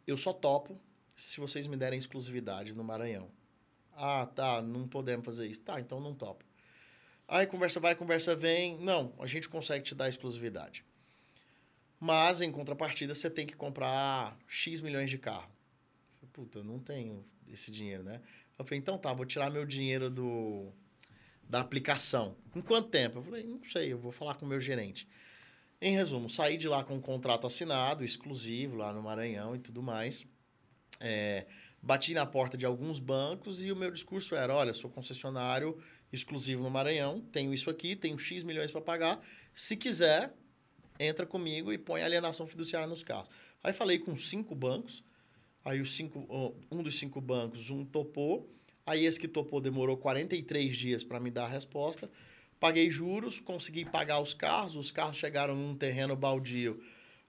eu 0.07 0.17
só 0.17 0.33
topo 0.33 0.81
se 1.15 1.39
vocês 1.39 1.67
me 1.67 1.77
derem 1.77 1.99
exclusividade 1.99 2.73
no 2.73 2.83
Maranhão. 2.83 3.29
Ah, 3.95 4.25
tá, 4.25 4.61
não 4.61 4.87
podemos 4.87 5.25
fazer 5.25 5.47
isso. 5.47 5.61
Tá, 5.61 5.79
então 5.79 6.01
não 6.01 6.13
topo. 6.13 6.43
Aí 7.27 7.47
conversa 7.47 7.79
vai, 7.79 7.95
conversa 7.95 8.35
vem. 8.35 8.77
Não, 8.79 9.13
a 9.19 9.25
gente 9.25 9.47
consegue 9.47 9.83
te 9.83 9.95
dar 9.95 10.09
exclusividade. 10.09 10.83
Mas, 12.05 12.39
em 12.39 12.51
contrapartida, 12.51 13.15
você 13.15 13.31
tem 13.31 13.47
que 13.47 13.55
comprar 13.55 14.37
X 14.47 14.79
milhões 14.79 15.09
de 15.09 15.17
carro. 15.17 15.49
Puta, 16.31 16.59
eu 16.59 16.63
não 16.63 16.77
tenho 16.77 17.25
esse 17.47 17.71
dinheiro, 17.71 18.03
né? 18.03 18.21
Eu 18.59 18.63
falei, 18.63 18.77
então 18.77 18.95
tá, 18.95 19.11
vou 19.11 19.25
tirar 19.25 19.49
meu 19.49 19.65
dinheiro 19.65 20.07
do, 20.07 20.71
da 21.49 21.61
aplicação. 21.61 22.35
Em 22.55 22.61
quanto 22.61 22.89
tempo? 22.89 23.17
Eu 23.17 23.23
falei, 23.23 23.43
não 23.43 23.63
sei, 23.63 23.91
eu 23.91 23.97
vou 23.97 24.11
falar 24.11 24.35
com 24.35 24.45
o 24.45 24.47
meu 24.47 24.61
gerente. 24.61 25.07
Em 25.81 25.95
resumo, 25.95 26.29
saí 26.29 26.57
de 26.57 26.67
lá 26.67 26.83
com 26.83 26.93
um 26.93 27.01
contrato 27.01 27.47
assinado, 27.47 28.05
exclusivo, 28.05 28.75
lá 28.75 28.93
no 28.93 29.01
Maranhão 29.01 29.55
e 29.55 29.59
tudo 29.59 29.81
mais. 29.81 30.27
É, 30.99 31.47
bati 31.81 32.13
na 32.13 32.27
porta 32.27 32.55
de 32.55 32.67
alguns 32.67 32.99
bancos 32.99 33.65
e 33.65 33.71
o 33.71 33.75
meu 33.75 33.89
discurso 33.89 34.35
era: 34.35 34.53
olha, 34.53 34.73
sou 34.73 34.91
concessionário 34.91 35.75
exclusivo 36.13 36.61
no 36.61 36.69
Maranhão, 36.69 37.19
tenho 37.19 37.51
isso 37.51 37.67
aqui, 37.67 37.95
tenho 37.95 38.19
X 38.19 38.43
milhões 38.43 38.69
para 38.69 38.79
pagar. 38.79 39.25
Se 39.51 39.75
quiser, 39.75 40.31
entra 40.99 41.25
comigo 41.25 41.71
e 41.71 41.77
põe 41.77 42.01
alienação 42.01 42.47
fiduciária 42.47 42.87
nos 42.87 43.03
carros. 43.03 43.29
Aí 43.63 43.73
falei 43.73 43.99
com 43.99 44.15
cinco 44.15 44.53
bancos, 44.55 45.03
aí 45.63 45.81
os 45.81 45.95
cinco, 45.95 46.27
um 46.71 46.83
dos 46.83 46.97
cinco 46.97 47.19
bancos, 47.19 47.69
um 47.69 47.83
topou, 47.83 48.49
aí 48.85 49.05
esse 49.05 49.19
que 49.19 49.27
topou 49.27 49.59
demorou 49.59 49.97
43 49.97 50.75
dias 50.75 51.03
para 51.03 51.19
me 51.19 51.31
dar 51.31 51.45
a 51.45 51.49
resposta, 51.49 52.09
paguei 52.59 52.89
juros, 52.89 53.39
consegui 53.39 53.83
pagar 53.85 54.19
os 54.19 54.33
carros, 54.33 54.75
os 54.75 54.91
carros 54.91 55.17
chegaram 55.17 55.55
num 55.55 55.75
terreno 55.75 56.15
baldio 56.15 56.81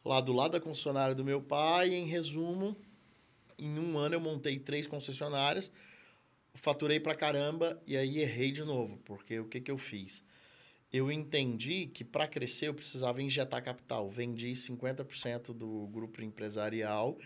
lá 0.05 0.21
do 0.21 0.33
lado 0.33 0.53
da 0.53 0.61
concessionária 0.61 1.15
do 1.15 1.25
meu 1.25 1.43
pai, 1.43 1.93
em 1.93 2.07
resumo, 2.07 2.77
em 3.59 3.79
um 3.79 3.99
ano 3.99 4.15
eu 4.15 4.21
montei 4.21 4.59
três 4.59 4.87
concessionárias, 4.87 5.71
faturei 6.55 7.01
pra 7.01 7.15
caramba 7.15 7.81
e 7.87 7.97
aí 7.97 8.21
errei 8.21 8.53
de 8.53 8.63
novo, 8.63 8.99
porque 9.05 9.41
o 9.41 9.47
que, 9.47 9.61
que 9.61 9.71
eu 9.71 9.79
fiz? 9.79 10.23
Eu 10.93 11.11
entendi 11.11 11.87
que 11.87 12.05
para 12.05 12.29
crescer 12.29 12.69
eu 12.69 12.75
precisava 12.75 13.23
injetar 13.23 13.63
capital. 13.63 14.09
Vendi 14.09 14.51
50% 14.53 15.53
do 15.53 15.87
grupo 15.89 16.23
empresarial 16.23 17.19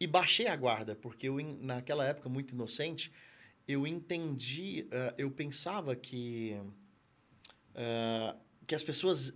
e 0.00 0.06
baixei 0.06 0.46
a 0.46 0.54
guarda, 0.54 0.94
porque 0.94 1.28
eu, 1.28 1.36
naquela 1.60 2.04
época, 2.06 2.28
muito 2.28 2.54
inocente, 2.54 3.10
eu 3.66 3.86
entendi, 3.86 4.86
uh, 4.86 5.14
eu 5.18 5.30
pensava 5.30 5.96
que, 5.96 6.56
uh, 7.74 8.38
que 8.66 8.74
as 8.74 8.82
pessoas 8.82 9.30
uh, 9.30 9.34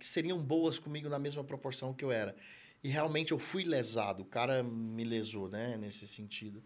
seriam 0.00 0.42
boas 0.42 0.78
comigo 0.78 1.08
na 1.08 1.18
mesma 1.18 1.44
proporção 1.44 1.92
que 1.92 2.04
eu 2.04 2.10
era. 2.10 2.34
E 2.82 2.88
realmente 2.88 3.32
eu 3.32 3.38
fui 3.38 3.64
lesado, 3.64 4.22
o 4.22 4.26
cara 4.26 4.62
me 4.62 5.04
lesou, 5.04 5.48
né, 5.48 5.76
nesse 5.76 6.06
sentido. 6.08 6.62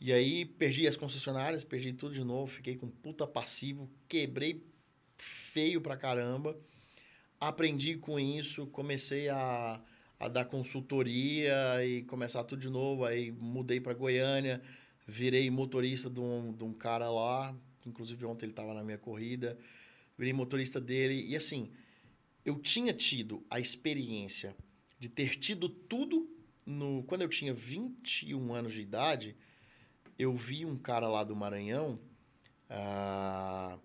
E 0.00 0.12
aí 0.12 0.44
perdi 0.44 0.86
as 0.86 0.96
concessionárias, 0.96 1.64
perdi 1.64 1.92
tudo 1.92 2.14
de 2.14 2.24
novo, 2.24 2.46
fiquei 2.46 2.76
com 2.76 2.88
puta 2.88 3.26
passivo, 3.26 3.90
quebrei 4.08 4.64
feio 5.18 5.80
pra 5.80 5.96
caramba. 5.96 6.56
Aprendi 7.40 7.96
com 7.96 8.18
isso, 8.18 8.66
comecei 8.68 9.28
a, 9.28 9.80
a 10.18 10.28
dar 10.28 10.44
consultoria 10.44 11.54
e 11.84 12.02
começar 12.04 12.44
tudo 12.44 12.60
de 12.60 12.68
novo. 12.68 13.04
Aí 13.04 13.30
mudei 13.30 13.80
para 13.80 13.94
Goiânia, 13.94 14.62
virei 15.06 15.50
motorista 15.50 16.08
de 16.10 16.20
um, 16.20 16.52
de 16.52 16.64
um 16.64 16.72
cara 16.72 17.10
lá, 17.10 17.54
inclusive 17.86 18.24
ontem 18.24 18.46
ele 18.46 18.52
estava 18.52 18.74
na 18.74 18.82
minha 18.82 18.98
corrida. 18.98 19.58
Virei 20.16 20.32
motorista 20.32 20.80
dele. 20.80 21.24
E 21.28 21.36
assim, 21.36 21.70
eu 22.44 22.58
tinha 22.58 22.92
tido 22.92 23.44
a 23.48 23.60
experiência 23.60 24.56
de 24.98 25.08
ter 25.08 25.36
tido 25.36 25.68
tudo 25.68 26.28
no. 26.66 27.04
Quando 27.04 27.22
eu 27.22 27.28
tinha 27.28 27.54
21 27.54 28.52
anos 28.52 28.72
de 28.72 28.80
idade, 28.80 29.36
eu 30.18 30.34
vi 30.34 30.64
um 30.64 30.76
cara 30.76 31.08
lá 31.08 31.22
do 31.22 31.36
Maranhão. 31.36 32.00
Uh, 32.68 33.78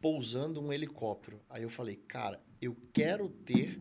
pousando 0.00 0.60
um 0.60 0.72
helicóptero. 0.72 1.40
Aí 1.48 1.62
eu 1.62 1.70
falei, 1.70 1.96
cara, 1.96 2.40
eu 2.60 2.76
quero 2.92 3.28
ter 3.28 3.80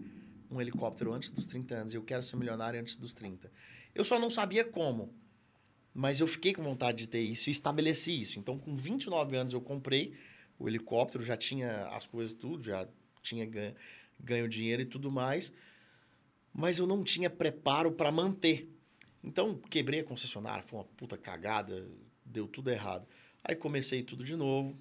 um 0.50 0.62
helicóptero 0.62 1.14
antes 1.14 1.30
dos 1.30 1.46
30 1.46 1.76
anos, 1.76 1.94
eu 1.94 2.04
quero 2.04 2.24
ser 2.24 2.36
milionário 2.36 2.80
antes 2.80 2.98
dos 2.98 3.14
30. 3.14 3.52
Eu 3.94 4.06
só 4.06 4.20
não 4.20 4.30
sabia 4.30 4.64
como, 4.64 5.14
mas 5.94 6.20
eu 6.20 6.28
fiquei 6.28 6.54
com 6.54 6.64
vontade 6.64 7.00
de 7.00 7.08
ter 7.08 7.22
isso 7.22 7.50
e 7.50 7.52
estabeleci 7.52 8.20
isso. 8.20 8.40
Então, 8.40 8.58
com 8.58 8.76
29 8.76 9.36
anos, 9.36 9.54
eu 9.54 9.62
comprei 9.62 10.14
o 10.60 10.68
helicóptero, 10.68 11.24
já 11.24 11.36
tinha 11.36 11.88
as 11.88 12.06
coisas 12.06 12.34
tudo, 12.34 12.64
já 12.64 12.88
tinha 13.22 13.46
ganho, 13.46 13.76
ganho 14.20 14.48
dinheiro 14.48 14.82
e 14.82 14.86
tudo 14.86 15.12
mais, 15.12 15.52
mas 16.54 16.80
eu 16.80 16.88
não 16.88 17.04
tinha 17.04 17.30
preparo 17.30 17.92
para 17.92 18.12
manter. 18.12 18.72
Então, 19.24 19.56
quebrei 19.56 20.00
a 20.00 20.04
concessionária, 20.04 20.64
foi 20.64 20.80
uma 20.80 20.86
puta 20.86 21.18
cagada, 21.18 21.88
deu 22.26 22.48
tudo 22.48 22.70
errado. 22.70 23.08
Aí 23.44 23.56
comecei 23.56 24.04
tudo 24.04 24.24
de 24.24 24.36
novo, 24.36 24.76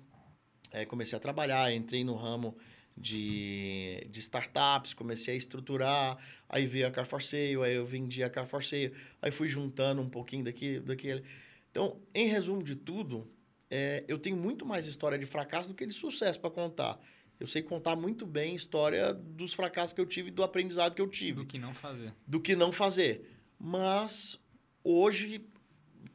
é, 0.73 0.85
comecei 0.85 1.17
a 1.17 1.21
trabalhar, 1.21 1.73
entrei 1.73 2.05
no 2.05 2.15
ramo 2.15 2.57
de, 2.97 4.07
de 4.11 4.21
startups, 4.21 4.95
comecei 4.95 5.35
a 5.35 5.37
estruturar, 5.37 6.19
aí 6.49 6.67
veio 6.67 6.87
a 6.87 6.91
Car 6.91 7.07
for 7.07 7.23
Sale, 7.23 7.63
aí 7.63 7.75
eu 7.75 7.85
vendi 7.85 8.23
a 8.23 8.31
Car 8.31 8.47
for 8.47 8.63
Sale, 8.63 8.93
aí 9.21 9.31
fui 9.31 9.49
juntando 9.49 10.01
um 10.01 10.09
pouquinho 10.09 10.45
daqui, 10.45 10.81
daquele. 10.81 11.23
Então, 11.71 12.01
em 12.15 12.27
resumo 12.27 12.63
de 12.63 12.75
tudo, 12.75 13.31
é, 13.71 14.05
eu 14.09 14.19
tenho 14.19 14.37
muito 14.37 14.65
mais 14.65 14.87
história 14.87 15.19
de 15.19 15.27
fracasso 15.27 15.69
do 15.69 15.75
que 15.75 15.87
de 15.87 15.93
sucesso 15.93 16.41
para 16.41 16.51
contar. 16.51 16.99
Eu 17.39 17.47
sei 17.47 17.63
contar 17.63 17.97
muito 17.97 18.25
bem 18.25 18.55
história 18.55 19.13
dos 19.13 19.53
fracassos 19.53 19.93
que 19.93 20.01
eu 20.01 20.07
tive 20.07 20.29
e 20.29 20.31
do 20.31 20.43
aprendizado 20.43 20.95
que 20.95 21.03
eu 21.03 21.09
tive. 21.09 21.41
Do 21.41 21.47
que 21.47 21.59
não 21.59 21.75
fazer. 21.75 22.15
Do 22.27 22.41
que 22.41 22.57
não 22.57 22.73
fazer. 22.73 23.29
Mas 23.59 24.41
hoje 24.83 25.45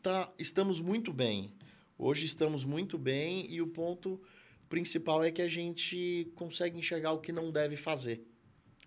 tá, 0.02 0.32
estamos 0.40 0.80
muito 0.80 1.14
bem. 1.14 1.54
Hoje 1.96 2.26
estamos 2.26 2.66
muito 2.66 2.98
bem 2.98 3.46
e 3.52 3.62
o 3.62 3.68
ponto 3.68 4.20
principal 4.72 5.22
é 5.22 5.30
que 5.30 5.42
a 5.42 5.50
gente 5.50 6.32
consegue 6.34 6.80
enxergar 6.80 7.12
o 7.12 7.20
que 7.20 7.34
não 7.34 7.52
deve 7.52 7.76
fazer. 7.76 8.26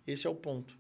Esse 0.07 0.27
é 0.27 0.31
o 0.31 0.35
ponto. 0.35 0.77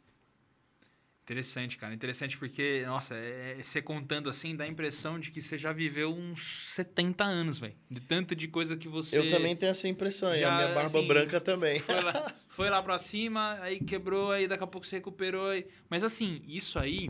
Interessante, 1.22 1.76
cara. 1.78 1.94
Interessante 1.94 2.38
porque, 2.38 2.82
nossa, 2.86 3.14
é, 3.14 3.56
é, 3.58 3.62
você 3.62 3.80
contando 3.80 4.28
assim, 4.28 4.56
dá 4.56 4.64
a 4.64 4.68
impressão 4.68 5.18
de 5.18 5.30
que 5.30 5.40
você 5.40 5.56
já 5.56 5.72
viveu 5.72 6.10
uns 6.12 6.72
70 6.74 7.24
anos, 7.24 7.58
velho. 7.58 7.74
De 7.90 8.00
tanto 8.00 8.34
de 8.34 8.48
coisa 8.48 8.76
que 8.76 8.88
você. 8.88 9.18
Eu 9.18 9.30
também 9.30 9.54
tenho 9.54 9.70
essa 9.70 9.88
impressão, 9.88 10.34
já, 10.34 10.40
e 10.40 10.44
a 10.44 10.54
minha 10.56 10.68
barba 10.74 10.98
assim, 10.98 11.08
branca 11.08 11.40
também. 11.40 11.80
Foi 11.80 12.00
lá, 12.02 12.34
foi 12.48 12.70
lá 12.70 12.82
pra 12.82 12.98
cima, 12.98 13.58
aí 13.60 13.80
quebrou, 13.80 14.32
aí 14.32 14.46
daqui 14.46 14.64
a 14.64 14.66
pouco 14.66 14.86
você 14.86 14.96
recuperou. 14.96 15.48
Aí... 15.48 15.66
Mas 15.88 16.04
assim, 16.04 16.42
isso 16.46 16.78
aí, 16.78 17.08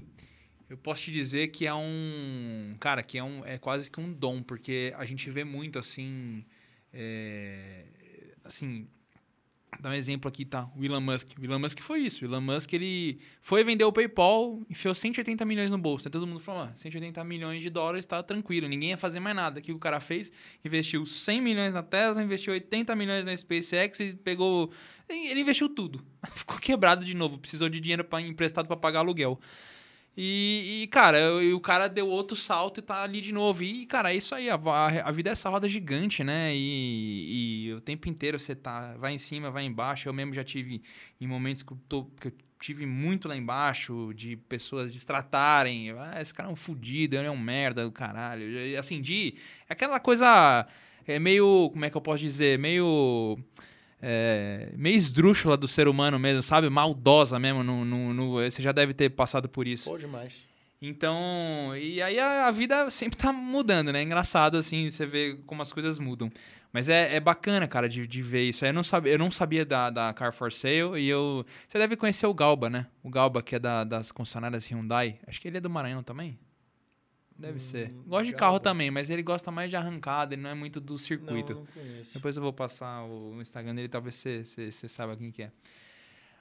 eu 0.68 0.76
posso 0.76 1.02
te 1.02 1.10
dizer 1.10 1.48
que 1.48 1.66
é 1.66 1.74
um. 1.74 2.76
Cara, 2.78 3.02
que 3.02 3.18
é, 3.18 3.24
um, 3.24 3.44
é 3.44 3.58
quase 3.58 3.90
que 3.90 4.00
um 4.00 4.12
dom, 4.12 4.42
porque 4.44 4.94
a 4.96 5.04
gente 5.04 5.28
vê 5.28 5.42
muito 5.42 5.78
assim 5.78 6.44
é, 6.94 7.84
assim, 8.44 8.86
dar 9.80 9.90
um 9.90 9.92
exemplo 9.92 10.28
aqui, 10.28 10.44
tá? 10.44 10.70
O 10.76 10.84
Elon 10.84 11.00
Musk. 11.00 11.30
O 11.38 11.44
Elon 11.44 11.58
Musk 11.58 11.80
foi 11.80 12.00
isso. 12.00 12.24
O 12.24 12.28
Elon 12.28 12.40
Musk, 12.40 12.72
ele 12.72 13.18
foi 13.42 13.64
vender 13.64 13.84
o 13.84 13.92
PayPal, 13.92 14.60
enfiou 14.70 14.94
180 14.94 15.44
milhões 15.44 15.70
no 15.70 15.78
bolso. 15.78 16.08
Aí 16.08 16.12
todo 16.12 16.26
mundo 16.26 16.40
falou, 16.40 16.62
ah, 16.62 16.72
180 16.76 17.22
milhões 17.24 17.62
de 17.62 17.70
dólares, 17.70 18.06
tá 18.06 18.22
tranquilo. 18.22 18.68
Ninguém 18.68 18.90
ia 18.90 18.96
fazer 18.96 19.20
mais 19.20 19.34
nada. 19.34 19.60
O 19.60 19.62
que 19.62 19.72
o 19.72 19.78
cara 19.78 20.00
fez? 20.00 20.30
Investiu 20.64 21.04
100 21.04 21.40
milhões 21.40 21.74
na 21.74 21.82
Tesla, 21.82 22.22
investiu 22.22 22.52
80 22.52 22.94
milhões 22.94 23.26
na 23.26 23.36
SpaceX 23.36 24.00
e 24.00 24.14
pegou... 24.14 24.70
Ele 25.08 25.40
investiu 25.40 25.68
tudo. 25.68 26.04
Ficou 26.34 26.58
quebrado 26.58 27.04
de 27.04 27.14
novo. 27.14 27.38
Precisou 27.38 27.68
de 27.68 27.80
dinheiro 27.80 28.04
pra, 28.04 28.20
emprestado 28.20 28.66
para 28.66 28.76
pagar 28.76 29.00
aluguel. 29.00 29.38
E, 30.16 30.82
e, 30.82 30.86
cara, 30.86 31.18
eu, 31.18 31.56
o 31.56 31.60
cara 31.60 31.88
deu 31.88 32.08
outro 32.08 32.36
salto 32.36 32.78
e 32.78 32.82
tá 32.82 33.02
ali 33.02 33.20
de 33.20 33.32
novo. 33.32 33.64
E, 33.64 33.84
cara, 33.84 34.12
é 34.12 34.16
isso 34.16 34.34
aí. 34.34 34.48
A, 34.48 34.54
a, 34.54 35.10
vida 35.10 35.30
é 35.30 35.32
essa 35.32 35.48
roda 35.48 35.68
gigante, 35.68 36.22
né? 36.22 36.54
E, 36.54 37.66
e, 37.66 37.72
o 37.72 37.80
tempo 37.80 38.08
inteiro 38.08 38.38
você 38.38 38.54
tá. 38.54 38.94
Vai 38.96 39.12
em 39.12 39.18
cima, 39.18 39.50
vai 39.50 39.64
embaixo. 39.64 40.08
Eu 40.08 40.12
mesmo 40.12 40.32
já 40.32 40.44
tive 40.44 40.82
em 41.20 41.26
momentos 41.26 41.64
que 41.64 41.72
eu, 41.72 41.78
tô, 41.88 42.04
que 42.20 42.28
eu 42.28 42.32
tive 42.60 42.86
muito 42.86 43.26
lá 43.26 43.36
embaixo, 43.36 44.12
de 44.14 44.36
pessoas 44.36 44.92
destratarem. 44.92 45.90
Ah, 45.90 46.22
esse 46.22 46.32
cara 46.32 46.48
é 46.48 46.52
um 46.52 46.56
fudido, 46.56 47.16
ele 47.16 47.26
é 47.26 47.30
um 47.30 47.36
merda 47.36 47.84
do 47.84 47.90
caralho. 47.90 48.78
Assim, 48.78 49.00
de. 49.00 49.34
É 49.68 49.72
aquela 49.72 49.98
coisa. 49.98 50.66
É 51.08 51.18
meio. 51.18 51.70
Como 51.72 51.84
é 51.84 51.90
que 51.90 51.96
eu 51.96 52.00
posso 52.00 52.20
dizer? 52.20 52.56
Meio 52.56 53.36
é, 54.00 54.70
meio 54.76 54.96
esdrúxula 54.96 55.56
do 55.56 55.66
ser 55.66 55.88
humano 55.88 56.18
mesmo, 56.18 56.42
sabe? 56.42 56.68
Maldosa 56.68 57.38
mesmo. 57.38 57.62
No, 57.62 57.84
no, 57.84 58.14
no, 58.14 58.32
você 58.34 58.62
já 58.62 58.72
deve 58.72 58.92
ter 58.92 59.10
passado 59.10 59.48
por 59.48 59.66
isso. 59.66 59.90
Pô, 59.90 59.98
demais. 59.98 60.46
Então, 60.82 61.74
e 61.76 62.02
aí 62.02 62.18
a, 62.18 62.46
a, 62.46 62.50
vida 62.50 62.90
sempre 62.90 63.16
tá 63.16 63.32
mudando, 63.32 63.90
né? 63.90 64.00
É 64.00 64.02
engraçado, 64.02 64.58
assim, 64.58 64.90
você 64.90 65.06
vê 65.06 65.38
como 65.46 65.62
as 65.62 65.72
coisas 65.72 65.98
mudam. 65.98 66.30
Mas 66.72 66.88
é, 66.88 67.14
é 67.14 67.20
bacana, 67.20 67.66
cara, 67.66 67.88
de, 67.88 68.06
de 68.06 68.20
ver 68.20 68.48
isso. 68.48 68.66
Eu 68.66 68.72
não 68.72 68.82
sabia, 68.84 69.12
eu 69.12 69.18
não 69.18 69.30
sabia 69.30 69.64
da, 69.64 69.88
da 69.88 70.12
Car 70.12 70.32
for 70.32 70.52
Sale 70.52 70.98
e 70.98 71.08
eu. 71.08 71.46
Você 71.66 71.78
deve 71.78 71.96
conhecer 71.96 72.26
o 72.26 72.34
Galba, 72.34 72.68
né? 72.68 72.86
O 73.02 73.08
Galba, 73.08 73.42
que 73.42 73.54
é 73.54 73.58
da, 73.58 73.84
das 73.84 74.12
concessionárias 74.12 74.66
Hyundai. 74.66 75.18
Acho 75.26 75.40
que 75.40 75.48
ele 75.48 75.56
é 75.56 75.60
do 75.60 75.70
Maranhão 75.70 76.02
também. 76.02 76.36
Deve 77.36 77.58
Hum, 77.58 77.60
ser. 77.60 77.92
Gosta 78.06 78.26
de 78.26 78.32
carro 78.32 78.60
também, 78.60 78.90
mas 78.90 79.10
ele 79.10 79.22
gosta 79.22 79.50
mais 79.50 79.68
de 79.68 79.76
arrancada, 79.76 80.34
ele 80.34 80.42
não 80.42 80.50
é 80.50 80.54
muito 80.54 80.80
do 80.80 80.96
circuito. 80.98 81.54
Não, 81.54 81.60
não 81.60 81.66
conheço. 81.66 82.14
Depois 82.14 82.36
eu 82.36 82.42
vou 82.42 82.52
passar 82.52 83.04
o 83.04 83.40
Instagram 83.40 83.74
dele, 83.74 83.88
talvez 83.88 84.14
você, 84.14 84.70
saiba 84.88 85.16
quem 85.16 85.30
que 85.32 85.42
é. 85.42 85.50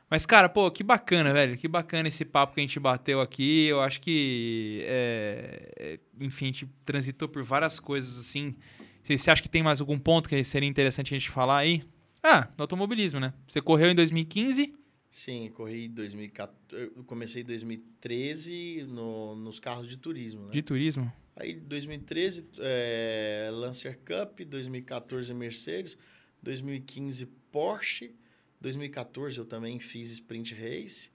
Mas, 0.09 0.27
cara, 0.27 0.47
pô, 0.47 0.69
que 0.69 0.83
bacana, 0.83 1.33
velho. 1.33 1.57
Que 1.57 1.67
bacana 1.67 2.07
esse 2.07 2.23
papo 2.23 2.53
que 2.53 2.59
a 2.59 2.63
gente 2.63 2.79
bateu 2.79 3.19
aqui. 3.19 3.65
Eu 3.65 3.81
acho 3.81 3.99
que, 3.99 4.83
é, 4.85 5.73
é, 5.75 5.99
enfim, 6.19 6.45
a 6.45 6.47
gente 6.49 6.69
transitou 6.85 7.27
por 7.27 7.41
várias 7.41 7.79
coisas, 7.79 8.19
assim. 8.19 8.55
Você 9.03 9.17
você 9.17 9.31
acha 9.31 9.41
que 9.41 9.49
tem 9.49 9.63
mais 9.63 9.81
algum 9.81 9.97
ponto 9.97 10.29
que 10.29 10.43
seria 10.43 10.69
interessante 10.69 11.15
a 11.15 11.17
gente 11.17 11.31
falar 11.31 11.57
aí? 11.57 11.83
Ah, 12.21 12.47
do 12.55 12.61
automobilismo, 12.61 13.19
né? 13.19 13.33
Você 13.47 13.59
correu 13.59 13.89
em 13.89 13.95
2015. 13.95 14.75
Sim, 15.13 15.51
corri 15.53 15.85
em 15.85 15.89
2014. 15.91 16.57
Eu 16.95 17.03
comecei 17.03 17.43
em 17.43 17.45
2013 17.45 18.83
no, 18.89 19.35
nos 19.35 19.59
carros 19.59 19.87
de 19.87 19.95
turismo, 19.95 20.45
né? 20.47 20.51
De 20.51 20.63
turismo? 20.63 21.13
Aí 21.35 21.53
2013, 21.53 22.47
é, 22.57 23.47
Lancer 23.53 23.99
Cup, 23.99 24.39
2014 24.41 25.31
Mercedes, 25.35 25.99
2015 26.41 27.27
Porsche, 27.51 28.15
2014 28.59 29.37
eu 29.37 29.45
também 29.45 29.77
fiz 29.77 30.09
Sprint 30.09 30.55
Race 30.55 31.11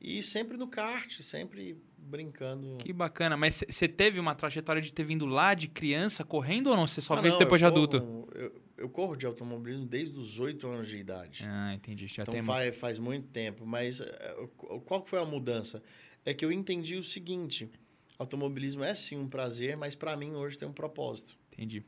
e 0.00 0.24
sempre 0.24 0.56
no 0.56 0.66
kart, 0.66 1.20
sempre 1.20 1.80
brincando. 1.96 2.78
Que 2.78 2.92
bacana. 2.92 3.36
Mas 3.36 3.62
você 3.68 3.86
teve 3.86 4.18
uma 4.18 4.34
trajetória 4.34 4.82
de 4.82 4.92
ter 4.92 5.04
vindo 5.04 5.24
lá 5.24 5.54
de 5.54 5.68
criança 5.68 6.24
correndo 6.24 6.66
ou 6.70 6.76
não? 6.76 6.88
Você 6.88 7.00
só 7.00 7.14
Ah, 7.14 7.22
fez 7.22 7.34
não, 7.34 7.38
depois 7.38 7.60
de 7.60 7.64
adulto? 7.66 7.96
eu, 8.34 8.60
eu 8.76 8.88
corro 8.88 9.16
de 9.16 9.26
automobilismo 9.26 9.86
desde 9.86 10.18
os 10.18 10.38
8 10.38 10.66
anos 10.68 10.88
de 10.88 10.96
idade. 10.98 11.44
Ah, 11.46 11.74
entendi. 11.74 12.06
Já 12.06 12.22
então 12.22 12.34
tem 12.34 12.42
faz, 12.42 12.76
faz 12.76 12.98
muito 12.98 13.28
tempo, 13.28 13.64
mas 13.66 14.00
o- 14.00 14.80
qual 14.80 15.04
foi 15.06 15.18
a 15.20 15.24
mudança? 15.24 15.82
É 16.24 16.34
que 16.34 16.44
eu 16.44 16.50
entendi 16.52 16.96
o 16.96 17.02
seguinte, 17.02 17.70
automobilismo 18.18 18.82
é 18.84 18.94
sim 18.94 19.16
um 19.16 19.28
prazer, 19.28 19.76
mas 19.76 19.94
para 19.94 20.16
mim 20.16 20.32
hoje 20.32 20.58
tem 20.58 20.68
um 20.68 20.72
propósito. 20.72 21.38
Entendi. 21.52 21.84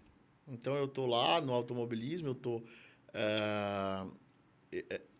Então 0.46 0.74
eu 0.76 0.88
tô 0.88 1.06
lá 1.06 1.40
no 1.40 1.52
automobilismo, 1.52 2.28
eu 2.28 2.34
tô 2.34 2.62
eh, 3.12 4.06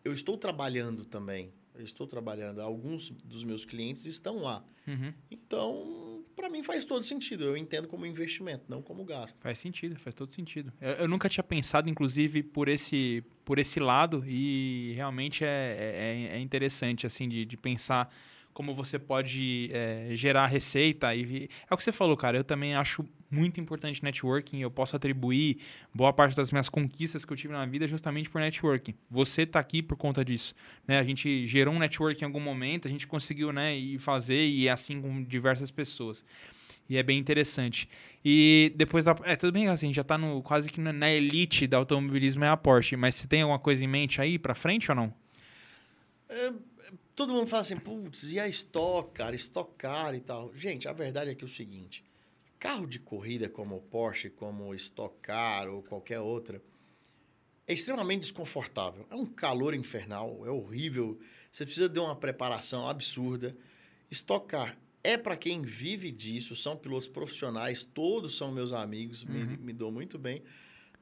eu 0.03 0.13
estou 0.13 0.37
trabalhando 0.37 1.05
também. 1.05 1.51
Eu 1.75 1.83
estou 1.83 2.05
trabalhando. 2.07 2.59
Alguns 2.61 3.09
dos 3.09 3.43
meus 3.43 3.63
clientes 3.65 4.05
estão 4.05 4.37
lá. 4.39 4.65
Uhum. 4.87 5.13
Então, 5.31 6.08
para 6.39 6.49
mim 6.49 6.63
faz 6.63 6.85
todo 6.85 7.03
sentido. 7.03 7.43
Eu 7.43 7.57
entendo 7.57 7.85
como 7.85 8.05
investimento, 8.05 8.63
não 8.69 8.81
como 8.81 9.03
gasto. 9.03 9.41
Faz 9.41 9.59
sentido, 9.59 9.99
faz 9.99 10.15
todo 10.15 10.31
sentido. 10.31 10.71
Eu, 10.79 10.91
eu 10.91 11.07
nunca 11.07 11.27
tinha 11.27 11.43
pensado, 11.43 11.89
inclusive, 11.89 12.41
por 12.41 12.69
esse, 12.69 13.21
por 13.43 13.59
esse 13.59 13.77
lado, 13.77 14.23
e 14.25 14.93
realmente 14.95 15.43
é, 15.43 16.29
é, 16.31 16.35
é 16.37 16.39
interessante, 16.39 17.05
assim, 17.05 17.27
de, 17.27 17.43
de 17.43 17.57
pensar 17.57 18.09
como 18.53 18.73
você 18.73 18.97
pode 18.97 19.69
é, 19.73 20.11
gerar 20.13 20.47
receita. 20.47 21.13
E, 21.13 21.49
é 21.69 21.73
o 21.73 21.77
que 21.77 21.83
você 21.83 21.91
falou, 21.91 22.15
cara. 22.15 22.37
Eu 22.37 22.43
também 22.45 22.73
acho 22.73 23.05
muito 23.29 23.59
importante 23.59 24.03
networking. 24.03 24.59
Eu 24.59 24.71
posso 24.71 24.95
atribuir 24.95 25.57
boa 25.93 26.11
parte 26.11 26.35
das 26.35 26.51
minhas 26.51 26.69
conquistas 26.69 27.25
que 27.25 27.31
eu 27.33 27.37
tive 27.37 27.53
na 27.53 27.65
vida 27.65 27.87
justamente 27.87 28.29
por 28.29 28.41
networking. 28.41 28.93
Você 29.09 29.45
tá 29.45 29.59
aqui 29.59 29.81
por 29.81 29.95
conta 29.97 30.23
disso. 30.25 30.53
Né? 30.87 30.97
A 30.99 31.03
gente 31.03 31.45
gerou 31.47 31.73
um 31.73 31.79
networking 31.79 32.23
em 32.23 32.25
algum 32.25 32.39
momento, 32.39 32.87
a 32.87 32.91
gente 32.91 33.05
conseguiu 33.07 33.51
né, 33.51 33.75
ir 33.77 33.99
fazer, 33.99 34.47
e 34.47 34.67
é 34.67 34.71
assim 34.71 35.01
com 35.01 35.23
diversas 35.23 35.69
pessoas. 35.71 36.25
E 36.89 36.97
é 36.97 37.03
bem 37.03 37.19
interessante. 37.19 37.87
E 38.25 38.73
depois 38.75 39.05
da. 39.05 39.15
É, 39.23 39.35
tudo 39.35 39.51
bem 39.53 39.67
assim, 39.67 39.85
a 39.85 39.89
gente 39.89 39.95
já 39.95 40.03
tá 40.03 40.17
no, 40.17 40.41
quase 40.41 40.67
que 40.67 40.81
na- 40.81 40.91
na 40.91 41.09
elite 41.11 41.67
do 41.67 41.75
automobilismo 41.75 42.43
é 42.43 42.49
a 42.49 42.57
Porsche. 42.57 42.95
Mas 42.95 43.13
você 43.13 43.27
tem 43.27 43.43
alguma 43.43 43.59
coisa 43.59 43.85
em 43.85 43.87
mente 43.87 44.19
aí 44.19 44.39
pra 44.39 44.55
frente 44.55 44.89
ou 44.89 44.95
não? 44.95 45.13
Todo 47.15 47.33
mundo 47.33 47.47
fala 47.47 47.61
assim, 47.61 47.77
putz, 47.77 48.31
e 48.31 48.39
a 48.39 48.47
Stock, 48.47 49.11
cara, 49.13 49.35
Stock 49.35 49.71
Car 49.77 50.15
e 50.15 50.21
tal. 50.21 50.51
Gente, 50.55 50.87
a 50.87 50.93
verdade 50.93 51.31
é 51.31 51.35
que 51.35 51.43
é 51.43 51.45
o 51.45 51.49
seguinte, 51.49 52.03
carro 52.59 52.85
de 52.85 52.99
corrida 52.99 53.47
como 53.47 53.77
o 53.77 53.81
Porsche, 53.81 54.29
como 54.29 54.65
o 54.65 54.73
Stock 54.75 55.15
Car 55.21 55.67
ou 55.69 55.81
qualquer 55.81 56.19
outra, 56.19 56.61
é 57.67 57.73
extremamente 57.73 58.21
desconfortável. 58.21 59.05
É 59.09 59.15
um 59.15 59.25
calor 59.25 59.73
infernal, 59.73 60.45
é 60.45 60.49
horrível. 60.49 61.19
Você 61.51 61.63
precisa 61.65 61.87
de 61.87 61.99
uma 61.99 62.15
preparação 62.15 62.87
absurda. 62.89 63.55
Stock 64.11 64.47
Car 64.47 64.77
é 65.03 65.17
para 65.17 65.37
quem 65.37 65.61
vive 65.61 66.11
disso, 66.11 66.55
são 66.55 66.75
pilotos 66.75 67.07
profissionais, 67.07 67.83
todos 67.83 68.35
são 68.35 68.51
meus 68.51 68.73
amigos, 68.73 69.23
me, 69.23 69.43
Uhum. 69.43 69.57
me 69.61 69.71
dou 69.73 69.91
muito 69.91 70.17
bem. 70.19 70.43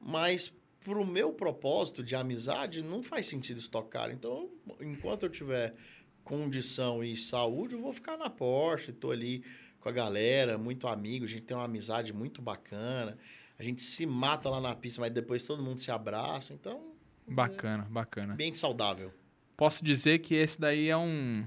Mas 0.00 0.54
para 0.84 0.98
o 0.98 1.04
meu 1.06 1.32
propósito 1.32 2.02
de 2.04 2.14
amizade, 2.14 2.82
não 2.82 3.02
faz 3.02 3.26
sentido 3.26 3.58
Stock 3.58 3.88
Car. 3.90 4.10
Então, 4.12 4.48
enquanto 4.80 5.24
eu 5.24 5.28
tiver 5.30 5.74
condição 6.22 7.02
e 7.02 7.16
saúde, 7.16 7.74
eu 7.74 7.80
vou 7.80 7.92
ficar 7.92 8.16
na 8.16 8.30
Porsche, 8.30 8.92
tô 8.92 9.10
ali 9.10 9.42
com 9.80 9.88
a 9.88 9.92
galera, 9.92 10.58
muito 10.58 10.86
amigo, 10.88 11.24
a 11.24 11.28
gente 11.28 11.42
tem 11.44 11.56
uma 11.56 11.64
amizade 11.66 12.12
muito 12.12 12.40
bacana. 12.42 13.16
A 13.58 13.62
gente 13.62 13.82
se 13.82 14.06
mata 14.06 14.48
lá 14.48 14.60
na 14.60 14.74
pista, 14.74 15.00
mas 15.00 15.10
depois 15.10 15.42
todo 15.42 15.62
mundo 15.62 15.78
se 15.80 15.90
abraça. 15.90 16.52
Então, 16.54 16.92
Bacana, 17.26 17.86
bacana. 17.90 18.34
bem 18.34 18.52
saudável. 18.52 19.12
Posso 19.56 19.84
dizer 19.84 20.20
que 20.20 20.34
esse 20.34 20.60
daí 20.60 20.88
é 20.88 20.96
um. 20.96 21.46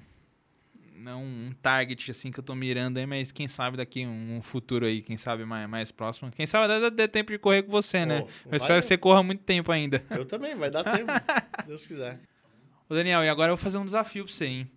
É 1.03 1.15
um 1.15 1.51
target 1.63 2.11
assim 2.11 2.29
que 2.31 2.39
eu 2.39 2.43
tô 2.43 2.53
mirando 2.53 2.99
aí, 2.99 3.07
mas 3.07 3.31
quem 3.31 3.47
sabe 3.47 3.75
daqui 3.77 4.05
um, 4.05 4.39
futuro 4.43 4.85
aí, 4.85 5.01
quem 5.01 5.17
sabe 5.17 5.43
mais, 5.45 5.67
mais 5.67 5.91
próximo. 5.91 6.29
Quem 6.29 6.45
sabe 6.45 6.71
até 6.71 6.91
dê 6.91 7.07
tempo 7.07 7.31
de 7.31 7.39
correr 7.39 7.63
com 7.63 7.71
você, 7.71 8.05
né? 8.05 8.21
Pô, 8.21 8.27
Eu 8.45 8.49
vai- 8.51 8.57
espero 8.57 8.79
que 8.81 8.85
você 8.85 8.97
corra 8.97 9.23
muito 9.23 9.41
tempo 9.43 9.71
ainda. 9.71 10.03
Eu 10.11 10.25
também, 10.25 10.53
vai 10.55 10.69
dar 10.69 10.83
tempo, 10.83 11.07
Deus 11.65 11.87
quiser. 11.87 12.19
Ô 12.87 12.93
Daniel, 12.93 13.23
e 13.23 13.29
agora 13.29 13.51
eu 13.51 13.57
vou 13.57 13.63
fazer 13.63 13.79
um 13.79 13.85
desafio 13.85 14.25
pra 14.25 14.33
você, 14.33 14.45
hein? 14.45 14.71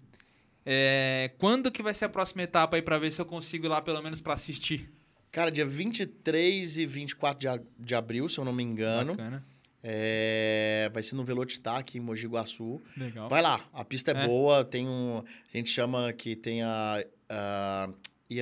É, 0.67 1.31
quando 1.39 1.71
que 1.71 1.83
vai 1.83 1.93
ser 1.95 2.07
a 2.07 2.09
próxima 2.09 2.43
etapa 2.43 2.77
aí 2.77 2.83
pra 2.83 2.99
ver 2.99 3.13
se 3.13 3.21
eu 3.21 3.27
consigo 3.27 3.67
ir 3.67 3.69
lá 3.69 3.81
pelo 3.83 4.03
menos 4.03 4.21
pra 4.21 4.35
assistir? 4.35 4.91
Cara, 5.31 5.51
dia 5.51 5.67
23 5.67 6.79
e 6.79 6.87
24 6.87 7.39
de, 7.41 7.49
a- 7.49 7.61
de 7.79 7.95
abril, 7.95 8.29
se 8.29 8.39
eu 8.39 8.45
não 8.45 8.53
me 8.53 8.63
engano, 8.63 9.13
Bacana. 9.15 9.45
é, 9.83 10.89
vai 10.95 11.03
ser 11.03 11.17
no 11.17 11.25
Velocitar 11.25 11.77
aqui 11.77 11.99
em 11.99 12.01
Mogi 12.01 12.27
Guaçu. 12.27 12.81
Legal. 12.97 13.29
Vai 13.29 13.43
lá, 13.43 13.69
a 13.73 13.85
pista 13.85 14.13
é, 14.13 14.25
É. 14.25 14.27
boa, 14.27 14.65
tem 14.65 14.87
um. 14.89 15.23
A 15.53 15.57
gente 15.57 15.71
chama 15.71 16.13
que 16.13 16.35
tem 16.37 16.63
a. 16.63 17.05
a 17.29 17.89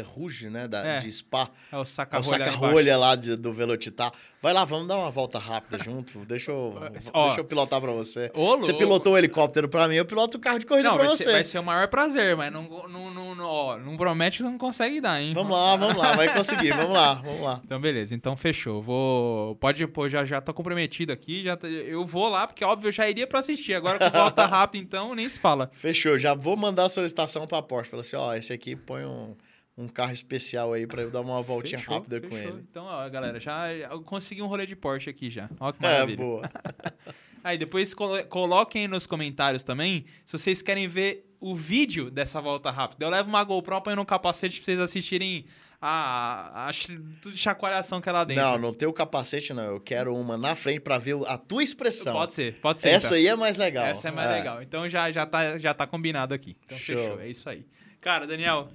Rouge, 0.01 0.49
né? 0.51 0.67
Da, 0.69 0.85
É. 0.87 0.99
De 0.99 1.11
Spa. 1.11 1.49
É 1.71 1.77
o 1.77 1.83
É 1.83 1.85
saca-rolha 1.85 2.31
lá 2.31 2.37
embaixo. 2.37 2.53
saca-rolha 2.61 2.97
lá 2.97 3.17
de- 3.17 3.37
do 3.37 3.53
Velocitar. 3.53 4.13
Vai 4.41 4.53
lá, 4.53 4.65
vamos 4.65 4.89
dar 4.89 4.97
uma 4.97 5.11
volta 5.11 5.39
rápida 5.39 5.79
junto. 5.83 6.25
Deixa 6.25 6.51
eu, 6.51 6.77
Ó. 7.13 7.27
deixa 7.27 7.41
eu 7.41 7.45
pilotar 7.45 7.81
pra 7.81 7.93
você. 7.93 8.31
Ô, 8.35 8.57
Você 8.57 8.73
pilotou 8.75 9.13
o 9.15 9.19
helicóptero 9.19 9.69
pra 9.69 9.87
mim, 9.87 9.95
eu 9.95 10.05
piloto 10.05 10.37
o 10.37 10.41
carro 10.41 10.59
de 10.59 10.67
corrida 10.67 10.89
Não, 10.89 10.97
pra 10.97 11.07
vai 11.07 11.17
você. 11.17 11.25
ser, 11.25 11.33
vai 11.33 11.45
ser 11.45 11.59
o 11.61 11.63
maior 11.63 11.87
prazer, 11.89 12.37
mas 12.37 12.53
não, 12.53 12.63
não, 12.89 13.11
não, 13.13 13.35
não, 13.35 13.45
ó, 13.47 13.79
não 13.79 13.97
promete 13.97 14.39
que 14.39 14.43
você 14.43 14.49
não 14.51 14.59
consegue 14.59 15.01
dar, 15.01 15.21
hein? 15.23 15.33
Vamos 15.35 15.53
lá, 15.53 15.77
vamos 15.77 15.97
lá, 15.97 16.17
vai 16.17 16.33
conseguir. 16.35 16.73
Vamos 16.73 16.93
lá, 16.93 17.15
vamos 17.15 17.41
lá. 17.43 17.61
Então, 17.65 17.81
beleza. 17.81 18.15
Então, 18.15 18.37
fechou. 18.37 18.83
Vou... 18.83 19.55
Pode, 19.57 19.87
pô, 19.87 20.09
já, 20.09 20.25
já 20.25 20.41
tô 20.41 20.53
comprometido 20.53 21.13
aqui. 21.13 21.43
Já 21.45 21.57
Eu 21.63 22.05
vou 22.05 22.29
lá, 22.29 22.47
porque, 22.47 22.65
óbvio, 22.65 22.89
eu 22.89 22.93
já 22.93 23.09
iria 23.09 23.27
pra 23.27 23.39
assistir. 23.41 23.75
Agora, 23.75 23.99
com 23.99 24.19
volta 24.19 24.45
rápido, 24.47 24.83
então, 24.83 25.15
nem 25.15 25.29
se 25.29 25.39
fala. 25.39 25.71
Fechou, 25.73 26.19
já 26.19 26.35
vou 26.35 26.57
mandar 26.57 26.87
a 26.87 26.89
solicitação 26.89 27.47
pra 27.47 27.63
Porsche. 27.63 27.91
Fala 27.91 28.01
assim, 28.01 28.17
ó, 28.17 28.35
esse 28.35 28.53
aqui 28.53 28.75
põe 28.75 29.05
um, 29.05 29.37
um 29.77 29.89
carro 29.89 30.13
especial 30.13 30.73
aí 30.73 30.87
pra 30.87 31.03
eu 31.03 31.11
dar 31.11 31.21
uma 31.23 31.41
voltinha 31.43 31.79
Fechou, 31.79 31.95
rápida 31.95 32.21
com 32.21 32.29
fechou. 32.29 32.55
ele. 32.55 32.65
Então, 32.71 32.85
ó, 32.85 33.09
galera, 33.09 33.41
já 33.41 33.67
consegui 34.05 34.43
um 34.43 34.47
rolê 34.47 34.67
de 34.67 34.77
Porsche 34.77 35.09
aqui 35.11 35.31
já. 35.31 35.49
Ó 35.59 35.73
que 35.73 35.79
É, 35.85 35.89
maravilha. 35.89 36.17
boa. 36.17 36.51
Aí, 37.45 37.59
depois 37.59 37.93
colo- 37.93 38.23
coloquem 38.27 38.83
aí 38.83 38.89
nos 38.89 39.05
comentários 39.05 39.65
também 39.65 40.05
se 40.25 40.39
vocês 40.39 40.63
querem 40.63 40.87
ver 40.87 41.27
o 41.41 41.57
vídeo 41.57 42.09
dessa 42.09 42.41
volta 42.41 42.71
rápida. 42.71 43.05
Eu 43.05 43.11
levo 43.11 43.29
uma 43.29 43.43
GoPro, 43.43 43.81
ponho 43.83 43.97
no 43.97 44.07
capacete 44.07 44.59
pra 44.59 44.65
vocês 44.65 44.79
assistirem 44.79 45.45
a, 45.81 46.53
a, 46.55 46.69
a 46.69 46.73
ch- 46.73 46.87
tudo 47.21 47.33
de 47.33 47.39
chacoalhação 47.39 48.01
que 48.01 48.09
é 48.09 48.13
lá 48.13 48.23
dentro. 48.23 48.45
Não, 48.45 48.59
não 48.59 48.73
tem 48.73 48.87
o 48.87 48.93
capacete, 48.93 49.53
não. 49.53 49.65
Eu 49.65 49.81
quero 49.81 50.15
uma 50.15 50.37
na 50.39 50.55
frente 50.55 50.79
pra 50.79 50.99
ver 50.99 51.17
a 51.27 51.37
tua 51.37 51.65
expressão. 51.65 52.13
Pode 52.15 52.33
ser, 52.33 52.61
pode 52.61 52.79
ser. 52.79 52.91
Essa 52.91 53.07
então. 53.09 53.17
aí 53.19 53.27
é 53.27 53.35
mais 53.35 53.59
legal. 53.59 53.87
Essa 53.87 54.07
é 54.07 54.11
mais 54.13 54.31
legal. 54.31 54.63
Então 54.63 54.89
já, 54.89 55.11
já, 55.11 55.27
tá, 55.27 55.59
já 55.59 55.75
tá 55.75 55.85
combinado 55.85 56.33
aqui. 56.33 56.57
Então 56.65 56.79
Show. 56.79 56.95
fechou, 56.97 57.21
é 57.21 57.29
isso 57.29 57.49
aí. 57.51 57.67
Cara, 58.01 58.25
Daniel. 58.25 58.69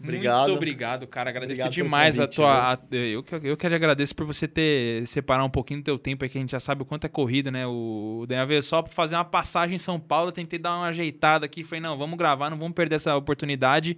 Obrigado. 0.00 0.46
Muito 0.46 0.56
obrigado, 0.56 1.06
cara. 1.08 1.30
Agradecer 1.30 1.62
Obrigado 1.62 1.72
demais 1.72 2.18
a 2.20 2.22
convite, 2.22 2.36
tua. 2.36 2.72
a- 2.72 2.78
eu, 2.94 3.22
que, 3.22 3.34
eu 3.42 3.56
que 3.56 3.66
agradeço 3.66 4.14
por 4.14 4.24
você 4.24 4.46
ter 4.46 5.04
separar 5.06 5.44
um 5.44 5.50
pouquinho 5.50 5.80
do 5.80 5.84
teu 5.84 5.98
tempo 5.98 6.24
aí, 6.24 6.30
que 6.30 6.38
a 6.38 6.40
gente 6.40 6.52
já 6.52 6.60
sabe 6.60 6.82
o 6.82 6.84
quanto 6.84 7.04
é 7.04 7.08
corrido, 7.08 7.50
né? 7.50 7.66
O, 7.66 8.24
Daniel 8.28 8.46
veio 8.46 8.62
só 8.62 8.80
pra 8.80 8.92
fazer 8.92 9.16
uma 9.16 9.24
passagem 9.24 9.74
em 9.74 9.78
São 9.78 9.98
Paulo. 9.98 10.30
Tentei 10.30 10.58
dar 10.58 10.76
uma 10.76 10.86
ajeitada 10.86 11.44
aqui. 11.46 11.64
Falei, 11.64 11.80
não, 11.80 11.98
vamos 11.98 12.16
gravar, 12.16 12.48
não 12.48 12.56
vamos 12.58 12.74
perder 12.74 12.96
essa 12.96 13.16
oportunidade. 13.16 13.96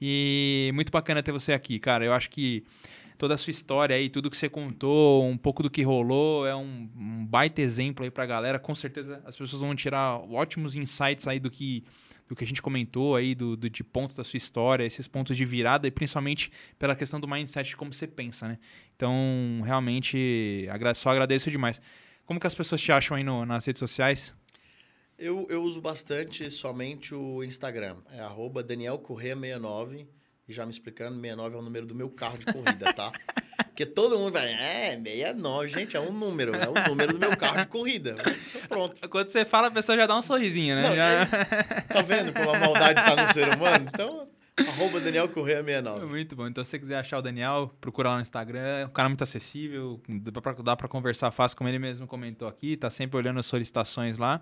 E 0.00 0.70
muito 0.74 0.90
bacana 0.90 1.22
ter 1.22 1.32
você 1.32 1.52
aqui, 1.52 1.78
cara. 1.78 2.04
Eu 2.04 2.12
acho 2.14 2.30
que 2.30 2.64
toda 3.18 3.34
a 3.34 3.38
sua 3.38 3.50
história 3.50 3.96
aí, 3.96 4.08
tudo 4.08 4.30
que 4.30 4.36
você 4.36 4.48
contou, 4.48 5.24
um 5.24 5.36
pouco 5.36 5.62
do 5.62 5.70
que 5.70 5.82
rolou, 5.82 6.46
é 6.46 6.54
um, 6.54 6.88
um 6.96 7.26
baita 7.26 7.60
exemplo 7.60 8.04
aí 8.04 8.10
pra 8.10 8.26
galera. 8.26 8.58
Com 8.58 8.74
certeza 8.74 9.22
as 9.24 9.36
pessoas 9.36 9.62
vão 9.62 9.74
tirar 9.74 10.18
ótimos 10.30 10.76
insights 10.76 11.26
aí 11.26 11.38
do 11.38 11.50
que 11.50 11.84
do 12.26 12.34
que 12.34 12.42
a 12.42 12.46
gente 12.46 12.62
comentou 12.62 13.16
aí, 13.16 13.34
do, 13.34 13.54
do, 13.54 13.68
de 13.68 13.84
pontos 13.84 14.16
da 14.16 14.24
sua 14.24 14.38
história, 14.38 14.84
esses 14.84 15.06
pontos 15.06 15.36
de 15.36 15.44
virada, 15.44 15.86
e 15.86 15.90
principalmente 15.90 16.50
pela 16.78 16.96
questão 16.96 17.20
do 17.20 17.28
mindset 17.28 17.68
de 17.68 17.76
como 17.76 17.92
você 17.92 18.06
pensa, 18.06 18.48
né? 18.48 18.58
Então, 18.96 19.12
realmente, 19.62 20.66
só 20.94 21.10
agradeço 21.10 21.50
demais. 21.50 21.82
Como 22.24 22.40
que 22.40 22.46
as 22.46 22.54
pessoas 22.54 22.80
te 22.80 22.90
acham 22.90 23.16
aí 23.16 23.22
no, 23.22 23.44
nas 23.44 23.66
redes 23.66 23.78
sociais? 23.78 24.34
Eu, 25.18 25.46
eu 25.48 25.62
uso 25.62 25.80
bastante 25.80 26.48
somente 26.50 27.14
o 27.14 27.44
Instagram. 27.44 27.96
É 28.10 28.20
arroba 28.20 28.62
Daniel 28.62 28.98
Correia 28.98 29.36
69. 29.36 29.98
E 29.98 30.06
já 30.52 30.64
me 30.64 30.70
explicando, 30.70 31.14
69 31.20 31.54
é 31.54 31.58
o 31.58 31.62
número 31.62 31.86
do 31.86 31.94
meu 31.94 32.10
carro 32.10 32.38
de 32.38 32.46
corrida, 32.46 32.92
tá? 32.92 33.10
Porque 33.74 33.86
todo 33.86 34.18
mundo 34.18 34.32
vai, 34.32 34.52
é, 34.52 35.00
69, 35.02 35.68
gente, 35.68 35.96
é 35.96 36.00
um 36.00 36.12
número, 36.12 36.54
é 36.54 36.68
o 36.68 36.88
número 36.88 37.12
do 37.12 37.18
meu 37.18 37.36
carro 37.36 37.60
de 37.60 37.66
corrida. 37.66 38.14
Pronto. 38.68 39.08
Quando 39.08 39.28
você 39.28 39.44
fala, 39.44 39.66
a 39.68 39.70
pessoa 39.70 39.96
já 39.96 40.06
dá 40.06 40.16
um 40.16 40.22
sorrisinho, 40.22 40.76
né? 40.76 40.82
Não, 40.82 40.94
já... 40.94 41.10
é, 41.10 41.26
tá 41.80 42.02
vendo 42.02 42.32
como 42.32 42.50
a 42.50 42.58
maldade 42.58 43.02
tá 43.02 43.16
no 43.16 43.32
ser 43.32 43.48
humano? 43.48 43.86
Então, 43.92 44.28
arroba 44.68 45.00
Daniel 45.00 45.28
Correia 45.28 45.64
69. 45.64 46.06
Muito 46.06 46.36
bom. 46.36 46.46
Então, 46.46 46.62
se 46.64 46.70
você 46.70 46.78
quiser 46.78 46.98
achar 46.98 47.18
o 47.18 47.22
Daniel, 47.22 47.74
procura 47.80 48.10
lá 48.10 48.16
no 48.16 48.22
Instagram. 48.22 48.86
Um 48.86 48.92
cara 48.92 49.08
muito 49.08 49.24
acessível, 49.24 50.00
dá 50.08 50.40
pra, 50.40 50.52
dá 50.52 50.76
pra 50.76 50.86
conversar 50.86 51.32
fácil, 51.32 51.56
como 51.56 51.68
ele 51.68 51.78
mesmo 51.78 52.06
comentou 52.06 52.46
aqui. 52.46 52.76
Tá 52.76 52.90
sempre 52.90 53.16
olhando 53.16 53.40
as 53.40 53.46
solicitações 53.46 54.18
lá. 54.18 54.40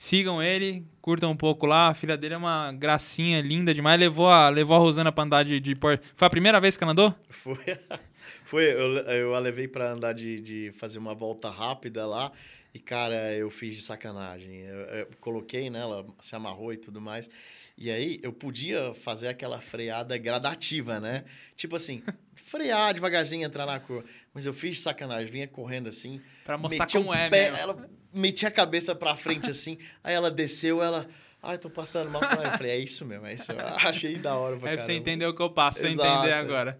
Sigam 0.00 0.42
ele, 0.42 0.82
curtam 1.02 1.30
um 1.30 1.36
pouco 1.36 1.66
lá. 1.66 1.88
A 1.88 1.94
filha 1.94 2.16
dele 2.16 2.32
é 2.32 2.36
uma 2.38 2.72
gracinha 2.72 3.42
linda 3.42 3.74
demais. 3.74 4.00
Levou 4.00 4.30
a, 4.30 4.48
levou 4.48 4.74
a 4.74 4.78
Rosana 4.78 5.12
pra 5.12 5.24
andar 5.24 5.44
de, 5.44 5.60
de 5.60 5.74
Foi 5.74 5.98
a 6.26 6.30
primeira 6.30 6.58
vez 6.58 6.74
que 6.74 6.82
ela 6.82 6.92
andou? 6.92 7.14
Foi. 7.28 7.58
Foi, 8.46 8.64
eu, 8.64 8.96
eu 8.96 9.34
a 9.34 9.38
levei 9.38 9.68
pra 9.68 9.90
andar 9.92 10.14
de, 10.14 10.40
de 10.40 10.72
fazer 10.72 10.98
uma 10.98 11.14
volta 11.14 11.50
rápida 11.50 12.06
lá. 12.06 12.32
E, 12.72 12.78
cara, 12.78 13.34
eu 13.34 13.50
fiz 13.50 13.76
de 13.76 13.82
sacanagem. 13.82 14.60
Eu, 14.60 14.78
eu 14.78 15.08
coloquei 15.20 15.68
nela, 15.68 16.06
se 16.18 16.34
amarrou 16.34 16.72
e 16.72 16.78
tudo 16.78 16.98
mais. 16.98 17.28
E 17.76 17.90
aí 17.90 18.18
eu 18.22 18.32
podia 18.32 18.94
fazer 18.94 19.28
aquela 19.28 19.60
freada 19.60 20.16
gradativa, 20.16 20.98
né? 20.98 21.24
Tipo 21.54 21.76
assim, 21.76 22.02
frear 22.34 22.94
devagarzinho, 22.94 23.44
entrar 23.44 23.66
na 23.66 23.78
curva. 23.78 24.08
Mas 24.32 24.46
eu 24.46 24.54
fiz 24.54 24.76
de 24.76 24.82
sacanagem, 24.82 25.30
vinha 25.30 25.46
correndo 25.46 25.90
assim. 25.90 26.22
Pra 26.42 26.56
mostrar 26.56 26.86
como 26.90 27.12
é, 27.12 27.28
pé, 27.28 27.48
Ela 27.48 27.99
meti 28.12 28.46
a 28.46 28.50
cabeça 28.50 28.94
pra 28.94 29.16
frente 29.16 29.50
assim, 29.50 29.78
aí 30.02 30.14
ela 30.14 30.30
desceu, 30.30 30.82
ela. 30.82 31.06
Ai, 31.42 31.56
tô 31.56 31.70
passando 31.70 32.10
mal. 32.10 32.22
Eu 32.22 32.50
falei, 32.52 32.72
é 32.72 32.78
isso 32.78 33.04
mesmo, 33.04 33.26
é 33.26 33.34
isso. 33.34 33.50
Eu 33.50 33.58
achei 33.88 34.18
da 34.18 34.34
hora 34.34 34.56
pra 34.56 34.70
É 34.72 34.76
pra 34.76 34.84
você 34.84 34.92
entender 34.92 35.26
o 35.26 35.34
que 35.34 35.40
eu 35.40 35.50
passo, 35.50 35.78
pra 35.80 35.88
entender 35.88 36.32
agora. 36.32 36.78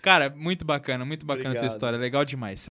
Cara, 0.00 0.30
muito 0.30 0.64
bacana, 0.64 1.04
muito 1.04 1.26
bacana 1.26 1.50
Obrigado. 1.50 1.64
a 1.64 1.68
tua 1.68 1.74
história, 1.74 1.98
legal 1.98 2.24
demais. 2.24 2.66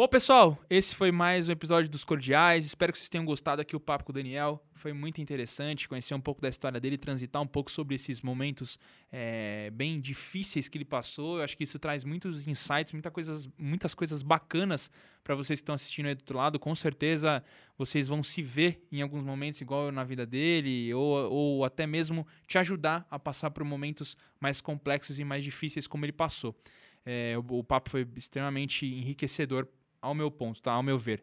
Bom, 0.00 0.08
pessoal, 0.08 0.58
esse 0.70 0.94
foi 0.94 1.12
mais 1.12 1.46
um 1.46 1.52
episódio 1.52 1.90
dos 1.90 2.04
Cordiais. 2.04 2.64
Espero 2.64 2.90
que 2.90 2.98
vocês 2.98 3.10
tenham 3.10 3.22
gostado 3.22 3.60
aqui 3.60 3.76
o 3.76 3.78
papo 3.80 4.02
com 4.02 4.12
o 4.12 4.14
Daniel. 4.14 4.64
Foi 4.72 4.94
muito 4.94 5.20
interessante 5.20 5.86
conhecer 5.86 6.14
um 6.14 6.20
pouco 6.22 6.40
da 6.40 6.48
história 6.48 6.80
dele, 6.80 6.96
transitar 6.96 7.42
um 7.42 7.46
pouco 7.46 7.70
sobre 7.70 7.96
esses 7.96 8.22
momentos 8.22 8.78
é, 9.12 9.68
bem 9.74 10.00
difíceis 10.00 10.70
que 10.70 10.78
ele 10.78 10.86
passou. 10.86 11.36
Eu 11.36 11.44
acho 11.44 11.54
que 11.54 11.64
isso 11.64 11.78
traz 11.78 12.02
muitos 12.02 12.48
insights, 12.48 12.94
muita 12.94 13.10
coisas, 13.10 13.46
muitas 13.58 13.94
coisas 13.94 14.22
bacanas 14.22 14.90
para 15.22 15.34
vocês 15.34 15.60
que 15.60 15.64
estão 15.64 15.74
assistindo 15.74 16.06
aí 16.06 16.14
do 16.14 16.20
outro 16.20 16.38
lado. 16.38 16.58
Com 16.58 16.74
certeza 16.74 17.44
vocês 17.76 18.08
vão 18.08 18.22
se 18.22 18.40
ver 18.40 18.82
em 18.90 19.02
alguns 19.02 19.22
momentos 19.22 19.60
igual 19.60 19.92
na 19.92 20.02
vida 20.02 20.24
dele, 20.24 20.94
ou, 20.94 21.30
ou 21.30 21.62
até 21.62 21.86
mesmo 21.86 22.26
te 22.46 22.56
ajudar 22.56 23.06
a 23.10 23.18
passar 23.18 23.50
por 23.50 23.64
momentos 23.64 24.16
mais 24.40 24.62
complexos 24.62 25.18
e 25.18 25.24
mais 25.24 25.44
difíceis 25.44 25.86
como 25.86 26.06
ele 26.06 26.12
passou. 26.12 26.56
É, 27.04 27.34
o, 27.36 27.58
o 27.58 27.64
papo 27.64 27.90
foi 27.90 28.08
extremamente 28.16 28.86
enriquecedor 28.86 29.68
ao 30.00 30.14
meu 30.14 30.30
ponto, 30.30 30.60
tá? 30.60 30.72
Ao 30.72 30.82
meu 30.82 30.98
ver. 30.98 31.22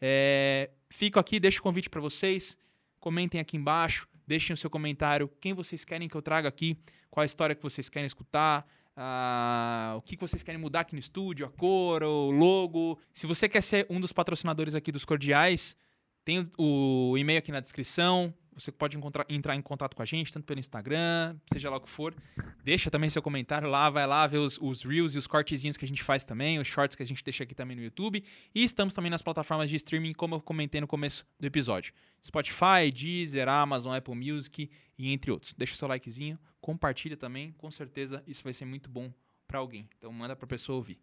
É, 0.00 0.70
fico 0.88 1.18
aqui, 1.18 1.38
deixo 1.38 1.60
o 1.60 1.62
convite 1.62 1.90
para 1.90 2.00
vocês. 2.00 2.56
Comentem 2.98 3.40
aqui 3.40 3.56
embaixo, 3.56 4.06
deixem 4.26 4.54
o 4.54 4.56
seu 4.56 4.70
comentário. 4.70 5.30
Quem 5.40 5.52
vocês 5.52 5.84
querem 5.84 6.08
que 6.08 6.14
eu 6.14 6.22
traga 6.22 6.48
aqui? 6.48 6.78
Qual 7.10 7.22
a 7.22 7.26
história 7.26 7.54
que 7.54 7.62
vocês 7.62 7.88
querem 7.88 8.06
escutar? 8.06 8.66
Uh, 8.96 9.96
o 9.96 10.02
que 10.02 10.16
vocês 10.16 10.42
querem 10.42 10.60
mudar 10.60 10.80
aqui 10.80 10.94
no 10.94 10.98
estúdio, 10.98 11.46
a 11.46 11.50
cor, 11.50 12.02
o 12.02 12.30
logo. 12.30 12.98
Se 13.12 13.26
você 13.26 13.48
quer 13.48 13.62
ser 13.62 13.86
um 13.88 14.00
dos 14.00 14.12
patrocinadores 14.12 14.74
aqui 14.74 14.92
dos 14.92 15.04
Cordiais, 15.04 15.76
tem 16.24 16.50
o 16.58 17.16
e-mail 17.16 17.38
aqui 17.38 17.50
na 17.50 17.60
descrição. 17.60 18.34
Você 18.60 18.70
pode 18.70 18.96
encontrar, 18.96 19.24
entrar 19.28 19.56
em 19.56 19.62
contato 19.62 19.96
com 19.96 20.02
a 20.02 20.04
gente, 20.04 20.32
tanto 20.32 20.44
pelo 20.44 20.60
Instagram, 20.60 21.36
seja 21.52 21.70
lá 21.70 21.76
o 21.76 21.80
que 21.80 21.88
for. 21.88 22.14
Deixa 22.62 22.90
também 22.90 23.08
seu 23.08 23.22
comentário 23.22 23.68
lá, 23.68 23.88
vai 23.88 24.06
lá 24.06 24.26
ver 24.26 24.38
os, 24.38 24.58
os 24.60 24.82
Reels 24.82 25.14
e 25.14 25.18
os 25.18 25.26
cortezinhos 25.26 25.76
que 25.76 25.84
a 25.84 25.88
gente 25.88 26.02
faz 26.02 26.24
também, 26.24 26.58
os 26.58 26.68
shorts 26.68 26.94
que 26.94 27.02
a 27.02 27.06
gente 27.06 27.24
deixa 27.24 27.44
aqui 27.44 27.54
também 27.54 27.76
no 27.76 27.82
YouTube. 27.82 28.22
E 28.54 28.62
estamos 28.62 28.92
também 28.94 29.10
nas 29.10 29.22
plataformas 29.22 29.70
de 29.70 29.76
streaming, 29.76 30.12
como 30.12 30.34
eu 30.34 30.40
comentei 30.40 30.80
no 30.80 30.86
começo 30.86 31.26
do 31.38 31.46
episódio. 31.46 31.92
Spotify, 32.24 32.92
Deezer, 32.92 33.48
Amazon, 33.48 33.96
Apple 33.96 34.14
Music 34.14 34.70
e 34.98 35.12
entre 35.12 35.30
outros. 35.30 35.54
Deixa 35.54 35.74
seu 35.74 35.88
likezinho, 35.88 36.38
compartilha 36.60 37.16
também, 37.16 37.52
com 37.52 37.70
certeza 37.70 38.22
isso 38.26 38.44
vai 38.44 38.52
ser 38.52 38.66
muito 38.66 38.90
bom 38.90 39.12
para 39.48 39.58
alguém. 39.58 39.88
Então 39.98 40.12
manda 40.12 40.36
para 40.36 40.46
pessoa 40.46 40.76
ouvir. 40.76 40.98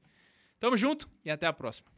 Tamo 0.60 0.78
junto 0.78 1.10
e 1.26 1.30
até 1.30 1.46
a 1.48 1.54
próxima. 1.54 1.90